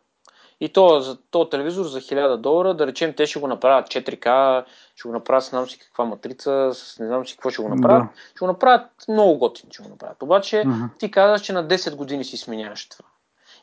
И 0.60 0.74
то, 0.74 1.00
за 1.00 1.18
то 1.32 1.50
телевизор 1.50 1.86
за 1.86 2.02
1000 2.02 2.38
долара, 2.38 2.74
да 2.74 2.88
речем, 2.88 3.14
те 3.14 3.26
ще 3.26 3.40
го 3.40 3.48
направят 3.48 3.88
4K, 3.88 4.64
ще 4.96 5.08
го 5.08 5.14
направят 5.14 5.44
с 5.44 5.50
знам 5.50 5.68
си 5.68 5.80
каква 5.80 6.06
матрица, 6.06 6.70
с 6.74 7.00
не 7.00 7.08
знам 7.08 7.28
си 7.28 7.34
какво 7.34 7.50
ще 7.50 7.62
го 7.62 7.70
направят. 7.70 8.04
Да. 8.04 8.22
Ще 8.30 8.40
го 8.40 8.48
направят 8.48 8.88
много 9.10 9.38
готин, 9.38 9.70
ще 9.72 9.84
го 9.84 9.90
направят. 9.90 10.24
Обаче 10.24 10.56
uh-huh. 10.56 10.90
ти 11.00 11.12
казваш, 11.12 11.42
че 11.42 11.54
на 11.54 11.68
10 11.68 11.96
години 11.96 12.24
си 12.24 12.38
сменяваш 12.38 12.90
това. 12.90 13.06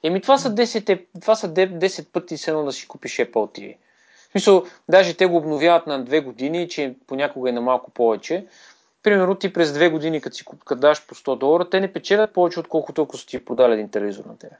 Еми 0.02 0.20
това 0.20 0.38
са 0.38 0.50
10, 0.54 1.06
това 1.20 1.34
са 1.34 1.48
10 1.48 2.12
пъти 2.12 2.36
се 2.36 2.52
да 2.52 2.72
си 2.72 2.88
купиш 2.88 3.16
Apple 3.16 3.32
TV. 3.32 3.76
Смисъл, 4.32 4.64
даже 4.88 5.16
те 5.16 5.26
го 5.26 5.36
обновяват 5.36 5.86
на 5.86 6.04
2 6.04 6.24
години, 6.24 6.68
че 6.68 6.96
понякога 7.06 7.48
е 7.48 7.52
на 7.52 7.60
малко 7.60 7.90
повече, 7.90 8.46
примерно 9.02 9.34
ти 9.34 9.52
през 9.52 9.72
две 9.72 9.88
години, 9.88 10.20
като 10.20 10.36
си 10.36 10.44
като 10.66 10.80
даш 10.80 11.06
по 11.06 11.14
100 11.14 11.38
долара, 11.38 11.70
те 11.70 11.80
не 11.80 11.92
печелят 11.92 12.32
повече, 12.32 12.60
отколкото 12.60 13.02
ако 13.02 13.16
са 13.16 13.26
ти 13.26 13.44
продали 13.44 13.72
един 13.72 13.90
телевизор 13.90 14.24
на 14.24 14.38
тебе. 14.38 14.56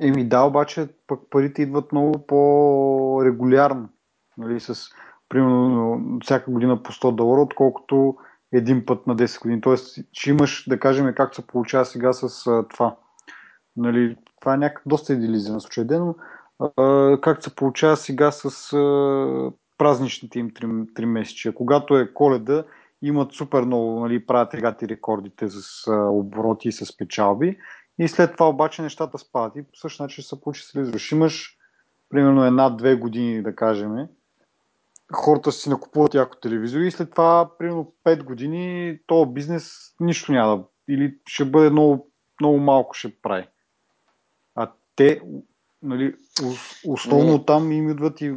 Еми 0.00 0.24
да, 0.24 0.42
обаче 0.42 0.88
пък 1.06 1.20
парите 1.30 1.62
идват 1.62 1.92
много 1.92 2.26
по-регулярно. 2.26 3.88
Нали, 4.38 4.60
с 4.60 4.88
примерно 5.28 6.00
всяка 6.24 6.50
година 6.50 6.82
по 6.82 6.92
100 6.92 7.14
долара, 7.14 7.40
отколкото 7.40 8.16
един 8.52 8.86
път 8.86 9.06
на 9.06 9.16
10 9.16 9.42
години. 9.42 9.60
Тоест, 9.60 9.98
ще 10.12 10.30
имаш, 10.30 10.68
да 10.68 10.80
кажем, 10.80 11.14
както 11.16 11.36
се 11.36 11.46
получава 11.46 11.84
сега 11.84 12.12
с 12.12 12.46
а, 12.46 12.68
това. 12.68 12.96
Нали, 13.76 14.16
това 14.40 14.54
е 14.54 14.56
някак 14.56 14.82
доста 14.86 15.12
идеализиран 15.12 15.60
случай, 15.60 15.84
но 15.90 16.14
както 17.20 17.44
се 17.44 17.54
получава 17.54 17.96
сега 17.96 18.30
с 18.32 18.70
празничните 19.78 20.38
им 20.38 20.50
три, 20.94 21.06
месечия. 21.06 21.54
Когато 21.54 21.96
е 21.96 22.12
коледа, 22.14 22.64
имат 23.02 23.32
супер 23.32 23.62
много, 23.62 24.00
нали, 24.00 24.26
правят 24.26 24.54
регати 24.54 24.88
рекордите 24.88 25.48
с 25.48 25.92
обороти 25.92 26.68
и 26.68 26.72
с 26.72 26.96
печалби. 26.96 27.58
И 27.98 28.08
след 28.08 28.32
това 28.32 28.48
обаче 28.48 28.82
нещата 28.82 29.18
спадат. 29.18 29.56
И 29.56 29.62
по 29.62 29.76
същия 29.76 30.04
начин 30.04 30.24
се 30.24 30.40
получи 30.40 30.62
с 30.62 30.72
телевизор. 30.72 31.00
имаш 31.12 31.58
примерно 32.08 32.44
една-две 32.44 32.94
години, 32.94 33.42
да 33.42 33.56
кажем, 33.56 34.08
хората 35.12 35.52
си 35.52 35.70
накупуват 35.70 36.14
яко 36.14 36.36
телевизори 36.36 36.86
и 36.86 36.90
след 36.90 37.10
това, 37.10 37.50
примерно 37.58 37.92
5 38.04 38.24
години, 38.24 38.98
то 39.06 39.26
бизнес 39.26 39.94
нищо 40.00 40.32
няма. 40.32 40.64
Или 40.88 41.18
ще 41.26 41.44
бъде 41.44 41.70
много, 41.70 42.10
много 42.40 42.58
малко 42.58 42.94
ще 42.94 43.14
прави. 43.22 43.48
А 44.54 44.72
те, 44.96 45.20
нали, 45.84 46.14
основно 46.86 47.44
там 47.44 47.72
им 47.72 47.90
идват 47.90 48.20
и 48.20 48.34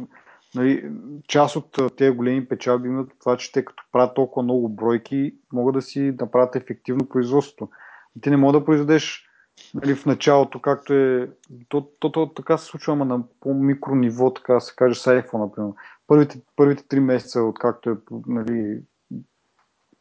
нали, 0.54 0.90
част 1.28 1.56
от 1.56 1.96
тези 1.96 2.10
големи 2.10 2.48
печалби 2.48 2.88
имат 2.88 3.10
това, 3.20 3.36
че 3.36 3.52
те 3.52 3.64
като 3.64 3.84
правят 3.92 4.14
толкова 4.14 4.42
много 4.42 4.68
бройки, 4.68 5.34
могат 5.52 5.74
да 5.74 5.82
си 5.82 6.14
направят 6.20 6.56
ефективно 6.56 7.08
производството. 7.08 7.68
И 8.16 8.20
ти 8.20 8.30
не 8.30 8.36
можеш 8.36 8.60
да 8.60 8.64
произведеш 8.64 9.28
нали, 9.74 9.94
в 9.94 10.06
началото, 10.06 10.60
както 10.60 10.94
е, 10.94 11.30
то, 11.68 11.88
то, 11.98 12.12
то 12.12 12.32
така 12.32 12.58
се 12.58 12.64
случва, 12.64 12.92
ама 12.92 13.04
на 13.04 13.22
по-микро 13.40 13.94
ниво, 13.94 14.34
така 14.34 14.54
да 14.54 14.60
се 14.60 14.74
каже, 14.76 15.00
с 15.00 15.06
iPhone, 15.06 15.38
например. 15.38 15.70
Първите, 16.06 16.40
първите 16.56 16.88
три 16.88 17.00
месеца, 17.00 17.42
откакто 17.42 17.90
е 17.90 17.96
нали, 18.26 18.80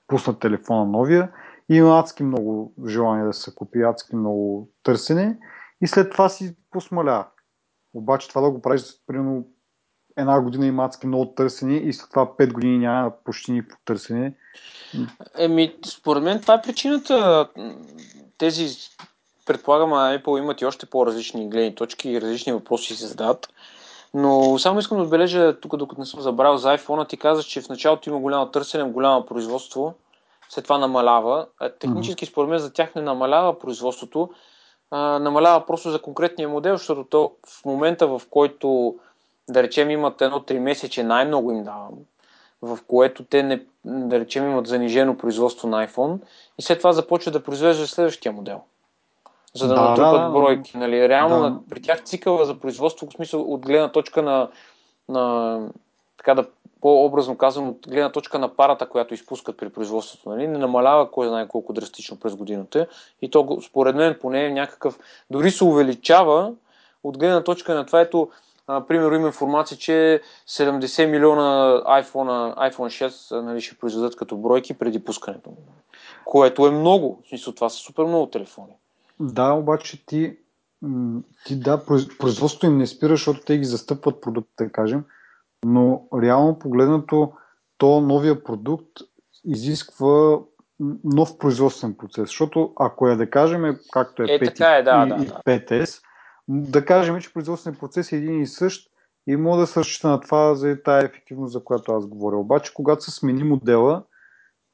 пуснат 0.07 0.39
телефона 0.39 0.85
новия, 0.85 1.31
има 1.69 1.99
адски 1.99 2.23
много 2.23 2.73
желание 2.87 3.25
да 3.25 3.33
се 3.33 3.55
купи, 3.55 3.81
адски 3.81 4.15
много 4.15 4.69
търсене 4.83 5.37
и 5.81 5.87
след 5.87 6.11
това 6.11 6.29
си 6.29 6.55
посмаля. 6.71 7.27
Обаче 7.97 8.29
това 8.29 8.41
да 8.41 8.49
го 8.49 8.61
правиш, 8.61 8.83
примерно 9.07 9.47
една 10.17 10.41
година 10.41 10.65
има 10.65 10.85
адски 10.85 11.07
много 11.07 11.25
търсене 11.25 11.75
и 11.75 11.93
след 11.93 12.09
това 12.09 12.25
5 12.25 12.53
години 12.53 12.77
няма 12.77 13.11
почти 13.25 13.51
никакво 13.51 13.77
търсене. 13.85 14.33
Еми, 15.37 15.75
според 15.85 16.23
мен 16.23 16.41
това 16.41 16.53
е 16.53 16.61
причината. 16.61 17.47
Тези, 18.37 18.75
предполагам, 19.45 19.89
Apple 19.89 20.39
имат 20.39 20.61
и 20.61 20.65
още 20.65 20.85
по-различни 20.85 21.49
гледни 21.49 21.75
точки 21.75 22.09
и 22.09 22.21
различни 22.21 22.53
въпроси 22.53 22.95
се 22.95 23.07
задават. 23.07 23.49
Но 24.13 24.59
само 24.59 24.79
искам 24.79 24.97
да 24.97 25.03
отбележа, 25.03 25.59
тук 25.59 25.77
докато 25.77 26.01
не 26.01 26.05
съм 26.05 26.21
забравил 26.21 26.57
за 26.57 26.77
iPhone, 26.77 27.09
ти 27.09 27.17
казах, 27.17 27.45
че 27.45 27.61
в 27.61 27.69
началото 27.69 28.09
има 28.09 28.19
голямо 28.19 28.51
търсене, 28.51 28.83
голямо 28.83 29.25
производство, 29.25 29.93
след 30.49 30.63
това 30.63 30.77
намалява. 30.77 31.47
Технически, 31.79 32.25
според 32.25 32.49
мен, 32.49 32.59
за 32.59 32.73
тях 32.73 32.95
не 32.95 33.01
намалява 33.01 33.59
производството, 33.59 34.29
а, 34.91 35.19
намалява 35.19 35.65
просто 35.65 35.91
за 35.91 36.01
конкретния 36.01 36.49
модел, 36.49 36.77
защото 36.77 37.03
то 37.03 37.31
в 37.47 37.65
момента, 37.65 38.07
в 38.07 38.21
който, 38.29 38.95
да 39.49 39.63
речем, 39.63 39.89
имат 39.89 40.21
едно 40.21 40.39
3 40.39 40.59
месече, 40.59 41.03
най-много 41.03 41.51
им 41.51 41.63
давам, 41.63 41.93
в 42.61 42.79
което 42.87 43.23
те, 43.23 43.43
не, 43.43 43.61
да 43.85 44.19
речем, 44.19 44.51
имат 44.51 44.67
занижено 44.67 45.17
производство 45.17 45.67
на 45.67 45.87
iPhone 45.87 46.19
и 46.59 46.61
след 46.61 46.77
това 46.77 46.93
започват 46.93 47.33
да 47.33 47.43
произвеждат 47.43 47.89
следващия 47.89 48.31
модел 48.31 48.61
за 49.53 49.67
да, 49.67 49.75
да 49.75 49.81
натрупат 49.81 50.21
да, 50.21 50.29
бройки. 50.29 50.77
Нали? 50.77 51.09
Реално 51.09 51.41
да. 51.41 51.59
при 51.69 51.81
тях 51.81 52.03
цикъла 52.03 52.45
за 52.45 52.59
производство, 52.59 53.07
в 53.07 53.13
смисъл 53.13 53.41
от 53.41 53.65
гледна 53.65 53.91
точка 53.91 54.21
на, 54.21 54.49
на 55.09 55.59
така 56.17 56.35
да 56.35 56.45
по-образно 56.87 57.37
казвам, 57.37 57.69
от 57.69 57.87
гледна 57.87 58.11
точка 58.11 58.39
на 58.39 58.55
парата, 58.55 58.89
която 58.89 59.13
изпускат 59.13 59.57
при 59.57 59.69
производството, 59.69 60.29
нали? 60.29 60.47
не 60.47 60.57
намалява 60.57 61.11
кой 61.11 61.27
знае 61.27 61.47
колко 61.47 61.73
драстично 61.73 62.19
през 62.19 62.35
годината. 62.35 62.87
И 63.21 63.31
то, 63.31 63.61
според 63.61 63.95
мен, 63.95 64.17
поне 64.21 64.45
е 64.45 64.53
някакъв, 64.53 64.99
дори 65.29 65.51
се 65.51 65.63
увеличава 65.63 66.53
от 67.03 67.17
гледна 67.17 67.43
точка 67.43 67.75
на 67.75 67.85
това, 67.85 68.01
ето, 68.01 68.29
примерно 68.87 69.15
има 69.15 69.27
информация, 69.27 69.77
че 69.77 70.21
70 70.49 71.05
милиона 71.05 71.81
iPhone, 71.85 72.71
iPhone 72.71 73.07
6 73.07 73.41
нали, 73.41 73.61
ще 73.61 73.77
произведат 73.77 74.15
като 74.15 74.37
бройки 74.37 74.73
преди 74.73 75.03
пускането. 75.03 75.51
Което 76.25 76.67
е 76.67 76.71
много. 76.71 77.21
В 77.25 77.29
смисъл, 77.29 77.53
това 77.53 77.69
са 77.69 77.77
супер 77.77 78.03
много 78.03 78.27
телефони. 78.27 78.73
Да, 79.19 79.53
обаче 79.53 80.05
ти, 80.05 80.37
ти 81.45 81.59
да, 81.59 81.85
производството 82.19 82.65
им 82.65 82.77
не 82.77 82.87
спира, 82.87 83.13
защото 83.13 83.39
те 83.45 83.57
ги 83.57 83.65
застъпват 83.65 84.21
продукта, 84.21 84.63
да 84.63 84.71
кажем, 84.71 85.03
но 85.67 86.07
реално 86.21 86.59
погледнато, 86.59 87.31
то 87.77 88.01
новия 88.01 88.43
продукт 88.43 88.87
изисква 89.45 90.39
нов 91.03 91.37
производствен 91.37 91.95
процес, 91.97 92.23
защото 92.23 92.73
ако 92.79 93.07
е 93.07 93.15
да 93.15 93.29
кажем, 93.29 93.77
както 93.91 94.23
е, 94.23 94.25
е 94.25 94.39
5 94.39 94.79
е, 94.79 94.83
да, 94.83 95.05
и, 95.05 95.09
да, 95.09 95.23
и 95.23 95.27
5S, 95.27 96.01
да 96.47 96.85
кажем, 96.85 97.19
че 97.19 97.33
производствен 97.33 97.75
процес 97.75 98.11
е 98.11 98.15
един 98.15 98.41
и 98.41 98.47
същ 98.47 98.91
и 99.27 99.35
мога 99.35 99.59
да 99.59 99.67
се 99.67 99.79
разчита 99.79 100.07
на 100.07 100.19
това 100.19 100.55
за 100.55 100.83
тази 100.83 101.05
ефективност, 101.05 101.53
за 101.53 101.63
която 101.63 101.91
аз 101.91 102.07
говоря. 102.07 102.37
Обаче, 102.37 102.73
когато 102.73 103.03
се 103.03 103.11
смени 103.11 103.43
модела, 103.43 104.03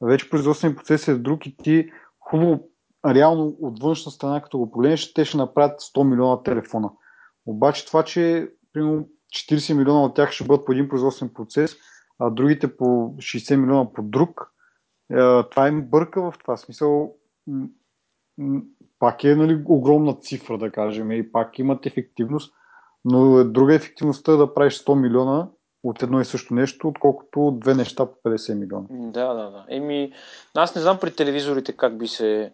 вече 0.00 0.30
производствен 0.30 0.76
процес 0.76 1.08
е 1.08 1.14
друг 1.14 1.46
и 1.46 1.56
ти 1.56 1.90
хубаво 2.20 2.68
реално 3.06 3.56
от 3.60 3.82
външна 3.82 4.12
страна, 4.12 4.42
като 4.42 4.58
го 4.58 4.70
погледнеш, 4.70 5.14
те 5.14 5.24
ще 5.24 5.36
направят 5.36 5.80
100 5.80 6.04
милиона 6.04 6.42
телефона. 6.42 6.90
Обаче 7.46 7.86
това, 7.86 8.02
че 8.02 8.52
примерно 8.74 9.08
40 9.34 9.74
милиона 9.74 10.02
от 10.02 10.14
тях 10.14 10.30
ще 10.30 10.44
бъдат 10.44 10.66
по 10.66 10.72
един 10.72 10.88
производствен 10.88 11.30
процес, 11.34 11.76
а 12.18 12.30
другите 12.30 12.76
по 12.76 12.84
60 12.84 13.56
милиона 13.56 13.92
по 13.92 14.02
друг, 14.02 14.52
е, 15.12 15.16
това 15.50 15.68
им 15.68 15.82
бърка 15.82 16.22
в 16.22 16.34
това 16.40 16.56
смисъл. 16.56 17.14
Пак 18.98 19.24
е 19.24 19.34
нали, 19.34 19.62
огромна 19.66 20.14
цифра, 20.14 20.58
да 20.58 20.70
кажем, 20.70 21.12
и 21.12 21.32
пак 21.32 21.58
имат 21.58 21.86
ефективност, 21.86 22.54
но 23.04 23.38
е 23.38 23.44
друга 23.44 23.74
ефективността 23.74 24.32
е 24.32 24.36
да 24.36 24.54
правиш 24.54 24.84
100 24.84 24.94
милиона 24.94 25.48
от 25.82 26.02
едно 26.02 26.20
и 26.20 26.24
също 26.24 26.54
нещо, 26.54 26.88
отколкото 26.88 27.58
две 27.60 27.74
неща 27.74 28.06
по 28.06 28.30
50 28.30 28.54
милиона. 28.54 28.86
Да, 28.90 29.34
да, 29.34 29.50
да. 29.50 29.64
Еми, 29.68 30.12
аз 30.54 30.74
не 30.74 30.82
знам 30.82 30.98
при 31.00 31.14
телевизорите 31.14 31.72
как 31.72 31.98
би 31.98 32.06
се 32.06 32.52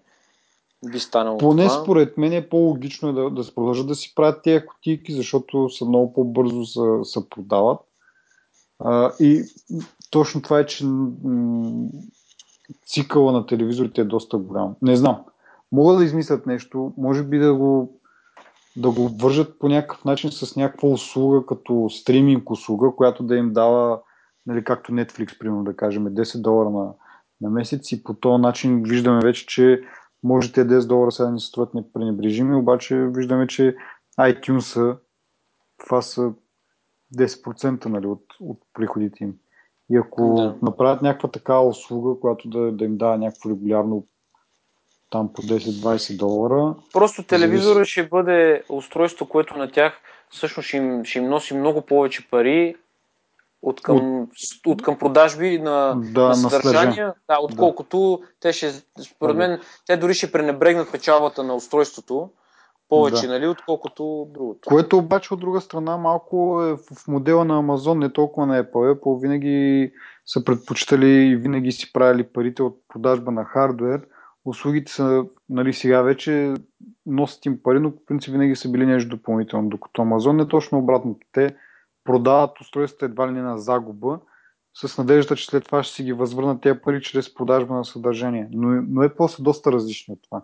би 0.93 0.99
станало 0.99 1.39
Поне 1.39 1.69
това. 1.69 1.83
според 1.83 2.19
мен 2.19 2.33
е 2.33 2.49
по-логично 2.49 3.09
е 3.09 3.13
да, 3.13 3.31
да 3.31 3.45
се 3.45 3.55
продължат 3.55 3.87
да 3.87 3.95
си 3.95 4.15
правят 4.15 4.43
тези 4.43 4.67
кутийки, 4.67 5.13
защото 5.13 5.69
са 5.69 5.85
много 5.85 6.13
по-бързо 6.13 6.65
се, 6.65 6.81
се 7.03 7.29
продават. 7.29 7.81
А, 8.79 9.13
и 9.21 9.45
точно 10.11 10.43
това 10.43 10.59
е, 10.59 10.67
че 10.67 10.87
м- 10.87 11.89
цикъла 12.87 13.33
на 13.33 13.47
телевизорите 13.47 14.01
е 14.01 14.05
доста 14.05 14.39
голям. 14.39 14.75
Не 14.83 14.97
знам. 14.97 15.19
Могат 15.73 15.99
да 15.99 16.05
измислят 16.05 16.47
нещо, 16.47 16.93
може 16.97 17.23
би 17.23 17.39
да 17.39 17.55
го, 17.55 18.01
да 18.77 18.91
го 18.91 19.09
вържат 19.09 19.59
по 19.59 19.69
някакъв 19.69 20.05
начин 20.05 20.31
с 20.31 20.57
някаква 20.57 20.89
услуга, 20.89 21.47
като 21.47 21.89
стриминг 21.91 22.51
услуга, 22.51 22.93
която 22.97 23.23
да 23.23 23.37
им 23.37 23.53
дава, 23.53 24.01
нали, 24.47 24.65
както 24.65 24.93
Netflix, 24.93 25.39
примерно 25.39 25.65
да 25.65 25.77
кажем, 25.77 26.05
10 26.05 26.41
долара 26.41 26.71
на, 26.71 26.93
на 27.41 27.51
месец 27.51 27.93
и 27.93 28.05
по 28.05 28.15
този 28.15 28.43
начин 28.43 28.83
виждаме 28.83 29.21
вече, 29.23 29.47
че 29.47 29.83
може 30.23 30.53
те 30.53 30.67
10 30.67 30.87
долара 30.87 31.13
сега 31.13 31.31
ни 31.31 31.41
се 31.41 31.47
струват 31.47 31.75
непренебрежими, 31.75 32.57
обаче 32.57 32.97
виждаме, 32.97 33.47
че 33.47 33.77
iTunes 34.21 34.97
това 35.79 36.03
са 36.03 36.33
10% 37.17 37.87
нали, 37.87 38.07
от, 38.07 38.25
от 38.41 38.59
приходите 38.75 39.25
им. 39.25 39.35
И 39.91 39.97
ако 39.97 40.35
да. 40.35 40.57
направят 40.63 41.03
някаква 41.03 41.31
такава 41.31 41.69
услуга, 41.69 42.21
която 42.21 42.49
да, 42.49 42.73
да 42.73 42.85
им 42.85 42.97
дава 42.97 43.19
някакво 43.19 43.51
регулярно 43.51 44.07
там 45.11 45.33
по 45.33 45.43
10-20 45.43 46.19
долара. 46.19 46.75
Просто 46.93 47.23
телевизора 47.23 47.75
зависи... 47.75 47.91
ще 47.91 48.09
бъде 48.09 48.63
устройство, 48.69 49.29
което 49.29 49.59
на 49.59 49.71
тях 49.71 50.01
всъщност 50.31 50.69
ще 50.69 50.77
им, 50.77 51.05
ще 51.05 51.19
им 51.19 51.29
носи 51.29 51.57
много 51.57 51.83
повече 51.83 52.31
пари, 52.31 52.77
от 53.63 53.83
към, 53.83 54.23
от, 54.23 54.29
от 54.67 54.83
към 54.83 54.99
продажби 54.99 55.59
на, 55.59 55.95
да, 55.97 56.29
на 56.29 56.35
съдържания, 56.35 57.15
да, 57.29 57.39
отколкото 57.43 58.19
да. 58.21 58.27
те 58.41 58.53
ще, 58.53 58.73
според 59.03 59.37
мен, 59.37 59.61
те 59.87 59.97
дори 59.97 60.15
ще 60.15 60.33
пренебрегнат 60.33 60.93
печалбата 60.93 61.43
на 61.43 61.55
устройството 61.55 62.31
повече, 62.89 63.27
да. 63.27 63.33
нали, 63.33 63.47
отколкото 63.47 64.29
другото. 64.35 64.69
Което 64.69 64.99
обаче 64.99 65.35
от 65.35 65.41
друга 65.41 65.61
страна 65.61 65.97
малко 65.97 66.63
е 66.63 66.77
в 66.77 67.09
модела 67.09 67.45
на 67.45 67.63
Amazon, 67.63 67.99
не 67.99 68.13
толкова 68.13 68.47
на 68.47 68.65
Apple. 68.65 68.95
Apple 68.95 69.21
винаги 69.21 69.93
са 70.27 70.45
предпочитали 70.45 71.09
и 71.09 71.37
винаги 71.37 71.73
си 71.73 71.93
правили 71.93 72.23
парите 72.23 72.63
от 72.63 72.79
продажба 72.89 73.31
на 73.31 73.45
хардвер. 73.45 74.07
Услугите 74.45 74.93
са, 74.93 75.25
нали, 75.49 75.73
сега 75.73 76.03
вече 76.03 76.55
носят 77.07 77.47
им 77.47 77.63
пари, 77.63 77.81
но 77.81 77.91
по 77.91 78.05
принцип 78.05 78.33
винаги 78.33 78.57
са 78.57 78.71
били 78.71 78.87
нещо 78.87 79.17
допълнително, 79.17 79.69
докато 79.69 80.03
Amazon 80.03 80.45
е 80.45 80.49
точно 80.49 80.79
обратното. 80.79 81.27
Те 81.33 81.57
продават 82.11 82.61
устройствата 82.61 83.05
едва 83.05 83.29
ли 83.29 83.33
не 83.33 83.43
на 83.43 83.59
загуба, 83.59 84.21
с 84.75 84.99
надеждата, 84.99 85.37
че 85.37 85.47
след 85.47 85.65
това 85.65 85.83
ще 85.83 85.95
си 85.95 86.03
ги 86.03 86.13
възвърнат 86.13 86.61
тези 86.61 86.81
пари 86.81 87.03
чрез 87.03 87.35
продажба 87.35 87.75
на 87.75 87.85
съдържание. 87.85 88.49
Но, 88.53 88.83
но 88.89 89.03
е 89.03 89.15
после 89.15 89.43
доста 89.43 89.73
различно 89.73 90.15
от 90.15 90.21
това. 90.23 90.43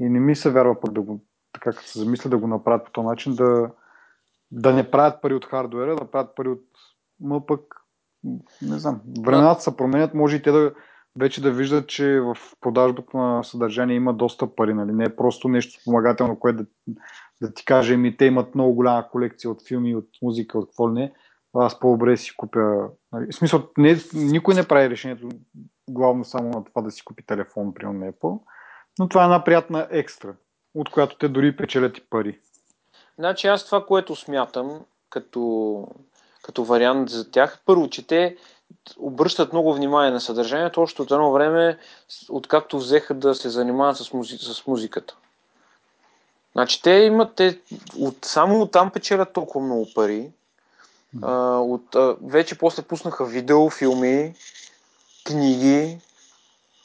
И 0.00 0.08
не 0.08 0.20
ми 0.20 0.36
се 0.36 0.50
вярва 0.50 0.80
пък 0.80 0.92
да 0.92 1.00
го, 1.00 1.24
така 1.52 1.72
като 1.72 1.88
се 1.88 1.98
замисля 1.98 2.30
да 2.30 2.38
го 2.38 2.46
направят 2.46 2.84
по 2.84 2.90
този 2.90 3.06
начин, 3.06 3.34
да, 3.34 3.70
да 4.50 4.72
не 4.72 4.90
правят 4.90 5.22
пари 5.22 5.34
от 5.34 5.44
хардуера, 5.44 5.96
да 5.96 6.10
правят 6.10 6.34
пари 6.36 6.48
от 6.48 6.64
ма 7.20 7.46
пък, 7.46 7.60
не 8.62 8.78
знам, 8.78 9.00
времената 9.20 9.60
се 9.60 9.76
променят, 9.76 10.14
може 10.14 10.36
и 10.36 10.42
те 10.42 10.52
да 10.52 10.74
вече 11.18 11.42
да 11.42 11.52
виждат, 11.52 11.88
че 11.88 12.20
в 12.20 12.36
продажбата 12.60 13.16
на 13.16 13.44
съдържание 13.44 13.96
има 13.96 14.14
доста 14.14 14.54
пари, 14.54 14.74
нали? 14.74 14.92
не 14.92 15.04
е 15.04 15.16
просто 15.16 15.48
нещо 15.48 15.80
спомагателно, 15.80 16.38
което 16.38 16.58
да, 16.58 16.66
да 17.42 17.54
ти 17.54 17.64
кажа, 17.64 17.96
ми 17.96 18.16
те 18.16 18.24
имат 18.24 18.54
много 18.54 18.74
голяма 18.74 19.08
колекция 19.08 19.50
от 19.50 19.68
филми, 19.68 19.96
от 19.96 20.08
музика, 20.22 20.58
от 20.58 20.66
какво 20.66 20.88
не, 20.88 21.12
аз 21.54 21.80
по-добре 21.80 22.16
си 22.16 22.36
купя. 22.36 22.88
Нали, 23.12 23.26
в 23.32 23.34
смисъл, 23.34 23.68
не, 23.78 23.96
никой 24.14 24.54
не 24.54 24.68
прави 24.68 24.90
решението 24.90 25.28
главно 25.90 26.24
само 26.24 26.50
на 26.50 26.64
това 26.64 26.82
да 26.82 26.90
си 26.90 27.04
купи 27.04 27.26
телефон, 27.26 27.74
при 27.74 27.84
Apple, 27.84 28.40
но 28.98 29.08
това 29.08 29.22
е 29.22 29.24
една 29.24 29.44
приятна 29.44 29.88
екстра, 29.90 30.34
от 30.74 30.90
която 30.90 31.18
те 31.18 31.28
дори 31.28 31.56
печелят 31.56 31.98
и 31.98 32.08
пари. 32.10 32.40
Значи 33.18 33.46
аз 33.46 33.66
това, 33.66 33.86
което 33.86 34.16
смятам 34.16 34.80
като, 35.10 35.86
като 36.42 36.64
вариант 36.64 37.08
за 37.08 37.30
тях, 37.30 37.62
първо, 37.66 37.88
че 37.88 38.06
те 38.06 38.36
обръщат 38.98 39.52
много 39.52 39.74
внимание 39.74 40.10
на 40.10 40.20
съдържанието, 40.20 40.80
още 40.82 41.02
от 41.02 41.10
едно 41.10 41.32
време, 41.32 41.78
откакто 42.28 42.78
взеха 42.78 43.14
да 43.14 43.34
се 43.34 43.50
занимават 43.50 43.96
с, 43.96 44.12
музи... 44.12 44.38
с 44.38 44.66
музиката. 44.66 45.16
Значи 46.52 46.82
те 46.82 46.90
имат, 46.90 47.34
те 47.34 47.58
от, 47.98 48.24
само 48.24 48.60
от 48.60 48.72
там 48.72 48.90
печелят 48.90 49.32
толкова 49.32 49.64
много 49.64 49.88
пари. 49.94 50.30
А, 51.22 51.56
от, 51.56 51.94
а, 51.94 52.16
вече 52.22 52.58
после 52.58 52.82
пуснаха 52.82 53.24
видео, 53.24 53.70
филми, 53.70 54.34
книги. 55.24 55.98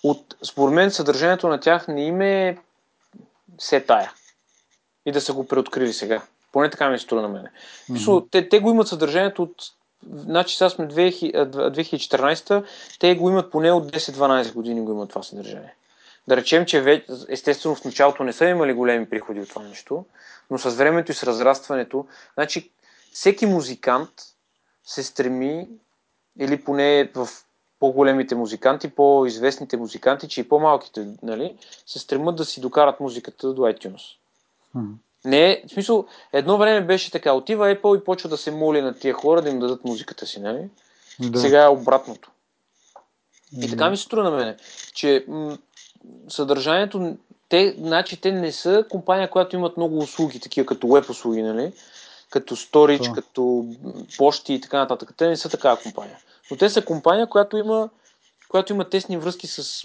От, 0.03 0.35
според 0.43 0.73
мен 0.73 0.91
съдържанието 0.91 1.47
на 1.47 1.59
тях 1.59 1.87
не 1.87 2.05
им 2.05 2.21
е 2.21 2.57
се 3.57 3.81
тая. 3.81 4.11
и 5.05 5.11
да 5.11 5.21
са 5.21 5.33
го 5.33 5.47
преоткрили 5.47 5.93
сега. 5.93 6.21
Поне 6.51 6.69
така 6.69 6.89
ми 6.89 6.97
се 6.97 7.03
струва 7.03 7.21
на 7.21 7.27
мене. 7.27 7.51
Mm-hmm. 7.89 8.31
те, 8.31 8.49
те 8.49 8.59
го 8.59 8.69
имат 8.69 8.87
съдържанието 8.87 9.43
от 9.43 9.55
Значи 10.13 10.55
сега 10.57 10.69
сме 10.69 10.87
2014, 10.87 12.65
те 12.99 13.15
го 13.15 13.29
имат 13.29 13.51
поне 13.51 13.71
от 13.71 13.91
10-12 13.91 14.53
години 14.53 14.81
го 14.81 14.91
имат 14.91 15.09
това 15.09 15.23
съдържание. 15.23 15.75
Да 16.27 16.37
речем, 16.37 16.65
че 16.65 17.03
естествено 17.29 17.75
в 17.75 17.85
началото 17.85 18.23
не 18.23 18.33
са 18.33 18.45
имали 18.45 18.73
големи 18.73 19.09
приходи 19.09 19.41
от 19.41 19.49
това 19.49 19.63
нещо, 19.63 20.05
но 20.51 20.57
с 20.57 20.69
времето 20.69 21.11
и 21.11 21.15
с 21.15 21.23
разрастването, 21.23 22.07
значи 22.33 22.71
всеки 23.11 23.45
музикант 23.45 24.09
се 24.83 25.03
стреми, 25.03 25.67
или 26.39 26.63
поне 26.63 27.11
в 27.15 27.27
по-големите 27.79 28.35
музиканти, 28.35 28.89
по-известните 28.89 29.77
музиканти, 29.77 30.27
че 30.27 30.41
и 30.41 30.49
по-малките, 30.49 31.07
нали, 31.23 31.57
се 31.85 31.99
стремат 31.99 32.35
да 32.35 32.45
си 32.45 32.61
докарат 32.61 32.99
музиката 32.99 33.53
до 33.53 33.61
iTunes. 33.61 34.01
Mm. 34.75 34.93
Не, 35.25 35.63
в 35.67 35.71
смисъл, 35.71 36.05
едно 36.33 36.57
време 36.57 36.81
беше 36.81 37.11
така, 37.11 37.33
отива 37.33 37.75
Apple 37.75 38.01
и 38.01 38.03
почва 38.03 38.29
да 38.29 38.37
се 38.37 38.51
моли 38.51 38.81
на 38.81 38.93
тия 38.93 39.13
хора 39.13 39.41
да 39.41 39.49
им 39.49 39.59
дадат 39.59 39.83
музиката 39.83 40.25
си, 40.27 40.39
нали? 40.39 40.69
Да. 41.19 41.39
Сега 41.39 41.63
е 41.63 41.67
обратното. 41.67 42.31
И 43.61 43.69
така 43.69 43.89
ми 43.89 43.97
се 43.97 44.03
струва 44.03 44.23
на 44.23 44.31
мене, 44.31 44.55
че 44.93 45.25
м- 45.27 45.57
съдържанието, 46.29 47.17
те, 47.49 47.75
значи, 47.77 48.21
те 48.21 48.31
не 48.31 48.51
са 48.51 48.85
компания, 48.89 49.29
която 49.29 49.55
имат 49.55 49.77
много 49.77 49.97
услуги, 49.97 50.39
такива 50.39 50.65
като 50.65 50.87
веб 50.87 51.09
услуги, 51.09 51.41
нали? 51.41 51.71
Като 52.29 52.55
сторич, 52.55 53.09
като 53.15 53.65
почти 54.17 54.53
и 54.53 54.61
така 54.61 54.77
нататък. 54.77 55.13
Те 55.17 55.27
не 55.27 55.37
са 55.37 55.49
такава 55.49 55.77
компания. 55.77 56.17
Но 56.51 56.57
те 56.57 56.69
са 56.69 56.85
компания, 56.85 57.27
която 57.27 57.57
има, 57.57 57.89
която 58.49 58.73
има 58.73 58.89
тесни 58.89 59.17
връзки 59.17 59.47
с 59.47 59.83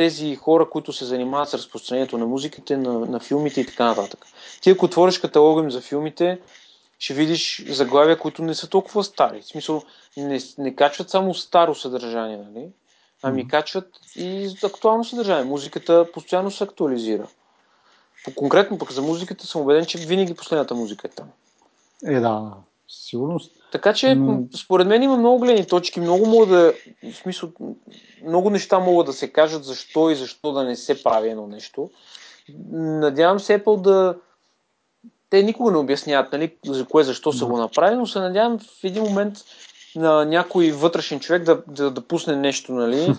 тези 0.00 0.36
хора, 0.36 0.70
които 0.70 0.92
се 0.92 1.04
занимават 1.04 1.48
с 1.48 1.54
разпространението 1.54 2.18
на 2.18 2.26
музиките, 2.26 2.76
на, 2.76 2.92
на 2.92 3.20
филмите 3.20 3.60
и 3.60 3.66
така 3.66 3.84
нататък. 3.84 4.26
Ти 4.60 4.70
ако 4.70 4.84
отвориш 4.84 5.18
каталога 5.18 5.62
им 5.62 5.70
за 5.70 5.80
филмите, 5.80 6.40
ще 6.98 7.14
видиш 7.14 7.64
заглавия, 7.68 8.18
които 8.18 8.42
не 8.42 8.54
са 8.54 8.68
толкова 8.68 9.04
стари. 9.04 9.40
В 9.40 9.46
смисъл, 9.46 9.82
не, 10.16 10.38
не 10.58 10.74
качват 10.74 11.10
само 11.10 11.34
старо 11.34 11.74
съдържание, 11.74 12.36
нали? 12.36 12.68
ами 13.22 13.44
mm-hmm. 13.44 13.50
качват 13.50 13.88
и 14.16 14.56
актуално 14.64 15.04
съдържание. 15.04 15.44
Музиката 15.44 16.06
постоянно 16.12 16.50
се 16.50 16.64
актуализира. 16.64 17.26
По 18.24 18.34
конкретно 18.34 18.78
пък 18.78 18.92
за 18.92 19.02
музиката 19.02 19.46
съм 19.46 19.60
убеден, 19.60 19.86
че 19.86 19.98
винаги 19.98 20.34
последната 20.34 20.74
музика 20.74 21.08
е 21.08 21.10
там. 21.10 21.28
Е, 22.06 22.20
да, 22.20 22.52
сигурност. 22.88 23.52
Така 23.72 23.92
че, 23.92 24.18
според 24.56 24.86
мен 24.86 25.02
има 25.02 25.16
много 25.16 25.38
гледни 25.38 25.66
точки, 25.66 26.00
много 26.00 26.26
мога 26.26 26.46
да, 26.46 26.72
в 27.12 27.16
смисъл, 27.16 27.50
много 28.26 28.50
неща 28.50 28.78
могат 28.78 29.06
да 29.06 29.12
се 29.12 29.32
кажат 29.32 29.64
защо 29.64 30.10
и 30.10 30.14
защо 30.14 30.52
да 30.52 30.64
не 30.64 30.76
се 30.76 31.02
прави 31.02 31.30
едно 31.30 31.46
нещо. 31.46 31.90
Надявам 32.72 33.40
се 33.40 33.64
Apple 33.64 33.80
да, 33.80 34.16
те 35.30 35.42
никога 35.42 35.72
не 35.72 35.78
обясняват, 35.78 36.32
нали, 36.32 36.56
за 36.66 36.84
кое, 36.84 37.04
защо 37.04 37.32
са 37.32 37.46
го 37.46 37.56
направили, 37.56 37.98
но 37.98 38.06
се 38.06 38.20
надявам 38.20 38.58
в 38.58 38.84
един 38.84 39.02
момент 39.02 39.34
на 39.96 40.24
някой 40.24 40.70
вътрешен 40.70 41.20
човек 41.20 41.42
да, 41.42 41.62
да, 41.68 41.90
да 41.90 42.00
пусне 42.00 42.36
нещо, 42.36 42.72
нали, 42.72 43.14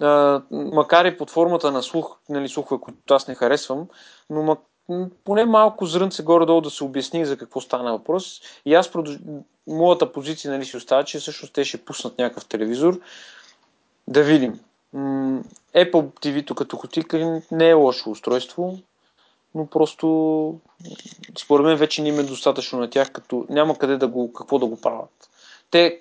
а, 0.00 0.42
макар 0.50 1.04
и 1.04 1.18
под 1.18 1.30
формата 1.30 1.72
на 1.72 1.82
слух, 1.82 2.16
нали, 2.28 2.48
слухове, 2.48 2.80
които 2.80 3.14
аз 3.14 3.28
не 3.28 3.34
харесвам, 3.34 3.86
но 4.30 4.42
поне 5.24 5.44
малко 5.44 5.86
зрънце 5.86 6.22
горе-долу 6.22 6.60
да 6.60 6.70
се 6.70 6.84
обясни 6.84 7.26
за 7.26 7.36
какво 7.36 7.60
стана 7.60 7.92
въпрос. 7.92 8.40
И 8.64 8.74
аз 8.74 8.92
продълж... 8.92 9.18
моята 9.66 10.12
позиция 10.12 10.50
нали, 10.50 10.64
си 10.64 10.76
остава, 10.76 11.04
че 11.04 11.18
всъщност 11.18 11.54
те 11.54 11.64
ще 11.64 11.84
пуснат 11.84 12.18
някакъв 12.18 12.46
телевизор. 12.46 13.00
Да 14.08 14.22
видим. 14.22 14.60
Apple 15.74 16.20
TV-то 16.20 16.54
като 16.54 16.76
хотика 16.76 17.42
не 17.50 17.68
е 17.68 17.72
лошо 17.72 18.10
устройство, 18.10 18.78
но 19.54 19.66
просто 19.66 20.54
според 21.38 21.66
мен 21.66 21.76
вече 21.76 22.02
не 22.02 22.08
им 22.08 22.20
е 22.20 22.22
достатъчно 22.22 22.78
на 22.78 22.90
тях, 22.90 23.12
като 23.12 23.46
няма 23.48 23.78
къде 23.78 23.96
да 23.96 24.08
го, 24.08 24.32
какво 24.32 24.58
да 24.58 24.66
го 24.66 24.80
правят. 24.80 25.30
Те, 25.70 26.00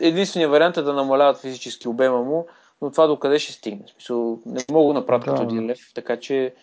единственият 0.00 0.50
вариант 0.50 0.76
е 0.76 0.82
да 0.82 0.92
намаляват 0.92 1.40
физически 1.40 1.88
обема 1.88 2.22
му, 2.22 2.46
но 2.82 2.90
това 2.90 3.06
докъде 3.06 3.38
ще 3.38 3.52
стигне? 3.52 3.84
Смисъл, 3.92 4.38
не 4.46 4.64
мога 4.70 4.94
да 4.94 5.00
направят 5.00 5.24
да. 5.24 5.30
като 5.30 5.42
един 5.42 5.66
лев, 5.66 5.78
така 5.94 6.20
че 6.20 6.54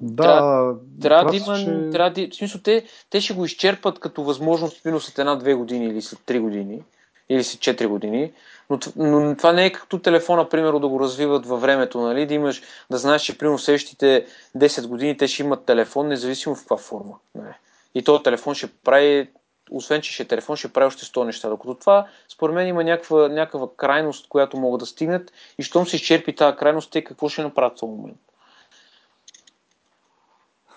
да, 0.00 0.22
трябва, 0.22 0.74
трябва 1.02 1.30
да 1.30 1.36
има. 1.36 1.56
Ще... 1.56 1.90
Трябва 1.90 2.10
да, 2.10 2.28
в 2.30 2.34
смисъл, 2.34 2.60
те, 2.60 2.84
те 3.10 3.20
ще 3.20 3.34
го 3.34 3.44
изчерпат 3.44 3.98
като 3.98 4.22
възможност 4.22 4.84
минус 4.84 5.04
след 5.04 5.18
една-две 5.18 5.54
години 5.54 5.86
или 5.86 6.02
след 6.02 6.20
три 6.26 6.38
години 6.38 6.82
или 7.30 7.44
след 7.44 7.60
4 7.60 7.86
години. 7.86 8.32
Но, 8.70 8.78
но 8.96 9.36
това 9.36 9.52
не 9.52 9.66
е 9.66 9.72
като 9.72 9.98
телефона, 9.98 10.48
примерно, 10.48 10.78
да 10.78 10.88
го 10.88 11.00
развиват 11.00 11.46
във 11.46 11.60
времето, 11.60 12.00
нали? 12.00 12.26
Да 12.26 12.34
имаш, 12.34 12.62
да 12.90 12.98
знаеш, 12.98 13.22
че 13.22 13.38
примерно 13.38 13.58
следващите 13.58 14.26
10 14.56 14.86
години 14.86 15.16
те 15.16 15.28
ще 15.28 15.42
имат 15.42 15.64
телефон, 15.64 16.08
независимо 16.08 16.54
в 16.54 16.58
каква 16.58 16.76
форма. 16.76 17.14
Нали? 17.34 17.54
И 17.94 18.02
този 18.02 18.22
телефон 18.22 18.54
ще 18.54 18.66
прави, 18.66 19.30
освен 19.70 20.00
че 20.00 20.12
ще 20.12 20.22
е 20.22 20.26
телефон, 20.26 20.56
ще 20.56 20.72
прави 20.72 20.86
още 20.86 21.04
100 21.04 21.24
неща. 21.24 21.48
Докато 21.48 21.74
това, 21.74 22.06
според 22.28 22.54
мен, 22.54 22.68
има 22.68 22.84
някаква, 22.84 23.28
някаква 23.28 23.68
крайност, 23.76 24.28
която 24.28 24.56
могат 24.56 24.80
да 24.80 24.86
стигнат 24.86 25.32
и 25.58 25.62
щом 25.62 25.86
се 25.86 25.96
изчерпи 25.96 26.34
тази 26.34 26.56
крайност, 26.56 26.90
те 26.92 27.04
какво 27.04 27.28
ще 27.28 27.42
направят 27.42 27.76
в 27.76 27.80
този 27.80 27.90
момент? 27.90 28.18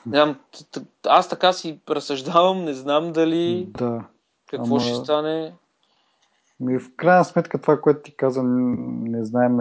Знам, 0.07 0.39
аз 1.07 1.29
така 1.29 1.53
си 1.53 1.79
разсъждавам, 1.89 2.63
не 2.63 2.73
знам 2.73 3.11
дали 3.11 3.67
да. 3.69 4.03
какво 4.49 4.75
Ама... 4.75 4.83
ще 4.83 4.95
стане. 4.95 5.53
Ми, 6.59 6.79
в 6.79 6.95
крайна 6.97 7.25
сметка 7.25 7.61
това, 7.61 7.81
което 7.81 8.01
ти 8.01 8.15
каза, 8.15 8.43
не 8.43 9.25
знаем 9.25 9.57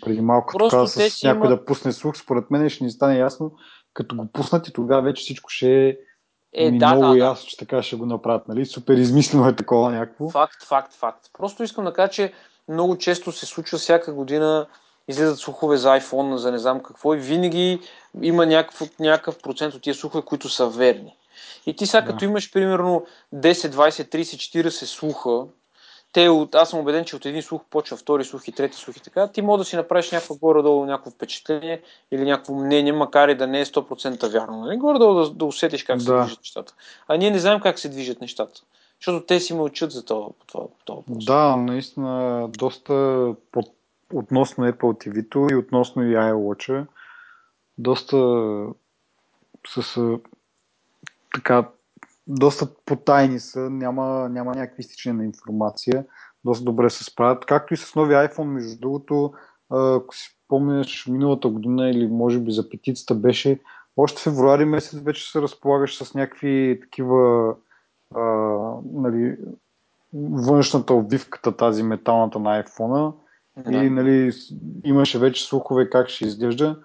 преди 0.00 0.20
малко 0.20 0.52
Просто 0.52 0.98
така, 0.98 1.10
с 1.10 1.22
някой 1.22 1.46
има... 1.46 1.56
да 1.56 1.64
пусне 1.64 1.92
слух, 1.92 2.16
според 2.16 2.50
мен 2.50 2.68
ще 2.68 2.84
ни 2.84 2.90
стане 2.90 3.18
ясно, 3.18 3.52
като 3.94 4.16
го 4.16 4.26
пуснат 4.32 4.68
и 4.68 4.72
тогава 4.72 5.02
вече 5.02 5.22
всичко 5.22 5.50
ще 5.50 5.88
е, 5.88 5.96
е 6.52 6.70
ми 6.70 6.78
да, 6.78 6.94
много 6.94 7.12
да, 7.12 7.18
ясно, 7.18 7.44
да. 7.44 7.50
че 7.50 7.56
така 7.56 7.82
ще 7.82 7.96
го 7.96 8.06
направят. 8.06 8.48
Нали? 8.48 8.66
Супер 8.66 8.96
измислено 8.96 9.48
е 9.48 9.56
такова 9.56 9.90
някакво. 9.90 10.28
Факт, 10.28 10.64
факт, 10.64 10.92
факт. 10.92 11.26
Просто 11.38 11.62
искам 11.62 11.84
да 11.84 11.92
кажа, 11.92 12.12
че 12.12 12.32
много 12.68 12.98
често 12.98 13.32
се 13.32 13.46
случва 13.46 13.78
всяка 13.78 14.14
година 14.14 14.66
излизат 15.08 15.38
слухове 15.38 15.76
за 15.76 15.88
iPhone, 15.88 16.34
за 16.34 16.52
не 16.52 16.58
знам 16.58 16.82
какво 16.82 17.14
и 17.14 17.18
винаги 17.18 17.80
има 18.22 18.46
някакъв, 18.46 18.98
някакъв 18.98 19.38
процент 19.38 19.74
от 19.74 19.82
тия 19.82 19.94
слухове, 19.94 20.24
които 20.24 20.48
са 20.48 20.68
верни. 20.68 21.16
И 21.66 21.76
ти 21.76 21.86
сега 21.86 22.00
да. 22.00 22.06
като 22.06 22.24
имаш 22.24 22.52
примерно 22.52 23.06
10, 23.34 23.52
20, 23.52 24.14
30, 24.16 24.62
40 24.62 24.70
слуха, 24.70 25.46
те, 26.12 26.28
аз 26.54 26.70
съм 26.70 26.78
убеден, 26.78 27.04
че 27.04 27.16
от 27.16 27.26
един 27.26 27.42
слух 27.42 27.62
почва 27.70 27.96
втори 27.96 28.24
слух 28.24 28.48
и 28.48 28.52
трети 28.52 28.76
слух 28.76 28.96
и 28.96 29.00
така, 29.00 29.28
ти 29.28 29.42
може 29.42 29.58
да 29.58 29.64
си 29.64 29.76
направиш 29.76 30.10
някакво 30.10 30.34
горе-долу 30.34 30.84
някакво 30.84 31.10
впечатление 31.10 31.82
или 32.10 32.24
някакво 32.24 32.54
мнение, 32.54 32.92
макар 32.92 33.28
и 33.28 33.34
да 33.34 33.46
не 33.46 33.60
е 33.60 33.64
100% 33.64 34.28
вярно. 34.32 34.60
Нали? 34.60 34.76
Горе-долу 34.76 35.14
да, 35.14 35.30
да 35.30 35.44
усетиш 35.44 35.84
как 35.84 35.96
да. 35.96 36.04
се 36.04 36.12
движат 36.12 36.40
нещата. 36.40 36.74
А 37.08 37.16
ние 37.16 37.30
не 37.30 37.38
знаем 37.38 37.60
как 37.60 37.78
се 37.78 37.88
движат 37.88 38.20
нещата. 38.20 38.60
Защото 39.00 39.26
те 39.26 39.40
си 39.40 39.54
мълчат 39.54 39.92
за 39.92 40.04
това, 40.04 40.26
това, 40.46 40.64
това 40.84 41.02
Да, 41.08 41.56
наистина 41.56 42.48
доста 42.48 43.28
под 43.52 43.66
относно 44.12 44.64
Apple 44.64 45.08
TV-то 45.08 45.46
и 45.50 45.54
относно 45.54 46.02
и 46.02 46.16
iWatch 46.16 46.86
доста 47.78 48.16
с 49.68 50.18
така 51.34 51.68
доста 52.26 52.68
потайни 52.86 53.40
са, 53.40 53.70
няма, 53.70 54.28
няма 54.28 54.54
някакви 54.54 54.80
изтичания 54.80 55.16
на 55.16 55.24
информация, 55.24 56.04
доста 56.44 56.64
добре 56.64 56.90
се 56.90 57.04
справят, 57.04 57.46
както 57.46 57.74
и 57.74 57.76
с 57.76 57.94
нови 57.94 58.14
iPhone, 58.14 58.44
между 58.44 58.80
другото, 58.80 59.32
ако 59.70 60.14
си 60.14 60.38
спомняш 60.44 61.06
миналата 61.06 61.48
година 61.48 61.90
или 61.90 62.06
може 62.06 62.40
би 62.40 62.52
за 62.52 62.70
петицата 62.70 63.14
беше, 63.14 63.60
още 63.96 64.22
февруари 64.22 64.64
месец 64.64 65.00
вече 65.00 65.30
се 65.30 65.42
разполагаш 65.42 66.02
с 66.02 66.14
някакви 66.14 66.78
такива 66.82 67.54
а, 68.14 68.20
нали, 68.92 69.36
външната 70.32 70.94
обвивката, 70.94 71.56
тази 71.56 71.82
металната 71.82 72.38
на 72.38 72.64
iPhone 72.64 73.12
да. 73.56 73.84
И 73.84 73.90
нали, 73.90 74.32
имаше 74.84 75.18
вече 75.18 75.44
слухове 75.44 75.90
как 75.90 76.08
ще 76.08 76.24
изглежда. 76.24 76.78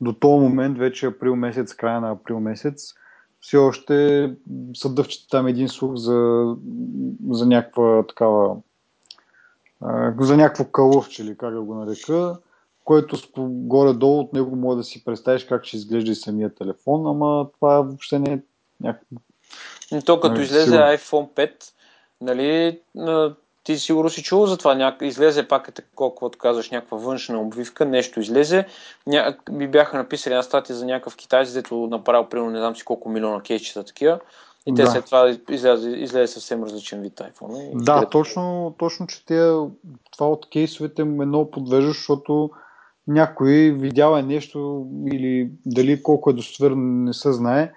До 0.00 0.12
този 0.12 0.40
момент, 0.40 0.78
вече 0.78 1.06
април 1.06 1.36
месец, 1.36 1.74
края 1.74 2.00
на 2.00 2.10
април 2.10 2.40
месец, 2.40 2.94
все 3.40 3.56
още 3.56 4.30
са 4.76 4.94
дъвчета 4.94 5.28
там 5.30 5.46
един 5.46 5.68
слух 5.68 5.94
за, 5.94 6.46
за 7.30 7.46
някаква 7.46 8.04
такава 8.08 8.56
за 10.20 10.36
някакво 10.36 10.64
кълъвче 10.64 11.22
или 11.22 11.36
как 11.36 11.54
да 11.54 11.62
го 11.62 11.74
нарека, 11.74 12.36
което 12.84 13.16
горе-долу 13.38 14.20
от 14.20 14.32
него 14.32 14.56
може 14.56 14.76
да 14.76 14.84
си 14.84 15.04
представиш 15.04 15.44
как 15.44 15.64
ще 15.64 15.76
изглежда 15.76 16.12
и 16.12 16.14
самия 16.14 16.54
телефон, 16.54 17.06
ама 17.06 17.48
това 17.52 17.80
въобще 17.80 18.18
не 18.18 18.32
е 18.32 18.38
някакво... 18.80 19.16
То 20.06 20.20
като 20.20 20.40
излезе 20.40 20.64
сигурно. 20.64 20.82
iPhone 20.82 21.28
5, 21.30 21.52
нали, 22.20 22.80
ти 23.66 23.78
сигурно 23.78 24.10
си 24.10 24.22
чул 24.22 24.46
за 24.46 24.56
това. 24.56 24.74
Няк... 24.74 24.96
Излезе 25.02 25.48
пак 25.48 25.68
е 25.68 25.72
такова, 25.72 26.10
каквото 26.10 26.38
казваш, 26.38 26.70
някаква 26.70 26.96
външна 26.96 27.40
обвивка, 27.40 27.84
нещо 27.84 28.20
излезе. 28.20 28.66
Ня... 29.06 29.36
Би 29.50 29.68
бяха 29.68 29.96
написали 29.96 30.34
една 30.34 30.42
статия 30.42 30.76
за 30.76 30.86
някакъв 30.86 31.16
китайец, 31.16 31.52
дето 31.52 31.86
направил 31.86 32.28
примерно 32.28 32.50
не 32.50 32.58
знам 32.58 32.76
си 32.76 32.84
колко 32.84 33.08
милиона 33.08 33.40
кейчета 33.40 33.84
такива. 33.84 34.20
И 34.66 34.74
те 34.74 34.82
да. 34.82 34.90
след 34.90 35.04
това 35.04 35.36
излезе, 35.50 35.90
излезе 35.90 36.32
съвсем 36.32 36.64
различен 36.64 37.02
вид 37.02 37.12
iPhone. 37.14 37.84
да, 37.84 38.08
точно, 38.08 38.74
точно, 38.78 39.06
че 39.06 39.26
те, 39.26 39.52
това 40.12 40.28
от 40.28 40.50
кейсовете 40.50 41.04
ме 41.04 41.26
много 41.26 41.50
подвежда, 41.50 41.88
защото 41.88 42.50
някой 43.06 43.70
видял 43.70 44.16
е 44.16 44.22
нещо 44.22 44.86
или 45.12 45.50
дали 45.66 46.02
колко 46.02 46.30
е 46.30 46.32
достоверно 46.32 47.04
не 47.04 47.12
се 47.12 47.32
знае 47.32 47.72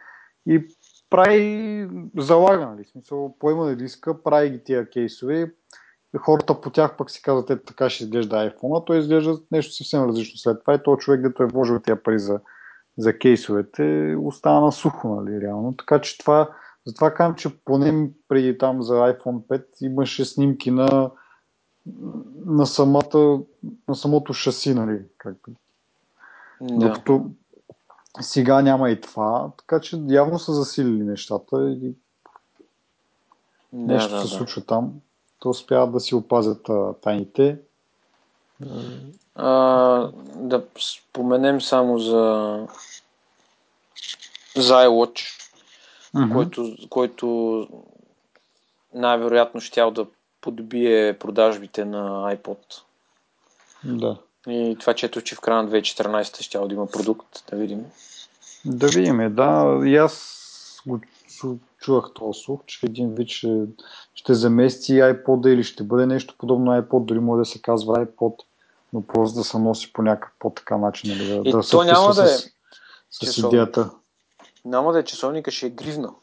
и 0.48 0.68
прави 1.10 1.88
залага, 2.18 2.66
нали? 2.66 2.86
Смисъл, 2.86 3.36
поема 3.40 3.66
на 3.66 3.76
диска, 3.76 4.24
прави 4.24 4.50
ги 4.50 4.64
тия 4.64 4.90
кейсове, 4.90 5.52
хората 6.18 6.62
по 6.62 6.70
тях 6.70 6.98
пък 6.98 7.12
си 7.12 7.22
казват, 7.22 7.50
ето 7.50 7.66
така 7.66 7.90
ще 7.90 8.04
изглежда 8.04 8.36
iPhone, 8.36 8.82
а 8.82 8.86
той 8.86 9.00
изглежда 9.00 9.40
нещо 9.52 9.74
съвсем 9.74 10.04
различно 10.04 10.38
след 10.38 10.60
това 10.62 10.74
и 10.74 10.84
този 10.84 11.00
човек, 11.00 11.22
дето 11.22 11.44
е 11.44 11.48
вложил 11.48 11.80
тия 11.80 12.04
пари 12.04 12.20
за, 12.20 12.40
за 12.98 13.18
кейсовете, 13.18 14.16
остана 14.24 14.62
на 14.62 14.72
сухо, 14.72 15.08
нали, 15.08 15.42
реално. 15.42 15.76
Така 15.78 16.02
че 16.02 16.18
това, 16.18 16.50
затова 16.86 17.14
казвам, 17.14 17.36
че 17.36 17.58
поне 17.66 18.10
преди 18.28 18.58
там 18.58 18.84
за 18.84 18.94
iPhone 18.94 19.42
5 19.48 19.66
имаше 19.82 20.26
снимки 20.26 20.72
на, 20.72 21.12
на, 22.46 22.66
самата, 22.66 23.40
на 23.88 23.96
самото 23.96 24.34
шаси, 24.34 24.74
нали, 24.74 25.02
както. 25.18 25.52
Да. 26.62 26.88
Докато 26.88 27.26
сега 28.22 28.62
няма 28.62 28.90
и 28.90 29.02
това, 29.02 29.52
така 29.58 29.80
че 29.80 30.02
явно 30.08 30.40
са 30.40 30.54
засилили 30.54 31.04
нещата 31.04 31.70
и 31.70 31.94
да, 33.74 33.94
нещо 33.94 34.12
да, 34.12 34.22
се 34.22 34.28
да. 34.28 34.38
случва 34.38 34.62
там. 34.62 34.94
То 35.40 35.50
успяват 35.50 35.92
да 35.92 36.00
си 36.00 36.16
опазят 36.16 36.70
а, 36.70 36.94
тайните. 36.94 37.58
А, 39.36 40.12
да 40.36 40.64
споменем 40.80 41.62
само 41.62 42.00
за 42.00 42.68
за 44.56 44.74
iWatch, 44.74 45.22
mm-hmm. 46.16 46.34
който, 46.34 46.76
който 46.90 47.68
най-вероятно 48.94 49.62
щял 49.62 49.92
да 49.92 50.06
подбие 50.42 51.20
продажбите 51.20 51.86
на 51.86 52.36
iPod. 52.36 52.58
Да. 53.84 54.18
И 54.48 54.78
това, 54.80 54.94
че 54.94 55.06
ето, 55.06 55.22
че 55.22 55.36
в 55.36 55.42
края 55.42 55.64
на 55.64 55.70
2014 55.70 56.42
ще 56.42 56.60
да 56.60 56.74
има 56.74 56.88
продукт, 56.88 57.44
да 57.52 57.58
видим. 57.58 57.86
Да 58.66 58.88
видим, 58.88 59.36
да. 59.36 59.82
И 59.86 59.96
аз 59.96 60.82
го 60.86 61.00
чувах 61.80 62.12
този 62.16 62.40
слух, 62.40 62.62
че 62.66 62.86
един 62.86 63.14
вид 63.14 63.30
ще, 63.30 63.66
ще 64.14 64.34
замести 64.34 64.94
iPod 64.94 65.48
или 65.48 65.64
ще 65.64 65.84
бъде 65.84 66.06
нещо 66.06 66.36
подобно 66.38 66.72
iPod, 66.72 67.06
дори 67.06 67.20
може 67.20 67.40
да 67.40 67.46
се 67.46 67.62
казва 67.62 68.06
iPod, 68.06 68.36
но 68.94 69.02
просто 69.02 69.38
да 69.38 69.44
се 69.44 69.58
носи 69.58 69.94
по 69.94 70.02
някакъв 70.02 70.32
по-така 70.40 70.78
начин. 70.78 71.12
Нали, 71.12 71.28
да, 71.28 71.50
и 71.50 71.52
да 71.52 71.62
то 71.62 71.84
няма 71.84 72.14
да 72.14 72.24
е 72.24 72.28
с, 72.28 72.52
с 73.10 73.38
идеята. 73.38 73.90
Няма 74.66 74.94
да 74.94 75.00
е 75.00 75.04
часовника, 75.04 75.52
ще 75.52 75.66
е 75.66 75.70
гривна. 75.70 76.14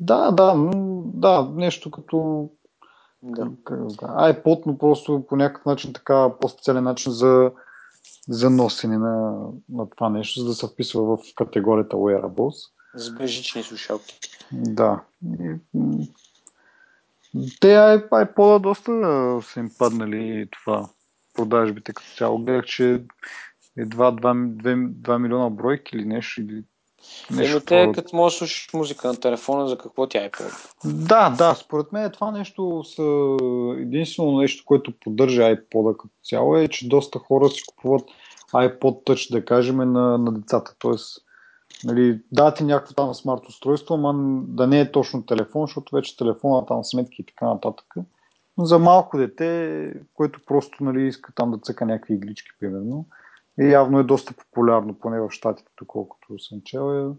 Да, 0.00 0.30
да, 0.30 0.54
да, 1.04 1.48
нещо 1.54 1.90
като 1.90 2.48
да. 3.22 3.46
iPod, 4.06 4.62
но 4.66 4.78
просто 4.78 5.24
по 5.28 5.36
някакъв 5.36 5.66
начин 5.66 5.92
така 5.92 6.30
по-специален 6.40 6.84
начин 6.84 7.12
за, 7.12 7.50
за 8.28 8.50
носене 8.50 8.98
на, 8.98 9.46
на 9.68 9.90
това 9.90 10.08
нещо, 10.08 10.40
за 10.40 10.46
да 10.46 10.54
се 10.54 10.66
вписва 10.66 11.16
в 11.16 11.18
категорията 11.36 11.96
wearables. 11.96 12.70
С 12.94 13.10
бежични 13.10 13.62
слушалки. 13.62 14.20
Да. 14.52 15.00
Те 17.60 17.66
iPod 18.10 18.58
доста 18.58 18.92
са 19.48 19.60
им 19.60 19.70
паднали 19.78 20.48
това 20.50 20.88
продажбите 21.34 21.92
като 21.92 22.08
цяло. 22.16 22.38
Гледах, 22.38 22.64
че 22.64 23.02
едва 23.76 24.12
2, 24.12 24.18
2, 24.62 24.92
2 24.92 25.18
милиона 25.18 25.50
бройки 25.50 25.96
или 25.96 26.04
нещо, 26.04 26.40
или 26.40 26.64
Еми 27.30 27.60
те, 27.66 27.92
като 27.94 28.16
можеш 28.16 28.38
да 28.38 28.46
слушаш 28.46 28.68
музика 28.74 29.08
на 29.08 29.20
телефона, 29.20 29.68
за 29.68 29.78
какво 29.78 30.06
тя 30.06 30.24
е 30.24 30.30
по 30.30 30.44
Да, 30.84 31.30
да, 31.30 31.54
според 31.54 31.92
мен 31.92 32.10
това 32.10 32.30
нещо 32.30 32.84
са 32.84 33.36
единствено 33.78 34.38
нещо, 34.38 34.64
което 34.66 34.92
поддържа 35.00 35.42
iPod 35.42 35.96
като 35.96 36.14
цяло 36.24 36.56
е, 36.56 36.68
че 36.68 36.88
доста 36.88 37.18
хора 37.18 37.48
си 37.48 37.62
купуват 37.66 38.08
iPod 38.52 38.80
Touch, 38.80 39.32
да 39.32 39.44
кажем, 39.44 39.76
на, 39.76 40.18
на 40.18 40.32
децата. 40.32 40.74
Тоест, 40.78 41.24
нали, 41.84 42.20
да 42.32 42.54
ти 42.54 42.64
някакво 42.64 42.94
там 42.94 43.14
смарт 43.14 43.48
устройство, 43.48 43.94
ама 43.94 44.42
да 44.48 44.66
не 44.66 44.80
е 44.80 44.92
точно 44.92 45.26
телефон, 45.26 45.66
защото 45.66 45.96
вече 45.96 46.16
телефона 46.16 46.66
там 46.66 46.84
сметки 46.84 47.22
и 47.22 47.26
така 47.26 47.46
нататък. 47.46 47.94
Но 48.58 48.64
за 48.64 48.78
малко 48.78 49.18
дете, 49.18 49.92
което 50.14 50.40
просто 50.46 50.84
нали, 50.84 51.06
иска 51.06 51.32
там 51.32 51.50
да 51.50 51.58
цъка 51.58 51.86
някакви 51.86 52.14
иглички, 52.14 52.50
примерно, 52.60 53.06
и 53.60 53.64
явно 53.64 53.98
е 53.98 54.04
доста 54.04 54.34
популярно, 54.34 54.94
поне 54.94 55.20
в 55.20 55.30
Штатите, 55.30 55.70
доколкото 55.78 56.38
съм 56.38 56.60
чел, 56.64 57.10
е 57.10 57.14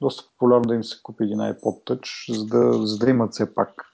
доста 0.00 0.24
популярно 0.30 0.64
да 0.64 0.74
им 0.74 0.84
се 0.84 1.02
купи 1.02 1.24
един 1.24 1.38
iPod 1.38 1.84
Touch, 1.84 2.32
за 2.32 2.46
да, 2.46 2.86
за 2.86 2.98
да 2.98 3.10
имат 3.10 3.32
все 3.32 3.54
пак 3.54 3.86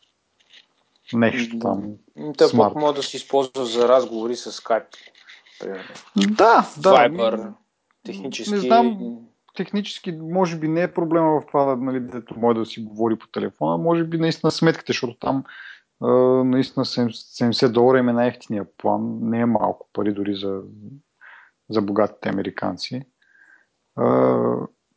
нещо 1.12 1.58
там. 1.58 1.92
Те 2.38 2.44
пък 2.56 2.74
могат 2.74 2.96
да 2.96 3.02
се 3.02 3.16
използва 3.16 3.66
за 3.66 3.88
разговори 3.88 4.36
с 4.36 4.52
Skype. 4.52 4.96
Примерно. 5.60 5.84
Да, 6.16 6.70
да. 6.78 6.90
Viber, 6.90 7.52
технически. 8.04 8.54
Не 8.54 8.60
знам, 8.60 9.18
технически 9.54 10.12
може 10.12 10.58
би 10.58 10.68
не 10.68 10.82
е 10.82 10.92
проблема 10.92 11.40
в 11.40 11.46
това, 11.46 11.76
нали, 11.76 12.00
дето 12.00 12.38
може 12.38 12.58
да 12.58 12.66
си 12.66 12.84
говори 12.84 13.18
по 13.18 13.26
телефона, 13.26 13.78
може 13.78 14.04
би 14.04 14.18
наистина 14.18 14.50
сметките, 14.50 14.92
защото 14.92 15.18
там 15.18 15.44
наистина 16.44 16.84
70 16.84 17.68
долара 17.68 17.98
им 17.98 18.08
е 18.08 18.12
най-ефтиния 18.12 18.66
план, 18.78 19.18
не 19.22 19.40
е 19.40 19.46
малко 19.46 19.88
пари 19.92 20.12
дори 20.12 20.34
за, 20.34 20.62
за 21.70 21.82
богатите 21.82 22.28
американци. 22.28 23.02
А, 23.96 24.38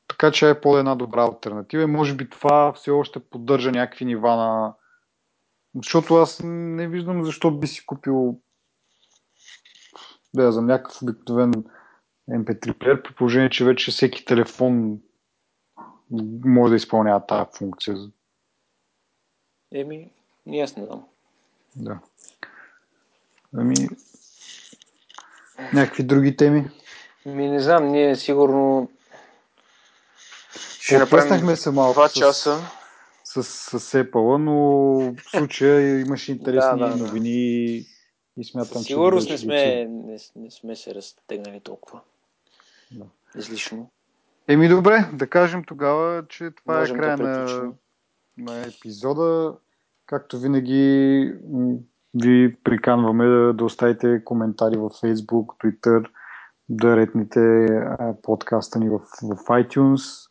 така 0.08 0.32
че 0.32 0.50
е 0.50 0.62
по 0.62 0.78
една 0.78 0.96
добра 0.96 1.24
альтернатива 1.24 1.84
и 1.84 1.88
може 1.88 2.16
би 2.16 2.30
това 2.30 2.74
все 2.74 2.92
още 2.92 3.20
поддържа 3.20 3.72
някакви 3.72 4.06
нива 4.06 4.36
на... 4.36 4.76
Защото 5.76 6.16
аз 6.16 6.42
не 6.44 6.88
виждам 6.88 7.26
защо 7.26 7.52
би 7.52 7.68
си 7.68 7.86
купил 7.86 8.40
да, 10.34 10.52
за 10.52 10.62
някакъв 10.62 11.02
обикновен 11.02 11.54
MP3 12.30 12.74
плеер, 12.74 13.04
при 13.04 13.14
положение, 13.14 13.50
че 13.50 13.66
вече 13.66 13.92
всеки 13.92 14.26
телефон 14.26 15.00
може 16.46 16.70
да 16.70 16.76
изпълнява 16.76 17.26
тази 17.26 17.50
функция. 17.58 17.98
Еми, 19.74 20.12
не 20.46 20.58
аз 20.60 20.78
не 20.78 20.86
знам. 20.86 21.06
Да. 21.76 22.00
Ами, 23.58 23.76
Някакви 25.74 26.04
други 26.04 26.36
теми? 26.36 26.70
Ми 27.26 27.48
не 27.48 27.60
знам, 27.60 27.88
ние 27.88 28.16
сигурно 28.16 28.90
ще 30.80 30.98
направим 30.98 31.56
се 31.56 31.72
малко 31.72 32.00
2 32.00 32.20
часа. 32.20 32.60
С, 33.24 33.44
с, 33.44 33.80
с 33.80 34.04
Apple, 34.04 34.38
но 34.38 34.54
в 35.16 35.30
случая 35.30 36.00
имаше 36.00 36.32
интересни 36.32 36.80
да, 36.80 36.90
да, 36.90 36.96
новини 36.96 37.76
и 38.38 38.44
смятам, 38.44 38.82
че... 38.82 38.88
Сигурност 38.88 39.30
не 39.30 39.38
сме, 39.38 39.86
не, 39.86 40.18
не 40.36 40.52
сме 40.52 40.76
се 40.76 40.96
разтегнали 40.96 41.60
толкова. 41.60 42.02
Да. 42.92 43.06
Излишно. 43.38 43.92
Еми 44.48 44.70
добре, 44.70 45.10
да 45.14 45.28
кажем 45.28 45.64
тогава, 45.64 46.24
че 46.28 46.52
това 46.52 46.78
е 46.78 46.80
Можем 46.80 46.96
е 46.96 47.00
края 47.00 47.18
да 47.18 47.24
на, 47.24 47.74
на 48.38 48.62
епизода. 48.62 49.56
Както 50.06 50.40
винаги 50.40 51.34
ви 52.14 52.56
приканваме 52.64 53.26
да, 53.26 53.54
да 53.54 53.66
оставите 53.66 54.24
коментари 54.24 54.78
в 54.78 54.90
Facebook, 54.90 55.46
Twitter, 55.46 56.06
да 56.70 56.98
ретните 56.98 57.68
подкаста 58.24 58.80
ни 58.80 58.90
в, 58.90 59.00
в 59.22 59.36
iTunes. 59.36 60.30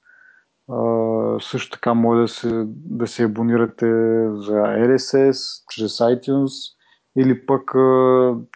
А, 0.69 1.41
също 1.41 1.71
така 1.71 1.95
може 1.95 2.23
да 2.23 2.29
се, 2.29 2.65
да 2.69 3.07
се 3.07 3.25
абонирате 3.25 3.87
за 4.31 4.55
RSS 4.55 5.65
чрез 5.71 5.99
iTunes 5.99 6.75
или 7.17 7.47
пък 7.47 7.75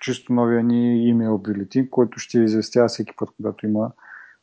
чисто 0.00 0.32
новия 0.32 0.62
ни 0.62 1.08
имейл 1.08 1.38
бюлетин, 1.38 1.90
който 1.90 2.18
ще 2.18 2.38
известява 2.38 2.88
всеки 2.88 3.12
път, 3.16 3.30
когато 3.36 3.66
има 3.66 3.90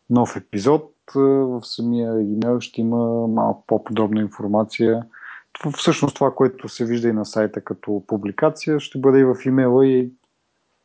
нов 0.09 0.35
епизод. 0.35 0.91
В 1.15 1.61
самия 1.63 2.21
имейл 2.21 2.59
ще 2.59 2.81
има 2.81 3.27
малко 3.27 3.63
по-подробна 3.67 4.21
информация 4.21 5.05
всъщност 5.77 6.15
това, 6.15 6.35
което 6.35 6.69
се 6.69 6.85
вижда 6.85 7.07
и 7.07 7.13
на 7.13 7.25
сайта 7.25 7.61
като 7.61 8.03
публикация, 8.07 8.79
ще 8.79 8.99
бъде 8.99 9.19
и 9.19 9.23
в 9.23 9.35
имейла 9.45 9.87
и 9.87 9.99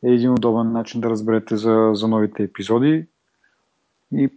е 0.03 0.09
един 0.09 0.31
удобен 0.31 0.71
начин 0.71 1.01
да 1.01 1.09
разберете 1.09 1.57
за, 1.57 1.91
за 1.93 2.07
новите 2.07 2.43
епизоди. 2.43 3.05
И 4.13 4.29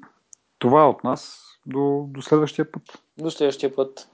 това 0.59 0.83
е 0.83 0.87
от 0.87 1.05
нас. 1.05 1.41
До, 1.67 2.07
до 2.09 2.23
следващия 2.23 2.73
път. 2.73 2.83
До 3.19 3.31
следващия 3.31 3.77
път. 3.77 4.09